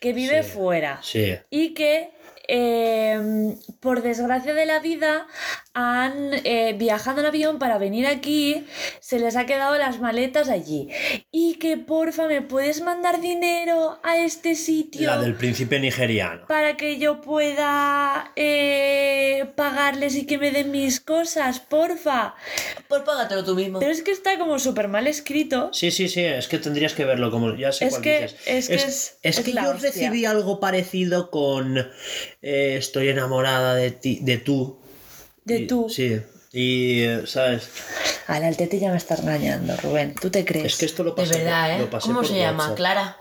que 0.00 0.12
vive 0.12 0.42
Sí. 0.42 0.50
fuera 0.50 0.98
Sí. 1.02 1.34
y 1.50 1.74
que 1.74 2.10
eh, 2.48 3.54
por 3.80 4.02
desgracia 4.02 4.54
de 4.54 4.66
la 4.66 4.80
vida 4.80 5.26
han 5.74 6.30
eh, 6.44 6.74
viajado 6.78 7.20
en 7.20 7.26
avión 7.26 7.58
para 7.58 7.78
venir 7.78 8.06
aquí, 8.06 8.66
se 9.00 9.18
les 9.18 9.36
ha 9.36 9.46
quedado 9.46 9.78
las 9.78 10.00
maletas 10.00 10.48
allí 10.50 10.88
y 11.30 11.54
que 11.54 11.78
porfa 11.78 12.26
me 12.28 12.42
puedes 12.42 12.82
mandar 12.82 13.20
dinero 13.22 13.98
a 14.02 14.18
este 14.18 14.54
sitio 14.54 15.06
La 15.06 15.18
del 15.18 15.34
príncipe 15.34 15.80
nigeriano. 15.80 16.46
para 16.46 16.76
que 16.76 16.98
yo 16.98 17.20
pueda 17.22 18.32
eh, 18.36 19.46
pagarles 19.56 20.14
y 20.16 20.26
que 20.26 20.36
me 20.38 20.50
den 20.50 20.70
mis 20.70 21.00
cosas, 21.00 21.60
porfa. 21.60 22.34
Pues 22.88 23.02
págatelo 23.02 23.42
tú 23.44 23.54
mismo. 23.54 23.78
Pero 23.78 23.90
es 23.92 24.02
que 24.02 24.10
está 24.10 24.38
como 24.38 24.58
súper 24.58 24.88
mal 24.88 25.06
escrito. 25.06 25.70
Sí, 25.72 25.90
sí, 25.90 26.08
sí, 26.08 26.20
es 26.22 26.48
que 26.48 26.58
tendrías 26.58 26.92
que 26.94 27.04
verlo 27.06 27.30
como 27.30 27.54
ya 27.56 27.72
sé 27.72 27.86
Es 27.86 27.90
cuál 27.92 28.02
que- 28.02 28.20
dices. 28.22 28.36
es 28.46 28.68
que 28.68 28.74
es- 28.74 28.84
es 28.84 29.38
es 29.38 29.40
que 29.44 29.54
la 29.54 29.64
yo 29.64 29.70
hostia. 29.70 29.88
recibí 29.90 30.24
algo 30.26 30.60
parecido 30.60 31.30
con 31.30 31.78
eh, 32.42 32.76
estoy 32.78 33.08
enamorada 33.08 33.74
de 33.74 33.90
ti, 33.90 34.18
de 34.20 34.36
tú. 34.36 34.81
De 35.44 35.58
Y- 35.60 35.66
tú. 35.66 35.88
Sí. 35.90 36.20
Y 36.52 37.00
eh, 37.02 37.22
sabes, 37.26 37.68
Al 38.26 38.44
altete 38.44 38.78
ya 38.78 38.90
me 38.90 38.98
está 38.98 39.14
engañando, 39.14 39.74
Rubén. 39.78 40.14
¿Tú 40.20 40.28
te 40.30 40.44
crees? 40.44 40.66
es 40.74 40.78
que 40.78 40.84
esto 40.86 41.02
lo 41.02 41.10
De 41.12 41.16
pasé 41.16 41.32
por- 41.34 41.42
verdad, 41.44 41.78
lo 41.78 41.84
¿eh? 41.84 41.88
pasé 41.90 42.06
¿Cómo 42.08 42.18
por 42.20 42.28
se 42.28 42.36
llama? 42.38 42.58
WhatsApp. 42.64 42.76
Clara. 42.76 43.16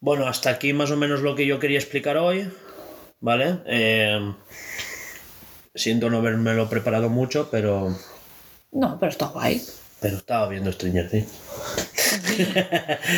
Bueno, 0.00 0.26
hasta 0.28 0.50
aquí 0.50 0.74
más 0.74 0.90
o 0.90 0.96
menos 0.98 1.20
lo 1.20 1.34
que 1.34 1.46
yo 1.46 1.58
quería 1.58 1.78
explicar 1.78 2.18
hoy, 2.18 2.50
¿vale? 3.20 3.58
Eh, 3.66 4.34
siento 5.74 6.10
no 6.10 6.18
haberme 6.18 6.62
preparado 6.66 7.08
mucho, 7.08 7.48
pero 7.50 7.96
No, 8.70 8.98
pero 9.00 9.10
está 9.10 9.26
guay. 9.28 9.62
pero 10.00 10.18
estaba 10.18 10.46
viendo 10.48 10.70
Stranger 10.70 11.10
Things. 11.10 11.32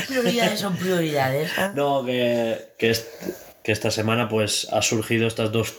Prioridades 0.09 0.61
son 0.61 0.77
prioridades. 0.77 1.51
¿eh? 1.59 1.71
No, 1.75 2.05
que, 2.05 2.69
que, 2.79 2.91
est- 2.91 3.09
que 3.65 3.73
esta 3.73 3.91
semana 3.91 4.29
pues 4.29 4.69
ha 4.73 4.81
surgido 4.83 5.27
estos 5.27 5.51
dos 5.51 5.75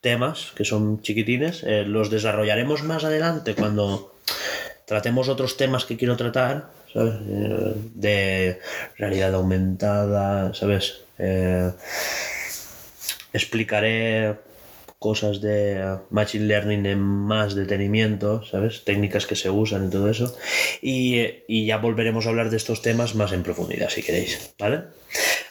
temas 0.00 0.52
que 0.54 0.64
son 0.64 1.02
chiquitines. 1.02 1.62
Eh, 1.64 1.84
los 1.84 2.10
desarrollaremos 2.10 2.82
más 2.82 3.04
adelante 3.04 3.54
cuando 3.54 4.14
tratemos 4.86 5.28
otros 5.28 5.56
temas 5.56 5.84
que 5.84 5.96
quiero 5.96 6.16
tratar, 6.16 6.70
¿sabes? 6.92 7.14
Eh, 7.28 7.74
de 7.94 8.58
realidad 8.98 9.34
aumentada, 9.34 10.52
¿sabes? 10.54 11.02
Eh, 11.18 11.70
explicaré 13.32 14.34
cosas 14.98 15.40
de 15.40 15.96
Machine 16.10 16.44
Learning 16.44 16.86
en 16.86 17.00
más 17.00 17.54
detenimiento, 17.54 18.44
¿sabes? 18.44 18.84
Técnicas 18.84 19.26
que 19.26 19.36
se 19.36 19.48
usan 19.48 19.86
y 19.86 19.90
todo 19.90 20.10
eso. 20.10 20.36
Y, 20.82 21.18
eh, 21.20 21.44
y 21.48 21.66
ya 21.66 21.78
volveremos 21.78 22.26
a 22.26 22.30
hablar 22.30 22.50
de 22.50 22.56
estos 22.56 22.82
temas 22.82 23.14
más 23.14 23.32
en 23.32 23.42
profundidad, 23.42 23.88
si 23.88 24.02
queréis, 24.02 24.52
¿vale? 24.58 24.82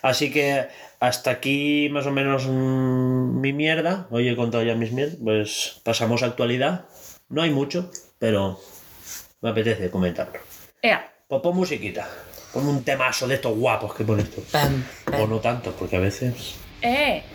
Así 0.01 0.31
que 0.31 0.67
hasta 0.99 1.31
aquí 1.31 1.89
más 1.91 2.05
o 2.05 2.11
menos 2.11 2.45
mm, 2.47 3.39
mi 3.39 3.53
mierda. 3.53 4.07
Hoy 4.11 4.27
he 4.29 4.35
contado 4.35 4.63
ya 4.63 4.75
mis 4.75 4.91
mierdas. 4.91 5.17
Pues 5.23 5.81
pasamos 5.83 6.23
a 6.23 6.27
actualidad. 6.27 6.85
No 7.29 7.41
hay 7.41 7.51
mucho, 7.51 7.91
pero 8.17 8.59
me 9.41 9.49
apetece 9.49 9.89
comentarlo. 9.89 10.39
Ea, 10.81 11.11
Pues 11.27 11.41
pon 11.41 11.55
musiquita. 11.55 12.07
Pon 12.53 12.67
un 12.67 12.83
temazo 12.83 13.27
de 13.27 13.35
estos 13.35 13.55
guapos 13.55 13.93
que 13.93 14.03
pones 14.03 14.29
tú. 14.31 14.41
Pam, 14.51 14.83
pam. 15.05 15.21
O 15.21 15.27
no 15.27 15.39
tanto, 15.39 15.71
porque 15.73 15.97
a 15.97 15.99
veces... 15.99 16.55
eh. 16.81 17.23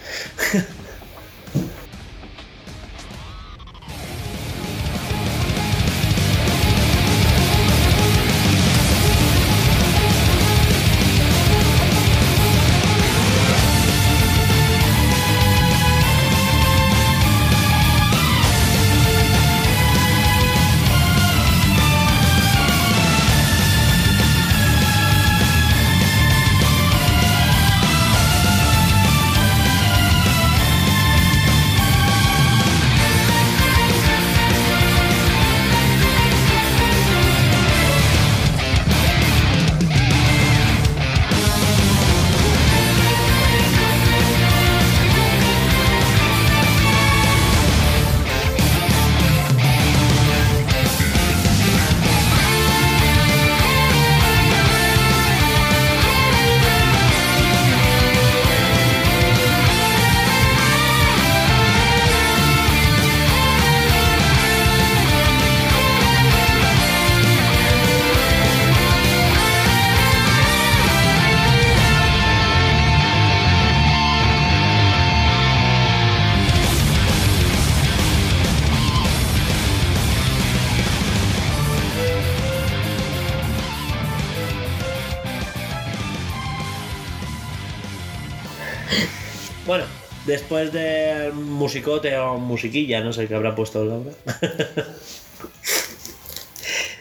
después 90.45 90.73
de 90.75 91.33
musicote 91.33 92.19
o 92.19 92.37
musiquilla, 92.37 93.01
no 93.01 93.15
sé 93.15 93.27
qué 93.27 93.35
habrá 93.35 93.55
puesto 93.55 93.83
Laura. 93.83 94.11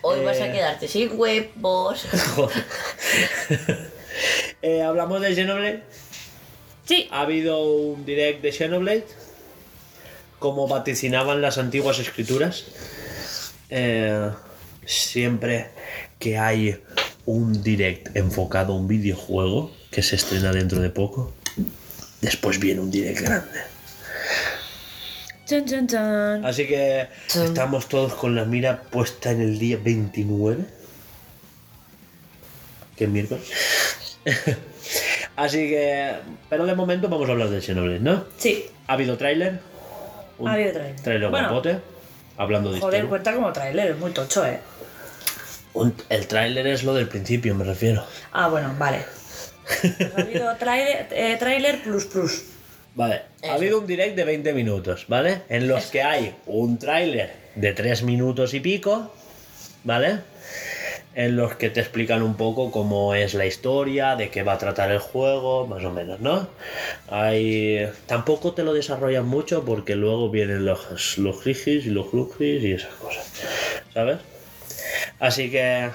Hoy 0.02 0.24
vas 0.24 0.40
a 0.40 0.48
Eh. 0.48 0.52
quedarte 0.54 0.88
sin 0.88 1.10
huevos. 1.20 2.06
Eh, 4.62 4.82
hablamos 4.82 5.20
de 5.20 5.36
Xenoblade. 5.36 5.84
Sí, 6.86 7.10
Ha 7.12 7.22
habido 7.22 7.62
un 7.66 8.06
direct 8.06 8.42
de 8.42 8.52
Xenoblade. 8.54 9.04
Como 10.40 10.70
vaticinaban 10.70 11.42
las 11.42 11.58
antiguas 11.58 12.00
escrituras. 12.00 12.64
Eh, 13.70 14.30
siempre 14.86 15.68
que 16.18 16.38
hay 16.38 16.80
un 17.26 17.62
direct 17.62 18.16
enfocado 18.16 18.72
a 18.72 18.78
un 18.78 18.88
videojuego 18.88 19.72
que 19.92 20.02
se 20.02 20.16
estrena 20.16 20.54
dentro 20.54 20.80
de 20.80 20.90
poco, 20.90 21.34
después 22.24 22.60
viene 22.60 22.82
un 22.82 22.90
direct 22.90 23.22
grande. 23.22 23.60
Chan, 25.46 25.66
chan, 25.66 25.88
chan. 25.88 26.46
Así 26.46 26.66
que 26.68 27.08
estamos 27.36 27.88
todos 27.88 28.14
con 28.16 28.34
la 28.36 28.46
mira 28.46 28.82
puesta 28.82 29.32
en 29.32 29.42
el 29.42 29.60
día 29.60 29.78
29. 29.82 30.64
Que 32.96 33.04
es 33.04 33.10
miércoles. 33.10 33.44
Así 35.36 35.70
que. 35.70 36.14
Pero 36.50 36.66
de 36.66 36.76
momento 36.76 37.10
vamos 37.10 37.28
a 37.28 37.32
hablar 37.34 37.50
de 37.50 37.62
Xenoblade, 37.62 38.00
¿no? 38.00 38.26
Sí, 38.38 38.66
Ha 38.88 38.94
habido 38.94 39.18
tráiler. 39.18 39.60
Un 40.38 40.48
Ha 40.48 40.54
habido 40.54 40.72
tráiler. 40.72 41.02
Tráiler 41.02 41.30
Bueno. 41.30 41.48
guapote. 41.50 41.80
Hablando 42.38 42.72
de 42.72 42.80
joder, 42.80 42.96
historia. 43.04 43.10
cuenta 43.10 43.34
como 43.36 43.52
trailer, 43.54 43.92
es 43.92 43.98
muy 43.98 44.12
tocho, 44.12 44.46
eh. 44.46 44.60
Un- 45.74 45.94
el 46.10 46.28
tráiler 46.28 46.66
es 46.68 46.84
lo 46.84 46.94
del 46.94 47.08
principio, 47.08 47.54
me 47.56 47.64
refiero. 47.64 48.04
Ah, 48.32 48.48
bueno, 48.48 48.74
vale. 48.80 49.06
Pues 49.66 50.14
ha 50.16 50.22
habido 50.22 50.56
trailer, 50.58 51.08
eh, 51.12 51.36
trailer 51.40 51.82
plus 51.84 52.06
plus. 52.06 52.44
Vale, 52.96 53.22
ha 53.50 53.54
habido 53.54 53.80
un 53.80 53.88
direct 53.88 54.16
de 54.16 54.24
20 54.24 54.54
minutos, 54.54 55.06
¿vale? 55.08 55.42
En 55.50 55.68
los 55.68 55.86
que 55.88 56.04
hay 56.04 56.36
un 56.46 56.78
tráiler 56.78 57.32
de 57.56 57.74
3 57.74 58.04
minutos 58.04 58.54
y 58.54 58.60
pico, 58.60 59.12
¿vale? 59.84 60.20
En 61.16 61.36
los 61.36 61.56
que 61.56 61.70
te 61.72 61.80
explican 61.80 62.22
un 62.22 62.36
poco 62.36 62.72
cómo 62.72 63.16
es 63.16 63.34
la 63.34 63.46
historia, 63.48 64.16
de 64.16 64.30
qué 64.30 64.44
va 64.44 64.54
a 64.54 64.58
tratar 64.60 64.92
el 64.92 65.00
juego, 65.00 65.66
más 65.66 65.84
o 65.84 65.92
menos, 65.92 66.20
¿no? 66.20 66.48
Hay... 67.08 67.88
Tampoco 68.06 68.54
te 68.54 68.64
lo 68.64 68.74
desarrollan 68.74 69.26
mucho 69.26 69.66
porque 69.66 69.96
luego 69.96 70.30
vienen 70.30 70.66
los, 70.66 71.18
los 71.18 71.42
jijis 71.44 71.88
y 71.88 71.90
los 71.90 72.12
glujis 72.12 72.64
y 72.64 72.74
esas 72.74 72.94
cosas, 72.96 73.26
¿sabes? 73.94 74.18
Así 75.20 75.50
que... 75.50 75.90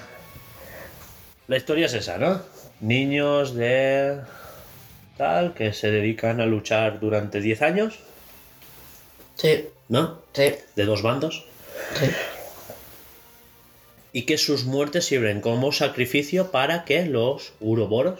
La 1.47 1.57
historia 1.57 1.87
es 1.87 1.93
esa, 1.93 2.17
¿no? 2.17 2.41
Niños 2.81 3.53
de 3.55 4.19
tal, 5.17 5.53
que 5.53 5.73
se 5.73 5.91
dedican 5.91 6.39
a 6.41 6.45
luchar 6.45 6.99
durante 6.99 7.41
10 7.41 7.61
años, 7.61 7.99
Sí, 9.35 9.67
¿no? 9.87 10.21
sí, 10.33 10.53
De 10.75 10.85
dos 10.85 11.01
bandos. 11.01 11.45
sí. 11.99 12.05
Y 14.11 14.23
que 14.23 14.37
sus 14.37 14.65
muertes 14.65 15.05
sirven 15.05 15.39
como 15.39 15.71
sacrificio 15.71 16.51
para 16.51 16.83
que 16.83 17.05
los 17.05 17.53
uroboros 17.59 18.19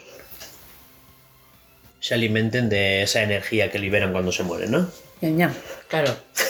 se 2.00 2.14
alimenten 2.14 2.70
de 2.70 3.02
esa 3.02 3.24
energía 3.24 3.72
que 3.72 3.80
liberan 3.80 4.12
cuando 4.14 4.32
se 4.32 4.44
mueren, 4.44 4.72
¿no? 4.72 4.90
Ñam, 5.22 5.36
ñam. 5.38 5.54
Claro. 5.90 6.16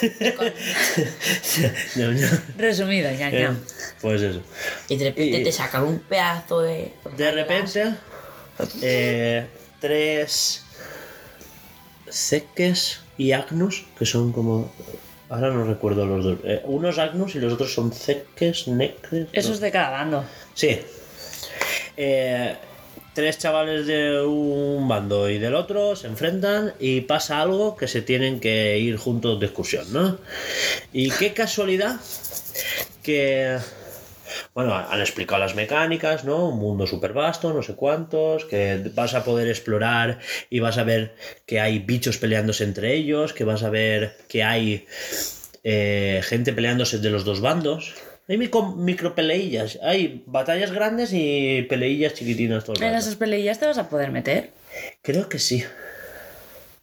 Resumido, 2.58 3.10
ñam, 3.10 3.34
Eh, 3.34 3.40
ñam. 3.42 3.58
pues 4.00 4.22
eso. 4.22 4.40
Y 4.88 4.96
de 4.96 5.04
repente 5.06 5.38
Y- 5.40 5.44
te 5.44 5.52
sacan 5.52 5.84
un 5.84 5.98
pedazo 6.00 6.60
de. 6.62 6.92
De 7.16 7.30
repente, 7.32 7.94
eh, 8.82 9.46
tres 9.80 10.62
Zeques 12.10 13.00
y 13.18 13.32
Agnus, 13.32 13.84
que 13.98 14.06
son 14.06 14.32
como. 14.32 14.72
Ahora 15.28 15.50
no 15.50 15.64
recuerdo 15.64 16.06
los 16.06 16.24
dos. 16.24 16.38
Eh, 16.44 16.60
unos 16.64 16.98
Agnus 16.98 17.34
y 17.36 17.38
los 17.38 17.52
otros 17.52 17.72
son 17.72 17.92
Zeques, 17.92 18.66
Necres. 18.68 19.28
Eso 19.32 19.48
no. 19.48 19.54
es 19.54 19.60
de 19.60 19.70
cada 19.70 19.90
bando. 19.90 20.24
Sí. 20.54 20.80
Eh, 21.96 22.56
tres 23.14 23.38
chavales 23.38 23.86
de 23.86 24.22
un 24.22 24.86
bando 24.88 25.28
y 25.28 25.38
del 25.38 25.54
otro 25.54 25.96
se 25.96 26.06
enfrentan 26.06 26.74
y 26.78 27.02
pasa 27.02 27.40
algo 27.40 27.76
que 27.76 27.88
se 27.88 28.02
tienen 28.02 28.40
que 28.40 28.78
ir 28.78 28.96
juntos 28.96 29.40
de 29.40 29.46
excursión, 29.46 29.92
¿no? 29.92 30.18
Y 30.92 31.10
qué 31.10 31.32
casualidad 31.32 32.00
que... 33.02 33.58
Bueno, 34.54 34.74
han 34.74 35.00
explicado 35.00 35.40
las 35.40 35.56
mecánicas, 35.56 36.24
¿no? 36.24 36.48
Un 36.48 36.58
mundo 36.58 36.86
súper 36.86 37.12
vasto, 37.12 37.52
no 37.52 37.62
sé 37.62 37.74
cuántos, 37.74 38.44
que 38.44 38.90
vas 38.94 39.14
a 39.14 39.24
poder 39.24 39.48
explorar 39.48 40.20
y 40.48 40.60
vas 40.60 40.78
a 40.78 40.84
ver 40.84 41.16
que 41.46 41.60
hay 41.60 41.80
bichos 41.80 42.18
peleándose 42.18 42.64
entre 42.64 42.94
ellos, 42.94 43.32
que 43.32 43.44
vas 43.44 43.64
a 43.64 43.70
ver 43.70 44.16
que 44.28 44.44
hay 44.44 44.86
eh, 45.64 46.20
gente 46.22 46.52
peleándose 46.52 46.98
de 46.98 47.10
los 47.10 47.24
dos 47.24 47.40
bandos. 47.40 47.94
Hay 48.30 48.38
micro, 48.38 48.62
micro 48.76 49.12
peleillas, 49.12 49.76
hay 49.82 50.22
batallas 50.24 50.70
grandes 50.70 51.10
y 51.12 51.62
peleillas 51.68 52.14
chiquitinas 52.14 52.62
todo 52.64 52.76
el 52.76 52.82
En 52.84 52.90
rato. 52.92 53.00
esas 53.02 53.16
peleillas 53.16 53.58
te 53.58 53.66
vas 53.66 53.76
a 53.76 53.88
poder 53.88 54.12
meter. 54.12 54.52
Creo 55.02 55.28
que 55.28 55.40
sí. 55.40 55.64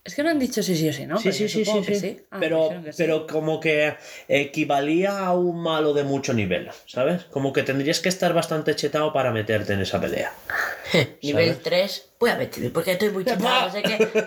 Es 0.03 0.13
que 0.13 0.23
no 0.23 0.29
han 0.29 0.39
dicho 0.39 0.61
sí, 0.61 0.75
sí 0.75 0.89
o 0.89 0.93
sí, 0.93 1.05
¿no? 1.05 1.17
sí, 1.17 1.23
Pero 1.23 1.35
sí, 1.35 1.43
yo 1.47 1.47
sí, 1.47 1.63
sí, 1.65 1.81
que 1.87 1.95
sí. 1.95 2.19
Ah, 2.31 2.37
pero, 2.41 2.69
que 2.83 2.91
pero 2.97 3.27
como 3.27 3.61
que 3.61 3.95
equivalía 4.27 5.19
a 5.19 5.33
un 5.35 5.63
malo 5.63 5.93
de 5.93 6.03
mucho 6.03 6.33
nivel, 6.33 6.69
¿sabes? 6.85 7.23
Como 7.31 7.53
que 7.53 7.63
tendrías 7.63 8.01
que 8.01 8.09
estar 8.09 8.33
bastante 8.33 8.75
chetado 8.75 9.13
para 9.13 9.31
meterte 9.31 9.71
en 9.71 9.79
esa 9.79 10.01
pelea. 10.01 10.33
Nivel 11.23 11.47
¿Sabes? 11.51 11.63
3, 11.63 12.09
voy 12.19 12.29
a 12.31 12.35
meterme 12.35 12.71
porque 12.71 12.91
estoy 12.91 13.09
muy 13.11 13.23
chetado, 13.23 13.67
no 13.67 13.71
sé 13.71 13.83
qué. 13.83 14.25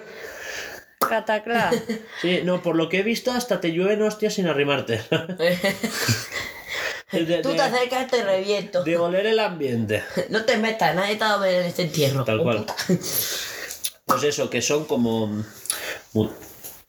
Cataclá. 1.08 1.70
Sí, 2.22 2.40
no, 2.44 2.62
por 2.62 2.76
lo 2.76 2.88
que 2.88 3.00
he 3.00 3.02
visto, 3.02 3.30
hasta 3.30 3.60
te 3.60 3.72
llueven 3.72 4.00
hostias 4.00 4.32
sin 4.34 4.46
arrimarte. 4.46 5.00
de, 7.12 7.24
de- 7.24 7.42
Tú 7.42 7.54
te 7.54 7.62
acercas 7.62 8.06
y 8.06 8.10
te 8.10 8.24
reviento. 8.24 8.82
de 8.84 8.96
oler 8.98 9.26
el 9.26 9.38
ambiente. 9.40 10.02
No 10.30 10.44
te 10.44 10.56
metas, 10.56 10.94
nadie 10.94 11.16
te 11.16 11.24
va 11.24 11.34
a 11.34 11.38
ver 11.38 11.62
en 11.62 11.66
este 11.66 11.82
entierro. 11.82 12.24
Tal 12.24 12.40
Oh, 12.40 12.42
cual. 12.44 12.58
puta. 12.58 12.74
Pues 14.06 14.24
eso, 14.24 14.50
que 14.50 14.60
son 14.60 14.86
como... 14.86 15.28
mu- 16.14 16.30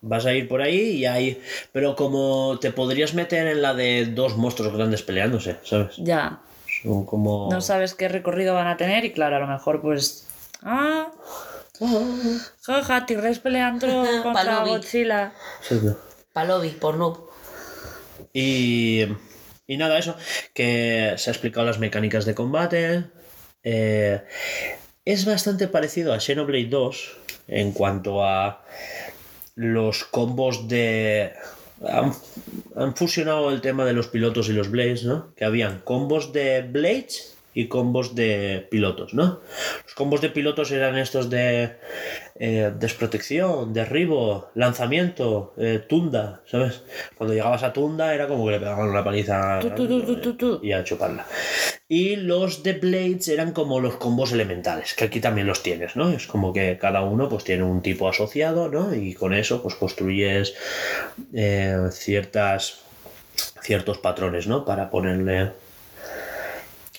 Vas 0.04 0.26
a 0.26 0.34
ir 0.34 0.48
por 0.48 0.64
ahí 0.64 0.80
y 0.98 1.06
hay... 1.06 1.40
Pero 1.72 1.96
como 1.96 2.58
te 2.60 2.72
podrías 2.72 3.14
meter 3.14 3.46
en 3.46 3.62
la 3.62 3.76
de 3.76 4.08
dos 4.08 4.36
monstruos 4.38 4.74
grandes 4.76 5.04
peleándose, 5.04 5.58
¿sabes? 5.64 5.94
Ya. 5.98 6.40
Son 6.82 7.06
como... 7.06 7.48
No 7.52 7.62
sabes 7.62 7.94
qué 7.94 8.08
recorrido 8.08 8.56
van 8.56 8.66
a 8.66 8.78
tener 8.78 9.06
y 9.06 9.12
claro, 9.14 9.36
a 9.36 9.40
lo 9.40 9.46
mejor 9.48 9.82
pues... 9.82 10.26
Ah, 10.64 11.12
jaja, 12.64 13.06
T-Rex 13.06 13.38
peleando 13.40 13.86
contra. 14.24 14.64
Godzilla. 14.66 15.34
Palobi, 16.34 16.70
por 16.70 16.96
no. 16.96 17.28
Y, 18.34 19.06
y 19.72 19.78
nada, 19.78 19.98
eso, 19.98 20.18
que 20.54 21.14
se 21.16 21.30
ha 21.30 21.34
explicado 21.34 21.66
las 21.66 21.80
mecánicas 21.80 22.26
de 22.26 22.36
combate. 22.36 23.06
eh, 23.64 24.22
es 25.06 25.26
bastante 25.26 25.68
parecido 25.68 26.14
a 26.14 26.20
Xenoblade 26.20 26.66
2 26.66 27.18
en 27.48 27.72
cuanto 27.72 28.24
a 28.24 28.64
los 29.56 30.04
combos 30.04 30.68
de... 30.68 31.32
Han, 31.88 32.14
han 32.76 32.96
fusionado 32.96 33.50
el 33.50 33.62
tema 33.62 33.86
de 33.86 33.94
los 33.94 34.08
pilotos 34.08 34.50
y 34.50 34.54
los 34.54 34.70
blades, 34.70 35.06
¿no? 35.06 35.34
Que 35.36 35.46
habían 35.46 35.80
combos 35.80 36.34
de 36.34 36.64
blades 36.64 37.31
y 37.54 37.68
combos 37.68 38.16
de 38.16 38.68
pilotos, 38.70 39.14
¿no? 39.14 39.42
Los 39.84 39.94
combos 39.96 40.22
de 40.22 40.30
pilotos 40.30 40.72
eran 40.72 40.98
estos 40.98 41.30
de 41.30 41.72
eh, 42.40 42.72
desprotección, 42.80 43.74
derribo, 43.74 44.50
lanzamiento, 44.56 45.54
eh, 45.58 45.84
tunda, 45.88 46.42
¿sabes? 46.46 46.82
Cuando 47.18 47.34
llegabas 47.34 47.64
a 47.64 47.74
tunda 47.74 48.14
era 48.14 48.28
como 48.28 48.46
que 48.46 48.52
le 48.52 48.60
pegaban 48.60 48.90
una 48.90 49.04
paliza 49.04 49.60
y 50.62 50.72
a 50.72 50.84
chuparla. 50.84 51.26
Y 51.88 52.16
los 52.16 52.64
de 52.64 52.74
Blades 52.74 53.28
eran 53.28 53.52
como 53.52 53.82
los 53.82 53.98
combos 53.98 54.32
elementales, 54.32 54.94
que 54.94 55.06
aquí 55.06 55.20
también 55.20 55.48
los 55.48 55.62
tienes, 55.62 55.98
¿no? 55.98 56.10
Es 56.10 56.28
como 56.28 56.54
que 56.54 56.78
cada 56.80 57.02
uno 57.02 57.28
pues 57.28 57.44
tiene 57.44 57.64
un 57.64 57.82
tipo 57.82 58.08
asociado, 58.08 58.70
¿no? 58.70 58.96
Y 58.96 59.14
con 59.14 59.34
eso 59.34 59.62
pues 59.62 59.76
construyes 59.76 60.54
eh, 61.34 61.78
ciertas 61.92 62.80
ciertos 63.62 63.98
patrones, 63.98 64.48
¿no? 64.48 64.66
Para 64.66 64.90
ponerle 64.90 65.52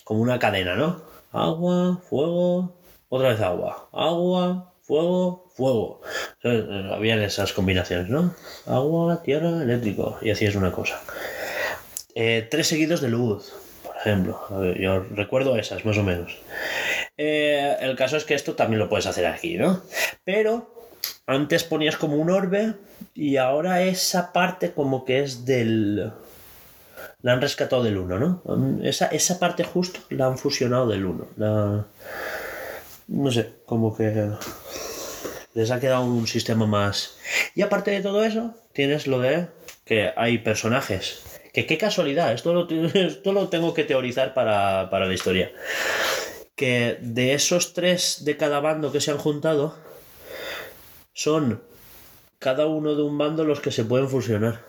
como 0.04 0.20
una 0.20 0.38
cadena, 0.38 0.74
¿no? 0.74 1.02
Agua, 1.32 2.00
fuego, 2.08 2.76
otra 3.08 3.30
vez 3.30 3.40
agua, 3.40 3.88
agua, 3.92 4.72
fuego, 4.82 5.50
fuego. 5.54 6.00
Eh, 6.42 6.90
Habían 6.92 7.20
esas 7.22 7.52
combinaciones, 7.52 8.08
¿no? 8.08 8.34
Agua, 8.66 9.22
tierra, 9.22 9.62
eléctrico, 9.62 10.18
y 10.20 10.30
así 10.30 10.44
es 10.44 10.54
una 10.54 10.72
cosa. 10.72 11.00
Eh, 12.14 12.46
tres 12.50 12.66
seguidos 12.66 13.00
de 13.00 13.08
luz, 13.08 13.52
por 13.82 13.96
ejemplo. 13.96 14.74
Yo 14.78 15.00
recuerdo 15.00 15.56
esas, 15.56 15.84
más 15.84 15.96
o 15.96 16.02
menos. 16.02 16.36
Eh, 17.16 17.76
el 17.80 17.96
caso 17.96 18.16
es 18.16 18.24
que 18.24 18.34
esto 18.34 18.54
también 18.54 18.78
lo 18.78 18.88
puedes 18.88 19.06
hacer 19.06 19.26
aquí, 19.26 19.56
¿no? 19.56 19.82
Pero 20.24 20.74
antes 21.26 21.64
ponías 21.64 21.96
como 21.96 22.16
un 22.16 22.30
orbe 22.30 22.74
y 23.14 23.36
ahora 23.36 23.82
esa 23.82 24.32
parte 24.32 24.72
como 24.72 25.04
que 25.04 25.20
es 25.20 25.44
del... 25.44 26.12
La 27.22 27.32
han 27.32 27.40
rescatado 27.40 27.82
del 27.82 27.98
1, 27.98 28.18
¿no? 28.18 28.82
Esa, 28.82 29.06
esa 29.06 29.38
parte 29.38 29.64
justo 29.64 30.00
la 30.10 30.26
han 30.26 30.38
fusionado 30.38 30.88
del 30.88 31.04
1. 31.04 31.28
La... 31.36 31.86
No 33.08 33.30
sé, 33.30 33.54
como 33.64 33.96
que... 33.96 34.30
Les 35.54 35.70
ha 35.70 35.80
quedado 35.80 36.04
un 36.04 36.26
sistema 36.26 36.66
más. 36.66 37.18
Y 37.54 37.62
aparte 37.62 37.90
de 37.90 38.00
todo 38.00 38.24
eso, 38.24 38.54
tienes 38.72 39.06
lo 39.06 39.20
de 39.20 39.48
que 39.84 40.12
hay 40.16 40.38
personajes. 40.38 41.22
Que 41.52 41.66
qué 41.66 41.76
casualidad, 41.76 42.32
esto 42.32 42.54
lo, 42.54 42.68
esto 42.94 43.32
lo 43.32 43.48
tengo 43.48 43.74
que 43.74 43.84
teorizar 43.84 44.34
para, 44.34 44.88
para 44.90 45.06
la 45.06 45.14
historia. 45.14 45.52
Que 46.56 46.98
de 47.00 47.34
esos 47.34 47.74
tres 47.74 48.24
de 48.24 48.36
cada 48.36 48.60
bando 48.60 48.92
que 48.92 49.00
se 49.00 49.10
han 49.10 49.18
juntado, 49.18 49.76
son 51.12 51.62
cada 52.38 52.66
uno 52.66 52.94
de 52.94 53.02
un 53.02 53.16
bando 53.18 53.44
los 53.44 53.60
que 53.60 53.70
se 53.70 53.84
pueden 53.84 54.08
fusionar. 54.08 54.60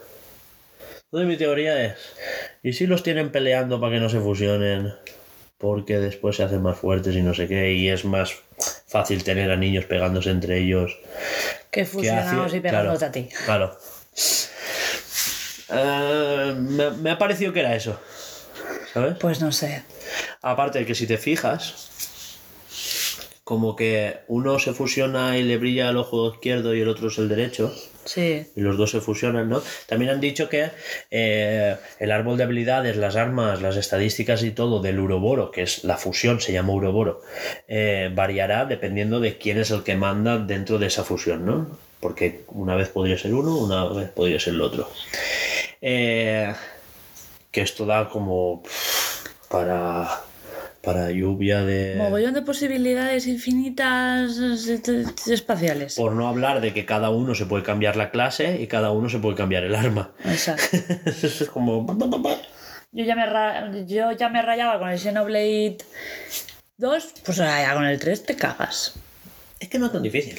Entonces 1.06 1.28
mi 1.28 1.38
teoría 1.38 1.84
es, 1.86 1.98
¿y 2.64 2.74
si 2.74 2.88
los 2.88 3.04
tienen 3.04 3.32
peleando 3.32 3.80
para 3.80 3.94
que 3.96 4.00
no 4.00 4.10
se 4.10 4.20
fusionen? 4.20 4.94
Porque 5.58 6.00
después 6.00 6.36
se 6.38 6.44
hacen 6.44 6.62
más 6.62 6.78
fuertes 6.78 7.16
y 7.16 7.22
no 7.22 7.34
sé 7.34 7.48
qué, 7.48 7.74
y 7.74 7.90
es 7.90 8.04
más 8.06 8.34
fácil 8.88 9.24
tener 9.24 9.52
a 9.52 9.56
niños 9.56 9.86
pegándose 9.86 10.30
entre 10.32 10.60
ellos. 10.60 10.98
Que 11.72 11.86
fusionamos 11.86 12.48
hace- 12.48 12.58
y 12.58 12.60
pegándote 12.62 12.98
claro, 12.98 13.10
a 13.10 13.12
ti. 13.12 13.30
Claro. 13.46 13.78
Eh, 15.70 16.56
me, 16.58 16.90
me 16.92 17.12
ha 17.12 17.18
parecido 17.18 17.54
que 17.54 17.62
era 17.62 17.76
eso. 17.76 18.00
¿Sabes? 18.94 19.16
Pues 19.20 19.42
no 19.42 19.52
sé. 19.52 19.84
Aparte 20.42 20.80
de 20.80 20.86
que 20.86 20.94
si 20.96 21.08
te 21.08 21.18
fijas, 21.18 21.90
como 23.44 23.76
que 23.76 24.18
uno 24.28 24.60
se 24.60 24.74
fusiona 24.74 25.38
y 25.38 25.44
le 25.44 25.58
brilla 25.58 25.90
el 25.90 25.98
ojo 25.98 26.32
izquierdo 26.34 26.76
y 26.76 26.82
el 26.82 26.90
otro 26.90 27.08
es 27.08 27.18
el 27.18 27.28
derecho, 27.30 27.74
Y 28.56 28.62
los 28.62 28.78
dos 28.78 28.92
se 28.92 29.02
fusionan, 29.02 29.50
¿no? 29.50 29.62
También 29.88 30.12
han 30.12 30.20
dicho 30.20 30.50
que 30.50 30.70
eh, 31.12 31.76
el 32.00 32.12
árbol 32.12 32.38
de 32.38 32.44
habilidades, 32.44 32.98
las 32.98 33.16
armas, 33.16 33.62
las 33.62 33.78
estadísticas 33.78 34.44
y 34.44 34.52
todo 34.52 34.82
del 34.82 35.00
Uroboro, 35.00 35.52
que 35.52 35.64
es 35.64 35.84
la 35.84 35.98
fusión, 35.98 36.42
se 36.42 36.54
llama 36.54 36.74
Uroboro, 36.74 37.22
eh, 37.68 38.12
variará 38.14 38.66
dependiendo 38.66 39.20
de 39.20 39.38
quién 39.38 39.58
es 39.58 39.72
el 39.72 39.84
que 39.84 39.96
manda 39.96 40.38
dentro 40.38 40.80
de 40.80 40.88
esa 40.88 41.04
fusión, 41.04 41.46
¿no? 41.46 41.78
Porque 42.00 42.44
una 42.48 42.76
vez 42.76 42.90
podría 42.90 43.18
ser 43.18 43.34
uno, 43.34 43.58
una 43.58 43.86
vez 43.86 44.10
podría 44.10 44.40
ser 44.40 44.56
el 44.56 44.62
otro. 44.62 44.90
Eh, 45.82 46.54
que 47.52 47.62
esto 47.62 47.86
da 47.86 48.10
como 48.10 48.64
para, 49.50 50.24
para 50.84 51.12
lluvia 51.12 51.64
de... 51.64 51.96
Mogollón 51.98 52.34
de 52.34 52.42
posibilidades 52.42 53.26
infinitas 53.26 54.38
espaciales. 55.28 55.96
Por 55.96 56.12
no 56.12 56.28
hablar 56.28 56.60
de 56.60 56.74
que 56.74 56.86
cada 56.86 57.10
uno 57.10 57.36
se 57.36 57.46
puede 57.46 57.64
cambiar 57.64 57.96
la 57.96 58.12
clase 58.12 58.60
y 58.62 58.68
cada 58.68 58.92
uno 58.92 59.08
se 59.08 59.20
puede 59.20 59.38
cambiar 59.38 59.64
el 59.64 59.76
arma. 59.76 60.12
Exacto. 60.26 60.78
es 61.06 61.50
como... 61.52 61.88
Yo 62.92 63.06
ya 63.06 63.16
me, 63.16 63.26
ra- 63.26 63.72
yo 63.88 64.12
ya 64.12 64.28
me 64.28 64.42
rayaba 64.42 64.78
con 64.78 64.90
el 64.90 65.00
Xenoblade 65.00 65.78
2, 66.78 67.14
pues 67.26 67.40
ahora 67.40 67.62
ya 67.62 67.74
con 67.76 67.86
el 67.86 67.98
3 67.98 68.24
te 68.26 68.36
cagas. 68.36 68.94
Es 69.62 69.70
que 69.70 69.80
no 69.80 69.86
es 69.86 69.94
tan 69.94 70.04
difícil. 70.04 70.38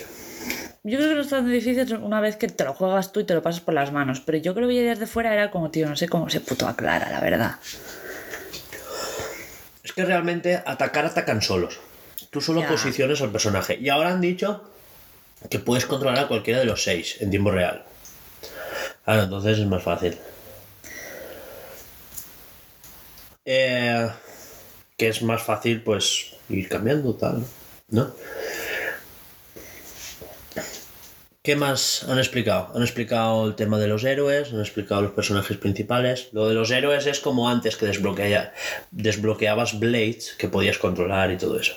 Yo 0.85 0.99
creo 0.99 1.09
que 1.09 1.15
no 1.15 1.23
es 1.23 1.29
tan 1.31 1.51
difícil 1.51 1.95
una 1.97 2.21
vez 2.21 2.37
que 2.37 2.49
te 2.49 2.65
lo 2.65 2.75
juegas 2.75 3.13
tú 3.13 3.21
y 3.21 3.25
te 3.25 3.33
lo 3.33 3.43
pasas 3.43 3.63
por 3.63 3.73
las 3.73 3.91
manos, 3.93 4.21
pero 4.21 4.37
yo 4.37 4.55
creo 4.55 4.69
que 4.69 4.83
desde 4.83 5.07
fuera 5.07 5.33
era 5.33 5.51
como, 5.51 5.71
tío, 5.71 5.89
no 5.89 5.97
sé 5.97 6.07
cómo 6.09 6.29
se 6.29 6.41
puto 6.41 6.69
aclara, 6.69 7.11
la 7.11 7.21
verdad. 7.21 7.53
Es 9.85 9.93
que 9.93 10.05
realmente 10.05 10.61
atacar 10.66 11.05
atacan 11.05 11.43
solos. 11.43 11.78
Tú 12.30 12.41
solo 12.41 12.62
Ya. 12.62 12.68
posiciones 12.68 13.20
al 13.20 13.30
personaje. 13.30 13.78
Y 13.80 13.91
ahora 13.91 14.09
han 14.11 14.20
dicho 14.20 14.64
que 15.51 15.59
puedes 15.61 15.87
controlar 15.87 16.24
a 16.24 16.28
cualquiera 16.28 16.59
de 16.59 16.64
los 16.64 16.82
seis 16.82 17.16
en 17.20 17.30
tiempo 17.30 17.51
real. 17.51 17.85
Claro, 19.05 19.24
entonces 19.24 19.59
es 19.59 19.66
más 19.66 19.82
fácil. 19.82 20.18
Eh, 23.45 24.09
que 24.97 25.09
es 25.09 25.22
más 25.22 25.43
fácil, 25.43 25.82
pues, 25.82 26.32
ir 26.49 26.68
cambiando 26.68 27.14
tal, 27.14 27.45
¿no? 27.91 28.14
¿Qué 31.47 31.57
más 31.57 32.05
han 32.09 32.17
explicado? 32.17 32.71
Han 32.75 32.81
explicado 32.81 33.47
el 33.47 33.55
tema 33.55 33.79
de 33.79 33.87
los 33.87 34.03
héroes, 34.03 34.51
han 34.55 34.61
explicado 34.61 35.03
los 35.03 35.11
personajes 35.13 35.59
principales. 35.59 36.29
Lo 36.33 36.49
de 36.49 36.55
los 36.55 36.71
héroes 36.71 37.05
es 37.07 37.21
como 37.21 37.51
antes 37.51 37.77
que 37.77 37.85
desbloquea- 37.85 38.53
desbloqueabas 38.93 39.79
Blades, 39.79 40.37
que 40.39 40.49
podías 40.49 40.79
controlar 40.79 41.31
y 41.33 41.37
todo 41.37 41.61
eso. 41.61 41.75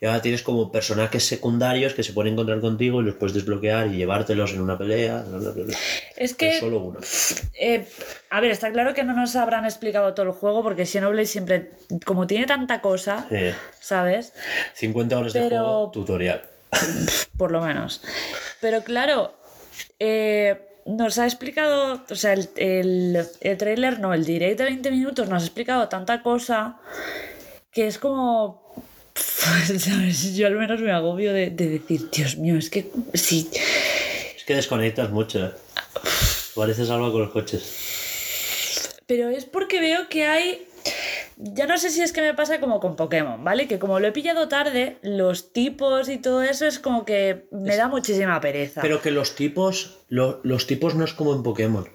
Y 0.00 0.06
ahora 0.06 0.22
tienes 0.22 0.44
como 0.44 0.70
personajes 0.70 1.24
secundarios 1.24 1.94
que 1.94 2.04
se 2.04 2.12
pueden 2.12 2.34
encontrar 2.34 2.60
contigo 2.60 3.00
y 3.00 3.04
los 3.06 3.16
puedes 3.16 3.34
desbloquear 3.34 3.88
y 3.88 3.96
llevártelos 3.96 4.52
en 4.52 4.60
una 4.60 4.78
pelea. 4.78 5.24
bla, 5.26 5.50
bla, 5.50 5.50
bla. 5.50 5.76
Es 6.16 6.34
que, 6.34 6.50
Es 6.50 6.60
solo 6.60 6.78
uno. 6.78 7.00
eh, 7.58 7.84
a 8.30 8.40
ver, 8.40 8.52
está 8.52 8.70
claro 8.70 8.94
que 8.94 9.02
no 9.02 9.14
nos 9.16 9.34
habrán 9.34 9.64
explicado 9.64 10.14
todo 10.14 10.26
el 10.26 10.32
juego 10.32 10.62
porque 10.62 10.86
Xenoblade 10.86 11.26
siempre, 11.26 11.70
como 12.06 12.28
tiene 12.28 12.46
tanta 12.46 12.80
cosa, 12.80 13.26
Sí. 13.28 13.50
¿sabes? 13.80 14.32
50 14.74 15.18
horas 15.18 15.32
de 15.32 15.40
Pero- 15.40 15.56
juego, 15.56 15.90
tutorial. 15.90 16.42
Por 17.36 17.50
lo 17.50 17.60
menos. 17.60 18.02
Pero 18.60 18.82
claro, 18.84 19.34
eh, 19.98 20.60
nos 20.86 21.18
ha 21.18 21.24
explicado, 21.26 22.04
o 22.10 22.14
sea, 22.14 22.32
el, 22.32 22.48
el, 22.56 23.26
el 23.40 23.56
trailer, 23.56 24.00
no, 24.00 24.14
el 24.14 24.24
direct 24.24 24.58
de 24.58 24.64
20 24.64 24.90
minutos 24.90 25.28
nos 25.28 25.42
ha 25.42 25.46
explicado 25.46 25.88
tanta 25.88 26.22
cosa 26.22 26.78
que 27.72 27.86
es 27.86 27.98
como... 27.98 28.62
¿sabes? 29.14 30.34
Yo 30.34 30.46
al 30.46 30.54
menos 30.56 30.80
me 30.80 30.92
agobio 30.92 31.32
de, 31.32 31.50
de 31.50 31.68
decir, 31.68 32.08
Dios 32.10 32.36
mío, 32.36 32.56
es 32.56 32.70
que 32.70 32.90
sí, 33.14 33.50
Es 34.36 34.44
que 34.44 34.54
desconectas 34.54 35.10
mucho. 35.10 35.46
¿eh? 35.46 35.52
Pareces 36.54 36.90
algo 36.90 37.12
con 37.12 37.22
los 37.22 37.30
coches. 37.30 38.98
pero 39.06 39.28
es 39.28 39.44
porque 39.44 39.80
veo 39.80 40.08
que 40.08 40.26
hay... 40.26 40.66
Ya 41.44 41.66
no 41.66 41.76
sé 41.76 41.90
si 41.90 42.02
es 42.02 42.12
que 42.12 42.20
me 42.20 42.34
pasa 42.34 42.60
como 42.60 42.78
con 42.78 42.94
Pokémon, 42.94 43.42
¿vale? 43.42 43.66
Que 43.66 43.80
como 43.80 43.98
lo 43.98 44.06
he 44.06 44.12
pillado 44.12 44.46
tarde, 44.48 44.98
los 45.02 45.52
tipos 45.52 46.08
y 46.08 46.18
todo 46.18 46.42
eso 46.42 46.66
es 46.66 46.78
como 46.78 47.04
que 47.04 47.46
me 47.50 47.76
da 47.76 47.88
muchísima 47.88 48.40
pereza. 48.40 48.80
Pero 48.80 49.02
que 49.02 49.10
los 49.10 49.34
tipos, 49.34 49.98
lo- 50.08 50.38
los 50.44 50.68
tipos 50.68 50.94
no 50.94 51.04
es 51.04 51.12
como 51.14 51.34
en 51.34 51.42
Pokémon. 51.42 51.88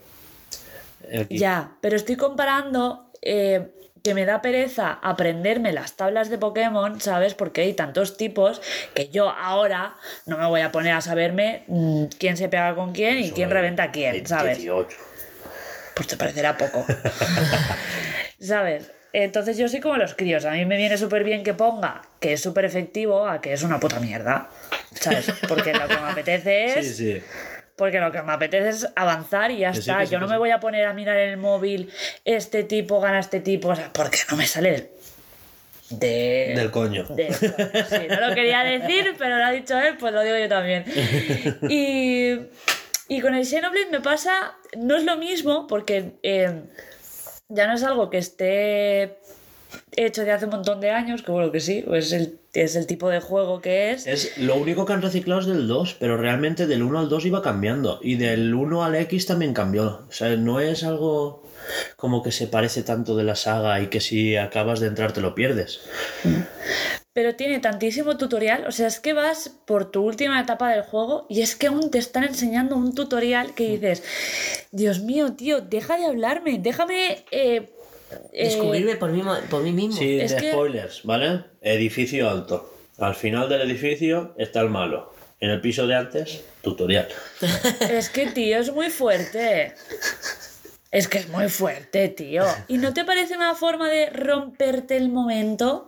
Aquí. 1.18 1.38
Ya, 1.38 1.78
pero 1.80 1.96
estoy 1.96 2.18
comparando 2.18 3.10
eh, 3.22 3.70
que 4.04 4.14
me 4.14 4.26
da 4.26 4.42
pereza 4.42 5.00
aprenderme 5.02 5.72
las 5.72 5.96
tablas 5.96 6.30
de 6.30 6.38
Pokémon, 6.38 7.00
¿sabes? 7.00 7.34
Porque 7.34 7.62
hay 7.62 7.74
tantos 7.74 8.18
tipos 8.18 8.62
que 8.94 9.08
yo 9.08 9.30
ahora 9.30 9.96
no 10.26 10.38
me 10.38 10.46
voy 10.48 10.60
a 10.60 10.74
poner 10.74 10.92
a 10.92 11.00
saberme 11.02 11.64
mm, 11.68 12.06
quién 12.20 12.36
se 12.36 12.50
pega 12.50 12.76
con 12.76 12.92
quién 12.92 13.20
y 13.20 13.32
quién 13.32 13.50
reventa 13.50 13.84
a 13.84 13.92
quién, 13.92 14.28
¿sabes? 14.28 14.58
18. 14.58 14.98
Pues 15.96 16.08
te 16.10 16.18
parecerá 16.18 16.58
poco. 16.58 16.86
¿Sabes? 18.42 18.92
Entonces 19.24 19.58
yo 19.58 19.68
soy 19.68 19.80
como 19.80 19.98
los 19.98 20.14
críos. 20.14 20.46
A 20.46 20.52
mí 20.52 20.66
me 20.66 20.78
viene 20.78 20.96
súper 20.98 21.24
bien 21.24 21.44
que 21.44 21.54
ponga 21.56 22.04
que 22.20 22.34
es 22.34 22.42
súper 22.42 22.66
efectivo 22.66 23.28
a 23.28 23.42
que 23.42 23.52
es 23.54 23.64
una 23.64 23.80
puta 23.80 24.00
mierda. 24.00 24.50
¿Sabes? 24.94 25.32
Porque 25.48 25.74
lo 25.74 25.88
que 25.88 25.96
me 25.98 26.10
apetece 26.12 26.66
es 26.80 26.96
Sí, 26.98 27.16
sí. 27.16 27.22
porque 27.76 28.00
lo 28.00 28.12
que 28.12 28.22
me 28.22 28.34
apetece 28.34 28.70
es 28.70 28.88
avanzar 28.96 29.50
y 29.50 29.60
ya 29.60 29.72
Que 29.72 29.80
está. 29.80 30.06
sí, 30.06 30.12
Yo 30.12 30.20
no 30.20 30.28
me 30.28 30.38
voy 30.38 30.52
a 30.52 30.60
poner 30.60 30.86
a 30.86 30.94
mirar 30.94 31.18
en 31.18 31.30
el 31.30 31.38
móvil 31.38 31.92
este 32.26 32.64
tipo 32.64 33.00
gana 33.02 33.18
este 33.20 33.40
tipo, 33.40 33.70
o 33.70 33.76
sea, 33.76 33.92
porque 33.92 34.20
no 34.30 34.38
me 34.38 34.46
sale 34.46 34.76
el- 34.76 34.90
de... 35.90 36.54
Del 36.56 36.70
coño. 36.70 37.06
de- 37.06 37.34
sí, 37.34 38.02
no 38.10 38.28
lo 38.28 38.36
quería 38.36 38.64
decir, 38.64 39.16
pero 39.18 39.38
lo 39.38 39.46
ha 39.46 39.52
dicho 39.52 39.80
él, 39.80 39.96
pues 39.98 40.14
lo 40.14 40.22
digo 40.22 40.38
yo 40.38 40.48
también. 40.50 40.84
Y, 41.70 42.34
y 43.08 43.22
con 43.22 43.34
el 43.36 43.46
Xenoblade 43.46 43.90
me 43.90 44.02
pasa, 44.02 44.54
no 44.78 44.98
es 44.98 45.04
lo 45.06 45.16
mismo, 45.18 45.66
porque 45.66 46.12
eh, 46.24 46.52
ya 47.50 47.68
no 47.68 47.74
es 47.74 47.84
algo 47.84 48.10
que 48.10 48.18
esté 48.18 49.18
hecho 49.96 50.24
de 50.24 50.32
hace 50.32 50.46
un 50.46 50.52
montón 50.52 50.80
de 50.80 50.92
años, 50.92 51.24
que 51.24 51.32
bueno 51.32 51.52
que 51.52 51.60
sí, 51.60 51.84
es 51.92 52.12
el, 52.12 52.40
es 52.54 52.76
el 52.76 52.88
tipo 52.88 53.10
de 53.10 53.20
juego 53.20 53.62
que 53.62 53.92
es. 53.92 54.08
Es, 54.08 54.38
lo 54.38 54.56
único 54.56 54.86
que 54.86 54.94
han 54.94 55.02
reciclado 55.02 55.42
es 55.42 55.48
del 55.48 55.68
2, 55.68 55.98
pero 56.00 56.18
realmente 56.18 56.68
del 56.68 56.84
1 56.84 57.00
al 57.00 57.10
2 57.10 57.26
iba 57.26 57.42
cambiando. 57.42 58.00
Y 58.02 58.16
del 58.16 58.54
1 58.54 58.84
al 58.84 58.96
X 58.96 59.26
también 59.26 59.54
cambió. 59.54 60.06
O 60.08 60.12
sea, 60.12 60.36
no 60.36 60.60
es 60.60 60.84
algo 60.84 61.44
como 61.96 62.24
que 62.24 62.32
se 62.32 62.48
parece 62.48 62.84
tanto 62.84 63.16
de 63.16 63.24
la 63.24 63.36
saga 63.36 63.82
y 63.82 63.88
que 63.88 64.00
si 64.00 64.38
acabas 64.38 64.80
de 64.80 64.88
entrar 64.88 65.12
te 65.12 65.22
lo 65.22 65.36
pierdes. 65.36 65.82
Pero 67.18 67.34
tiene 67.34 67.58
tantísimo 67.60 68.16
tutorial, 68.16 68.68
o 68.68 68.72
sea, 68.72 68.86
es 68.86 69.00
que 69.00 69.14
vas 69.14 69.50
por 69.66 69.90
tu 69.90 70.04
última 70.04 70.40
etapa 70.40 70.70
del 70.70 70.84
juego 70.84 71.26
y 71.30 71.42
es 71.42 71.56
que 71.56 71.66
aún 71.66 71.90
te 71.90 71.98
están 71.98 72.24
enseñando 72.24 72.76
un 72.76 72.94
tutorial 72.94 73.56
que 73.56 73.70
dices, 73.72 74.04
Dios 74.72 75.00
mío, 75.00 75.34
tío, 75.34 75.62
deja 75.62 75.98
de 75.98 76.06
hablarme, 76.06 76.60
déjame... 76.60 77.26
eh, 77.32 77.72
eh, 78.34 78.44
Descubrirme 78.44 78.98
por 78.98 79.10
mí, 79.12 79.24
por 79.50 79.64
mí 79.64 79.72
mismo. 79.72 80.00
Es 80.00 80.36
que- 80.36 80.52
spoilers, 80.52 81.02
¿vale? 81.06 81.44
Edificio 81.64 82.30
alto. 82.30 82.72
Al 83.00 83.16
final 83.16 83.50
del 83.50 83.62
edificio 83.62 84.36
está 84.38 84.62
el 84.62 84.70
malo. 84.70 85.12
En 85.40 85.50
el 85.50 85.60
piso 85.60 85.88
de 85.88 85.96
antes, 85.96 86.44
tutorial. 86.62 87.08
Es 87.90 88.10
que, 88.12 88.28
tío, 88.28 88.60
es 88.60 88.72
muy 88.72 88.92
fuerte. 88.92 89.74
Es 90.92 91.08
que 91.08 91.18
es 91.18 91.30
muy 91.30 91.50
fuerte, 91.50 92.08
tío. 92.10 92.44
¿Y 92.68 92.78
no 92.78 92.94
te 92.94 93.04
parece 93.04 93.36
una 93.36 93.56
forma 93.56 93.90
de 93.90 94.10
romperte 94.10 94.96
el 94.96 95.10
momento? 95.10 95.88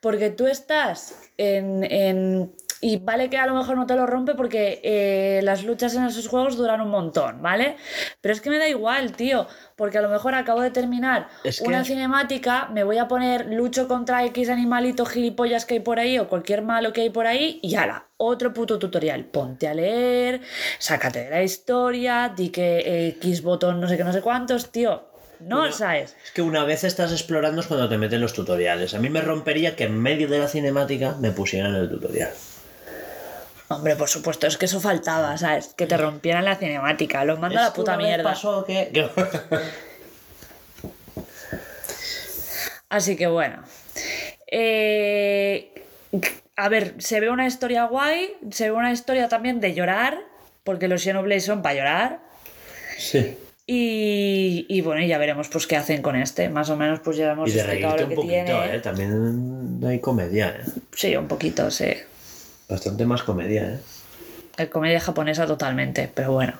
Porque 0.00 0.30
tú 0.30 0.46
estás 0.46 1.14
en, 1.36 1.84
en 1.84 2.52
y 2.88 2.98
vale 2.98 3.28
que 3.28 3.36
a 3.36 3.46
lo 3.46 3.54
mejor 3.54 3.76
no 3.76 3.84
te 3.86 3.96
lo 3.96 4.06
rompe 4.06 4.34
porque 4.36 4.80
eh, 4.84 5.40
las 5.42 5.64
luchas 5.64 5.94
en 5.96 6.04
esos 6.04 6.28
juegos 6.28 6.56
duran 6.56 6.80
un 6.80 6.88
montón, 6.90 7.42
¿vale? 7.42 7.76
Pero 8.20 8.32
es 8.32 8.40
que 8.40 8.48
me 8.48 8.58
da 8.58 8.68
igual, 8.68 9.10
tío, 9.12 9.48
porque 9.74 9.98
a 9.98 10.02
lo 10.02 10.08
mejor 10.08 10.34
acabo 10.36 10.60
de 10.60 10.70
terminar 10.70 11.26
Es 11.42 11.58
que- 11.60 11.66
una 11.66 11.84
cinemática, 11.84 12.68
me 12.72 12.84
voy 12.84 12.98
a 12.98 13.08
poner 13.08 13.46
lucho 13.46 13.88
contra 13.88 14.24
X 14.26 14.50
animalito 14.50 15.04
gilipollas 15.04 15.64
que 15.66 15.74
hay 15.74 15.80
por 15.80 15.98
ahí 15.98 16.16
o 16.20 16.28
cualquier 16.28 16.62
malo 16.62 16.92
que 16.92 17.00
hay 17.00 17.10
por 17.10 17.26
ahí 17.26 17.58
y 17.60 17.74
ala, 17.74 18.06
otro 18.18 18.52
puto 18.52 18.78
tutorial. 18.78 19.24
Ponte 19.24 19.66
a 19.66 19.74
leer, 19.74 20.40
sácate 20.78 21.24
de 21.24 21.30
la 21.30 21.42
historia, 21.42 22.32
di 22.36 22.50
que 22.50 23.08
X 23.18 23.42
botón 23.42 23.80
no 23.80 23.88
sé 23.88 23.96
qué, 23.96 24.04
no 24.04 24.12
sé 24.12 24.20
cuántos, 24.20 24.70
tío. 24.70 25.08
No, 25.40 25.70
¿sabes? 25.72 26.16
Es 26.24 26.30
que 26.30 26.40
una 26.40 26.64
vez 26.64 26.84
estás 26.84 27.10
explorando 27.12 27.60
es 27.60 27.66
cuando 27.66 27.88
te 27.88 27.98
meten 27.98 28.20
los 28.20 28.32
tutoriales. 28.32 28.94
A 28.94 28.98
mí 29.00 29.10
me 29.10 29.20
rompería 29.20 29.74
que 29.76 29.84
en 29.84 30.00
medio 30.00 30.28
de 30.28 30.38
la 30.38 30.48
cinemática 30.48 31.16
me 31.20 31.30
pusieran 31.32 31.74
el 31.74 31.90
tutorial. 31.90 32.30
Hombre, 33.68 33.96
por 33.96 34.08
supuesto, 34.08 34.46
es 34.46 34.56
que 34.56 34.66
eso 34.66 34.80
faltaba, 34.80 35.36
¿sabes? 35.38 35.74
Que 35.76 35.86
te 35.86 35.96
rompieran 35.96 36.44
la 36.44 36.54
cinemática, 36.56 37.24
los 37.24 37.38
manda 37.40 37.60
a 37.60 37.64
la 37.64 37.72
puta 37.72 37.96
mierda. 37.96 38.22
pasó 38.22 38.64
que... 38.64 38.90
Así 42.88 43.16
que 43.16 43.26
bueno. 43.26 43.62
Eh, 44.46 45.72
a 46.54 46.68
ver, 46.68 46.94
se 46.98 47.18
ve 47.20 47.30
una 47.30 47.46
historia 47.46 47.84
guay, 47.84 48.34
se 48.50 48.70
ve 48.70 48.76
una 48.76 48.92
historia 48.92 49.28
también 49.28 49.60
de 49.60 49.74
llorar, 49.74 50.20
porque 50.62 50.86
los 50.88 51.02
Xenoblade 51.02 51.40
son 51.40 51.62
para 51.62 51.74
llorar. 51.74 52.20
sí. 52.98 53.38
Y, 53.68 54.64
y 54.68 54.80
bueno, 54.82 55.04
ya 55.04 55.18
veremos 55.18 55.48
pues 55.48 55.66
qué 55.66 55.74
hacen 55.76 56.00
con 56.00 56.14
este. 56.14 56.48
Más 56.48 56.70
o 56.70 56.76
menos 56.76 57.00
pues 57.00 57.16
ya 57.16 57.32
hemos 57.32 57.48
Y 57.50 57.54
de 57.54 57.58
explicado 57.62 57.96
reírte 57.96 58.02
lo 58.02 58.04
un 58.04 58.28
que 58.30 58.36
poquito, 58.44 58.60
tiene. 58.60 58.76
¿eh? 58.76 58.80
También 58.80 59.80
hay 59.84 59.98
comedia, 59.98 60.50
¿eh? 60.50 60.70
Sí, 60.94 61.16
un 61.16 61.26
poquito, 61.26 61.68
sí. 61.68 61.92
Bastante 62.68 63.06
más 63.06 63.22
comedia, 63.22 63.74
¿eh? 63.74 63.80
Es 64.56 64.68
comedia 64.68 65.00
japonesa 65.00 65.46
totalmente, 65.46 66.10
pero 66.12 66.32
bueno. 66.32 66.54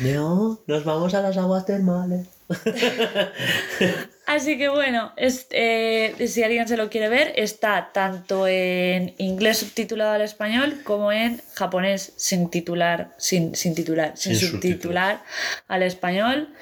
No, 0.00 0.60
nos 0.66 0.84
vamos 0.84 1.14
a 1.14 1.22
las 1.22 1.36
aguas 1.36 1.64
termales. 1.64 2.28
Así 4.28 4.58
que 4.58 4.68
bueno, 4.68 5.12
es- 5.16 5.46
eh, 5.50 6.14
si 6.28 6.42
alguien 6.42 6.68
se 6.68 6.76
lo 6.76 6.90
quiere 6.90 7.08
ver, 7.08 7.32
está 7.36 7.90
tanto 7.94 8.46
en 8.46 9.14
inglés 9.16 9.56
subtitulado 9.58 10.12
al 10.12 10.20
español 10.20 10.82
como 10.84 11.10
en 11.12 11.40
japonés 11.54 12.12
sin 12.16 12.50
titular, 12.50 13.14
sin, 13.16 13.54
sin 13.56 13.74
titular, 13.74 14.12
sin, 14.16 14.36
Sin 14.36 14.50
subtitular 14.50 15.22
al 15.66 15.82
español. 15.82 16.54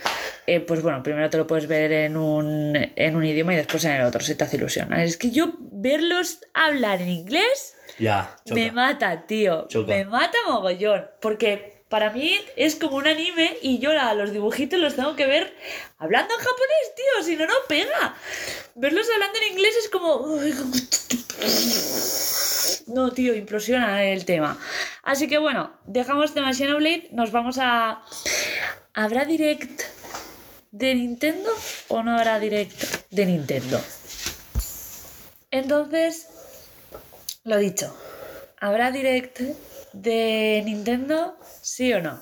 Eh, 0.47 0.61
pues 0.61 0.81
bueno, 0.81 1.03
primero 1.03 1.29
te 1.29 1.39
lo 1.39 1.47
puedes 1.49 1.67
ver 1.67 1.91
en 1.91 2.17
un, 2.17 2.77
en 2.95 3.17
un 3.17 3.25
idioma 3.25 3.53
y 3.55 3.57
después 3.57 3.85
en 3.85 3.93
el 3.93 4.03
otro, 4.03 4.21
si 4.21 4.37
te 4.37 4.45
hace 4.45 4.57
ilusión. 4.59 4.93
Es 4.93 5.17
que 5.17 5.33
yo 5.33 5.55
verlos 5.59 6.39
hablar 6.55 7.03
en 7.03 7.09
inglés 7.09 7.75
Ya, 7.99 8.37
me 8.53 8.71
mata, 8.71 9.27
tío. 9.27 9.67
Choca. 9.67 9.93
Me 9.93 10.05
mata 10.05 10.39
mogollón. 10.49 11.07
Porque 11.21 11.76
para 11.89 12.11
mí 12.11 12.37
es 12.57 12.77
como 12.77 12.97
un 12.97 13.07
anime 13.07 13.57
y 13.63 13.79
yo 13.79 13.93
los 14.15 14.33
dibujitos 14.33 14.81
los 14.81 14.97
tengo 14.97 15.15
que 15.15 15.27
ver 15.27 15.55
hablando 15.99 16.35
en 16.35 16.41
japonés, 16.41 16.95
tío. 16.97 17.23
Si 17.25 17.37
no, 17.37 17.47
no 17.47 17.55
pega. 17.69 18.17
Verlos 18.75 19.07
hablando 19.13 19.39
en 19.39 19.53
inglés 19.53 19.77
es 19.83 19.89
como. 19.89 20.27
No, 22.87 23.13
tío, 23.13 23.35
impresiona 23.35 24.05
el 24.05 24.25
tema. 24.25 24.59
Así 25.03 25.29
que 25.29 25.39
bueno, 25.39 25.71
dejamos 25.87 26.35
tema 26.35 26.53
Xenoblade. 26.53 27.09
Nos 27.13 27.33
vamos 27.33 27.59
a. 27.61 28.03
¿Habrá 28.95 29.25
direct 29.25 29.83
de 30.71 30.95
Nintendo 30.95 31.51
o 31.89 32.03
no 32.03 32.17
habrá 32.17 32.39
direct 32.39 33.11
de 33.11 33.27
Nintendo? 33.27 33.81
Entonces, 35.51 36.29
lo 37.45 37.59
dicho, 37.59 37.97
¿habrá 38.61 38.91
direct 38.91 39.41
de 40.03 40.63
Nintendo? 40.65 41.37
¿Sí 41.63 41.93
o 41.93 42.01
no? 42.03 42.21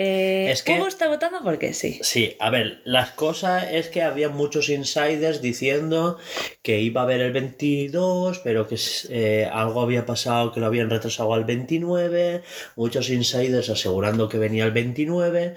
Eh, 0.00 0.50
Es 0.52 0.62
que- 0.62 0.74
Hugo 0.74 0.86
está 0.86 1.08
votando 1.08 1.38
porque 1.42 1.74
sí. 1.74 1.98
Sí, 2.02 2.36
a 2.38 2.50
ver, 2.50 2.82
las 2.84 3.10
cosas 3.10 3.66
es 3.72 3.88
que 3.88 4.02
había 4.02 4.28
muchos 4.28 4.68
insiders 4.68 5.42
diciendo 5.42 6.18
que 6.62 6.80
iba 6.80 7.00
a 7.00 7.04
haber 7.04 7.20
el 7.20 7.32
22, 7.32 8.38
pero 8.44 8.68
que 8.68 8.76
eh, 9.10 9.48
algo 9.52 9.80
había 9.80 10.06
pasado 10.06 10.52
que 10.52 10.60
lo 10.60 10.66
habían 10.66 10.88
retrasado 10.88 11.34
al 11.34 11.44
29, 11.44 12.42
muchos 12.76 13.10
insiders 13.10 13.70
asegurando 13.70 14.28
que 14.28 14.38
venía 14.38 14.64
el 14.66 14.70
29 14.72 15.56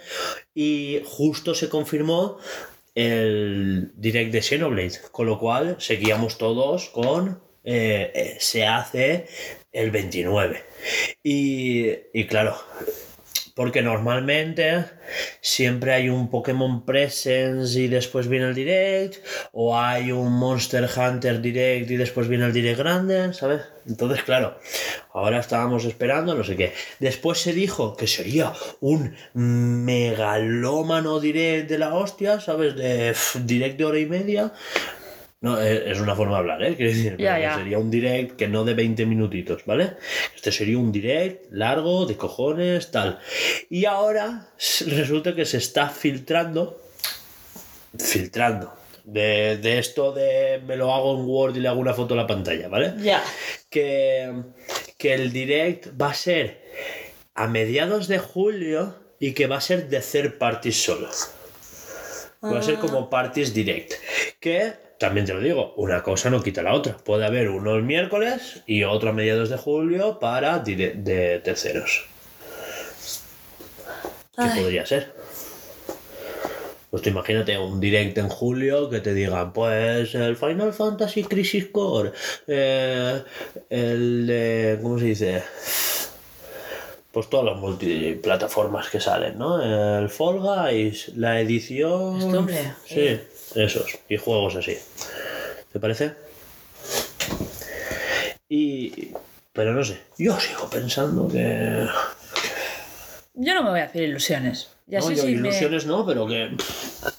y 0.55 1.01
justo 1.05 1.53
se 1.53 1.69
confirmó 1.69 2.39
el 2.95 3.91
direct 3.95 4.31
de 4.31 4.41
Xenoblade, 4.41 4.99
con 5.11 5.27
lo 5.27 5.37
cual 5.37 5.75
seguíamos 5.79 6.39
todos 6.39 6.89
con 6.89 7.41
eh, 7.63 8.11
eh, 8.15 8.37
se 8.39 8.65
hace 8.65 9.27
el 9.71 9.91
29. 9.91 10.63
Y, 11.23 11.87
y 12.13 12.25
claro, 12.27 12.57
porque 13.55 13.81
normalmente 13.81 14.85
siempre 15.41 15.93
hay 15.93 16.09
un 16.09 16.29
Pokémon 16.29 16.85
Presence 16.85 17.79
y 17.79 17.87
después 17.87 18.27
viene 18.27 18.47
el 18.47 18.55
Direct, 18.55 19.23
o 19.51 19.77
hay 19.77 20.11
un 20.11 20.33
Monster 20.33 20.89
Hunter 20.95 21.41
Direct 21.41 21.91
y 21.91 21.97
después 21.97 22.27
viene 22.27 22.45
el 22.45 22.53
Direct 22.53 22.79
grande, 22.79 23.33
¿sabes? 23.33 23.61
Entonces, 23.87 24.23
claro, 24.23 24.57
ahora 25.13 25.39
estábamos 25.39 25.85
esperando, 25.85 26.35
no 26.35 26.43
sé 26.43 26.55
qué. 26.55 26.73
Después 26.99 27.39
se 27.39 27.53
dijo 27.53 27.95
que 27.95 28.07
sería 28.07 28.53
un 28.79 29.15
megalómano 29.33 31.19
Direct 31.19 31.69
de 31.69 31.77
la 31.77 31.93
hostia, 31.93 32.39
¿sabes? 32.39 32.75
De 32.75 33.13
Direct 33.43 33.77
de 33.77 33.85
hora 33.85 33.99
y 33.99 34.05
media. 34.05 34.53
No, 35.41 35.59
es 35.59 35.81
es 35.87 35.99
una 35.99 36.15
forma 36.15 36.33
de 36.33 36.39
hablar, 36.39 36.63
¿eh? 36.63 36.75
Quiero 36.75 36.91
decir, 36.91 37.15
Ya, 37.17 37.31
pero 37.35 37.41
ya. 37.41 37.55
sería 37.57 37.79
un 37.79 37.89
direct 37.89 38.35
que 38.35 38.47
no 38.47 38.63
de 38.63 38.75
20 38.75 39.05
minutitos, 39.07 39.65
¿vale? 39.65 39.93
Este 40.35 40.51
sería 40.51 40.77
un 40.77 40.91
direct 40.91 41.51
largo, 41.51 42.05
de 42.05 42.15
cojones, 42.15 42.91
tal. 42.91 43.19
Y 43.69 43.85
ahora 43.85 44.49
resulta 44.87 45.33
que 45.35 45.45
se 45.45 45.57
está 45.57 45.89
filtrando, 45.89 46.79
filtrando, 47.97 48.73
de, 49.03 49.57
de 49.57 49.79
esto 49.79 50.11
de 50.13 50.61
me 50.65 50.75
lo 50.75 50.93
hago 50.93 51.17
en 51.19 51.25
Word 51.27 51.55
y 51.55 51.59
le 51.59 51.67
hago 51.69 51.79
una 51.79 51.93
foto 51.93 52.13
a 52.13 52.17
la 52.17 52.27
pantalla, 52.27 52.67
¿vale? 52.67 52.93
Ya. 52.99 53.23
que, 53.69 54.31
que 54.97 55.13
el 55.15 55.31
direct 55.33 55.87
va 55.99 56.11
a 56.11 56.13
ser 56.13 56.61
a 57.33 57.47
mediados 57.47 58.07
de 58.07 58.19
julio 58.19 58.95
y 59.19 59.33
que 59.33 59.47
va 59.47 59.57
a 59.57 59.61
ser 59.61 59.89
de 59.89 59.99
third 60.01 60.37
parties 60.37 60.83
solo. 60.83 61.09
Va 62.43 62.59
a 62.59 62.63
ser 62.63 62.75
como 62.77 63.09
parties 63.09 63.53
direct. 63.53 63.93
Que, 64.39 64.73
también 65.01 65.25
te 65.25 65.33
lo 65.33 65.41
digo, 65.41 65.73
una 65.75 66.01
cosa 66.03 66.29
no 66.29 66.41
quita 66.41 66.61
la 66.63 66.73
otra. 66.73 66.95
Puede 66.95 67.25
haber 67.25 67.49
uno 67.49 67.75
el 67.75 67.83
miércoles 67.83 68.61
y 68.65 68.83
otro 68.83 69.09
a 69.09 69.13
mediados 69.13 69.49
de 69.49 69.57
julio 69.57 70.19
para 70.19 70.63
dire- 70.63 70.93
de 70.95 71.39
terceros. 71.39 72.05
¿Qué 74.35 74.43
Ay. 74.43 74.61
podría 74.61 74.85
ser? 74.85 75.13
Pues 76.89 77.05
imagínate 77.07 77.57
un 77.57 77.79
direct 77.79 78.17
en 78.17 78.27
julio 78.29 78.89
que 78.89 78.99
te 78.99 79.13
digan, 79.13 79.53
pues 79.53 80.13
el 80.13 80.35
Final 80.35 80.73
Fantasy 80.73 81.23
Crisis 81.23 81.67
Core, 81.67 82.11
eh, 82.47 83.21
el 83.69 84.27
de, 84.27 84.79
¿cómo 84.81 84.99
se 84.99 85.05
dice? 85.05 85.43
Pues 87.13 87.29
todas 87.29 87.45
las 87.45 87.57
multiplataformas 87.57 88.89
que 88.89 88.99
salen, 88.99 89.37
¿no? 89.37 89.61
El 89.99 90.09
Fall 90.09 90.39
Guys, 90.39 91.11
la 91.15 91.39
edición... 91.41 92.21
Este 92.21 92.37
hombre, 92.37 92.73
Sí, 92.85 93.19
esos, 93.55 93.99
y 94.07 94.17
juegos 94.17 94.55
así. 94.55 94.77
¿Te 95.71 95.79
parece? 95.79 96.13
Y... 98.49 99.13
Pero 99.53 99.73
no 99.73 99.83
sé, 99.83 99.99
yo 100.17 100.39
sigo 100.39 100.69
pensando 100.69 101.27
que... 101.27 101.85
Yo 103.33 103.53
no 103.53 103.63
me 103.63 103.69
voy 103.71 103.79
a 103.81 103.85
hacer 103.85 104.03
ilusiones. 104.03 104.69
Ya 104.91 104.99
no, 104.99 105.05
sé 105.07 105.15
yo 105.15 105.21
si 105.23 105.27
me- 105.29 105.33
ilusiones 105.47 105.85
no, 105.85 106.05
pero 106.05 106.27
que... 106.27 106.49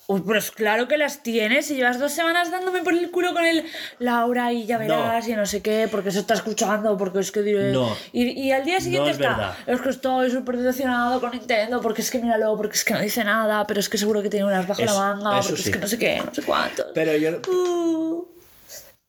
Uy, 0.06 0.20
pues 0.20 0.50
claro 0.50 0.86
que 0.88 0.98
las 0.98 1.22
tienes. 1.22 1.64
Si 1.66 1.74
llevas 1.74 1.98
dos 1.98 2.12
semanas 2.12 2.50
dándome 2.50 2.82
por 2.82 2.92
el 2.92 3.10
culo 3.10 3.32
con 3.32 3.46
el 3.46 3.64
Laura 3.98 4.52
y 4.52 4.66
ya 4.66 4.76
verás 4.76 5.26
y 5.26 5.34
no 5.34 5.46
sé 5.46 5.62
qué, 5.62 5.88
porque 5.90 6.10
se 6.10 6.18
está 6.18 6.34
escuchando, 6.34 6.98
porque 6.98 7.20
es 7.20 7.32
que 7.32 7.40
diré. 7.40 7.72
No. 7.72 7.96
Y, 8.12 8.24
y 8.38 8.52
al 8.52 8.62
día 8.66 8.78
siguiente 8.78 9.10
es 9.12 9.16
está. 9.16 9.28
verdad. 9.30 9.56
Es 9.66 9.80
que 9.80 9.88
estoy 9.88 10.30
súper 10.30 10.58
decepcionado 10.58 11.18
con 11.18 11.30
Nintendo, 11.30 11.80
porque 11.80 12.02
es 12.02 12.10
que 12.10 12.18
míralo, 12.18 12.54
porque 12.58 12.76
es 12.76 12.84
que 12.84 12.92
no 12.92 13.00
dice 13.00 13.24
nada, 13.24 13.66
pero 13.66 13.80
es 13.80 13.88
que 13.88 13.96
seguro 13.96 14.22
que 14.22 14.28
tiene 14.28 14.44
unas 14.44 14.68
bajo 14.68 14.80
la 14.82 14.86
Eso- 14.90 14.98
manga, 14.98 15.38
eso 15.38 15.48
porque 15.48 15.62
sí. 15.62 15.68
es 15.70 15.74
que 15.74 15.80
no 15.80 15.86
sé 15.88 15.98
qué, 15.98 16.22
no 16.24 16.34
sé 16.34 16.42
cuántos. 16.42 16.86
Pero 16.94 17.16
yo... 17.16 17.30
Uh. 17.50 18.26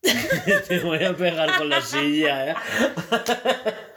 Te 0.68 0.80
voy 0.80 1.02
a 1.02 1.14
pegar 1.16 1.56
con 1.58 1.68
la 1.70 1.80
silla, 1.80 2.50
¿eh? 2.50 2.54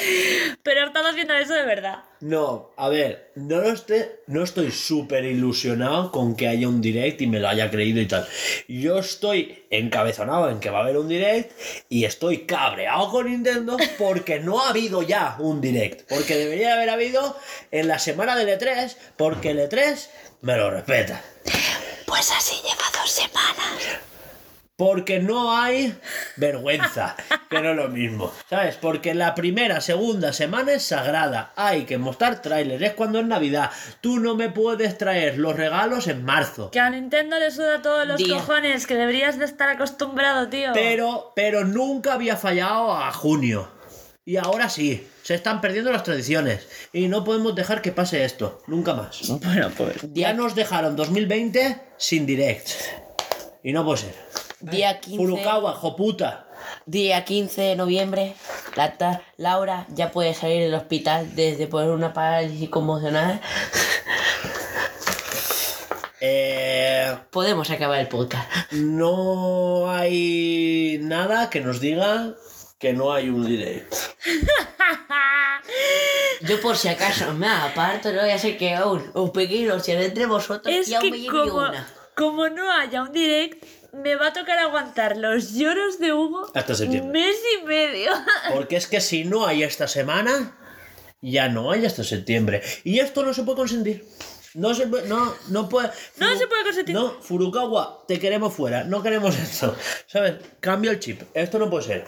Pero 0.62 0.86
estás 0.86 1.06
haciendo 1.06 1.34
eso 1.34 1.54
de 1.54 1.64
verdad. 1.64 2.04
No, 2.20 2.70
a 2.76 2.88
ver, 2.88 3.32
no, 3.34 3.60
lo 3.60 3.72
esté, 3.72 4.20
no 4.26 4.44
estoy 4.44 4.70
súper 4.70 5.24
ilusionado 5.24 6.12
con 6.12 6.36
que 6.36 6.48
haya 6.48 6.68
un 6.68 6.80
direct 6.80 7.20
y 7.22 7.26
me 7.26 7.40
lo 7.40 7.48
haya 7.48 7.70
creído 7.70 8.00
y 8.00 8.06
tal. 8.06 8.26
Yo 8.68 8.98
estoy 8.98 9.64
encabezonado 9.70 10.50
en 10.50 10.60
que 10.60 10.70
va 10.70 10.80
a 10.80 10.82
haber 10.82 10.98
un 10.98 11.08
direct 11.08 11.52
y 11.88 12.04
estoy 12.04 12.44
cabreado 12.44 13.10
con 13.10 13.26
Nintendo 13.26 13.76
porque 13.98 14.40
no 14.40 14.60
ha 14.60 14.70
habido 14.70 15.02
ya 15.02 15.36
un 15.38 15.60
direct. 15.60 16.08
Porque 16.08 16.36
debería 16.36 16.74
haber 16.74 16.90
habido 16.90 17.36
en 17.70 17.88
la 17.88 17.98
semana 17.98 18.36
del 18.36 18.48
E3 18.48 18.94
porque 19.16 19.50
el 19.50 19.60
E3 19.60 20.08
me 20.42 20.56
lo 20.56 20.70
respeta. 20.70 21.22
Pues 22.06 22.30
así 22.32 22.56
lleva 22.56 22.84
dos 22.92 23.10
semanas. 23.10 24.09
Porque 24.80 25.18
no 25.18 25.54
hay 25.54 25.94
vergüenza, 26.36 27.14
que 27.50 27.60
no 27.60 27.72
es 27.72 27.76
lo 27.76 27.88
mismo, 27.90 28.32
¿sabes? 28.48 28.76
Porque 28.76 29.12
la 29.12 29.34
primera, 29.34 29.82
segunda 29.82 30.32
semana 30.32 30.72
es 30.72 30.84
sagrada, 30.84 31.52
hay 31.54 31.84
que 31.84 31.98
mostrar 31.98 32.40
trailers, 32.40 32.82
es 32.82 32.94
cuando 32.94 33.20
es 33.20 33.26
Navidad, 33.26 33.70
tú 34.00 34.20
no 34.20 34.36
me 34.36 34.48
puedes 34.48 34.96
traer 34.96 35.36
los 35.36 35.54
regalos 35.54 36.08
en 36.08 36.24
marzo. 36.24 36.70
Que 36.70 36.80
a 36.80 36.88
Nintendo 36.88 37.38
le 37.38 37.50
suda 37.50 37.82
todos 37.82 38.06
los 38.06 38.16
Día. 38.16 38.38
cojones, 38.38 38.86
que 38.86 38.94
deberías 38.94 39.38
de 39.38 39.44
estar 39.44 39.68
acostumbrado, 39.68 40.48
tío. 40.48 40.70
Pero, 40.72 41.34
pero 41.36 41.66
nunca 41.66 42.14
había 42.14 42.38
fallado 42.38 42.96
a 42.96 43.12
junio. 43.12 43.68
Y 44.24 44.38
ahora 44.38 44.70
sí, 44.70 45.06
se 45.22 45.34
están 45.34 45.60
perdiendo 45.60 45.92
las 45.92 46.04
tradiciones. 46.04 46.66
Y 46.94 47.08
no 47.08 47.22
podemos 47.22 47.54
dejar 47.54 47.82
que 47.82 47.92
pase 47.92 48.24
esto, 48.24 48.62
nunca 48.66 48.94
más. 48.94 49.28
Bueno, 49.44 49.70
pues. 49.76 49.96
Ya 50.14 50.32
nos 50.32 50.54
dejaron 50.54 50.96
2020 50.96 51.82
sin 51.98 52.24
direct. 52.24 52.70
Y 53.62 53.74
no 53.74 53.84
puede 53.84 53.98
ser. 53.98 54.49
Día 54.60 55.00
15, 55.00 55.16
Furukawa, 55.16 55.72
joputa. 55.72 56.46
día 56.86 57.24
15 57.24 57.62
de 57.62 57.76
noviembre, 57.76 58.34
la 58.76 58.96
ta- 58.98 59.22
Laura 59.38 59.86
ya 59.88 60.10
puede 60.12 60.34
salir 60.34 60.62
del 60.62 60.74
hospital 60.74 61.34
desde 61.34 61.66
por 61.66 61.84
una 61.84 62.12
parálisis 62.12 62.68
conmocional. 62.68 63.40
Eh, 66.22 67.16
Podemos 67.30 67.70
acabar 67.70 67.98
el 67.98 68.06
podcast. 68.08 68.46
no 68.72 69.90
hay 69.90 70.98
nada 71.00 71.48
que 71.48 71.60
nos 71.60 71.80
diga 71.80 72.34
que 72.78 72.92
no 72.92 73.14
hay 73.14 73.30
un 73.30 73.46
direct. 73.46 73.94
Yo 76.42 76.60
por 76.60 76.76
si 76.76 76.88
acaso 76.88 77.32
me 77.32 77.48
aparto, 77.48 78.12
no 78.12 78.26
ya 78.26 78.38
sé 78.38 78.58
que 78.58 78.74
aún 78.74 79.10
un 79.14 79.32
pequeño 79.32 79.80
si 79.80 79.92
entre 79.92 80.26
vosotros 80.26 80.74
Es 80.74 80.88
y 80.88 80.94
aún 80.94 81.10
me 81.10 81.26
como, 81.26 81.54
una. 81.54 81.88
como 82.14 82.48
no 82.50 82.70
haya 82.70 83.00
un 83.02 83.12
direct, 83.12 83.64
me 83.92 84.16
va 84.16 84.28
a 84.28 84.32
tocar 84.32 84.58
aguantar 84.58 85.16
los 85.16 85.52
lloros 85.54 85.98
de 85.98 86.12
Hugo 86.12 86.50
Hasta 86.54 86.72
un 86.72 86.78
septiembre. 86.78 87.12
mes 87.12 87.36
y 87.60 87.66
medio. 87.66 88.10
Porque 88.54 88.76
es 88.76 88.86
que 88.86 89.00
si 89.00 89.24
no 89.24 89.46
hay 89.46 89.62
esta 89.62 89.88
semana, 89.88 90.56
ya 91.20 91.48
no 91.48 91.70
hay 91.70 91.86
hasta 91.86 92.04
septiembre. 92.04 92.62
Y 92.84 93.00
esto 93.00 93.24
no 93.24 93.34
se 93.34 93.42
puede 93.42 93.56
consentir. 93.56 94.04
No 94.54 94.74
se 94.74 94.88
puede, 94.88 95.08
no, 95.08 95.32
no 95.48 95.68
puede. 95.68 95.90
No 96.16 96.36
se 96.36 96.46
puede 96.48 96.64
consentir. 96.64 96.94
No, 96.94 97.20
Furukawa, 97.20 98.04
te 98.08 98.18
queremos 98.18 98.52
fuera. 98.52 98.82
No 98.82 99.02
queremos 99.02 99.38
esto. 99.38 99.76
¿Sabes? 100.06 100.34
Cambio 100.58 100.90
el 100.90 100.98
chip. 100.98 101.22
Esto 101.34 101.58
no 101.58 101.70
puede 101.70 101.84
ser. 101.84 102.04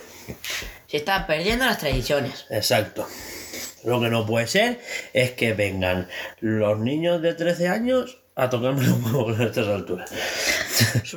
Se 0.89 0.97
están 0.97 1.27
perdiendo 1.27 1.65
las 1.65 1.79
tradiciones. 1.79 2.47
Exacto. 2.51 3.07
Lo 3.85 4.01
que 4.01 4.09
no 4.09 4.27
puede 4.27 4.47
ser 4.49 4.81
es 5.13 5.33
que 5.33 5.55
vengan 5.55 6.09
los 6.41 6.79
niños 6.79 7.23
de 7.23 7.35
13 7.35 7.69
años 7.69 8.22
a 8.35 8.49
tocarme 8.49 8.87
los 8.87 8.99
huevos 9.03 9.39
a 9.39 9.45
estas 9.45 9.69
alturas. 9.69 10.11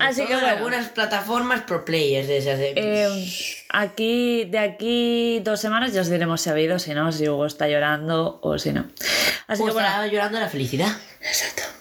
Así 0.01 0.25
que 0.25 0.33
en 0.33 0.39
bueno. 0.39 0.47
algunas 0.47 0.89
plataformas 0.89 1.61
pro 1.61 1.85
players 1.85 2.27
de 2.27 2.37
esas 2.37 2.59
de... 2.59 2.73
Eh, 2.75 3.33
aquí, 3.69 4.45
de 4.45 4.59
aquí 4.59 5.39
dos 5.43 5.59
semanas 5.61 5.93
ya 5.93 6.01
os 6.01 6.09
diremos 6.09 6.41
si 6.41 6.49
ha 6.49 6.53
habido, 6.53 6.77
si 6.79 6.93
no, 6.93 7.11
si 7.11 7.27
Hugo 7.29 7.45
está 7.45 7.67
llorando 7.69 8.39
o 8.41 8.59
si 8.59 8.73
no. 8.73 8.85
Así 9.47 9.61
Pues 9.61 9.73
que 9.73 9.79
bueno, 9.81 10.07
llorando 10.07 10.39
la 10.39 10.49
felicidad. 10.49 10.89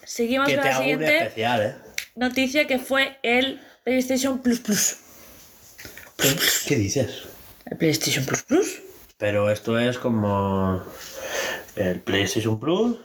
seguimos 0.05 0.47
que 0.49 0.55
con 0.55 0.63
te 0.63 0.69
la 0.69 0.75
hago 0.77 0.83
siguiente 0.85 1.17
especial, 1.19 1.63
¿eh? 1.63 1.75
noticia 2.15 2.67
que 2.67 2.79
fue 2.79 3.19
el 3.23 3.61
PlayStation 3.83 4.41
Plus 4.41 4.61
Plus. 4.61 4.97
¿Qué 6.67 6.77
dices? 6.77 7.25
¿El 7.67 7.77
PlayStation 7.77 8.25
Plus 8.25 8.43
Plus? 8.43 8.83
Pero 9.19 9.51
esto 9.51 9.79
es 9.79 9.99
como 9.99 10.83
el 11.77 12.01
PlayStation 12.01 12.61
Plus. 12.61 12.99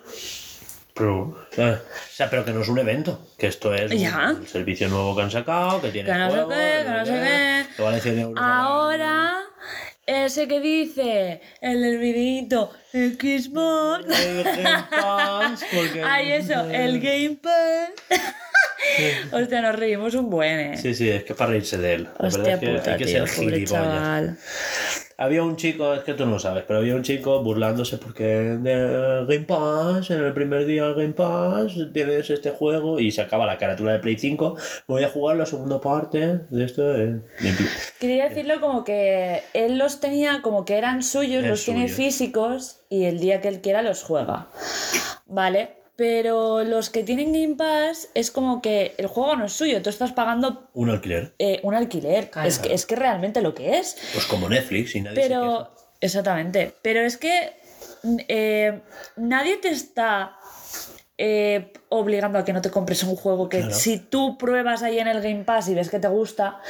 ¿Sabes? 1.55 1.79
O 1.79 1.83
sea, 2.13 2.29
pero 2.29 2.43
que 2.45 2.51
no 2.51 2.61
es 2.61 2.67
un 2.67 2.79
evento, 2.79 3.27
que 3.37 3.47
esto 3.47 3.73
es 3.73 3.91
un 3.91 3.97
Ya. 3.97 4.35
servicio 4.45 4.87
nuevo 4.89 5.15
que 5.15 5.21
han 5.23 5.31
sacado, 5.31 5.81
que 5.81 5.89
tiene 5.89 6.11
Que 6.11 6.17
no 6.17 6.29
sé 6.31 6.37
qué, 6.49 6.83
que 6.83 6.89
no 6.91 7.05
sé 7.05 7.11
qué. 7.13 7.65
que 7.75 7.81
vale 7.81 7.99
100 8.01 8.19
euros 8.19 8.37
al 8.43 8.43
año. 8.51 8.53
Ahora, 8.61 9.39
ese 10.05 10.47
que 10.47 10.59
dice 10.59 11.41
el 11.61 11.81
del 11.81 11.97
videito 11.99 12.71
Xbox. 12.91 14.05
El 14.19 14.43
Game 14.43 14.83
Pass, 14.89 15.65
porque- 15.73 16.03
Ay, 16.03 16.31
eso, 16.33 16.69
el 16.69 16.99
Game 16.99 17.37
Pass. 17.41 17.89
Hostia, 19.31 19.61
nos 19.61 19.75
reímos 19.75 20.15
un 20.15 20.29
buen, 20.29 20.59
eh. 20.59 20.77
Sí, 20.77 20.93
sí, 20.95 21.09
es 21.09 21.23
que 21.23 21.35
para 21.35 21.51
reírse 21.51 21.77
de 21.77 21.93
él. 21.95 22.03
La 22.17 22.29
verdad 22.29 22.47
es 22.53 22.59
que 22.59 22.67
puta, 22.77 22.91
hay 22.93 22.97
que 22.97 23.05
tío, 23.05 23.27
ser 23.27 23.45
gilipollas. 23.45 25.05
Había 25.21 25.43
un 25.43 25.57
chico, 25.57 25.93
es 25.93 26.03
que 26.03 26.13
tú 26.13 26.25
no 26.25 26.31
lo 26.31 26.39
sabes, 26.39 26.63
pero 26.65 26.79
había 26.79 26.95
un 26.95 27.03
chico 27.03 27.43
burlándose 27.43 27.97
porque 27.97 28.23
de 28.23 29.25
Game 29.27 29.45
Pass, 29.45 30.09
en 30.11 30.23
el 30.23 30.31
primer 30.33 30.65
día 30.65 30.85
del 30.85 30.95
Game 30.95 31.11
Pass 31.13 31.73
tienes 31.93 32.29
este 32.29 32.51
juego 32.51 33.01
y 33.01 33.11
sacaba 33.11 33.45
la 33.45 33.57
carátula 33.57 33.91
de 33.91 33.99
Play 33.99 34.17
5. 34.17 34.55
Voy 34.87 35.03
a 35.03 35.09
jugar 35.09 35.35
la 35.35 35.45
segunda 35.45 35.81
parte 35.81 36.39
de 36.49 36.63
esto. 36.63 36.83
de- 36.83 37.15
de 37.15 37.21
Play". 37.39 37.67
Quería 37.99 38.29
decirlo 38.29 38.61
como 38.61 38.85
que 38.85 39.41
él 39.53 39.77
los 39.77 39.99
tenía 39.99 40.41
como 40.41 40.63
que 40.63 40.77
eran 40.77 41.03
suyos, 41.03 41.43
Es 41.43 41.49
los 41.49 41.65
tiene 41.65 41.89
suyo. 41.89 41.95
físicos 41.97 42.79
y 42.89 43.03
el 43.03 43.19
día 43.19 43.41
que 43.41 43.49
él 43.49 43.59
quiera 43.59 43.81
los 43.81 44.03
juega. 44.03 44.47
Vale, 45.25 45.78
pero 45.99 46.63
los 46.63 46.89
que 46.89 47.03
tienen 47.03 47.33
Game 47.33 47.55
Pass 47.57 48.07
es 48.13 48.31
como 48.31 48.61
que 48.61 48.95
el 48.97 49.07
juego 49.07 49.35
no 49.35 49.45
es 49.47 49.51
suyo, 49.51 49.81
tú 49.81 49.89
estás 49.89 50.13
pagando 50.13 50.69
Un 50.73 50.89
alquiler. 50.89 51.35
eh, 51.39 51.59
un 51.61 51.75
alquiler. 51.75 52.29
Claro. 52.31 52.47
Es, 52.47 52.57
que, 52.57 52.73
es 52.73 52.85
que 52.85 52.95
realmente 52.95 53.41
lo 53.41 53.53
que 53.53 53.77
es. 53.79 53.97
Pues 54.13 54.25
como 54.25 54.47
Netflix 54.47 54.95
y 54.95 55.01
nadie 55.01 55.15
Pero, 55.21 55.75
exactamente, 55.99 56.73
pero 56.81 57.01
es 57.01 57.17
que 57.17 57.51
eh, 58.29 58.79
nadie 59.17 59.57
te 59.57 59.67
está 59.71 60.37
eh, 61.17 61.73
obligando 61.89 62.39
a 62.39 62.45
que 62.45 62.53
no 62.53 62.61
te 62.61 62.71
compres 62.71 63.03
un 63.03 63.17
juego 63.17 63.49
que 63.49 63.57
Claro. 63.59 63.75
si 63.75 63.97
tú 63.99 64.37
pruebas 64.37 64.83
ahí 64.83 64.99
en 64.99 65.09
el 65.09 65.21
Game 65.21 65.43
Pass 65.43 65.67
y 65.67 65.73
ves 65.73 65.89
que 65.89 65.99
te 65.99 66.07
gusta, 66.07 66.61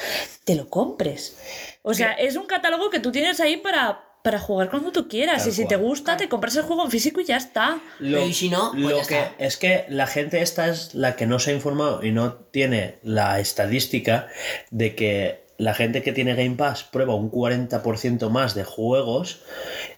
te 0.43 0.55
lo 0.55 0.67
compres. 0.69 1.37
O 1.83 1.93
sea, 1.93 2.13
es 2.13 2.35
un 2.35 2.47
catálogo 2.47 2.89
que 2.89 2.99
tú 2.99 3.11
tienes 3.11 3.39
ahí 3.39 3.57
para, 3.57 4.08
para 4.23 4.39
jugar 4.39 4.69
cuando 4.69 4.91
tú 4.91 5.07
quieras. 5.07 5.43
Tal 5.43 5.49
y 5.49 5.51
si 5.55 5.67
te 5.67 5.75
gusta, 5.75 6.17
te 6.17 6.27
compras 6.29 6.55
el 6.57 6.63
juego 6.63 6.83
en 6.85 6.91
físico 6.91 7.21
y 7.21 7.25
ya 7.25 7.37
está. 7.37 7.79
Pero 7.99 8.25
y 8.25 8.33
si 8.33 8.49
no, 8.49 8.71
pues 8.71 8.83
lo 8.83 8.97
ya 9.01 9.07
que 9.07 9.19
está. 9.19 9.35
es 9.37 9.57
que 9.57 9.85
la 9.89 10.07
gente 10.07 10.41
esta 10.41 10.67
es 10.69 10.93
la 10.95 11.15
que 11.15 11.25
no 11.25 11.39
se 11.39 11.51
ha 11.51 11.53
informado 11.53 12.03
y 12.03 12.11
no 12.11 12.33
tiene 12.33 12.99
la 13.03 13.39
estadística 13.39 14.27
de 14.71 14.95
que 14.95 15.47
la 15.57 15.73
gente 15.73 16.01
que 16.03 16.13
tiene 16.13 16.35
Game 16.35 16.55
Pass 16.55 16.83
prueba 16.83 17.15
un 17.15 17.31
40% 17.31 18.29
más 18.29 18.55
de 18.55 18.63
juegos 18.63 19.41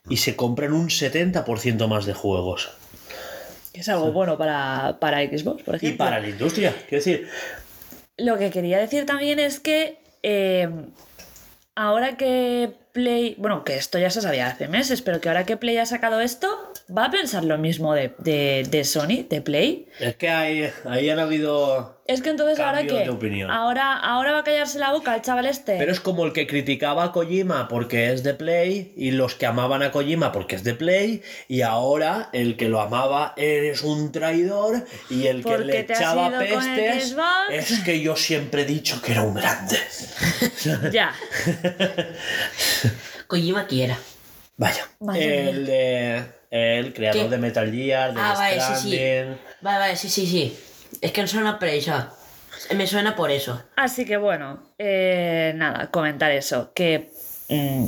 y 0.09 0.17
se 0.17 0.35
compran 0.35 0.73
un 0.73 0.89
70% 0.89 1.87
más 1.87 2.05
de 2.05 2.13
juegos. 2.13 2.71
Es 3.73 3.87
algo 3.89 4.11
bueno 4.11 4.37
para, 4.37 4.97
para 4.99 5.19
Xbox, 5.21 5.63
por 5.63 5.75
Y 5.75 5.77
ejemplo. 5.77 6.05
para 6.05 6.19
la 6.19 6.29
industria, 6.29 6.75
quiero 6.89 7.03
decir, 7.03 7.29
Lo 8.17 8.37
que 8.37 8.49
quería 8.49 8.79
decir 8.79 9.05
también 9.05 9.39
es 9.39 9.59
que 9.59 9.97
eh, 10.23 10.67
ahora 11.75 12.17
que 12.17 12.73
Play, 12.91 13.35
bueno, 13.37 13.63
que 13.63 13.77
esto 13.77 13.97
ya 13.97 14.09
se 14.09 14.21
sabía 14.21 14.47
hace 14.47 14.67
meses, 14.67 15.01
pero 15.01 15.21
que 15.21 15.29
ahora 15.29 15.45
que 15.45 15.57
Play 15.57 15.77
ha 15.77 15.85
sacado 15.85 16.19
esto, 16.19 16.70
va 16.95 17.05
a 17.05 17.11
pensar 17.11 17.43
lo 17.43 17.57
mismo 17.57 17.93
de, 17.93 18.13
de, 18.17 18.65
de 18.69 18.83
Sony, 18.83 19.25
de 19.29 19.41
Play. 19.41 19.87
es 19.99 20.15
que 20.15 20.29
ahí, 20.29 20.69
ahí 20.85 21.09
han 21.09 21.19
habido... 21.19 22.01
Es 22.05 22.21
que 22.21 22.29
entonces 22.29 22.59
ahora 22.59 22.85
que 22.85 23.07
ahora 23.49 23.97
ahora 23.97 24.31
va 24.33 24.39
a 24.39 24.43
callarse 24.43 24.79
la 24.79 24.91
boca 24.91 25.15
el 25.15 25.21
chaval 25.21 25.45
este. 25.45 25.77
Pero 25.77 25.93
es 25.93 26.01
como 26.01 26.25
el 26.25 26.33
que 26.33 26.45
criticaba 26.45 27.05
a 27.05 27.11
Kojima 27.13 27.69
porque 27.69 28.11
es 28.11 28.21
de 28.23 28.33
Play 28.33 28.93
y 28.97 29.11
los 29.11 29.35
que 29.35 29.45
amaban 29.45 29.81
a 29.81 29.91
Kojima 29.91 30.33
porque 30.33 30.55
es 30.55 30.63
de 30.65 30.73
Play 30.73 31.21
y 31.47 31.61
ahora 31.61 32.29
el 32.33 32.57
que 32.57 32.67
lo 32.67 32.81
amaba 32.81 33.33
eres 33.37 33.83
un 33.83 34.11
traidor 34.11 34.85
y 35.09 35.27
el 35.27 35.37
que 35.37 35.51
Porque 35.51 35.63
le 35.63 35.79
echaba 35.79 36.37
pestes 36.37 37.15
es 37.49 37.79
que 37.79 38.01
yo 38.01 38.17
siempre 38.17 38.63
he 38.63 38.65
dicho 38.65 39.01
que 39.01 39.13
era 39.13 39.21
un 39.21 39.35
grande. 39.35 39.77
ya. 40.91 41.13
Kojima 43.27 43.67
quiera. 43.67 43.97
Vaya. 44.57 44.85
Madre 44.99 45.49
el 45.49 45.65
de 45.65 46.40
el 46.51 46.93
creador 46.93 47.23
¿Qué? 47.23 47.29
de 47.29 47.37
Metal 47.37 47.71
Gear, 47.71 48.13
de 48.13 48.19
Ah, 48.21 48.33
vale, 48.37 48.61
sí, 48.61 48.73
sí. 48.75 48.99
Vale, 49.61 49.79
vale, 49.79 49.95
sí, 49.95 50.09
sí, 50.09 50.27
sí. 50.27 50.59
Es 50.99 51.11
que 51.11 51.21
no 51.21 51.27
suena 51.27 51.57
por 51.57 51.69
eso. 51.69 52.07
Me 52.75 52.85
suena 52.85 53.15
por 53.15 53.31
eso. 53.31 53.63
Así 53.75 54.05
que 54.05 54.17
bueno, 54.17 54.61
eh, 54.77 55.53
nada, 55.55 55.89
comentar 55.89 56.31
eso. 56.31 56.73
Que 56.75 57.09
mm, 57.49 57.87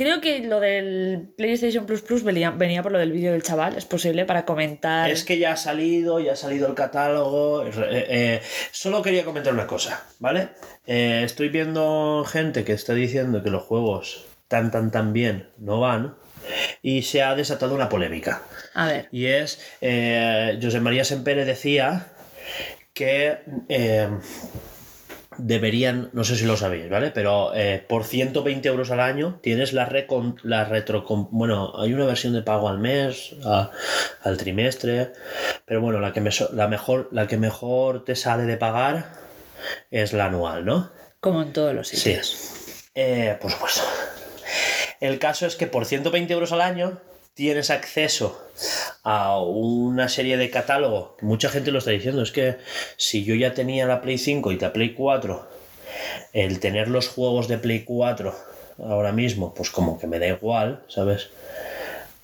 creo 0.00 0.20
que 0.20 0.40
lo 0.40 0.60
del 0.60 1.32
PlayStation 1.36 1.84
Plus 1.84 2.00
Plus 2.00 2.22
venía, 2.22 2.50
venía 2.52 2.82
por 2.82 2.92
lo 2.92 2.98
del 2.98 3.12
vídeo 3.12 3.32
del 3.32 3.42
chaval, 3.42 3.76
es 3.76 3.84
posible, 3.84 4.24
para 4.24 4.46
comentar. 4.46 5.10
Es 5.10 5.24
que 5.24 5.38
ya 5.38 5.52
ha 5.52 5.56
salido, 5.56 6.20
ya 6.20 6.32
ha 6.32 6.36
salido 6.36 6.68
el 6.68 6.74
catálogo. 6.74 7.66
Eh, 7.66 7.70
eh, 8.08 8.40
solo 8.70 9.02
quería 9.02 9.26
comentar 9.26 9.52
una 9.52 9.66
cosa, 9.66 10.06
¿vale? 10.18 10.50
Eh, 10.86 11.22
estoy 11.24 11.50
viendo 11.50 12.24
gente 12.24 12.64
que 12.64 12.72
está 12.72 12.94
diciendo 12.94 13.42
que 13.42 13.50
los 13.50 13.62
juegos 13.64 14.24
tan, 14.48 14.70
tan, 14.70 14.90
tan 14.90 15.12
bien 15.12 15.50
no 15.58 15.80
van. 15.80 16.14
Y 16.82 17.02
se 17.02 17.22
ha 17.22 17.34
desatado 17.34 17.74
una 17.74 17.88
polémica. 17.88 18.42
A 18.74 18.86
ver. 18.86 19.08
Y 19.12 19.26
es, 19.26 19.60
eh, 19.80 20.58
José 20.62 20.80
María 20.80 21.04
Sempere 21.04 21.44
decía 21.44 22.08
que 22.94 23.38
eh, 23.68 24.08
deberían, 25.38 26.10
no 26.12 26.24
sé 26.24 26.36
si 26.36 26.44
lo 26.44 26.56
sabéis, 26.56 26.90
¿vale? 26.90 27.10
Pero 27.12 27.52
eh, 27.54 27.84
por 27.88 28.04
120 28.04 28.68
euros 28.68 28.90
al 28.90 29.00
año 29.00 29.38
tienes 29.42 29.72
la, 29.72 29.86
recon, 29.86 30.36
la 30.42 30.64
retro... 30.64 31.04
Bueno, 31.30 31.72
hay 31.78 31.92
una 31.94 32.04
versión 32.06 32.32
de 32.34 32.42
pago 32.42 32.68
al 32.68 32.78
mes, 32.78 33.34
a- 33.44 33.70
al 34.22 34.36
trimestre, 34.36 35.12
pero 35.64 35.80
bueno, 35.80 36.00
la 36.00 36.12
que, 36.12 36.20
me, 36.20 36.30
so- 36.32 36.50
la, 36.52 36.68
mejor, 36.68 37.08
la 37.12 37.26
que 37.26 37.36
mejor 37.38 38.04
te 38.04 38.16
sale 38.16 38.42
de 38.44 38.56
pagar 38.56 39.12
es 39.90 40.12
la 40.12 40.26
anual, 40.26 40.64
¿no? 40.64 40.90
Como 41.20 41.42
en 41.42 41.52
todos 41.52 41.74
los 41.74 41.88
Sí, 41.88 41.96
sitios. 41.96 42.88
Eh, 42.94 43.36
por 43.40 43.50
supuesto. 43.50 43.82
El 45.00 45.18
caso 45.18 45.46
es 45.46 45.56
que 45.56 45.66
por 45.66 45.86
120 45.86 46.32
euros 46.32 46.52
al 46.52 46.60
año 46.60 46.98
tienes 47.34 47.70
acceso 47.70 48.46
a 49.02 49.40
una 49.40 50.08
serie 50.08 50.36
de 50.36 50.50
catálogo. 50.50 51.16
Mucha 51.22 51.48
gente 51.48 51.70
lo 51.70 51.78
está 51.78 51.90
diciendo. 51.90 52.22
Es 52.22 52.32
que 52.32 52.56
si 52.98 53.24
yo 53.24 53.34
ya 53.34 53.54
tenía 53.54 53.86
la 53.86 54.02
Play 54.02 54.18
5 54.18 54.52
y 54.52 54.58
la 54.58 54.72
Play 54.72 54.92
4, 54.92 55.48
el 56.34 56.60
tener 56.60 56.88
los 56.88 57.08
juegos 57.08 57.48
de 57.48 57.58
Play 57.58 57.84
4 57.84 58.34
ahora 58.84 59.12
mismo, 59.12 59.54
pues 59.54 59.70
como 59.70 59.98
que 59.98 60.06
me 60.06 60.18
da 60.18 60.26
igual, 60.26 60.82
¿sabes? 60.88 61.30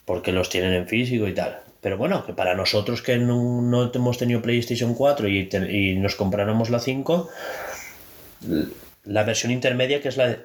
Porque 0.05 0.33
los 0.33 0.51
tienen 0.51 0.75
en 0.75 0.87
físico 0.87 1.27
y 1.29 1.35
tal. 1.35 1.61
Pero 1.81 1.97
bueno, 1.97 2.27
que 2.27 2.33
para 2.33 2.55
nosotros 2.55 3.01
que 3.01 3.17
no, 3.17 3.63
no 3.63 3.91
hemos 3.95 4.19
tenido 4.19 4.43
PlayStation 4.43 4.95
4 4.95 5.29
y, 5.29 5.49
y 5.71 5.95
nos 5.97 6.15
compráramos 6.15 6.69
la 6.69 6.81
5, 6.81 7.31
la 9.05 9.23
versión 9.23 9.53
intermedia, 9.53 10.01
que 10.03 10.09
es 10.09 10.17
la 10.17 10.29
de, 10.29 10.39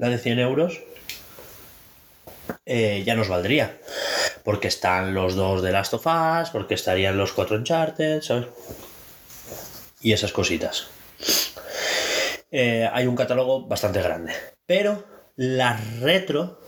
la 0.00 0.08
de 0.08 0.18
100 0.18 0.38
euros, 0.38 0.80
eh, 2.64 3.02
ya 3.04 3.14
nos 3.14 3.28
valdría. 3.28 3.78
Porque 4.42 4.68
están 4.68 5.12
los 5.12 5.34
dos 5.34 5.62
de 5.62 5.72
Last 5.72 5.92
of 5.92 6.06
Us, 6.06 6.48
porque 6.50 6.74
estarían 6.74 7.18
los 7.18 7.32
cuatro 7.32 7.56
Uncharted, 7.56 8.22
¿sabes? 8.22 8.46
Y 10.00 10.12
esas 10.12 10.32
cositas. 10.32 10.88
Eh, 12.50 12.88
hay 12.90 13.06
un 13.06 13.14
catálogo 13.14 13.66
bastante 13.66 14.00
grande. 14.00 14.32
Pero 14.64 15.04
la 15.36 15.78
retro, 16.00 16.58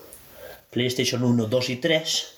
PlayStation 0.71 1.25
1, 1.25 1.47
2 1.47 1.71
y 1.71 1.77
3, 1.77 2.35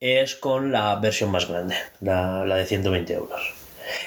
es 0.00 0.34
con 0.34 0.70
la 0.70 0.96
versión 0.96 1.30
más 1.30 1.48
grande, 1.48 1.76
la, 2.02 2.44
la 2.44 2.56
de 2.56 2.66
120 2.66 3.14
euros. 3.14 3.59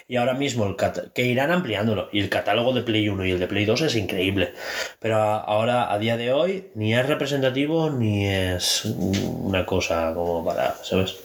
Y 0.07 0.15
ahora 0.17 0.33
mismo, 0.33 0.65
el 0.65 0.75
que 1.13 1.25
irán 1.25 1.51
ampliándolo. 1.51 2.09
Y 2.11 2.19
el 2.19 2.29
catálogo 2.29 2.73
de 2.73 2.81
Play 2.81 3.09
1 3.09 3.25
y 3.25 3.31
el 3.31 3.39
de 3.39 3.47
Play 3.47 3.65
2 3.65 3.81
es 3.81 3.95
increíble. 3.95 4.53
Pero 4.99 5.17
ahora, 5.17 5.91
a 5.91 5.97
día 5.99 6.17
de 6.17 6.31
hoy, 6.33 6.69
ni 6.75 6.93
es 6.95 7.05
representativo 7.07 7.89
ni 7.89 8.27
es 8.27 8.85
una 8.85 9.65
cosa 9.65 10.13
como 10.13 10.43
para, 10.45 10.75
¿sabes? 10.83 11.15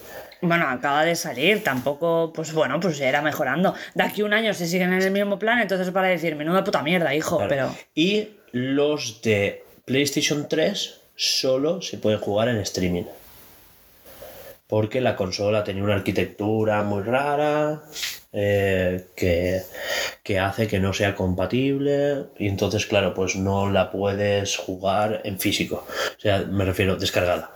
Bueno, 0.40 0.68
acaba 0.68 1.05
de 1.05 1.16
salir, 1.16 1.64
tampoco, 1.64 2.32
pues 2.32 2.52
bueno, 2.52 2.78
pues 2.78 2.97
ya 2.98 3.09
irá 3.09 3.22
mejorando. 3.22 3.74
De 3.94 4.05
aquí 4.05 4.20
a 4.20 4.24
un 4.24 4.32
año 4.32 4.55
se 4.55 4.66
siguen 4.68 4.93
en 4.93 5.02
el 5.02 5.10
mismo 5.10 5.39
plan, 5.39 5.59
entonces 5.59 5.90
para 5.90 6.06
decir, 6.09 6.36
menuda 6.36 6.62
puta 6.62 6.82
mierda, 6.82 7.12
hijo, 7.14 7.39
Claro. 7.39 7.48
pero... 7.48 7.74
Y 7.94 8.28
los 8.52 9.20
de 9.22 9.64
PlayStation 9.85 10.48
3 10.48 11.01
solo 11.16 11.82
se 11.82 11.98
pueden 11.98 12.20
jugar 12.20 12.48
en 12.48 12.59
streaming. 12.59 13.05
Porque 14.68 15.00
la 15.00 15.16
consola 15.16 15.64
tenía 15.64 15.82
una 15.82 15.94
arquitectura 15.94 16.82
muy 16.82 17.02
rara 17.02 17.82
eh, 18.32 19.06
que, 19.16 19.62
que 20.22 20.38
hace 20.38 20.68
que 20.68 20.78
no 20.78 20.92
sea 20.92 21.14
compatible. 21.14 22.26
Y 22.38 22.48
entonces, 22.48 22.84
claro, 22.86 23.14
pues 23.14 23.34
no 23.34 23.70
la 23.70 23.90
puedes 23.90 24.56
jugar 24.58 25.22
en 25.24 25.40
físico. 25.40 25.86
O 26.16 26.20
sea, 26.20 26.40
me 26.40 26.64
refiero, 26.66 26.96
descargada. 26.96 27.50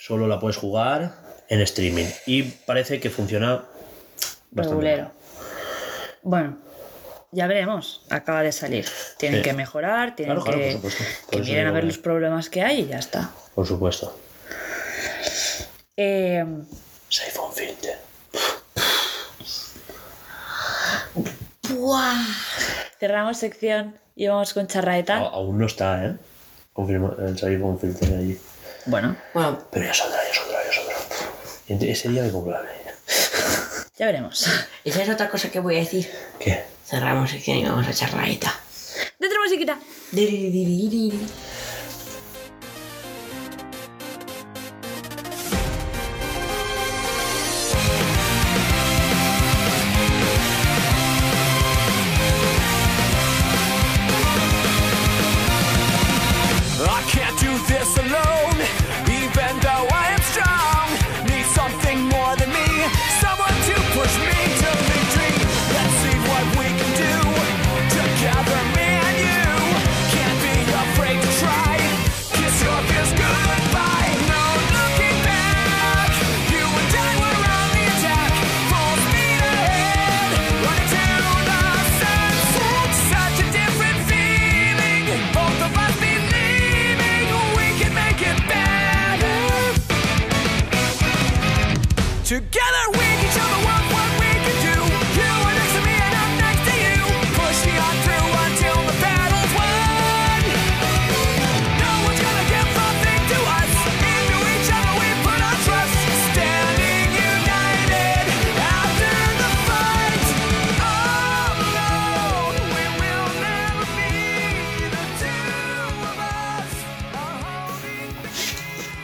Solo 0.00 0.26
la 0.26 0.40
puedes 0.40 0.56
jugar 0.56 1.14
en 1.48 1.60
streaming. 1.60 2.06
Y 2.26 2.42
parece 2.42 2.98
que 2.98 3.08
funciona 3.08 3.64
bastante 4.50 4.84
bien. 4.84 5.08
Bueno, 6.22 6.58
ya 7.30 7.46
veremos. 7.46 8.04
Acaba 8.10 8.42
de 8.42 8.50
salir. 8.50 8.86
Tienen 9.18 9.38
Sí. 9.42 9.50
que 9.50 9.52
mejorar, 9.54 10.16
tienen 10.16 10.34
Claro, 10.40 10.50
claro, 10.50 10.58
que, 10.58 10.78
por 10.78 10.90
supuesto. 10.90 11.20
Por 11.26 11.30
que 11.30 11.36
eso 11.42 11.50
miren 11.52 11.66
a 11.68 11.72
ver 11.72 11.84
los 11.84 11.98
problemas 11.98 12.50
que 12.50 12.62
hay 12.62 12.80
y 12.80 12.86
ya 12.88 12.98
está. 12.98 13.30
Por 13.54 13.66
supuesto. 13.66 14.18
Eh, 15.96 16.44
iPhone 17.26 17.52
Filter. 17.52 17.98
cerramos 22.98 23.38
sección 23.38 23.96
y 24.16 24.26
vamos 24.28 24.52
con 24.54 24.66
charraeta. 24.66 25.16
A- 25.18 25.28
aún 25.28 25.58
no 25.58 25.66
está, 25.66 26.04
¿eh? 26.04 26.16
Confirma 26.72 27.14
el 27.18 27.32
iPhone 27.44 27.78
Filter 27.78 28.14
allí. 28.14 28.38
Bueno, 28.86 29.16
Bueno, 29.34 29.58
Pero 29.70 29.84
ya 29.86 29.94
saldrá, 29.94 30.18
ya 30.26 30.34
saldrá, 30.34 30.58
ya 30.64 30.72
saldrá. 30.72 30.96
Ent- 31.68 31.90
ese 31.90 32.08
día 32.08 32.22
me 32.22 32.30
cumpleaños. 32.30 32.70
ya 33.98 34.06
veremos. 34.06 34.46
esa 34.84 35.02
es 35.02 35.08
otra 35.08 35.28
cosa 35.28 35.50
que 35.50 35.60
voy 35.60 35.76
a 35.76 35.80
decir. 35.80 36.10
¿Qué? 36.38 36.64
Cerramos 36.86 37.30
sección 37.30 37.58
y 37.58 37.64
vamos 37.64 37.86
a 37.86 37.92
charraeta. 37.92 38.52
Dentro 39.18 39.38
musiquita. 39.42 39.78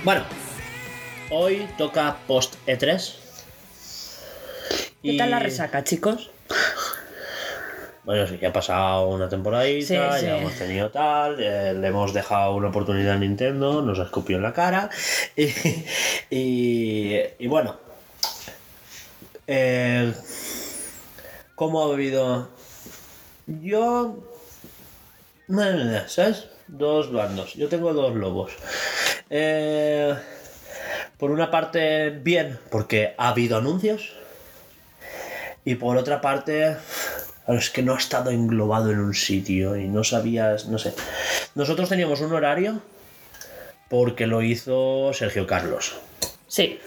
Bueno, 0.09 0.25
hoy 1.29 1.69
toca 1.77 2.17
post 2.27 2.55
E3. 2.67 3.13
¿Qué 5.03 5.19
tal 5.19 5.31
la 5.31 5.39
resaca, 5.39 5.85
chicos? 5.85 6.31
Bueno, 8.05 8.27
sí, 8.27 8.39
ya 8.41 8.49
ha 8.49 8.53
pasado 8.55 9.09
una 9.09 9.29
temporadita, 9.29 9.87
Sí, 10.15 10.21
sí. 10.21 10.25
ya 10.25 10.39
hemos 10.39 10.55
tenido 10.55 10.91
tal, 10.91 11.39
eh, 11.39 11.75
le 11.75 11.89
hemos 11.89 12.15
dejado 12.15 12.55
una 12.55 12.69
oportunidad 12.69 13.17
a 13.17 13.19
Nintendo, 13.19 13.83
nos 13.83 13.99
ha 13.99 14.05
escupido 14.05 14.39
en 14.39 14.45
la 14.45 14.55
cara. 14.55 14.89
Y, 15.37 15.45
y- 16.35 17.21
y 17.41 17.47
bueno, 17.47 17.77
eh, 19.47 20.15
¿cómo 21.55 21.83
ha 21.85 21.95
vivido? 21.95 22.49
Yo, 23.47 24.17
¿sabes? 26.07 26.47
Dos 26.67 27.13
bandos, 27.13 27.53
yo 27.57 27.69
tengo 27.69 27.93
dos 27.93 28.15
lobos. 28.15 28.53
Eh, 29.31 30.15
por 31.19 31.31
una 31.31 31.51
parte, 31.51 32.11
bien, 32.11 32.59
porque 32.71 33.15
ha 33.19 33.29
habido 33.29 33.59
anuncios. 33.59 34.15
Y 35.65 35.75
por 35.75 35.97
otra 35.97 36.21
parte, 36.21 36.77
es 37.49 37.71
que 37.71 37.83
no 37.83 37.95
ha 37.95 37.99
estado 37.99 38.31
englobado 38.31 38.91
en 38.91 39.01
un 39.01 39.15
sitio 39.15 39.77
y 39.77 39.89
no 39.89 40.05
sabías, 40.05 40.67
no 40.67 40.79
sé. 40.79 40.95
Nosotros 41.55 41.89
teníamos 41.89 42.21
un 42.21 42.33
horario 42.33 42.81
porque 43.89 44.27
lo 44.27 44.43
hizo 44.43 45.13
Sergio 45.13 45.47
Carlos. 45.47 45.97
Sí. 46.47 46.79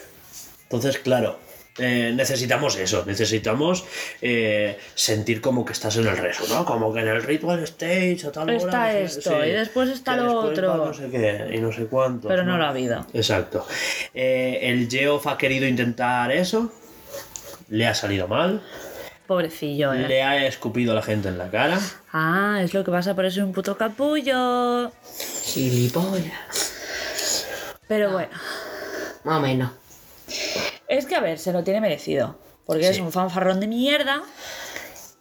Entonces, 0.63 0.99
claro, 0.99 1.39
eh, 1.77 2.11
necesitamos 2.15 2.75
eso, 2.77 3.03
necesitamos 3.05 3.85
eh, 4.21 4.77
sentir 4.93 5.41
como 5.41 5.63
que 5.65 5.73
estás 5.73 5.95
en 5.97 6.07
el 6.07 6.17
rezo, 6.17 6.45
¿no? 6.53 6.65
Como 6.65 6.93
que 6.93 6.99
en 6.99 7.07
el 7.07 7.23
Ritual 7.23 7.63
Stage 7.63 8.27
a 8.27 8.31
tal 8.31 8.49
Está 8.49 8.91
no 8.91 8.99
esto, 8.99 9.45
y 9.45 9.51
después 9.51 9.89
está 9.89 10.17
lo 10.17 10.23
después 10.23 10.59
otro. 10.59 10.85
No 10.85 10.93
sé 10.93 11.09
qué, 11.09 11.51
y 11.53 11.59
no 11.59 11.71
sé 11.71 11.85
cuánto. 11.85 12.27
Pero 12.27 12.43
no 12.43 12.57
lo 12.57 12.65
ha 12.65 12.69
habido. 12.69 13.05
Exacto. 13.13 13.65
Eh, 14.13 14.59
el 14.63 14.89
Geoff 14.89 15.27
ha 15.27 15.37
querido 15.37 15.65
intentar 15.67 16.31
eso, 16.31 16.73
le 17.69 17.87
ha 17.87 17.93
salido 17.93 18.27
mal, 18.27 18.61
Pobrecillo, 19.31 19.93
¿eh? 19.93 20.09
le 20.09 20.23
ha 20.23 20.45
escupido 20.45 20.91
a 20.91 20.95
la 20.95 21.01
gente 21.01 21.29
en 21.29 21.37
la 21.37 21.49
cara. 21.49 21.79
Ah, 22.11 22.59
es 22.61 22.73
lo 22.73 22.83
que 22.83 22.91
pasa 22.91 23.15
por 23.15 23.23
eso 23.23 23.41
un 23.41 23.53
puto 23.53 23.77
capullo. 23.77 24.91
Gilipollas. 25.45 26.67
Pero 27.87 28.11
bueno. 28.11 28.33
Más 29.23 29.37
o 29.37 29.39
menos. 29.39 29.71
Es 30.91 31.05
que, 31.05 31.15
a 31.15 31.21
ver, 31.21 31.39
se 31.39 31.53
lo 31.53 31.63
tiene 31.63 31.79
merecido. 31.79 32.35
Porque 32.65 32.89
es 32.89 32.99
un 32.99 33.13
fanfarrón 33.13 33.61
de 33.61 33.67
mierda. 33.67 34.23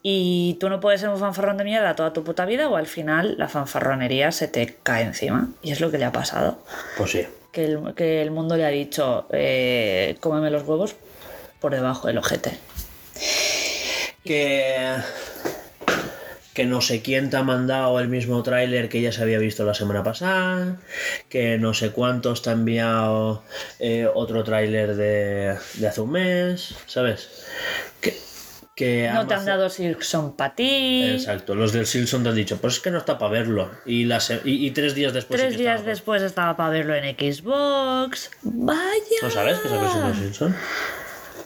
Y 0.02 0.56
tú 0.58 0.68
no 0.68 0.80
puedes 0.80 1.00
ser 1.00 1.10
un 1.10 1.18
fanfarrón 1.18 1.58
de 1.58 1.64
mierda 1.64 1.94
toda 1.94 2.12
tu 2.12 2.24
puta 2.24 2.44
vida 2.44 2.68
o 2.68 2.74
al 2.74 2.88
final 2.88 3.36
la 3.38 3.48
fanfarronería 3.48 4.32
se 4.32 4.48
te 4.48 4.78
cae 4.82 5.04
encima. 5.04 5.48
Y 5.62 5.70
es 5.70 5.80
lo 5.80 5.92
que 5.92 5.98
le 5.98 6.06
ha 6.06 6.10
pasado. 6.10 6.58
Pues 6.96 7.12
sí. 7.12 7.24
Que 7.52 7.66
el, 7.66 7.94
que 7.94 8.20
el 8.20 8.32
mundo 8.32 8.56
le 8.56 8.66
ha 8.66 8.70
dicho, 8.70 9.28
eh, 9.30 10.16
cómeme 10.18 10.50
los 10.50 10.66
huevos 10.66 10.96
por 11.60 11.72
debajo 11.72 12.08
del 12.08 12.18
ojete. 12.18 12.58
Que. 14.24 14.96
Que 16.60 16.66
no 16.66 16.82
sé 16.82 17.00
quién 17.00 17.30
te 17.30 17.38
ha 17.38 17.42
mandado 17.42 17.98
el 18.00 18.08
mismo 18.08 18.42
tráiler 18.42 18.90
que 18.90 19.00
ya 19.00 19.12
se 19.12 19.22
había 19.22 19.38
visto 19.38 19.64
la 19.64 19.72
semana 19.72 20.02
pasada. 20.02 20.76
Que 21.30 21.56
no 21.56 21.72
sé 21.72 21.90
cuántos 21.90 22.42
te 22.42 22.50
ha 22.50 22.52
enviado 22.52 23.42
eh, 23.78 24.06
otro 24.12 24.44
tráiler 24.44 24.94
de, 24.94 25.56
de 25.74 25.88
hace 25.88 26.02
un 26.02 26.10
mes. 26.12 26.74
¿Sabes? 26.84 27.30
Que. 28.02 28.14
que 28.76 29.10
No 29.10 29.26
te 29.26 29.32
han 29.32 29.46
dado 29.46 29.70
Silkson 29.70 30.36
para 30.36 30.54
ti. 30.54 31.02
Exacto, 31.14 31.54
los 31.54 31.72
del 31.72 31.86
Silson 31.86 32.24
te 32.24 32.28
han 32.28 32.34
dicho, 32.34 32.58
pues 32.60 32.74
es 32.74 32.80
que 32.80 32.90
no 32.90 32.98
está 32.98 33.16
para 33.16 33.32
verlo. 33.32 33.70
Y, 33.86 34.04
la 34.04 34.20
se- 34.20 34.42
y, 34.44 34.66
y 34.66 34.70
tres 34.72 34.94
días 34.94 35.14
después. 35.14 35.40
Tres 35.40 35.56
días 35.56 35.76
estaba. 35.76 35.88
después 35.88 36.22
estaba 36.22 36.56
para 36.58 36.68
verlo 36.68 36.94
en 36.94 37.04
Xbox. 37.16 38.30
Vaya. 38.42 38.80
¿No 39.22 39.30
sabes 39.30 39.58
que 39.60 39.68
versión 39.70 40.12
de 40.12 40.18
Silson? 40.18 40.56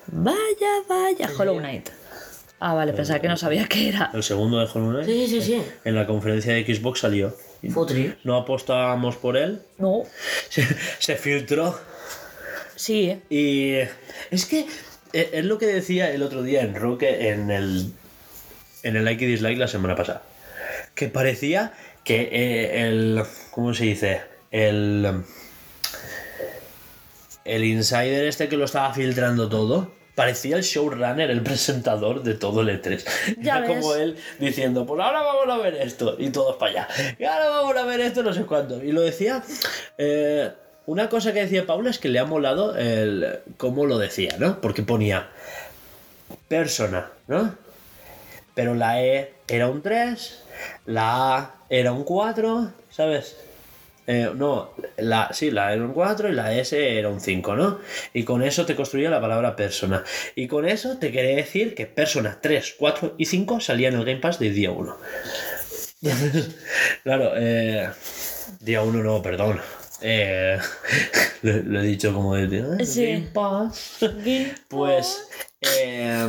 Vaya, 0.09 0.83
vaya. 0.89 1.31
Hollow 1.39 1.59
Knight. 1.61 1.89
Ah, 2.61 2.73
vale, 2.75 2.93
pensaba 2.93 3.21
que 3.21 3.29
no 3.29 3.37
sabía 3.37 3.67
qué 3.69 3.89
era. 3.89 4.11
El 4.15 4.23
segundo 4.23 4.59
de 4.59 4.67
Hollow. 4.73 5.05
Sí, 5.05 5.27
sí, 5.29 5.43
sí. 5.43 5.63
En 5.85 5.95
la 5.95 6.07
conferencia 6.07 6.55
de 6.55 6.65
Xbox 6.65 7.01
salió. 7.01 7.37
Futri. 7.71 8.15
No 8.25 8.37
apostábamos 8.37 9.17
por 9.17 9.37
él. 9.37 9.63
No. 9.79 10.03
Se, 10.49 10.67
se 10.99 11.17
filtró. 11.17 11.79
Sí, 12.77 13.11
¿eh? 13.11 13.21
Y 13.31 14.35
es 14.35 14.47
que 14.47 14.67
eh, 15.13 15.31
es 15.33 15.45
lo 15.45 15.59
que 15.59 15.67
decía 15.67 16.11
el 16.11 16.23
otro 16.23 16.43
día 16.43 16.63
en 16.63 16.75
Roque 16.75 17.31
en 17.31 17.51
el 17.51 17.93
en 18.83 18.97
el 18.97 19.05
like 19.05 19.25
y 19.25 19.29
dislike 19.29 19.59
la 19.59 19.69
semana 19.69 19.97
pasada. 19.97 20.23
Que 20.95 21.09
parecía 21.09 21.73
que 22.03 22.29
eh, 22.33 22.87
el 22.87 23.23
¿cómo 23.51 23.75
se 23.75 23.85
dice? 23.85 24.23
El 24.51 25.23
el 27.45 27.65
insider 27.65 28.25
este 28.25 28.49
que 28.49 28.57
lo 28.57 28.65
estaba 28.65 28.93
filtrando 28.93 29.49
todo 29.49 29.93
parecía 30.15 30.57
el 30.57 30.63
showrunner, 30.63 31.31
el 31.31 31.43
presentador 31.43 32.23
de 32.23 32.35
todo 32.35 32.61
el 32.61 32.69
E3. 32.81 33.37
Ya 33.41 33.59
Era 33.59 33.67
como 33.67 33.95
él 33.95 34.17
diciendo, 34.39 34.87
pues 34.87 35.01
ahora 35.01 35.23
vamos 35.23 35.49
a 35.49 35.63
ver 35.63 35.75
esto, 35.75 36.17
y 36.19 36.31
todos 36.31 36.57
para 36.57 36.71
allá. 36.71 36.89
Y 37.19 37.25
ahora 37.25 37.49
vamos 37.49 37.77
a 37.77 37.85
ver 37.85 38.01
esto, 38.01 38.23
no 38.23 38.33
sé 38.33 38.45
cuánto. 38.45 38.83
Y 38.83 38.93
lo 38.93 39.01
decía, 39.01 39.43
eh, 39.99 40.51
una 40.87 41.09
cosa 41.09 41.33
que 41.33 41.41
decía 41.41 41.67
Paula 41.67 41.91
es 41.91 41.99
que 41.99 42.09
le 42.09 42.19
ha 42.19 42.25
molado 42.25 42.77
el 42.77 43.41
cómo 43.57 43.87
lo 43.87 43.99
decía, 43.99 44.37
¿no? 44.39 44.61
Porque 44.61 44.83
ponía 44.83 45.29
persona, 46.49 47.11
¿no? 47.27 47.57
Pero 48.55 48.75
la 48.75 49.03
E 49.03 49.35
era 49.49 49.69
un 49.69 49.83
3, 49.83 50.43
la 50.87 51.37
A 51.37 51.55
era 51.69 51.93
un 51.93 52.05
4, 52.05 52.71
¿sabes? 52.91 53.37
Eh, 54.07 54.31
no, 54.35 54.73
la, 54.99 55.31
sí, 55.33 55.51
la 55.51 55.73
era 55.73 55.83
un 55.83 55.93
4 55.95 56.29
y 56.29 56.33
la 56.33 56.55
S 56.55 56.99
era 56.99 57.09
un 57.09 57.21
5, 57.21 57.57
¿no? 57.57 57.79
Y 58.13 58.25
con 58.25 58.43
eso 58.43 58.67
te 58.67 58.77
construía 58.77 59.09
la 59.09 59.21
palabra 59.21 59.57
persona. 59.57 60.05
Y 60.35 60.47
con 60.47 60.69
eso 60.69 60.99
te 60.99 61.11
quería 61.11 61.37
decir 61.37 61.75
que 61.75 61.87
persona 61.87 62.39
3, 62.41 62.75
4 62.79 63.15
y 63.19 63.25
5 63.25 63.61
salían 63.61 63.95
en 63.95 64.01
el 64.01 64.05
Game 64.07 64.21
Pass 64.21 64.39
de 64.39 64.51
día 64.51 64.71
1. 64.73 64.97
claro, 67.03 67.33
eh, 67.37 67.89
día 68.61 68.83
1 68.83 69.03
no, 69.03 69.23
perdón. 69.23 69.61
Eh, 70.03 70.59
lo, 71.43 71.53
lo 71.63 71.81
he 71.81 71.85
dicho 71.85 72.13
como 72.13 72.35
de 72.35 72.61
"Ah, 72.61 72.85
Sí. 72.85 73.07
Game 73.07 73.29
Pass. 73.33 73.99
Pues. 74.69 75.29
eh, 75.63 76.29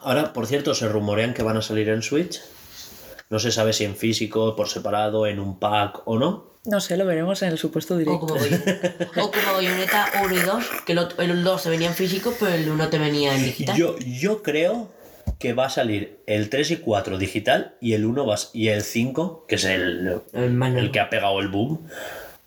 ahora, 0.00 0.32
por 0.32 0.46
cierto, 0.46 0.74
se 0.74 0.88
rumorean 0.88 1.34
que 1.34 1.42
van 1.42 1.56
a 1.56 1.62
salir 1.62 1.88
en 1.88 2.02
Switch. 2.02 2.40
No 3.30 3.38
se 3.38 3.50
sabe 3.52 3.72
si 3.72 3.84
en 3.84 3.96
físico, 3.96 4.54
por 4.56 4.68
separado, 4.68 5.26
en 5.26 5.40
un 5.40 5.58
pack 5.58 6.02
o 6.06 6.18
no. 6.18 6.54
No 6.66 6.80
sé, 6.80 6.96
lo 6.96 7.04
veremos 7.04 7.42
en 7.42 7.50
el 7.50 7.58
supuesto 7.58 7.94
O 7.94 7.98
directo. 7.98 8.20
como, 8.26 8.34
o 9.22 9.30
como 9.30 9.52
Bayonetta 9.54 10.06
1 10.24 10.34
y 10.34 10.38
2, 10.38 10.64
que 10.86 10.92
el, 10.92 10.98
otro- 10.98 11.22
el 11.22 11.44
2 11.44 11.62
te 11.62 11.68
venía 11.70 11.88
en 11.88 11.94
físico, 11.94 12.32
pero 12.38 12.54
el 12.54 12.68
1 12.68 12.88
te 12.88 12.98
venía 12.98 13.34
en 13.34 13.44
digital. 13.44 13.76
Yo, 13.76 13.96
yo 13.98 14.42
creo 14.42 14.88
que 15.38 15.52
va 15.52 15.66
a 15.66 15.70
salir 15.70 16.20
el 16.26 16.48
3 16.48 16.70
y 16.70 16.76
4 16.78 17.18
digital 17.18 17.74
y 17.80 17.92
el 17.94 18.04
1 18.06 18.24
va, 18.26 18.36
y 18.54 18.68
el 18.68 18.82
5, 18.82 19.44
que 19.46 19.56
es 19.56 19.64
el, 19.64 20.20
El 20.32 20.62
el 20.62 20.90
que 20.90 21.00
ha 21.00 21.10
pegado 21.10 21.38
el 21.40 21.48
boom, 21.48 21.86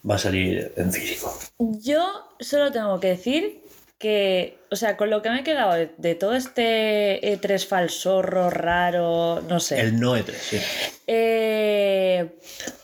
va 0.09 0.15
a 0.15 0.19
salir 0.19 0.73
en 0.77 0.91
físico. 0.91 1.37
Yo 1.59 2.03
solo 2.39 2.71
tengo 2.71 2.99
que 2.99 3.07
decir 3.09 3.61
que, 3.97 4.59
o 4.69 4.75
sea, 4.75 4.95
con 4.95 5.09
lo 5.09 5.21
que 5.21 5.29
me 5.31 5.39
he 5.39 5.43
quedado 5.43 5.73
de, 5.73 5.91
de 5.97 6.15
todo 6.15 6.35
este 6.35 7.19
E3 7.21 7.65
falsorro, 7.65 8.49
raro, 8.49 9.41
no 9.47 9.59
sé. 9.59 9.79
El 9.79 9.99
no 9.99 10.15
E3, 10.15 10.33
sí. 10.33 10.57
eh, 11.07 12.37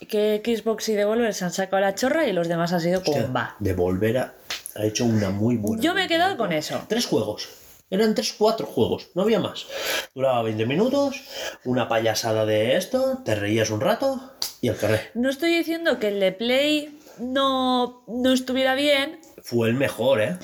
que 0.08 0.42
Xbox 0.44 0.88
y 0.88 0.94
Devolver 0.94 1.32
se 1.34 1.44
han 1.44 1.52
sacado 1.52 1.80
la 1.80 1.94
chorra 1.94 2.26
y 2.26 2.32
los 2.32 2.48
demás 2.48 2.72
ha 2.72 2.80
sido 2.80 3.02
como 3.02 3.32
va. 3.32 3.56
Devolver 3.60 4.18
ha, 4.18 4.34
ha 4.76 4.84
hecho 4.84 5.04
una 5.04 5.30
muy 5.30 5.56
buena. 5.56 5.82
Yo 5.82 5.94
me 5.94 6.04
he 6.04 6.08
quedado 6.08 6.36
con 6.36 6.52
eso. 6.52 6.84
Tres 6.88 7.06
juegos. 7.06 7.48
Eran 7.90 8.14
tres, 8.14 8.34
cuatro 8.36 8.66
juegos, 8.66 9.10
no 9.14 9.22
había 9.22 9.38
más. 9.38 9.66
Duraba 10.14 10.42
20 10.42 10.66
minutos, 10.66 11.22
una 11.64 11.86
payasada 11.86 12.44
de 12.44 12.76
esto, 12.76 13.18
te 13.24 13.36
reías 13.36 13.70
un 13.70 13.80
rato 13.80 14.32
y 14.60 14.68
al 14.68 14.76
carrer. 14.78 15.10
No 15.14 15.30
estoy 15.30 15.54
diciendo 15.56 16.00
que 16.00 16.08
el 16.08 16.18
de 16.18 16.32
Play 16.32 16.98
no, 17.18 18.02
no 18.08 18.32
estuviera 18.32 18.74
bien. 18.74 19.20
Fue 19.46 19.68
el 19.68 19.74
mejor, 19.74 20.22
¿eh? 20.22 20.38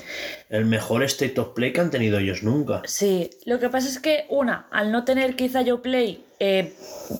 El 0.49 0.65
mejor 0.65 1.01
State 1.03 1.39
of 1.41 1.49
Play 1.55 1.73
que 1.73 1.81
han 1.81 1.89
tenido 1.89 2.19
ellos 2.19 2.43
nunca. 2.43 2.83
Sí, 2.85 3.31
lo 3.45 3.57
que 3.59 3.67
pasa 3.67 3.87
es 3.89 3.97
que, 3.97 4.25
una, 4.29 4.67
al 4.69 4.91
no 4.91 5.03
tener 5.05 5.35
quizá 5.35 5.63
yo 5.63 5.81
Play, 5.81 6.23
eh, 6.39 6.73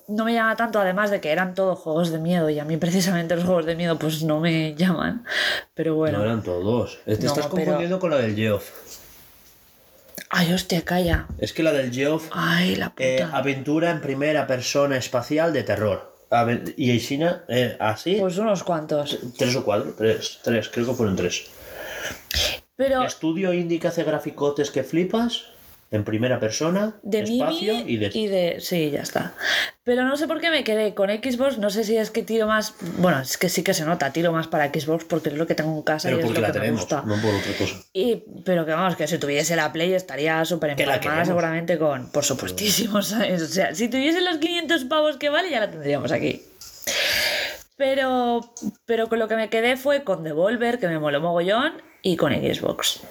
no 0.08 0.26
me 0.26 0.34
llama 0.36 0.56
tanto, 0.56 0.80
además 0.80 1.10
de 1.10 1.20
que 1.20 1.32
eran 1.32 1.56
todos 1.56 1.80
juegos 1.80 2.12
de 2.12 2.20
miedo 2.20 2.52
y 2.52 2.60
a 2.60 2.66
mí 2.66 2.78
precisamente 2.78 3.36
los 3.36 3.46
juegos 3.46 3.66
de 3.66 3.76
miedo 3.76 3.98
pues 3.98 4.22
no 4.22 4.40
me 4.40 4.76
llaman. 4.76 5.26
Pero 5.74 5.96
bueno. 5.96 6.20
No 6.20 6.24
eran 6.26 6.44
todos. 6.44 7.00
Te 7.04 7.12
No, 7.12 7.18
estás 7.18 7.48
pero- 7.48 7.50
confundiendo 7.50 8.00
con 8.00 8.12
la 8.12 8.18
del 8.18 8.36
Geoff. 8.36 8.70
Ay, 10.30 10.54
hostia, 10.54 10.84
calla. 10.84 11.26
Es 11.40 11.52
que 11.52 11.64
la 11.64 11.74
del 11.74 11.92
Geoff, 11.92 12.30
Ay, 12.32 12.76
la 12.76 12.92
puta. 12.92 13.04
eh, 13.04 13.28
aventura 13.34 13.90
en 13.92 14.02
primera 14.02 14.46
persona 14.48 14.98
espacial 14.98 15.52
de 15.52 15.64
terror. 15.64 16.12
Y 16.78 16.98
China, 17.02 17.44
eh, 17.50 17.76
así, 17.78 18.16
Pues 18.18 18.38
unos 18.38 18.64
cuantos. 18.64 19.20
tres 19.38 19.54
o 19.58 19.66
cuatro, 19.66 19.94
tres, 19.98 20.40
tres, 20.42 20.70
creo 20.70 20.86
que 20.86 20.94
fueron 20.94 21.18
tres. 21.18 21.48
Pero 22.76 23.04
Estudio 23.04 23.54
indie 23.54 23.80
que 23.80 23.88
hace 23.88 24.04
graficotes 24.04 24.72
que 24.72 24.84
flipas, 24.84 25.46
en 25.92 26.06
primera 26.06 26.40
persona, 26.40 26.96
de 27.04 27.20
espacio 27.20 27.74
y 27.86 27.98
de... 27.98 28.60
Sí, 28.62 28.92
ya 28.92 29.02
está. 29.02 29.34
Pero 29.84 30.06
no 30.06 30.16
sé 30.16 30.26
por 30.26 30.40
qué 30.40 30.50
me 30.50 30.64
quedé 30.64 30.94
con 30.94 31.10
Xbox. 31.10 31.58
No 31.58 31.70
sé 31.70 31.84
si 31.84 31.98
es 31.98 32.12
que 32.12 32.24
tiro 32.24 32.48
más. 32.48 32.76
Bueno, 32.98 33.20
es 33.20 33.38
que 33.38 33.50
sí 33.50 33.62
que 33.62 33.74
se 33.74 33.84
nota, 33.84 34.14
tiro 34.14 34.32
más 34.32 34.48
para 34.48 34.70
Xbox 34.70 35.04
porque 35.04 35.30
es 35.30 35.36
lo 35.36 35.46
que 35.48 35.54
tengo 35.54 35.76
en 35.76 35.82
casa 35.82 36.08
Pero 36.08 36.22
y 36.22 36.24
es 36.24 36.40
lo 36.40 36.52
que 36.54 36.60
me 36.60 36.72
gusta. 36.72 37.04
no 37.06 37.22
por 37.22 37.36
otra 37.36 37.52
cosa. 37.58 37.76
Y, 37.92 38.24
pero 38.46 38.66
que 38.66 38.72
vamos, 38.72 38.96
que 38.96 39.06
si 39.06 39.18
tuviese 39.18 39.58
la 39.58 39.74
Play 39.74 39.94
estaría 39.94 40.46
súper 40.46 40.72
empalmada 40.72 41.26
seguramente 41.26 41.78
con, 41.78 42.10
por 42.10 42.24
supuestísimo, 42.24 43.02
¿sabes? 43.02 43.42
O 43.42 43.48
sea, 43.48 43.76
si 43.76 43.90
tuviese 43.90 44.22
los 44.22 44.38
500 44.38 44.86
pavos 44.86 45.18
que 45.18 45.30
vale, 45.30 45.50
ya 45.50 45.60
la 45.60 45.70
tendríamos 45.70 46.14
aquí. 46.14 46.42
Pero, 47.76 48.54
pero 48.86 49.10
con 49.10 49.20
lo 49.20 49.28
que 49.28 49.36
me 49.36 49.50
quedé 49.50 49.76
fue 49.76 50.04
con 50.04 50.24
Devolver, 50.24 50.80
que 50.80 50.88
me 50.88 51.00
moló 51.00 51.20
mogollón, 51.20 51.82
y 52.02 52.16
con 52.16 52.34
Xbox. 52.34 53.02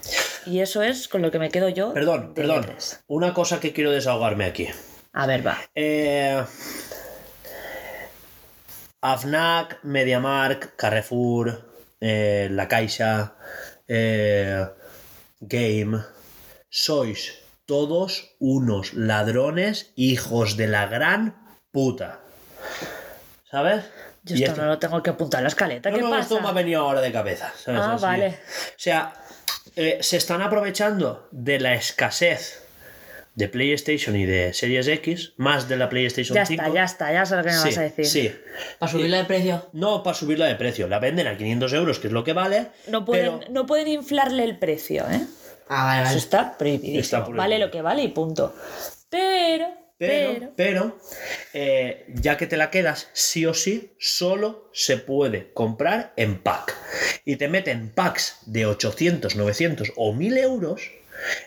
Y 0.46 0.60
eso 0.60 0.82
es 0.82 1.08
con 1.08 1.22
lo 1.22 1.30
que 1.30 1.38
me 1.38 1.50
quedo 1.50 1.68
yo. 1.68 1.92
Perdón, 1.92 2.32
perdón. 2.34 2.64
E3. 2.64 3.00
Una 3.08 3.34
cosa 3.34 3.60
que 3.60 3.72
quiero 3.72 3.90
desahogarme 3.90 4.44
aquí. 4.44 4.68
A 5.12 5.26
ver, 5.26 5.46
va. 5.46 5.58
Eh, 5.74 6.42
AFNAC, 9.00 9.82
MediaMark, 9.82 10.76
Carrefour, 10.76 11.70
eh, 12.00 12.48
La 12.50 12.68
Caixa, 12.68 13.34
eh, 13.88 14.66
Game, 15.40 16.04
sois 16.68 17.38
todos 17.66 18.36
unos 18.38 18.94
ladrones 18.94 19.92
hijos 19.96 20.56
de 20.56 20.66
la 20.66 20.86
gran 20.86 21.36
puta. 21.72 22.20
¿Sabes? 23.50 23.84
Yo 24.34 24.36
Y 24.40 24.42
esto 24.44 24.52
esto- 24.52 24.62
no 24.62 24.68
lo 24.68 24.78
tengo 24.78 25.02
que 25.02 25.10
apuntar 25.10 25.40
a 25.40 25.42
la 25.42 25.48
escaleta. 25.48 25.90
no, 25.90 25.96
¿Qué 25.96 26.02
no, 26.02 26.10
pasa? 26.10 26.22
esto 26.22 26.40
me 26.40 26.48
ha 26.48 26.52
venido 26.52 26.80
ahora 26.82 27.00
de 27.00 27.12
cabeza. 27.12 27.52
¿sabes? 27.62 27.80
Ah, 27.80 27.94
Así. 27.94 28.02
vale. 28.04 28.26
O 28.28 28.72
sea, 28.76 29.12
eh, 29.76 29.98
se 30.00 30.16
están 30.16 30.42
aprovechando 30.42 31.28
de 31.30 31.60
la 31.60 31.74
escasez 31.74 32.64
de 33.34 33.48
PlayStation 33.48 34.16
y 34.16 34.26
de 34.26 34.52
Series 34.52 34.88
X, 34.88 35.32
más 35.36 35.68
de 35.68 35.76
la 35.76 35.88
PlayStation 35.88 36.34
Ya 36.34 36.44
5. 36.44 36.62
está, 36.62 36.74
ya 36.74 36.84
está, 36.84 37.12
ya 37.12 37.24
sé 37.24 37.36
lo 37.36 37.42
que 37.42 37.48
me 37.50 37.54
sí, 37.56 37.68
vas 37.68 37.78
a 37.78 37.82
decir. 37.82 38.06
Sí. 38.06 38.34
Para 38.78 38.90
subirla 38.92 39.18
de 39.18 39.24
precio. 39.24 39.68
No 39.72 40.02
para 40.02 40.14
subirla 40.16 40.46
de 40.46 40.56
precio, 40.56 40.88
la 40.88 40.98
venden 40.98 41.26
a 41.28 41.36
500 41.36 41.72
euros, 41.72 41.98
que 42.00 42.08
es 42.08 42.12
lo 42.12 42.24
que 42.24 42.32
vale. 42.32 42.66
No 42.88 43.04
pueden, 43.04 43.38
pero 43.38 43.52
no 43.52 43.66
pueden 43.66 43.88
inflarle 43.88 44.44
el 44.44 44.58
precio, 44.58 45.06
¿eh? 45.10 45.20
Ah, 45.68 45.84
vale, 45.84 46.00
Eso 46.00 46.08
vale. 46.08 46.18
Está 46.18 46.58
prohibido. 46.58 47.32
Vale 47.32 47.58
lo 47.60 47.70
que 47.70 47.80
vale 47.80 48.02
y 48.02 48.08
punto. 48.08 48.52
Pero, 49.08 49.66
Pero, 50.00 50.32
pero, 50.32 50.52
pero, 50.56 50.98
eh, 51.52 52.06
ya 52.08 52.38
que 52.38 52.46
te 52.46 52.56
la 52.56 52.70
quedas, 52.70 53.10
sí 53.12 53.44
o 53.44 53.52
sí, 53.52 53.92
solo 53.98 54.70
se 54.72 54.96
puede 54.96 55.52
comprar 55.52 56.14
en 56.16 56.38
pack. 56.42 56.74
Y 57.26 57.36
te 57.36 57.48
meten 57.48 57.90
packs 57.90 58.38
de 58.46 58.64
800, 58.64 59.36
900 59.36 59.92
o 59.96 60.14
1000 60.14 60.38
euros 60.38 60.90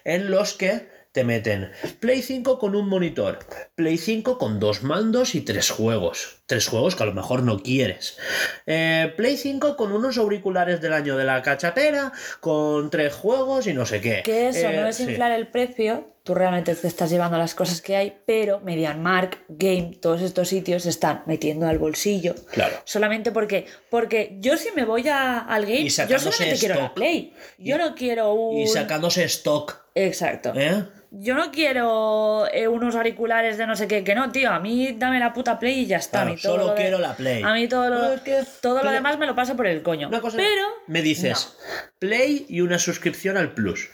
en 0.04 0.30
los 0.30 0.54
que 0.54 0.94
te 1.14 1.24
meten 1.24 1.72
Play 2.00 2.22
5 2.24 2.58
con 2.60 2.76
un 2.76 2.88
monitor, 2.90 3.40
Play 3.76 3.98
5 3.98 4.38
con 4.40 4.60
dos 4.60 4.82
mandos 4.84 5.36
y 5.36 5.42
tres 5.42 5.70
juegos. 5.72 6.38
Tres 6.48 6.68
juegos 6.68 6.96
que 6.96 7.04
a 7.04 7.06
lo 7.08 7.14
mejor 7.14 7.44
no 7.44 7.60
quieres. 7.62 8.18
Eh, 8.66 9.14
Play 9.18 9.38
5 9.38 9.76
con 9.78 9.92
unos 9.92 10.18
auriculares 10.18 10.82
del 10.82 10.94
año 10.94 11.16
de 11.18 11.24
la 11.24 11.42
cachatera, 11.44 12.12
con 12.40 12.90
tres 12.92 13.14
juegos 13.14 13.66
y 13.68 13.74
no 13.74 13.86
sé 13.86 14.02
qué. 14.02 14.22
Que 14.24 14.50
eso 14.50 14.68
Eh, 14.70 14.78
no 14.78 14.88
es 14.88 14.98
sí. 14.98 15.04
inflar 15.04 15.32
el 15.32 15.48
precio, 15.50 16.13
tú 16.24 16.34
realmente 16.34 16.74
te 16.74 16.88
estás 16.88 17.10
llevando 17.10 17.38
las 17.38 17.54
cosas 17.54 17.82
que 17.82 17.96
hay, 17.98 18.18
pero 18.26 18.62
MediaMark, 18.62 19.44
Game, 19.50 19.98
todos 20.02 20.22
estos 20.22 20.48
sitios 20.48 20.84
se 20.84 20.90
están 20.90 21.24
metiendo 21.26 21.68
al 21.68 21.80
bolsillo. 21.80 22.34
Claro. 22.52 22.76
Solamente 22.86 23.32
porque, 23.32 23.66
porque 23.90 24.38
yo 24.40 24.56
si 24.58 24.72
me 24.72 24.86
voy 24.86 25.08
a- 25.10 25.40
al 25.40 25.66
Game, 25.66 25.90
yo 25.90 26.20
solamente 26.20 26.58
quiero 26.58 26.76
la 26.76 26.82
stock. 26.82 26.94
Play. 26.96 27.34
Yo 27.58 27.78
no 27.78 27.94
quiero 27.94 28.34
un... 28.34 28.58
Y 28.58 28.68
sacándose 28.68 29.24
stock. 29.26 29.82
Exacto. 29.96 30.54
¿eh? 30.56 30.86
Yo 31.12 31.36
no 31.36 31.52
quiero 31.52 32.48
eh, 32.52 32.68
unos 32.68 32.96
auriculares 32.96 33.58
de 33.60 33.68
no 33.68 33.76
sé 33.76 33.88
qué, 33.88 34.04
que 34.04 34.16
no, 34.16 34.32
tío. 34.32 34.50
A 34.50 34.60
mí 34.60 34.94
dame 34.98 35.20
la 35.20 35.32
puta 35.34 35.60
Play 35.60 35.82
y 35.82 35.86
ya 35.86 35.98
está. 35.98 36.22
Claro, 36.22 36.32
a 36.32 36.34
mí 36.36 36.42
todo 36.42 36.52
solo 36.54 36.64
lo 36.68 36.74
de- 36.74 36.82
quiero 36.82 37.00
la 37.00 37.16
Play. 37.16 37.44
A 37.44 37.54
mí 37.54 37.68
todo 37.68 37.90
lo, 37.90 38.00
No, 38.00 38.14
es 38.14 38.22
que 38.22 38.44
todo 38.62 38.82
lo 38.82 38.90
demás 38.92 39.20
me 39.20 39.28
lo 39.28 39.36
paso 39.36 39.56
por 39.56 39.68
el 39.68 39.84
coño. 39.84 40.08
Una 40.08 40.22
cosa- 40.22 40.38
Pero 40.38 40.64
Me 40.88 41.02
dices, 41.04 41.56
Play 42.00 42.46
y 42.50 42.62
una 42.62 42.80
suscripción 42.80 43.38
al 43.38 43.54
Plus. 43.54 43.90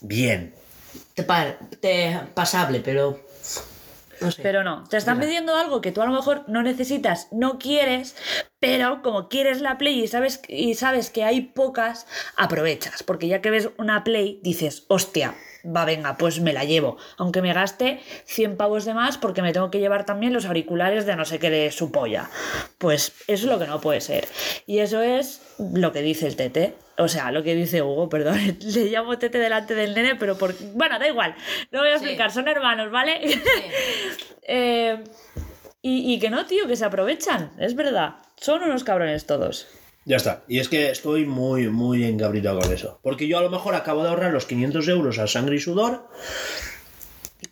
Bien. 0.00 0.54
Te, 1.14 1.22
pa- 1.22 1.56
te- 1.80 2.18
pasable, 2.34 2.80
pero. 2.80 3.20
No 4.20 4.30
sé. 4.30 4.40
Pero 4.42 4.62
no, 4.62 4.84
te 4.88 4.96
están 4.98 5.18
pidiendo 5.18 5.56
algo 5.56 5.80
que 5.80 5.90
tú 5.90 6.00
a 6.00 6.06
lo 6.06 6.12
mejor 6.12 6.44
no 6.46 6.62
necesitas, 6.62 7.26
no 7.32 7.58
quieres, 7.58 8.14
pero 8.60 9.02
como 9.02 9.28
quieres 9.28 9.60
la 9.60 9.78
Play 9.78 10.00
y 10.04 10.06
sabes, 10.06 10.40
y 10.48 10.74
sabes 10.74 11.10
que 11.10 11.24
hay 11.24 11.40
pocas, 11.40 12.06
aprovechas. 12.36 13.02
Porque 13.02 13.26
ya 13.26 13.40
que 13.40 13.50
ves 13.50 13.70
una 13.78 14.04
Play, 14.04 14.38
dices, 14.44 14.84
hostia, 14.86 15.34
va, 15.64 15.84
venga, 15.84 16.16
pues 16.18 16.38
me 16.40 16.52
la 16.52 16.62
llevo. 16.62 16.98
Aunque 17.16 17.42
me 17.42 17.52
gaste 17.52 18.00
100 18.26 18.56
pavos 18.56 18.84
de 18.84 18.94
más 18.94 19.18
porque 19.18 19.42
me 19.42 19.52
tengo 19.52 19.72
que 19.72 19.80
llevar 19.80 20.06
también 20.06 20.32
los 20.32 20.44
auriculares 20.46 21.04
de 21.04 21.16
no 21.16 21.24
sé 21.24 21.40
qué 21.40 21.50
de 21.50 21.72
su 21.72 21.90
polla. 21.90 22.30
Pues 22.78 23.12
eso 23.26 23.46
es 23.46 23.50
lo 23.52 23.58
que 23.58 23.66
no 23.66 23.80
puede 23.80 24.00
ser. 24.00 24.28
Y 24.68 24.78
eso 24.78 25.02
es 25.02 25.40
lo 25.58 25.90
que 25.90 26.02
dice 26.02 26.28
el 26.28 26.36
Tete. 26.36 26.74
O 26.98 27.08
sea, 27.08 27.30
lo 27.32 27.42
que 27.42 27.54
dice 27.54 27.80
Hugo, 27.82 28.08
perdón, 28.08 28.38
le 28.60 28.84
llamo 28.90 29.18
Tete 29.18 29.38
delante 29.38 29.74
del 29.74 29.94
nene, 29.94 30.14
pero 30.16 30.36
por... 30.36 30.54
Bueno, 30.74 30.98
da 30.98 31.08
igual, 31.08 31.34
no 31.70 31.80
voy 31.80 31.88
a 31.88 31.98
Sí. 31.98 32.04
explicar, 32.04 32.30
son 32.32 32.48
hermanos, 32.48 32.90
¿vale? 32.90 33.20
Eh, 34.44 35.02
y, 35.82 36.12
y 36.14 36.18
que 36.18 36.28
no, 36.30 36.46
tío, 36.46 36.66
que 36.66 36.76
se 36.76 36.84
aprovechan, 36.84 37.52
es 37.58 37.74
verdad. 37.76 38.16
Son 38.36 38.62
unos 38.62 38.82
cabrones 38.84 39.24
todos. 39.26 39.68
Ya 40.04 40.16
está. 40.16 40.42
Y 40.48 40.58
es 40.58 40.68
que 40.68 40.90
estoy 40.90 41.26
muy, 41.26 41.68
muy 41.68 42.04
engabritado 42.04 42.60
con 42.60 42.72
eso. 42.72 42.98
Porque 43.02 43.28
yo 43.28 43.38
a 43.38 43.42
lo 43.42 43.50
mejor 43.50 43.76
acabo 43.76 44.02
de 44.02 44.08
ahorrar 44.10 44.32
los 44.32 44.46
500 44.46 44.88
euros 44.88 45.18
a 45.20 45.28
sangre 45.28 45.56
y 45.56 45.60
sudor. 45.60 46.08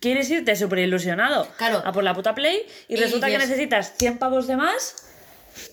Quieres 0.01 0.29
irte 0.29 0.55
súper 0.55 0.79
ilusionado 0.79 1.47
Claro. 1.57 1.81
a 1.85 1.91
por 1.93 2.03
la 2.03 2.13
puta 2.13 2.35
Play 2.35 2.65
y, 2.89 2.93
Y 2.95 2.97
resulta 2.97 3.27
que 3.27 3.37
necesitas 3.37 3.93
100 3.97 4.17
pavos 4.17 4.47
de 4.47 4.57
más. 4.57 5.10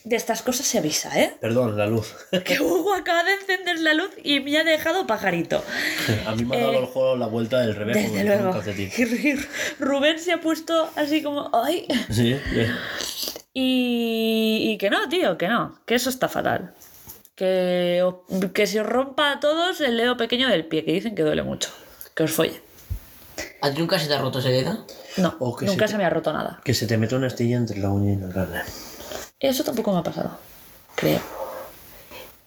De 0.05 0.17
estas 0.17 0.43
cosas 0.43 0.67
se 0.67 0.79
avisa, 0.79 1.19
¿eh? 1.21 1.35
Perdón, 1.41 1.77
la 1.77 1.87
luz. 1.87 2.15
Que 2.45 2.61
Hugo 2.61 2.95
acaba 2.95 3.23
de 3.25 3.35
encender 3.35 3.79
la 3.81 3.95
luz 3.95 4.11
y 4.23 4.41
me 4.41 4.59
ha 4.59 4.65
dejado 4.65 5.07
pajarito. 5.07 5.63
a 6.27 6.35
mí 6.35 6.45
me 6.45 6.57
ha 6.57 6.61
dado 6.61 6.73
Eh, 6.73 6.79
el 6.79 6.87
juego 6.87 7.17
la 7.17 7.27
vuelta 7.27 7.61
del 7.61 7.75
revés. 7.75 7.97
Desde 8.13 8.25
luego. 8.25 8.53
Rubén 9.79 10.19
se 10.19 10.33
ha 10.33 10.41
puesto 10.41 10.91
así 10.97 11.23
como, 11.23 11.51
¡ay! 11.53 11.87
Sí. 12.11 12.37
Y, 13.55 14.71
y 14.73 14.79
que 14.79 14.91
no, 14.91 15.09
tío, 15.09 15.37
que 15.39 15.49
no, 15.49 15.79
que 15.87 15.95
eso 15.95 16.11
está 16.11 16.29
fatal. 16.29 16.75
Que, 17.35 18.05
que 18.53 18.67
se 18.67 18.81
os 18.81 18.87
rompa 18.87 19.33
a 19.33 19.41
todos 19.41 19.81
el 19.81 19.97
dedo 19.97 20.17
pequeño 20.17 20.49
del 20.49 20.67
pie, 20.67 20.85
que 20.85 20.93
dicen 20.93 21.15
que 21.15 21.23
duele 21.23 21.43
mucho. 21.43 21.71
Que 22.15 22.25
os 22.25 22.33
folle. 22.33 22.61
¿A 23.61 23.71
ti 23.73 23.79
nunca 23.81 23.99
se 23.99 24.09
te 24.09 24.15
ha 24.15 24.19
roto 24.19 24.41
ese 24.41 24.51
dedo? 24.51 24.85
No, 25.17 25.37
O 25.39 25.55
que 25.57 25.67
nunca 25.67 25.87
se 25.87 25.97
me 25.97 26.05
ha 26.05 26.11
roto 26.11 26.33
nada. 26.33 26.61
Que 26.65 26.75
se 26.75 26.87
te 26.87 26.97
mete 26.97 27.15
una 27.15 27.29
astilla 27.29 27.57
entre 27.57 27.79
la 27.79 27.91
uña 27.91 28.13
y 28.15 28.17
la 28.17 28.29
carne. 28.29 28.61
Eso 29.41 29.65
tampoco 29.65 29.93
me 29.93 29.99
ha 29.99 30.03
pasado. 30.03 30.39
Creo. 30.95 31.21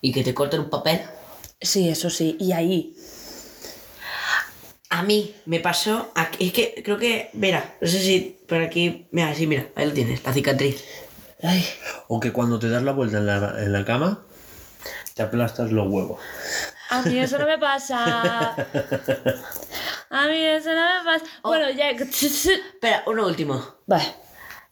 ¿Y 0.02 0.12
que 0.12 0.24
te 0.24 0.34
corten 0.34 0.62
un 0.62 0.70
papel? 0.70 1.02
Sí, 1.60 1.90
eso 1.90 2.10
sí. 2.10 2.36
Y 2.40 2.52
ahí. 2.52 2.96
A 4.90 5.04
mí 5.04 5.36
me 5.46 5.60
pasó. 5.60 6.12
aquí- 6.16 6.48
es 6.48 6.54
que 6.54 6.82
creo 6.84 6.98
que. 6.98 7.30
Mira, 7.34 7.76
no 7.80 7.88
sé 7.88 8.00
si 8.00 8.40
por 8.48 8.62
aquí. 8.62 9.08
Mira, 9.12 9.34
sí, 9.36 9.48
mira, 9.48 9.68
ahí 9.76 9.86
lo 9.88 9.94
tienes, 9.94 10.24
la 10.24 10.34
cicatriz. 10.34 10.84
Ay, 11.44 11.66
O 12.08 12.20
que 12.20 12.32
cuando 12.34 12.60
te 12.60 12.70
das 12.70 12.84
la 12.84 12.92
vuelta 12.92 13.18
en 13.18 13.26
la, 13.26 13.56
en 13.58 13.72
la 13.74 13.84
cama, 13.86 14.24
te 15.16 15.24
aplastas 15.24 15.72
los 15.72 15.88
huevos. 15.88 16.20
a 16.90 17.02
mí 17.04 17.18
eso 17.20 17.40
no 17.40 17.46
me 17.48 17.58
pasa. 17.58 18.56
A 20.14 20.28
mí 20.28 20.36
eso 20.46 20.70
no 20.74 20.82
me 21.00 21.06
pasa. 21.06 21.26
Bueno, 21.42 21.70
ya. 21.70 21.90
Espera, 21.92 23.04
uno 23.08 23.26
último. 23.28 23.66
Vale. 23.88 24.14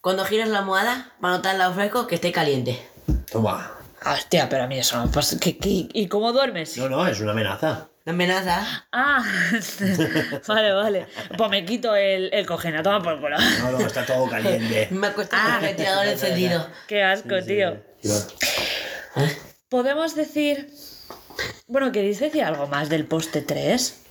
Cuando 0.02 0.24
giras 0.26 0.48
la 0.50 0.60
almohada, 0.60 1.12
para 1.20 1.36
notar 1.36 1.54
el 1.54 1.60
lado 1.60 1.74
fresco, 1.74 2.08
que 2.08 2.16
esté 2.16 2.32
caliente. 2.32 2.80
Toma. 3.32 3.72
Hostia, 4.06 4.48
pero 4.48 4.64
a 4.64 4.68
mí 4.68 4.80
eso 4.80 4.96
no 4.98 5.08
me 5.08 5.12
pasa. 5.12 5.38
¿Qué, 5.40 5.58
qué- 5.58 5.90
y 5.94 6.08
cómo 6.08 6.32
duermes? 6.32 6.78
No, 6.78 6.88
no, 6.88 7.06
es 7.06 7.20
una 7.20 7.32
amenaza. 7.34 7.88
No 8.06 8.14
amenaza. 8.14 8.88
Ah, 8.94 9.22
vale, 10.48 10.72
vale. 10.72 11.08
Pues 11.38 11.50
me 11.50 11.66
quito 11.66 11.94
el, 11.96 12.30
el 12.34 12.46
cojena, 12.46 12.82
toma 12.82 13.04
por 13.04 13.20
culo. 13.20 13.36
No, 13.62 13.72
no, 13.72 13.80
está 13.86 14.06
todo 14.06 14.28
caliente. 14.30 14.88
Me 14.92 15.08
acuesto 15.08 15.36
con 15.36 15.54
el 15.56 15.62
ventilador 15.62 16.08
encendido. 16.08 16.66
Qué 16.88 17.04
asco, 17.04 17.42
tío. 17.46 17.78
Podemos 19.68 20.16
decir. 20.16 20.70
Bueno, 21.68 21.92
¿queréis 21.92 22.20
decir 22.20 22.44
algo 22.44 22.68
más 22.68 22.88
del 22.90 23.06
poste 23.06 23.42
3? 23.42 24.02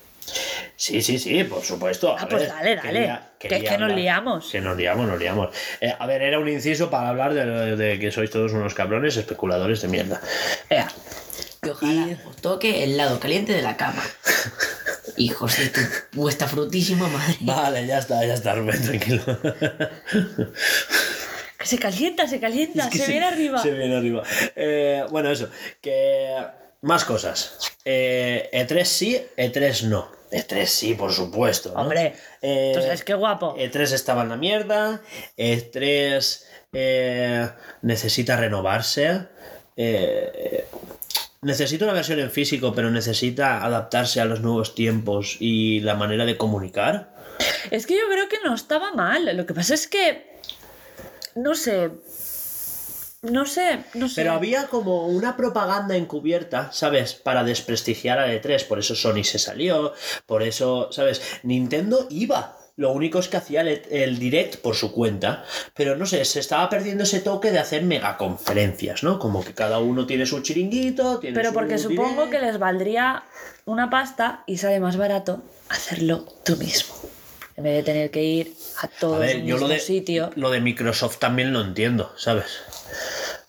Sí, 0.76 1.02
sí, 1.02 1.18
sí, 1.18 1.44
por 1.44 1.62
supuesto. 1.62 2.16
A 2.16 2.22
Ah, 2.22 2.28
pues 2.28 2.48
dale, 2.48 2.76
dale. 2.76 3.18
Que 3.38 3.48
es 3.56 3.64
que 3.68 3.78
nos 3.78 3.92
liamos. 3.92 4.50
Que 4.50 4.60
nos 4.60 4.76
liamos, 4.76 5.06
nos 5.06 5.18
liamos. 5.18 5.54
Eh, 5.80 5.94
a 5.98 6.06
ver, 6.06 6.22
era 6.22 6.38
un 6.38 6.48
inciso 6.48 6.90
para 6.90 7.08
hablar 7.08 7.34
de, 7.34 7.76
de 7.76 7.98
que 7.98 8.10
sois 8.10 8.30
todos 8.30 8.52
unos 8.52 8.74
cabrones 8.74 9.16
especuladores 9.16 9.82
de 9.82 9.88
mierda. 9.88 10.20
Ea. 10.70 10.88
Que 11.62 11.70
ojalá 11.70 12.06
os 12.28 12.36
toque 12.36 12.84
el 12.84 12.96
lado 12.96 13.18
caliente 13.18 13.52
de 13.52 13.62
la 13.62 13.76
cama. 13.76 14.02
Hijos 15.16 15.58
de 15.58 15.68
tu 15.70 15.80
vuestra 16.12 16.46
frutísima 16.46 17.08
madre. 17.08 17.36
Vale, 17.40 17.86
ya 17.86 17.98
está, 17.98 18.24
ya 18.24 18.34
está, 18.34 18.54
Rubén, 18.54 18.80
tranquilo. 18.80 19.22
Que 21.58 21.66
se 21.66 21.78
calienta, 21.78 22.28
se 22.28 22.38
calienta, 22.38 22.84
Es 22.84 22.90
que 22.90 22.98
se 22.98 23.10
viene 23.10 23.26
arriba. 23.26 23.60
Se 23.60 23.72
viene 23.72 23.96
arriba. 23.96 24.22
Eh, 24.54 25.04
bueno, 25.10 25.30
eso. 25.32 25.50
Que. 25.80 26.28
Más 26.82 27.04
cosas. 27.04 27.58
Eh, 27.84 28.48
E3 28.52 28.84
sí, 28.84 29.20
E3 29.36 29.82
no. 29.84 30.10
E3 30.30 30.66
sí, 30.66 30.94
por 30.94 31.12
supuesto. 31.12 31.72
¿no? 31.74 31.80
Hombre, 31.80 32.14
Eh, 32.42 32.72
tú 32.74 32.80
sabes 32.82 33.02
qué 33.02 33.14
guapo. 33.14 33.56
E3 33.56 33.92
estaba 33.92 34.22
en 34.22 34.28
la 34.28 34.36
mierda. 34.36 35.00
E3 35.36 36.42
eh, 36.72 37.48
necesita 37.82 38.36
renovarse. 38.36 39.26
Eh, 39.76 40.66
necesita 41.42 41.84
una 41.84 41.94
versión 41.94 42.20
en 42.20 42.30
físico, 42.30 42.74
pero 42.74 42.90
necesita 42.90 43.64
adaptarse 43.64 44.20
a 44.20 44.24
los 44.24 44.40
nuevos 44.40 44.74
tiempos 44.74 45.36
y 45.40 45.80
la 45.80 45.94
manera 45.94 46.26
de 46.26 46.36
comunicar. 46.36 47.16
Es 47.70 47.86
que 47.86 47.94
yo 47.94 48.08
creo 48.10 48.28
que 48.28 48.38
no 48.44 48.54
estaba 48.54 48.92
mal. 48.92 49.36
Lo 49.36 49.46
que 49.46 49.54
pasa 49.54 49.74
es 49.74 49.88
que. 49.88 50.26
No 51.34 51.54
sé. 51.54 51.90
No 53.22 53.46
sé, 53.46 53.84
no 53.94 54.08
sé. 54.08 54.22
Pero 54.22 54.32
había 54.32 54.68
como 54.68 55.06
una 55.06 55.36
propaganda 55.36 55.96
encubierta, 55.96 56.70
¿sabes? 56.72 57.14
Para 57.14 57.42
desprestigiar 57.42 58.18
a 58.18 58.32
E3. 58.32 58.64
Por 58.66 58.78
eso 58.78 58.94
Sony 58.94 59.24
se 59.24 59.38
salió. 59.38 59.92
Por 60.26 60.42
eso, 60.42 60.92
¿sabes? 60.92 61.20
Nintendo 61.42 62.06
iba. 62.10 62.56
Lo 62.76 62.92
único 62.92 63.18
es 63.18 63.26
que 63.26 63.36
hacía 63.36 63.62
el, 63.62 63.82
el 63.90 64.20
direct 64.20 64.58
por 64.58 64.76
su 64.76 64.92
cuenta. 64.92 65.44
Pero 65.74 65.96
no 65.96 66.06
sé, 66.06 66.24
se 66.24 66.38
estaba 66.38 66.70
perdiendo 66.70 67.02
ese 67.02 67.18
toque 67.18 67.50
de 67.50 67.58
hacer 67.58 67.82
megaconferencias, 67.82 69.02
¿no? 69.02 69.18
Como 69.18 69.44
que 69.44 69.52
cada 69.52 69.80
uno 69.80 70.06
tiene 70.06 70.24
su 70.24 70.40
chiringuito. 70.40 71.18
Tiene 71.18 71.34
Pero 71.34 71.48
su 71.48 71.54
porque 71.54 71.78
supongo 71.78 72.30
que 72.30 72.38
les 72.38 72.60
valdría 72.60 73.24
una 73.64 73.90
pasta 73.90 74.44
y 74.46 74.58
sale 74.58 74.78
más 74.78 74.96
barato 74.96 75.42
hacerlo 75.68 76.24
tú 76.44 76.56
mismo. 76.56 76.94
En 77.56 77.64
vez 77.64 77.74
de 77.74 77.82
tener 77.82 78.10
que 78.12 78.22
ir 78.22 78.54
a 78.80 78.86
todo 78.86 79.20
el 79.24 79.38
yo 79.38 79.54
mismo 79.56 79.58
lo 79.58 79.68
de, 79.68 79.80
sitio. 79.80 80.30
lo 80.36 80.50
de 80.50 80.60
Microsoft 80.60 81.18
también 81.18 81.52
lo 81.52 81.60
entiendo, 81.60 82.12
¿sabes? 82.16 82.60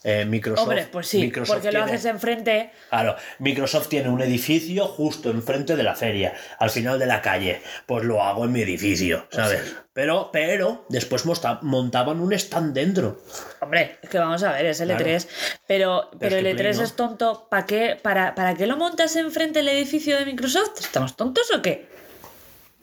Eh, 0.02 0.24
Microsoft, 0.24 0.64
Hombre, 0.68 0.88
pues 0.90 1.08
sí, 1.08 1.20
Microsoft 1.20 1.56
porque 1.58 1.72
lo 1.74 1.80
tiene- 1.84 1.92
haces 1.94 2.06
enfrente. 2.06 2.72
Claro, 2.90 3.18
Microsoft 3.40 3.90
tiene 3.90 4.08
un 4.10 4.22
edificio 4.22 4.86
justo 4.88 5.30
enfrente 5.30 5.76
de 5.76 5.84
la 5.84 5.94
feria, 5.94 6.34
al 6.58 6.70
final 6.70 6.98
de 7.00 7.06
la 7.06 7.22
calle. 7.22 7.62
Pues 7.86 8.06
lo 8.06 8.24
hago 8.24 8.46
en 8.46 8.54
mi 8.54 8.62
edificio, 8.62 9.28
¿sabes? 9.30 9.76
Pero, 9.92 10.30
pero, 10.32 10.86
después 10.88 11.24
montaban 11.64 12.22
un 12.22 12.32
stand 12.32 12.74
dentro. 12.74 13.22
Hombre, 13.60 13.98
es 14.02 14.10
que 14.10 14.18
vamos 14.20 14.42
a 14.44 14.54
ver, 14.54 14.68
es 14.68 14.80
el 14.80 14.88
Claro. 14.88 15.04
E3. 15.06 15.28
Pero, 15.68 16.10
pero 16.18 16.38
el 16.38 16.44
que 16.46 16.52
E3 16.52 16.56
Play 16.58 16.74
no. 16.78 16.84
es 16.84 16.94
tonto. 16.96 17.48
¿Para 17.50 17.66
qué, 17.66 17.98
para, 18.02 18.34
¿Para 18.36 18.56
qué 18.56 18.68
lo 18.68 18.78
montas 18.78 19.16
enfrente 19.18 19.60
del 19.60 19.68
edificio 19.68 20.18
de 20.18 20.26
Microsoft? 20.26 20.80
¿Estamos 20.80 21.18
tontos 21.18 21.52
o 21.54 21.62
qué? 21.62 21.90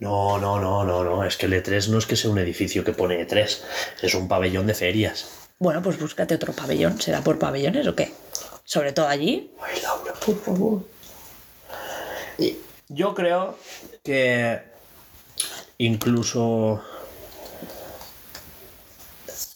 No, 0.01 0.38
no, 0.38 0.60
no, 0.60 0.84
no, 0.84 1.02
no. 1.02 1.24
Es 1.24 1.38
que 1.38 1.47
el 1.47 1.55
E3 1.55 1.88
no 1.88 1.97
es 1.98 2.05
que 2.05 2.16
sea 2.16 2.30
un 2.30 2.38
edificio 2.38 2.84
que 2.84 2.93
pone 2.93 3.26
E3, 3.26 3.62
es 4.02 4.14
un 4.14 4.28
pabellón 4.28 4.66
de 4.66 4.74
ferias. 4.74 5.45
Bueno, 5.58 5.82
pues 5.82 5.98
búscate 5.98 6.34
otro 6.34 6.52
pabellón. 6.52 7.00
¿Será 7.00 7.22
por 7.22 7.38
pabellones 7.38 7.86
o 7.86 7.94
qué? 7.94 8.12
Sobre 8.64 8.92
todo 8.92 9.08
allí. 9.08 9.50
Ay, 9.62 9.80
Laura, 9.82 10.12
por 10.14 10.38
favor. 10.40 10.82
Y 12.38 12.56
Yo 12.88 13.14
creo 13.14 13.58
que 14.04 14.60
incluso 15.78 16.82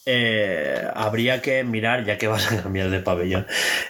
eh, 0.07 0.89
habría 0.95 1.43
que 1.43 1.65
mirar, 1.65 2.05
ya 2.05 2.17
que 2.19 2.29
vas 2.29 2.51
a 2.51 2.63
cambiar 2.63 2.91
de 2.91 3.01
pabellón. 3.01 3.47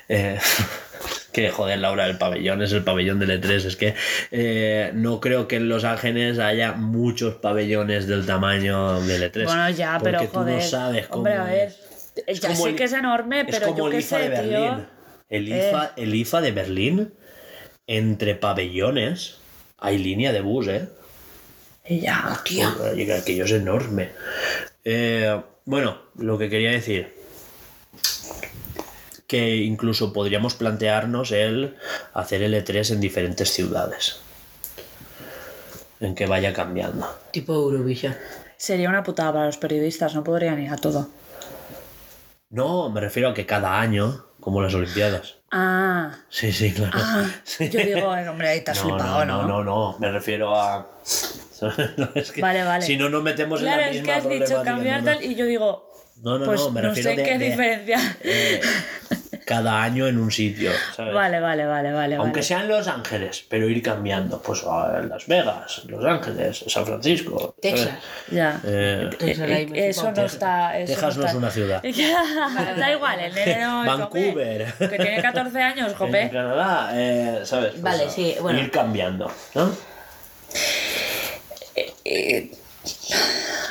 eh, 0.09 0.39
que 1.32 1.51
joder, 1.51 1.78
Laura, 1.78 2.07
el 2.07 2.19
pabellón 2.19 2.61
es 2.62 2.73
el 2.73 2.82
pabellón 2.82 3.20
del 3.20 3.41
E3. 3.41 3.66
Es 3.66 3.77
que 3.77 3.95
eh, 4.32 4.91
no 4.95 5.20
creo 5.20 5.47
que 5.47 5.57
en 5.57 5.69
Los 5.69 5.85
Ángeles 5.85 6.41
haya 6.41 6.73
muchos 6.73 7.37
pabellones 7.37 8.09
del 8.09 8.27
tamaño 8.27 9.01
del 9.03 9.31
E3. 9.32 9.45
Bueno, 9.45 9.70
ya, 9.70 10.01
pero 10.03 10.19
porque 10.19 10.32
tú 10.32 10.41
joder. 10.41 10.55
no 10.57 10.61
sabes 10.62 11.07
cómo 11.07 11.19
Hombre, 11.19 11.35
a 11.35 11.45
ver. 11.45 11.69
es 11.69 11.78
ya 12.41 12.55
sé 12.55 12.70
el- 12.70 12.77
que 12.77 12.85
es 12.85 12.93
enorme, 12.93 13.41
es 13.41 13.47
pero 13.51 13.66
como 13.69 13.78
yo 13.78 13.87
el 13.87 13.93
qué 13.93 13.99
IFA 13.99 14.19
sé, 14.19 14.28
de 14.28 14.39
tío. 14.43 14.51
Berlín. 14.61 14.87
El 15.28 15.49
IFA, 15.49 15.93
el 15.97 16.15
IFA 16.15 16.41
de 16.41 16.53
Berlín, 16.53 17.15
entre 17.87 18.35
pabellones, 18.35 19.37
hay 19.78 19.99
línea 19.99 20.32
de 20.32 20.41
bus, 20.41 20.66
¿eh? 20.69 20.89
Y 21.87 22.01
ya. 22.01 22.41
Porque 22.77 23.12
Aquello 23.15 23.45
es 23.45 23.53
enorme. 23.53 24.11
Eh, 24.85 25.41
bueno, 25.65 25.99
lo 26.16 26.37
que 26.39 26.49
quería 26.49 26.70
decir. 26.73 27.15
Que 29.27 29.57
incluso 29.59 30.12
podríamos 30.12 30.55
plantearnos 30.55 31.31
el 31.31 31.77
hacer 32.15 32.43
el 32.43 32.55
E3 32.55 32.91
en 32.93 33.01
diferentes 33.01 33.51
ciudades. 33.53 34.20
En 36.01 36.15
que 36.15 36.27
vaya 36.27 36.53
cambiando. 36.53 37.07
Tipo 37.31 37.55
Eurovisión. 37.55 38.16
Sería 38.57 38.89
una 38.89 39.03
putada 39.05 39.32
para 39.32 39.47
los 39.47 39.57
periodistas, 39.59 40.15
no 40.15 40.24
podrían 40.24 40.61
ir 40.61 40.70
a 40.70 40.77
todo. 40.77 41.09
No, 42.51 42.91
me 42.91 43.01
refiero 43.01 43.29
a 43.31 43.35
que 43.35 43.47
cada 43.47 43.81
año, 43.81 44.27
como 44.41 44.61
las 44.61 44.75
Olimpiadas. 44.75 45.37
Ah, 45.53 46.13
Sí, 46.29 46.53
sí, 46.53 46.73
claro. 46.73 46.93
ah. 46.95 47.29
Sí. 47.45 47.69
Yo 47.71 47.81
digo, 47.81 48.15
eh, 48.17 48.29
hombre, 48.29 48.49
ahí 48.49 48.61
te 48.65 48.73
has 48.73 48.79
no, 48.79 48.91
flipado, 48.91 49.25
no, 49.25 49.43
¿no? 49.43 49.49
no, 49.49 49.65
no, 49.65 49.93
no, 49.93 49.99
me 49.99 50.11
refiero 50.11 50.55
a. 50.55 50.87
No, 51.99 52.09
es 52.15 52.33
que 52.33 52.41
Vale, 52.41 52.65
vale. 52.65 52.87
Si 52.87 52.97
no 52.97 53.11
nos 53.11 53.23
metemos 53.23 53.61
Claro, 53.61 53.83
en 53.83 53.87
la 53.87 53.91
es 53.91 53.97
misma 53.97 54.07
que 54.07 54.19
has 54.19 54.49
dicho 54.49 54.63
cambiar 54.65 55.03
no, 55.03 55.11
no. 55.13 55.19
tal 55.19 55.25
y 55.25 55.35
yo 55.35 55.45
digo, 55.45 55.93
No, 56.23 56.39
no, 56.39 56.47
pues 56.47 56.59
no, 56.61 56.71
me 56.71 56.81
no 56.81 56.89
refiero 56.89 57.11
sé 57.11 57.17
de- 57.17 57.23
qué 57.23 57.39
de- 57.39 57.45
diferencia. 57.51 58.17
eh, 58.23 58.61
cada 59.45 59.83
año 59.83 60.07
en 60.07 60.19
un 60.19 60.31
sitio, 60.31 60.71
¿sabes? 60.97 61.15
Vale, 61.15 61.41
vale, 61.41 61.67
vale, 61.67 61.93
vale. 61.93 62.15
Aunque 62.17 62.31
vale. 62.39 62.43
sea 62.43 62.61
en 62.61 62.69
Los 62.69 62.87
Ángeles, 62.89 63.45
pero 63.49 63.69
ir 63.69 63.83
cambiando. 63.83 64.41
Pues 64.43 64.62
a 64.65 65.01
Las 65.09 65.27
Vegas, 65.27 65.83
Los 65.87 66.05
Ángeles, 66.05 66.65
San 66.69 66.87
Francisco. 66.87 67.55
¿sabes? 67.62 67.77
Texas. 67.81 67.99
Ya. 68.31 68.61
Eh, 68.65 69.11
Texas, 69.19 69.51
ahí 69.51 69.67
me 69.67 69.79
Eh, 69.79 69.89
Eso 69.91 70.12
no 70.12 70.23
está. 70.25 70.79
Eso 70.79 70.93
Texas 70.93 71.17
no 71.17 71.21
está. 71.25 71.31
es 71.31 71.37
una 71.37 71.51
ciudad. 71.51 71.83
da 72.79 72.93
igual, 72.93 73.21
el 73.21 73.35
nene 73.35 73.61
no 73.61 73.85
Vancouver. 73.85 74.71
jope, 74.73 74.89
Que 74.91 74.97
tiene 75.03 75.23
14 75.23 75.61
años, 75.62 75.89
en 75.93 75.95
jope. 75.95 76.31
Canadá, 76.31 76.91
eh, 76.95 77.41
¿sabes? 77.45 77.71
Pues, 77.73 77.83
Vale, 77.83 78.05
a- 78.05 78.11
sí, 78.11 78.35
bueno. 78.41 78.59
Ir 78.61 78.71
cambiando, 78.71 79.31
¿no? 79.55 79.71
Eh, 82.05 82.51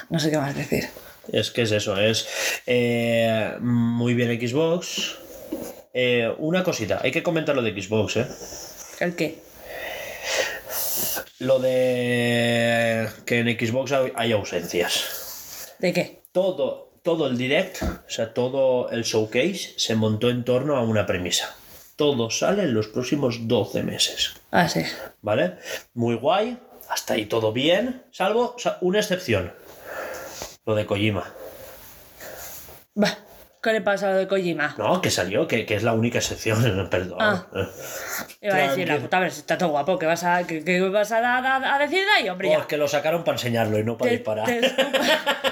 No 0.09 0.19
sé 0.19 0.31
qué 0.31 0.37
más 0.37 0.55
decir. 0.55 0.87
Es 1.31 1.51
que 1.51 1.61
es 1.61 1.71
eso, 1.71 1.95
es 1.99 2.27
eh, 2.65 3.53
muy 3.59 4.15
bien 4.15 4.31
Xbox. 4.39 5.17
Eh, 6.01 6.33
una 6.37 6.63
cosita, 6.63 7.01
hay 7.03 7.11
que 7.11 7.21
comentar 7.21 7.53
lo 7.53 7.61
de 7.61 7.71
Xbox, 7.81 8.15
¿eh? 8.15 8.27
¿El 9.01 9.17
qué? 9.17 9.39
Lo 11.39 11.59
de 11.59 13.09
que 13.25 13.39
en 13.39 13.47
Xbox 13.59 13.91
hay- 14.15 14.31
ausencias. 14.31 15.73
¿De 15.77 15.91
qué? 15.91 16.21
Todo, 16.31 16.93
todo 17.03 17.27
el 17.27 17.37
direct, 17.37 17.83
o 17.83 18.09
sea, 18.09 18.33
todo 18.33 18.89
el 18.91 19.03
showcase 19.03 19.73
se 19.75 19.95
montó 19.95 20.29
en 20.29 20.45
torno 20.45 20.77
a 20.77 20.83
una 20.83 21.05
premisa. 21.05 21.53
Todo 21.97 22.29
sale 22.29 22.63
en 22.63 22.73
los 22.73 22.87
próximos 22.87 23.45
12 23.49 23.83
meses. 23.83 24.35
Ah, 24.51 24.69
sí. 24.69 24.83
¿Vale? 25.21 25.55
Muy 25.95 26.15
guay, 26.15 26.57
hasta 26.87 27.15
ahí 27.15 27.25
todo 27.25 27.51
bien, 27.51 28.03
salvo 28.11 28.55
una 28.79 28.99
excepción. 28.99 29.51
Lo 30.65 30.75
de 30.75 30.85
Kojima. 30.85 31.33
Va. 33.01 33.17
¿Qué 33.61 33.73
le 33.73 33.81
pasa 33.81 34.07
a 34.07 34.11
lo 34.11 34.17
de 34.19 34.27
Kojima? 34.27 34.73
No, 34.77 35.01
que 35.01 35.11
salió, 35.11 35.45
que, 35.45 35.65
que 35.65 35.75
es 35.75 35.83
la 35.83 35.91
única 35.93 36.19
excepción, 36.19 36.87
perdón. 36.91 37.17
Ah. 37.19 37.45
Iba 38.41 38.55
a 38.55 38.67
decir, 38.69 38.87
la 38.87 38.97
puta, 38.99 39.17
a 39.17 39.19
ver 39.19 39.31
si 39.31 39.41
está 39.41 39.57
todo 39.57 39.69
guapo, 39.69 39.99
¿qué 39.99 40.05
vas 40.05 40.23
a, 40.23 40.47
qué, 40.47 40.63
qué 40.63 40.79
vas 40.81 41.11
a, 41.11 41.17
a- 41.37 41.75
a 41.75 41.79
decir 41.79 42.05
de 42.05 42.11
ahí, 42.11 42.29
hombre? 42.29 42.47
Pues 42.53 42.65
que 42.67 42.77
lo 42.77 42.87
sacaron 42.87 43.23
para 43.25 43.35
enseñarlo 43.35 43.77
y 43.77 43.83
no 43.83 43.97
para 43.97 44.11
Te, 44.11 44.15
disparar. 44.17 44.45
te 44.45 44.59
escupo, 44.65 44.99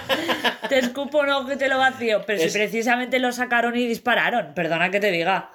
te 0.70 0.80
escupo 0.80 1.26
no 1.26 1.46
que 1.46 1.58
te 1.58 1.68
lo 1.68 1.78
vacío, 1.80 2.24
pero 2.26 2.42
Es- 2.42 2.54
si 2.54 2.58
precisamente 2.58 3.20
lo 3.20 3.32
sacaron 3.34 3.76
y 3.76 3.86
dispararon, 3.88 4.54
perdona 4.54 4.90
que 4.90 5.02
te 5.02 5.12
diga. 5.12 5.50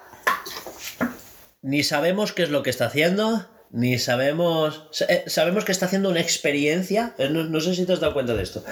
Ni 1.62 1.82
sabemos 1.84 2.32
qué 2.32 2.42
es 2.42 2.50
lo 2.50 2.62
que 2.62 2.70
está 2.70 2.86
haciendo, 2.86 3.48
ni 3.73 3.99
sabemos... 3.99 4.86
sa- 4.90 5.07
eh, 5.07 5.24
Sabemos 5.27 5.65
que 5.65 5.73
está 5.73 5.86
haciendo 5.86 6.11
una 6.11 6.20
experiencia, 6.20 7.15
eh, 7.19 7.28
no, 7.31 7.44
no 7.44 7.61
sé 7.61 7.74
si 7.74 7.85
te 7.86 7.93
has 7.94 8.01
dado 8.01 8.12
cuenta 8.15 8.35
de 8.35 8.43
esto, 8.43 8.65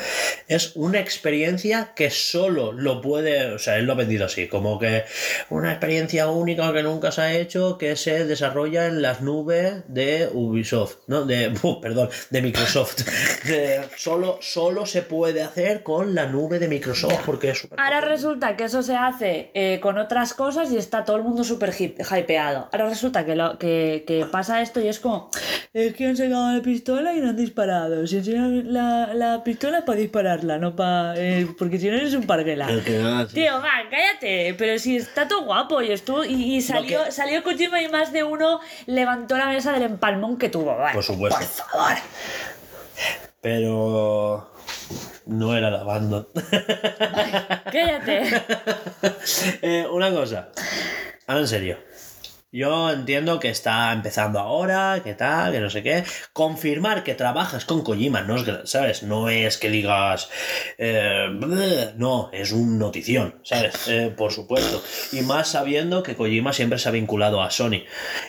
es 0.49 0.73
una 0.77 1.01
experiencia 1.01 1.93
que 1.97 2.11
solo 2.11 2.73
lo 2.73 3.01
puede, 3.01 3.53
o 3.53 3.59
sea, 3.59 3.77
él 3.79 3.87
lo 3.87 3.93
ha 3.93 3.97
vendido 3.97 4.27
así, 4.27 4.49
como 4.49 4.79
que 4.79 5.05
una 5.49 5.71
experiencia 5.71 6.29
única 6.29 6.73
que 6.73 6.83
nunca 6.83 7.11
se 7.13 7.21
ha 7.23 7.33
hecho, 7.35 7.79
que 7.79 7.97
se 7.97 8.27
desarrolla 8.27 8.87
en 8.87 9.03
las 9.03 9.21
nubes 9.23 9.83
de 9.89 10.29
Ubisoft, 10.33 10.97
¿no? 11.07 11.25
De, 11.25 11.53
uh, 11.63 11.81
perdón, 11.81 12.11
de 12.31 12.43
Microsoft. 12.43 12.97
De- 13.47 13.81
solo, 13.97 14.39
solo 14.43 14.87
se 14.87 15.03
puede 15.03 15.43
hacer 15.43 15.83
con 15.83 16.15
la 16.15 16.27
nube 16.27 16.59
de 16.59 16.69
Microsoft 16.69 17.21
porque 17.25 17.51
es 17.51 17.67
Ahora 17.77 18.01
resulta 18.01 18.57
que 18.57 18.65
eso 18.65 18.83
se 18.83 18.95
hace 18.97 19.51
eh, 19.55 19.81
con 19.81 19.99
otras 19.99 20.35
cosas 20.35 20.71
y 20.73 20.77
está 20.77 21.05
todo 21.05 21.17
el 21.17 21.23
mundo 21.23 21.43
súper 21.45 21.73
hypeado. 21.79 22.69
Ahora 22.73 22.89
resulta 22.89 23.25
que, 23.25 23.35
lo, 23.37 23.59
que, 23.59 24.05
que 24.07 24.27
pasa 24.27 24.61
esto 24.63 24.81
y 24.81 24.89
es 24.91 25.01
como, 25.01 25.31
es 25.73 25.95
que 25.95 26.07
han 26.07 26.17
sacado 26.17 26.53
la 26.53 26.63
pistola 26.63 27.15
y 27.15 27.21
no 27.21 27.31
han 27.31 27.37
disparado. 27.37 28.07
Si 28.07 28.19
enseñan 28.19 28.73
la, 28.73 29.15
la 29.15 29.43
pistola 29.45 29.79
es 29.79 29.85
para 29.85 29.99
dispararla, 29.99 30.59
no 30.59 30.77
para... 30.77 31.15
porque 31.59 31.79
si 31.79 31.89
no 31.89 31.97
eres 31.97 32.15
un 32.15 32.27
parguela. 32.27 32.67
Tío, 33.33 33.55
va, 33.61 33.71
cállate, 33.91 34.55
pero 34.59 34.79
si 34.79 34.97
está 34.97 35.27
todo 35.29 35.45
guapo 35.45 35.81
y 35.83 35.93
estuvo 35.93 36.25
y, 36.25 36.57
y 36.57 36.61
salió, 36.61 37.05
que- 37.05 37.13
salió 37.13 37.43
Kojima 37.43 37.81
y 37.83 37.89
más 37.89 38.13
de 38.13 38.23
uno 38.25 38.61
levantó 38.87 39.39
la 39.39 39.47
mesa 39.47 39.73
del 39.73 39.83
empalmón 39.85 40.37
que 40.37 40.49
tuvo. 40.49 40.77
Vale, 40.77 40.95
Por 40.95 41.05
supuesto. 41.05 41.39
Por 41.39 41.47
favor. 41.81 41.97
Pero 43.41 44.53
no 45.27 45.57
era 45.57 45.71
la 45.71 45.83
banda. 45.85 46.27
Cállate. 47.73 48.23
Eh, 49.63 49.87
una 49.91 50.11
cosa, 50.11 50.49
ahora 51.27 51.41
en 51.41 51.49
serio. 51.49 51.79
Yo 52.53 52.91
entiendo 52.91 53.39
que 53.39 53.49
está 53.49 53.93
empezando 53.93 54.41
ahora, 54.41 55.03
que 55.05 55.15
tal, 55.15 55.53
que 55.53 55.61
no 55.61 55.71
sé 55.71 55.85
qué. 55.85 56.03
Confirmar 56.33 57.05
que 57.05 57.15
trabajas 57.15 57.65
con 57.65 57.83
Kojima, 57.83 58.23
no 58.23 58.35
es, 58.35 58.69
¿sabes? 58.69 59.05
No 59.05 59.29
es 59.29 59.57
que 59.57 59.71
digas, 59.71 60.29
eh, 60.77 61.29
no, 61.97 62.29
es 62.33 62.51
un 62.51 62.79
notición, 62.79 63.41
¿sabes? 63.45 63.75
Eh, 63.91 64.13
por 64.17 64.33
supuesto. 64.33 64.83
Y 65.13 65.23
más 65.23 65.49
sabiendo 65.49 66.03
que 66.03 66.15
Kojima 66.15 66.53
siempre 66.53 66.79
se 66.79 66.89
ha 66.89 66.93
vinculado 66.93 67.43
a 67.43 67.51
Sony. 67.51 67.85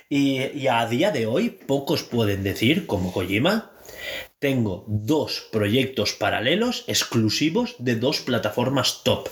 Y, 0.10 0.42
y 0.58 0.68
a 0.68 0.86
día 0.88 1.12
de 1.12 1.28
hoy, 1.28 1.50
pocos 1.50 2.04
pueden 2.04 2.44
decir, 2.44 2.88
como 2.88 3.12
Kojima, 3.12 3.72
tengo 4.40 4.86
dos 4.88 5.48
proyectos 5.52 6.14
paralelos 6.14 6.84
exclusivos 6.88 7.76
de 7.78 7.96
dos 7.96 8.22
plataformas 8.22 9.04
top. 9.04 9.30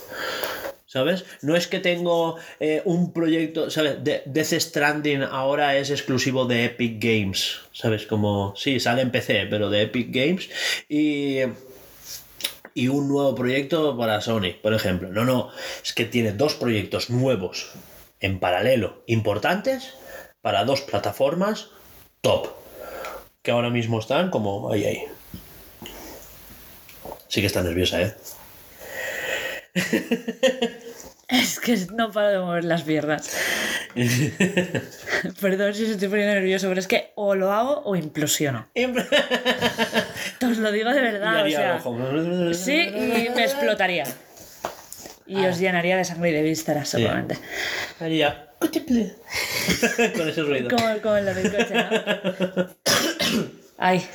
¿Sabes? 0.93 1.23
No 1.43 1.55
es 1.55 1.67
que 1.67 1.79
tengo 1.79 2.37
eh, 2.59 2.81
un 2.83 3.13
proyecto, 3.13 3.69
¿sabes? 3.69 4.03
De- 4.03 4.23
Death 4.25 4.53
Stranding 4.67 5.21
ahora 5.21 5.77
es 5.77 5.91
exclusivo 5.91 6.45
de 6.45 6.65
Epic 6.65 6.93
Games, 6.99 7.59
¿sabes? 7.71 8.07
Como, 8.07 8.55
sí, 8.55 8.79
sale 8.79 9.03
en 9.03 9.11
PC, 9.11 9.45
pero 9.51 9.69
de 9.69 9.83
Epic 9.83 10.07
Games. 10.11 10.49
Y, 10.89 11.41
y 12.73 12.87
un 12.87 13.07
nuevo 13.07 13.35
proyecto 13.35 13.97
para 13.97 14.21
Sony, 14.21 14.53
por 14.61 14.73
ejemplo. 14.73 15.09
No, 15.09 15.25
no, 15.25 15.49
es 15.83 15.93
que 15.93 16.05
tiene 16.05 16.31
dos 16.31 16.55
proyectos 16.55 17.09
nuevos 17.09 17.71
en 18.19 18.39
paralelo, 18.39 19.03
importantes, 19.07 19.93
para 20.41 20.65
dos 20.65 20.81
plataformas 20.81 21.69
top, 22.21 22.47
que 23.43 23.51
ahora 23.51 23.69
mismo 23.69 23.99
están 23.99 24.29
como 24.29 24.71
ahí, 24.71 24.85
ahí. 24.85 25.03
Sí 27.27 27.41
que 27.41 27.47
está 27.47 27.61
nerviosa, 27.63 28.01
¿eh? 28.01 28.13
Es 31.29 31.59
que 31.59 31.77
no 31.93 32.11
paro 32.11 32.29
de 32.29 32.39
mover 32.39 32.63
las 32.65 32.81
piernas. 32.81 33.29
Perdón 35.41 35.75
si 35.75 35.83
os 35.83 35.89
estoy 35.91 36.07
poniendo 36.07 36.33
nervioso, 36.33 36.67
pero 36.69 36.79
es 36.79 36.87
que 36.87 37.11
o 37.15 37.35
lo 37.35 37.51
hago 37.51 37.83
o 37.85 37.95
implosiono. 37.95 38.67
Os 40.41 40.57
lo 40.57 40.71
digo 40.71 40.89
de 40.89 41.01
verdad, 41.01 41.45
o 41.45 41.49
sea. 41.49 41.79
Sí, 42.53 42.81
y 42.81 43.29
me 43.35 43.43
explotaría. 43.43 44.05
Y 45.27 45.45
os 45.45 45.59
llenaría 45.59 45.97
de 45.97 46.05
sangre 46.05 46.31
y 46.31 46.33
de 46.33 46.41
vísceras, 46.41 46.89
seguramente. 46.89 47.37
Haría. 47.99 48.47
Con 48.59 50.29
ese 50.29 50.41
ruido. 50.41 50.69
Como, 50.75 51.01
como 51.01 51.15
lo 51.19 51.33
del 51.33 51.51
coche, 51.51 51.73
¿no? 51.75 52.69
Ay. 53.77 54.05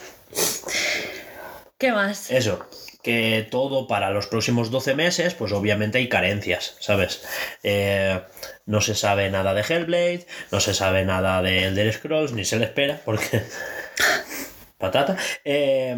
¿Qué 1.79 1.93
más? 1.93 2.31
Eso, 2.31 2.67
que 3.05 3.47
todo 3.51 3.87
para 3.87 4.11
los 4.11 4.27
próximos 4.27 4.71
12 4.73 4.95
meses, 4.97 5.35
pues 5.35 5.53
obviamente 5.53 5.99
hay 5.99 6.09
carencias, 6.09 6.77
¿sabes? 6.81 7.23
Eh, 7.63 8.21
no 8.67 8.81
se 8.81 8.97
sabe 8.97 9.31
nada 9.31 9.55
de 9.55 9.61
Hellblade, 9.63 10.27
no 10.51 10.59
se 10.59 10.75
sabe 10.75 11.05
nada 11.05 11.43
de 11.43 11.67
Elder 11.67 11.93
Scrolls, 11.93 12.33
ni 12.33 12.45
se 12.45 12.57
le 12.59 12.65
espera, 12.65 13.01
porque... 13.05 13.43
Patata. 14.79 15.17
Eh, 15.45 15.97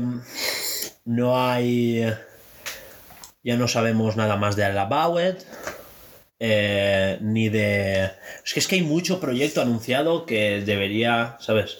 no 1.05 1.43
hay. 1.43 2.07
Ya 3.43 3.57
no 3.57 3.69
sabemos 3.69 4.17
nada 4.17 4.37
más 4.37 4.55
de 4.55 4.65
Alabawet. 4.65 5.45
eh, 6.39 7.19
ni 7.21 7.49
de. 7.49 8.11
Es 8.45 8.53
que 8.53 8.61
es 8.61 8.69
que 8.69 8.77
hay 8.77 8.83
mucho 8.83 9.19
proyecto 9.21 9.61
anunciado 9.63 10.27
que 10.27 10.63
debería. 10.65 11.37
¿Sabes? 11.41 11.79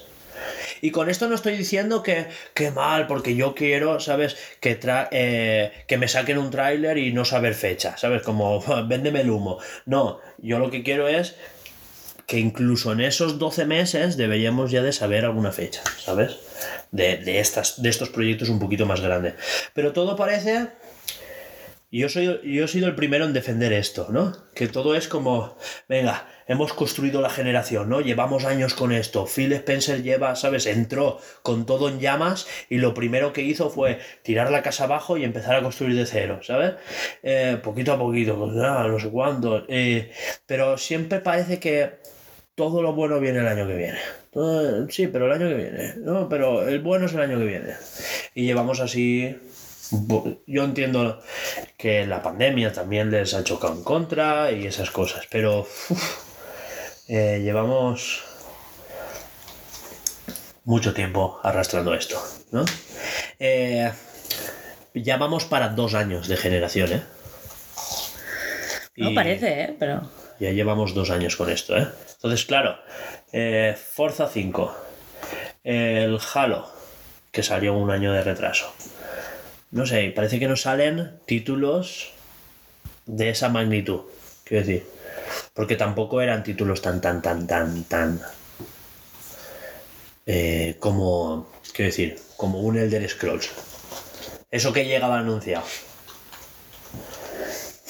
Y 0.81 0.91
con 0.91 1.11
esto 1.11 1.29
no 1.29 1.35
estoy 1.35 1.57
diciendo 1.57 2.03
que, 2.03 2.27
que 2.55 2.71
mal, 2.71 3.07
porque 3.07 3.35
yo 3.35 3.55
quiero, 3.55 4.01
¿sabes? 4.01 4.37
Que, 4.61 4.75
tra 4.75 5.09
eh, 5.11 5.73
que 5.87 5.99
me 5.99 6.09
saquen 6.09 6.39
un 6.39 6.51
tráiler 6.51 6.99
y 6.99 7.13
no 7.13 7.25
saber 7.25 7.55
fecha, 7.55 7.97
¿sabes? 7.97 8.23
Como, 8.23 8.63
véndeme 8.89 9.21
el 9.21 9.31
humo. 9.31 9.59
No, 9.85 10.21
yo 10.39 10.59
lo 10.59 10.71
que 10.71 10.83
quiero 10.83 11.09
es 11.09 11.37
que 12.27 12.39
incluso 12.39 12.93
en 12.93 13.01
esos 13.01 13.39
12 13.39 13.67
meses 13.67 14.17
deberíamos 14.17 14.71
ya 14.71 14.83
de 14.83 14.93
saber 14.93 15.25
alguna 15.25 15.53
fecha, 15.53 15.83
¿sabes? 15.99 16.37
De, 16.91 17.19
de 17.19 17.39
estas, 17.39 17.81
de 17.81 17.89
estos 17.89 18.09
proyectos 18.09 18.49
un 18.49 18.59
poquito 18.59 18.85
más 18.87 19.01
grandes. 19.01 19.35
Pero 19.75 19.93
todo 19.93 20.17
parece... 20.17 20.69
Yo, 21.97 22.09
soy, 22.09 22.41
yo 22.45 22.65
he 22.65 22.69
sido 22.69 22.89
el 22.89 22.95
primero 22.95 23.25
en 23.25 23.33
defender 23.33 23.73
esto, 23.73 24.09
¿no? 24.11 24.33
Que 24.55 24.69
todo 24.69 24.95
es 24.95 25.09
como, 25.09 25.57
venga, 25.89 26.29
hemos 26.47 26.73
construido 26.75 27.23
la 27.23 27.31
generación, 27.31 27.89
¿no? 27.89 28.01
Llevamos 28.01 28.45
años 28.45 28.75
con 28.75 28.93
esto. 28.93 29.27
Phil 29.27 29.53
Spencer 29.53 30.03
lleva, 30.03 30.37
¿sabes? 30.37 30.67
Entró 30.67 31.19
con 31.43 31.65
todo 31.65 31.89
en 31.89 31.99
llamas 31.99 32.47
y 32.69 32.79
lo 32.79 32.93
primero 32.93 33.33
que 33.33 33.43
hizo 33.43 33.71
fue 33.71 33.99
tirar 34.23 34.51
la 34.51 34.63
casa 34.63 34.85
abajo 34.85 35.17
y 35.17 35.25
empezar 35.25 35.57
a 35.57 35.63
construir 35.63 35.97
de 35.97 36.07
cero, 36.07 36.41
¿sabes? 36.43 36.75
Eh, 37.23 37.59
poquito 37.63 37.93
a 37.93 37.99
poquito, 37.99 38.37
pues, 38.37 38.57
ah, 38.63 38.87
no 38.89 38.99
sé 39.01 39.09
cuánto. 39.09 39.65
eh, 39.69 40.13
pero 40.47 40.77
siempre 40.77 41.21
parece 41.21 41.59
que 41.59 41.93
todo 42.55 42.83
lo 42.83 42.95
bueno 42.95 43.21
viene 43.21 43.41
el 43.41 43.49
año 43.49 43.67
que 43.67 43.77
viene. 43.77 43.99
Sí, 44.91 45.07
pero 45.07 45.27
el 45.27 45.33
año 45.33 45.49
que 45.49 45.55
viene. 45.55 45.95
No, 45.99 46.29
pero 46.29 46.69
el 46.69 46.81
bueno 46.81 47.07
es 47.07 47.15
el 47.15 47.21
año 47.21 47.39
que 47.39 47.45
viene. 47.45 47.75
Y 48.35 48.45
llevamos 48.45 48.81
así. 48.81 49.37
Yo 50.47 50.65
entiendo 50.65 51.23
que 51.77 52.07
la 52.07 52.23
pandemia 52.23 52.73
también 52.73 53.11
les 53.11 53.35
ha 53.35 53.45
chocado 53.45 53.75
en 53.75 53.85
contra 53.85 54.51
y 54.51 54.67
esas 54.67 54.91
cosas, 54.91 55.27
pero 55.31 55.61
uf, 55.61 57.09
eh, 57.09 57.41
llevamos 57.43 58.25
mucho 60.65 60.93
tiempo 60.93 61.39
arrastrando 61.43 61.95
esto, 61.95 62.21
¿no? 62.51 62.65
Eh, 63.39 63.93
ya 64.95 65.17
vamos 65.17 65.45
para 65.45 65.69
dos 65.69 65.95
años 65.95 66.27
de 66.27 66.37
generación, 66.37 66.93
¿eh? 66.93 67.03
No 68.97 69.11
Y- 69.11 69.15
parece, 69.15 69.63
¿eh? 69.63 69.77
Pero... 69.79 70.11
ya 70.41 70.51
llevamos 70.51 70.95
dos 70.95 71.11
años 71.11 71.37
con 71.37 71.51
esto, 71.51 71.77
¿eh? 71.77 71.87
Entonces, 72.15 72.45
claro, 72.47 72.77
eh, 73.33 73.77
Forza 73.93 74.27
5, 74.27 74.75
el 75.63 76.19
Halo, 76.35 76.67
que 77.31 77.43
salió 77.43 77.75
un 77.75 77.91
año 77.91 78.13
de 78.13 78.23
retraso. 78.23 78.73
No 79.71 79.87
sé, 79.87 80.13
parece 80.15 80.39
que 80.39 80.49
no 80.49 80.57
salen 80.57 81.19
títulos 81.27 82.13
de 83.07 83.31
esa 83.31 83.49
magnitud, 83.49 84.03
quiero 84.45 84.67
decir. 84.67 84.87
Porque 85.55 85.77
tampoco 85.77 86.21
eran 86.21 86.45
títulos 86.45 86.83
tan, 86.83 87.01
tan, 87.01 87.21
tan, 87.23 87.47
tan, 87.47 87.85
tan... 87.85 88.21
eh, 90.27 90.77
como, 90.81 91.51
quiero 91.73 91.91
decir, 91.91 92.19
como 92.37 92.61
un 92.61 92.79
Elder 92.79 93.09
Scrolls. 93.09 93.51
Eso 94.51 94.73
que 94.73 94.85
llegaba 94.85 95.19
anunciado. 95.19 95.65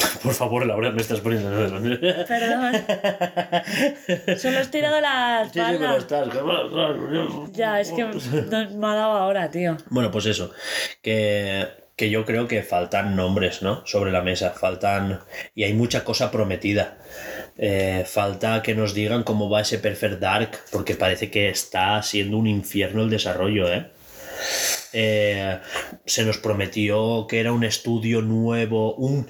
Por 0.22 0.34
favor, 0.34 0.66
Laura, 0.66 0.90
me 0.90 1.00
estás 1.02 1.20
poniendo. 1.20 1.50
Perdón. 2.26 2.72
Solo 4.38 4.58
has 4.58 4.70
tirado 4.70 5.00
la 5.00 5.44
Sí, 5.44 5.50
sí, 5.54 5.60
espalda. 5.60 5.96
estás. 5.96 6.28
Ya, 7.52 7.80
es 7.80 7.92
que 7.92 8.02
no- 8.04 8.70
me 8.78 8.86
ha 8.86 8.94
dado 8.94 9.12
ahora, 9.12 9.50
tío. 9.50 9.76
Bueno, 9.90 10.10
pues 10.10 10.26
eso. 10.26 10.52
Que, 11.02 11.66
que 11.96 12.10
yo 12.10 12.24
creo 12.24 12.46
que 12.48 12.62
faltan 12.62 13.16
nombres, 13.16 13.62
¿no? 13.62 13.86
Sobre 13.86 14.12
la 14.12 14.22
mesa. 14.22 14.50
Faltan. 14.50 15.20
Y 15.54 15.64
hay 15.64 15.72
mucha 15.74 16.04
cosa 16.04 16.30
prometida. 16.30 16.98
Eh, 17.58 18.04
falta 18.06 18.62
que 18.62 18.74
nos 18.74 18.92
digan 18.94 19.22
cómo 19.22 19.48
va 19.48 19.62
ese 19.62 19.78
Perfect 19.78 20.20
Dark. 20.20 20.50
Porque 20.72 20.94
parece 20.94 21.30
que 21.30 21.48
está 21.48 22.02
siendo 22.02 22.36
un 22.36 22.46
infierno 22.46 23.02
el 23.02 23.10
desarrollo, 23.10 23.72
¿eh? 23.72 23.86
Eh, 24.92 25.58
se 26.04 26.24
nos 26.24 26.38
prometió 26.38 27.26
que 27.28 27.40
era 27.40 27.52
un 27.52 27.64
estudio 27.64 28.20
nuevo, 28.22 28.94
un 28.94 29.26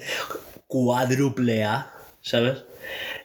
cuádruple 0.67 1.63
A, 1.63 1.91
¿sabes? 2.21 2.63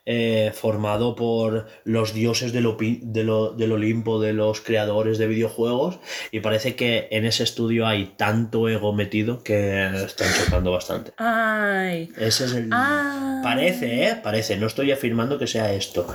Eh, 0.05 0.51
formado 0.53 1.15
por 1.15 1.69
los 1.85 2.13
dioses 2.13 2.53
del, 2.53 2.67
de 3.03 3.23
lo- 3.23 3.53
del 3.53 3.71
Olimpo, 3.71 4.21
de 4.21 4.33
los 4.33 4.61
creadores 4.61 5.17
de 5.19 5.29
videojuegos, 5.29 6.01
y 6.33 6.41
parece 6.41 6.75
que 6.75 7.07
en 7.13 7.25
ese 7.25 7.45
estudio 7.45 7.87
hay 7.87 8.15
tanto 8.17 8.69
ego 8.69 8.93
metido 8.93 9.45
que 9.45 9.87
están 10.05 10.27
chocando 10.35 10.73
bastante. 10.73 11.13
Ay. 11.19 12.11
Ese 12.19 12.47
es 12.47 12.55
el... 12.55 12.69
Ah. 12.73 13.41
Parece, 13.45 14.09
¿eh? 14.09 14.17
Parece, 14.21 14.57
no 14.57 14.67
estoy 14.67 14.91
afirmando 14.91 15.39
que 15.39 15.47
sea 15.47 15.73
esto, 15.73 16.07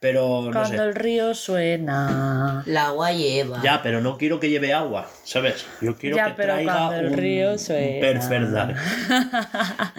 pero 0.00 0.42
no 0.46 0.50
Cuando 0.52 0.68
sé. 0.78 0.82
el 0.84 0.94
río 0.96 1.34
suena. 1.34 2.62
La 2.66 2.86
agua 2.88 3.12
lleva. 3.12 3.60
Ya, 3.62 3.80
pero 3.82 4.00
no 4.00 4.18
quiero 4.18 4.40
que 4.40 4.50
lleve 4.50 4.72
agua, 4.72 5.08
¿sabes? 5.24 5.66
Yo 5.80 5.96
quiero 5.96 6.16
Ya, 6.16 6.26
que 6.26 6.32
pero 6.34 6.54
traiga 6.54 6.72
cuando 6.74 6.96
el 6.96 7.06
un, 7.06 7.12
río 7.18 7.52
un 7.52 7.58
suena. 7.60 8.50
Dark. 8.50 8.76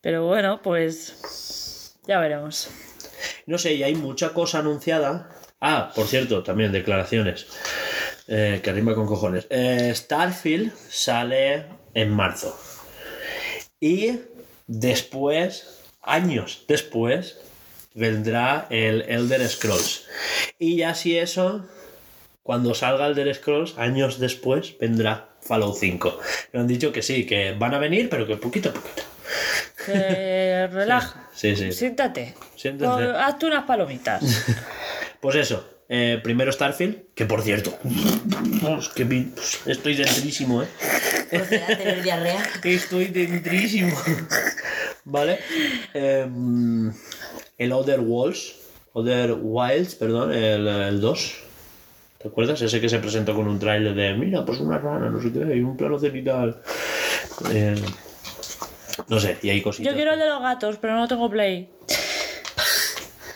Pero 0.00 0.26
bueno, 0.26 0.60
pues. 0.62 1.14
Ya 2.06 2.18
veremos. 2.18 2.70
No 3.46 3.58
sé, 3.58 3.74
y 3.74 3.82
hay 3.82 3.94
mucha 3.94 4.30
cosa 4.30 4.58
anunciada. 4.58 5.30
Ah, 5.60 5.92
por 5.94 6.06
cierto, 6.06 6.42
también 6.42 6.72
declaraciones. 6.72 7.46
Eh, 8.26 8.60
que 8.62 8.72
rima 8.72 8.94
con 8.94 9.06
cojones. 9.06 9.46
Eh, 9.50 9.92
Starfield 9.94 10.72
sale 10.88 11.66
en 11.94 12.10
marzo. 12.10 12.58
Y 13.80 14.20
después, 14.66 15.80
años 16.02 16.64
después, 16.68 17.38
vendrá 17.94 18.66
el 18.70 19.02
Elder 19.02 19.46
Scrolls. 19.48 20.06
Y 20.58 20.76
ya 20.76 20.94
si 20.94 21.18
eso, 21.18 21.66
cuando 22.42 22.74
salga 22.74 23.06
Elder 23.06 23.34
Scrolls, 23.34 23.78
años 23.78 24.18
después, 24.18 24.76
vendrá 24.78 25.28
Fallout 25.40 25.76
5. 25.76 26.20
Me 26.52 26.60
han 26.60 26.66
dicho 26.66 26.92
que 26.92 27.02
sí, 27.02 27.26
que 27.26 27.52
van 27.52 27.74
a 27.74 27.78
venir, 27.78 28.08
pero 28.08 28.26
que 28.26 28.36
poquito 28.36 28.70
a 28.70 28.72
poquito. 28.72 29.02
Relaja. 29.86 31.23
Sí, 31.34 31.56
sí. 31.56 31.72
Siéntate. 31.72 32.34
Siéntate. 32.56 33.06
O 33.06 33.18
hazte 33.18 33.46
unas 33.46 33.64
palomitas. 33.64 34.22
Pues 35.20 35.36
eso, 35.36 35.66
eh, 35.88 36.20
primero 36.22 36.52
Starfield, 36.52 37.14
que 37.14 37.24
por 37.24 37.40
cierto, 37.40 37.78
que 38.94 39.28
estoy 39.64 39.94
dentrísimo, 39.94 40.62
¿eh? 40.62 40.66
A 41.32 41.76
tener 41.76 42.02
diarrea. 42.02 42.42
Estoy 42.62 43.06
dentrísimo. 43.06 43.96
¿Vale? 45.04 45.38
Em, 45.94 46.92
el 47.56 47.72
Other 47.72 48.00
Walls, 48.00 48.54
Other 48.92 49.34
Wilds, 49.40 49.94
perdón, 49.94 50.32
el, 50.34 50.68
el 50.68 51.00
2. 51.00 51.34
¿Te 52.18 52.28
acuerdas? 52.28 52.60
Ese 52.60 52.80
que 52.80 52.88
se 52.90 52.98
presentó 52.98 53.34
con 53.34 53.48
un 53.48 53.58
trailer 53.58 53.94
de, 53.94 54.14
mira, 54.14 54.44
pues 54.44 54.60
una 54.60 54.78
rana, 54.78 55.08
no 55.08 55.22
sé 55.22 55.32
qué, 55.32 55.56
y 55.56 55.60
un 55.60 55.76
plano 55.76 55.98
cenital. 55.98 56.62
Eh, 57.50 57.74
no 59.08 59.20
sé, 59.20 59.38
y 59.42 59.50
hay 59.50 59.62
cositas. 59.62 59.90
Yo 59.92 59.96
quiero 59.96 60.12
el 60.12 60.18
de 60.18 60.28
los 60.28 60.40
gatos, 60.40 60.76
pero 60.80 60.94
no 60.96 61.06
tengo 61.08 61.28
play. 61.30 61.68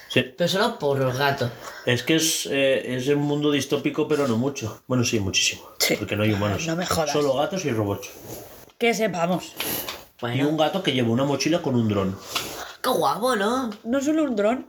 Sí, 0.09 0.23
Pero 0.37 0.49
solo 0.49 0.79
por 0.79 0.99
los 0.99 1.19
gatos. 1.19 1.51
es 1.85 2.03
que 2.03 2.17
es, 2.17 2.49
eh, 2.51 2.97
es 2.97 3.09
un 3.09 3.19
mundo 3.21 3.51
distópico, 3.51 4.09
pero 4.09 4.27
no 4.27 4.39
mucho. 4.39 4.83
Bueno, 4.87 5.05
sí, 5.05 5.21
muchísimo. 5.21 5.63
Sí. 5.79 5.97
Porque 5.97 6.17
no 6.17 6.23
hay 6.23 6.33
humanos. 6.33 6.67
No 6.67 6.77
me 6.77 6.87
jodas. 6.87 7.13
Solo 7.13 7.35
gatos 7.35 7.65
y 7.67 7.71
robots. 7.71 8.09
Que 8.79 8.95
sepamos. 8.95 9.53
Y 9.55 10.21
Bueno, 10.23 10.49
un 10.49 10.57
gato 10.57 10.83
que 10.83 10.93
lleva 10.93 11.11
una 11.11 11.25
mochila 11.25 11.61
con 11.61 11.75
un 11.75 11.89
dron. 11.89 12.19
qué 12.83 12.89
guapo, 12.91 13.37
¿no? 13.37 13.71
No 13.85 14.01
solo 14.01 14.25
un 14.25 14.35
dron. 14.35 14.67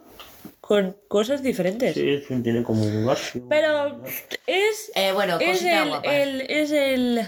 Con 0.60 0.96
cosas 1.08 1.42
diferentes. 1.42 1.94
Sí, 1.96 2.22
sí, 2.28 2.42
tiene 2.44 2.62
como 2.62 2.84
un 2.84 3.06
garfio. 3.08 3.44
Pero 3.50 4.04
es. 4.46 4.92
Eh, 4.94 5.12
bueno, 5.14 5.38
es 5.40 5.64
el, 5.64 5.94
el- 6.04 6.42
es 6.42 6.72
el. 6.72 7.28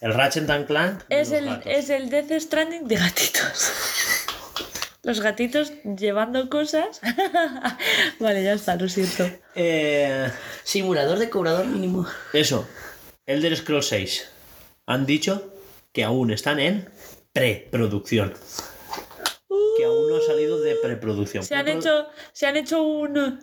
El 0.00 0.14
Ratchet 0.14 0.48
and 0.50 0.66
Clank. 0.66 1.06
de 1.08 1.20
Es 1.20 1.30
los 1.30 1.38
el, 1.38 1.46
gatos. 1.46 1.66
es 1.66 1.90
el 1.90 2.10
Death 2.10 2.32
Stranding 2.40 2.88
de 2.88 2.96
gatitos. 2.96 3.72
Los 5.02 5.20
gatitos 5.22 5.72
llevando 5.96 6.50
cosas. 6.50 7.00
vale, 8.20 8.44
ya 8.44 8.52
está, 8.52 8.76
lo 8.76 8.86
siento. 8.86 9.30
Eh, 9.54 10.30
Simulador 10.62 11.18
de 11.18 11.30
cobrador 11.30 11.64
mínimo. 11.64 12.06
eso. 12.34 12.68
Elder 13.24 13.56
Scrolls 13.56 13.86
6. 13.88 14.28
Han 14.86 15.06
dicho 15.06 15.54
que 15.94 16.04
aún 16.04 16.30
están 16.30 16.60
en 16.60 16.90
preproducción. 17.32 18.34
Que 19.78 19.84
aún 19.86 20.10
no 20.10 20.16
ha 20.18 20.26
salido 20.26 20.60
de 20.60 20.74
preproducción. 20.76 21.44
Se 21.44 21.54
han 21.54 21.68
hecho. 21.68 22.06
Se 22.32 22.46
han 22.46 22.58
hecho 22.58 22.82
un. 22.82 23.42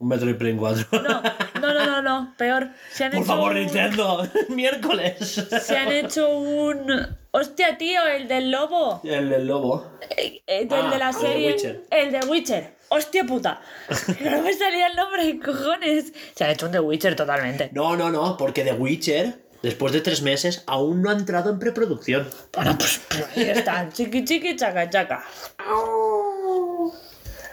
Un 0.00 0.08
Metroid 0.08 0.36
Prime 0.36 0.58
4. 0.58 0.86
No, 1.02 1.22
no, 1.60 1.74
no, 1.74 1.84
no, 1.86 2.02
no. 2.02 2.34
Peor. 2.36 2.68
Se 2.92 3.04
han 3.04 3.10
Por 3.10 3.18
hecho 3.20 3.26
favor, 3.26 3.50
un- 3.52 3.58
Nintendo. 3.58 4.28
Miércoles. 4.48 5.44
Se 5.62 5.76
han 5.76 5.90
hecho 5.90 6.28
un. 6.38 7.16
Hostia, 7.32 7.76
tío, 7.76 8.06
el 8.06 8.28
del 8.28 8.50
lobo. 8.52 9.00
El 9.04 9.28
del 9.28 9.46
lobo. 9.46 9.98
Eh, 10.16 10.40
el 10.46 10.68
Ah, 10.72 10.90
de 10.90 10.98
la 10.98 11.10
el 11.10 11.14
de 11.14 11.20
serie. 11.20 11.52
Witcher. 11.52 11.82
El 11.90 12.12
de 12.12 12.20
Witcher. 12.26 12.76
Hostia 12.90 13.24
puta. 13.24 13.60
No 14.20 14.42
me 14.42 14.52
salía 14.54 14.86
el 14.86 14.96
nombre, 14.96 15.38
cojones. 15.44 16.12
Se 16.34 16.44
han 16.44 16.50
hecho 16.50 16.66
un 16.66 16.72
The 16.72 16.80
Witcher 16.80 17.16
totalmente. 17.16 17.70
No, 17.72 17.96
no, 17.96 18.08
no, 18.10 18.36
porque 18.36 18.62
The 18.64 18.74
Witcher 18.74 19.40
después 19.62 19.92
de 19.92 20.00
tres 20.00 20.22
meses, 20.22 20.62
aún 20.68 21.02
no 21.02 21.10
ha 21.10 21.14
entrado 21.14 21.50
en 21.50 21.58
preproducción. 21.58 22.28
Bueno, 22.54 22.76
pues, 22.78 23.00
pues 23.08 23.26
ahí 23.36 23.50
está. 23.50 23.88
Chiqui, 23.92 24.24
chiqui, 24.24 24.54
chaca, 24.54 24.88
chaca. 24.88 25.24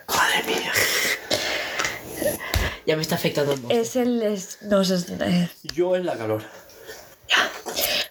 Madre 0.07 0.43
mía. 0.45 0.71
Ya 2.85 2.95
me 2.95 3.01
está 3.01 3.15
afectando 3.15 3.53
un 3.53 3.61
poco. 3.61 3.73
Es 3.73 3.95
el... 3.95 4.21
es- 4.21 4.59
no 4.63 4.83
sé... 4.83 4.95
eh, 5.21 5.49
Yo 5.73 5.95
en 5.95 6.05
la 6.05 6.17
calor. 6.17 6.43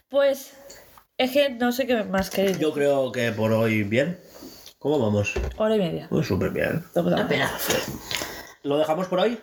Pues... 0.08 0.52
Es 1.16 1.30
que 1.30 1.48
no 1.50 1.70
sé 1.70 1.86
qué 1.86 2.02
más 2.02 2.28
queréis. 2.30 2.58
Yo 2.58 2.72
creo 2.72 3.12
que 3.12 3.30
por 3.30 3.52
hoy 3.52 3.84
bien. 3.84 4.18
¿Cómo 4.80 4.98
vamos? 4.98 5.32
Hora 5.56 5.76
y 5.76 5.78
media. 5.78 6.08
Pues 6.10 6.26
súper 6.26 6.50
bien. 6.50 6.84
¿Lo 8.64 8.78
dejamos 8.78 9.06
por 9.06 9.20
hoy? 9.20 9.38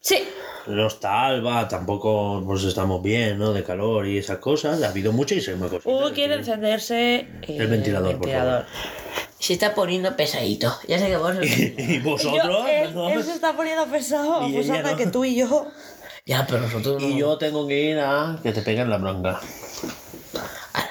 Sí. 0.00 0.28
No 0.66 0.86
está 0.88 1.26
Alba, 1.26 1.66
tampoco 1.68 2.42
pues 2.44 2.64
estamos 2.64 3.02
bien, 3.02 3.38
¿no? 3.38 3.52
De 3.54 3.64
calor 3.64 4.06
y 4.06 4.18
esas 4.18 4.38
cosas. 4.38 4.82
Ha 4.82 4.88
habido 4.90 5.10
muchísimas 5.12 5.70
cosas. 5.70 5.86
Hugo 5.86 6.10
quiere 6.12 6.34
encenderse 6.34 7.20
eh, 7.20 7.28
El 7.48 7.66
ventilador, 7.68 8.18
por 8.18 8.30
favor. 8.30 8.66
Se 9.38 9.52
está 9.52 9.74
poniendo 9.74 10.16
pesadito. 10.16 10.74
Ya 10.88 10.98
sé 10.98 11.08
que 11.08 11.16
vos... 11.16 11.34
¿Y 11.42 11.98
vosotros? 12.00 12.44
Yo- 12.44 12.66
él, 12.68 12.94
¿No? 12.94 13.08
él 13.10 13.22
se 13.22 13.32
está 13.32 13.54
poniendo 13.56 13.86
pesado. 13.86 14.48
Y 14.48 14.52
Pues 14.52 14.66
ella 14.66 14.76
anda 14.78 14.92
no. 14.92 14.96
que 14.96 15.06
tú 15.06 15.24
y 15.24 15.36
yo. 15.36 15.66
ya, 16.24 16.46
pero 16.46 16.60
nosotros 16.60 17.02
no... 17.02 17.08
Y 17.08 17.18
yo 17.18 17.36
tengo 17.38 17.66
que 17.66 17.80
ir 17.90 17.98
a 17.98 18.38
que 18.42 18.52
te 18.52 18.62
peguen 18.62 18.88
la 18.90 18.98
bronca. 18.98 19.40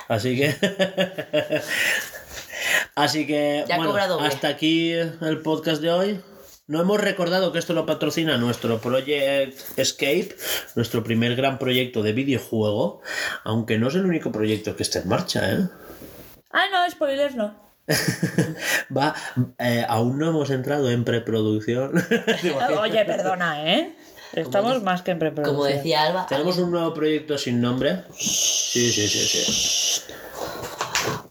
Así 0.08 0.38
que. 0.38 0.56
Así 2.96 3.28
que. 3.28 3.66
Ya 3.68 3.78
bueno, 3.78 3.96
hasta 4.20 4.48
aquí 4.48 4.92
el 4.92 5.42
podcast 5.44 5.82
de 5.82 5.92
hoy. 5.92 6.22
No 6.68 6.82
hemos 6.82 7.00
recordado 7.00 7.52
que 7.52 7.60
esto 7.60 7.74
lo 7.74 7.86
patrocina 7.86 8.38
nuestro 8.38 8.80
Project 8.82 9.78
Escape, 9.78 10.36
nuestro 10.76 11.04
primer 11.04 11.36
gran 11.36 11.60
proyecto 11.60 12.02
de 12.02 12.14
videojuego, 12.14 13.02
aunque 13.44 13.78
no 13.78 13.90
es 13.90 13.96
el 13.96 14.06
único 14.06 14.32
proyecto 14.32 14.76
que 14.76 14.82
esté 14.82 15.00
en 15.00 15.08
marcha, 15.10 15.52
¿eh? 15.52 15.68
Ah, 16.52 16.64
no, 16.72 16.90
spoilers 16.90 17.36
no. 17.36 17.65
Va, 18.96 19.16
eh, 19.60 19.86
aún 19.88 20.18
no 20.18 20.30
hemos 20.30 20.50
entrado 20.50 20.90
en 20.90 21.04
preproducción. 21.04 21.94
Oye, 22.82 23.06
perdona, 23.06 23.72
¿eh? 23.74 23.96
Estamos 24.34 24.82
más 24.84 25.02
que 25.02 25.12
en 25.12 25.20
preproducción. 25.20 25.56
Como 25.56 25.66
decía 25.66 26.04
Alba, 26.04 26.26
Tenemos 26.28 26.58
un 26.58 26.72
nuevo 26.72 26.94
proyecto 26.94 27.38
sin 27.38 27.62
nombre. 27.62 28.04
Sí, 28.18 28.92
sí, 28.92 29.08
sí, 29.08 29.20
sí. 29.28 30.14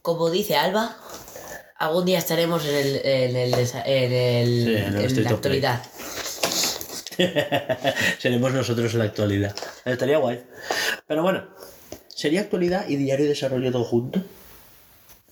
como 0.00 0.30
dice 0.30 0.56
Alba, 0.56 0.96
algún 1.76 2.04
día 2.06 2.18
estaremos 2.18 2.64
en 2.66 2.74
el, 2.74 2.96
en 3.04 3.36
el, 3.36 3.54
en 3.54 4.12
el- 4.12 4.64
Sí, 4.64 4.74
en 4.74 4.84
el 4.84 4.96
en 4.96 5.06
State 5.06 5.20
la 5.22 5.30
actualidad. 5.30 5.82
Seremos 8.18 8.52
nosotros 8.52 8.92
en 8.94 8.98
la 9.00 9.04
actualidad. 9.04 9.54
Estaría 9.84 10.18
guay. 10.18 10.42
Pero 11.06 11.22
bueno, 11.22 11.44
¿sería 12.08 12.40
actualidad 12.40 12.88
y 12.88 12.96
diario 12.96 13.24
de 13.24 13.30
desarrollo 13.30 13.70
todo 13.70 13.84
junto? 13.84 14.22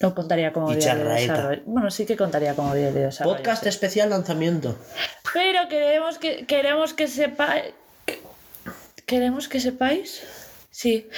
No 0.03 0.15
contaría 0.15 0.53
como 0.53 0.73
Y 0.73 0.77
día 0.77 0.97
de 0.97 1.05
desarrollo. 1.05 1.63
Bueno, 1.65 1.91
sí 1.91 2.05
que 2.05 2.17
contaría 2.17 2.55
como 2.55 2.75
día 2.75 2.91
de 2.91 3.05
desarrollo. 3.05 3.37
Podcast 3.37 3.63
sí. 3.63 3.69
especial 3.69 4.11
lanzamiento. 4.11 4.77
Pero 5.33 5.69
queremos 5.69 6.19
que 6.19 6.45
queremos 6.45 6.93
que 6.93 7.07
sepáis. 7.07 7.73
¿Queremos 9.07 9.49
que 9.49 9.61
sepáis? 9.61 10.23
Sí. 10.71 11.09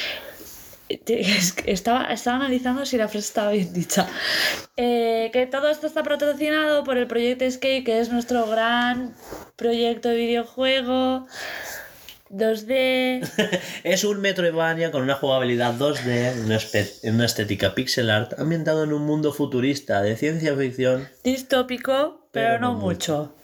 Que 0.89 1.41
Estaba, 1.67 2.13
estaba 2.13 2.37
analizando 2.37 2.85
si 2.85 2.99
la 2.99 3.09
frase 3.09 3.27
estaba 3.27 3.51
bien 3.53 3.73
dicha. 3.73 4.07
Eh, 4.77 5.31
que 5.33 5.47
todo 5.47 5.71
esto 5.71 5.87
está 5.87 6.03
patrocinado 6.03 6.85
por 6.85 6.99
el 6.99 7.07
proyecto 7.07 7.45
Escape, 7.47 7.85
que 7.85 8.01
es 8.01 8.11
nuestro 8.11 8.47
gran 8.47 9.15
proyecto 9.57 10.11
de 10.11 10.17
videojuego 10.17 11.27
2D. 12.35 13.61
Es 13.85 14.05
un 14.05 14.21
Metroidvania 14.21 14.91
con 14.91 15.03
una 15.03 15.15
jugabilidad 15.15 15.75
2D, 15.75 16.45
una, 16.45 16.59
una 17.15 17.25
estética 17.25 17.75
pixel 17.75 18.11
art, 18.11 18.39
ambientado 18.39 18.85
en 18.85 18.93
un 18.93 19.03
mundo 19.03 19.33
futurista 19.33 20.03
de 20.03 20.17
ciencia 20.17 20.57
ficción. 20.57 21.09
distópico, 21.23 22.29
pero, 22.33 22.59
no, 22.59 22.75
mucho. 22.75 23.35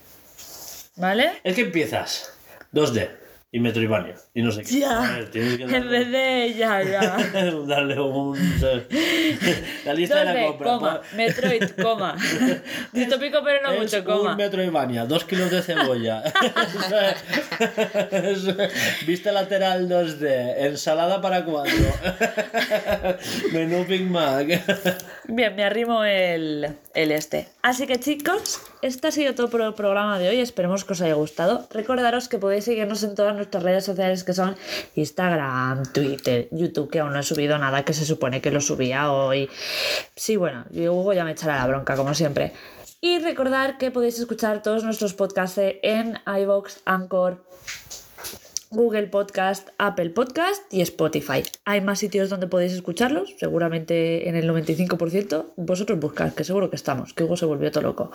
¿Vale? 0.97 1.31
Es 1.43 1.55
que 1.55 1.61
empiezas 1.61 2.33
2D 2.73 3.09
y 3.51 3.59
Metroidvania 3.59 4.15
y 4.33 4.41
no 4.41 4.51
sé 4.51 4.63
qué. 4.63 4.85
A 4.85 4.89
Ya. 5.03 5.11
ver, 5.11 5.29
tienes 5.31 5.57
que 5.57 5.63
En 5.75 5.89
vez 5.89 6.09
de 6.11 6.53
ya, 6.57 6.81
ya. 6.83 7.17
darle 7.67 7.99
un... 7.99 8.37
La 9.85 9.93
lista 9.93 10.19
de 10.19 10.25
la 10.25 10.33
2D, 10.33 10.47
compra. 10.47 10.67
coma, 10.67 11.01
Metroid, 11.15 11.63
coma. 11.81 12.15
Distópico, 12.93 13.39
pero 13.43 13.61
no 13.63 13.71
es 13.73 13.79
mucho, 13.81 13.97
un 13.97 14.03
coma. 14.03 14.35
Metroidvania, 14.35 15.05
dos 15.05 15.25
kilos 15.25 15.49
de 15.51 15.61
cebolla. 15.61 16.23
Vista 19.05 19.31
lateral 19.31 19.89
2D, 19.89 20.53
ensalada 20.59 21.21
para 21.21 21.43
cuatro. 21.43 21.73
Menú 23.51 23.85
Big 23.85 24.03
Mac. 24.09 24.47
Bien, 25.27 25.55
me 25.55 25.63
arrimo 25.63 26.03
el, 26.03 26.75
el 26.93 27.11
este. 27.11 27.47
Así 27.61 27.87
que 27.87 27.99
chicos, 27.99 28.61
este 28.81 29.07
ha 29.07 29.11
sido 29.11 29.33
todo 29.35 29.49
por 29.49 29.61
el 29.61 29.73
programa 29.73 30.19
de 30.19 30.29
hoy. 30.29 30.39
Esperemos 30.39 30.85
que 30.85 30.93
os 30.93 31.01
haya 31.01 31.13
gustado. 31.15 31.67
Recordaros 31.71 32.27
que 32.27 32.37
podéis 32.37 32.65
seguirnos 32.65 33.03
en 33.03 33.15
todas 33.15 33.35
nuestras 33.35 33.63
redes 33.63 33.83
sociales 33.85 34.20
que 34.23 34.33
son 34.33 34.55
Instagram, 34.95 35.91
Twitter, 35.93 36.47
YouTube, 36.51 36.89
que 36.89 36.99
aún 36.99 37.13
no 37.13 37.19
he 37.19 37.23
subido 37.23 37.57
nada, 37.57 37.83
que 37.83 37.93
se 37.93 38.05
supone 38.05 38.41
que 38.41 38.51
lo 38.51 38.61
subía 38.61 39.11
hoy. 39.11 39.49
Sí, 40.15 40.35
bueno, 40.35 40.65
y 40.71 40.87
Hugo 40.87 41.13
ya 41.13 41.23
me 41.23 41.31
echará 41.31 41.57
la 41.57 41.67
bronca, 41.67 41.95
como 41.95 42.13
siempre. 42.13 42.53
Y 42.99 43.19
recordar 43.19 43.77
que 43.77 43.89
podéis 43.89 44.19
escuchar 44.19 44.61
todos 44.61 44.83
nuestros 44.83 45.13
podcasts 45.13 45.59
en 45.59 46.19
iVoox, 46.27 46.81
Anchor, 46.85 47.43
Google 48.69 49.07
Podcast, 49.07 49.67
Apple 49.77 50.11
Podcast 50.11 50.61
y 50.71 50.81
Spotify. 50.81 51.43
Hay 51.65 51.81
más 51.81 51.99
sitios 51.99 52.29
donde 52.29 52.47
podéis 52.47 52.71
escucharlos, 52.71 53.35
seguramente 53.37 54.29
en 54.29 54.35
el 54.35 54.49
95%. 54.49 55.53
Vosotros 55.57 55.99
buscad, 55.99 56.33
que 56.33 56.45
seguro 56.45 56.69
que 56.69 56.77
estamos, 56.77 57.13
que 57.13 57.23
Hugo 57.23 57.35
se 57.35 57.45
volvió 57.45 57.69
todo 57.69 57.83
loco. 57.83 58.11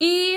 Y 0.00 0.36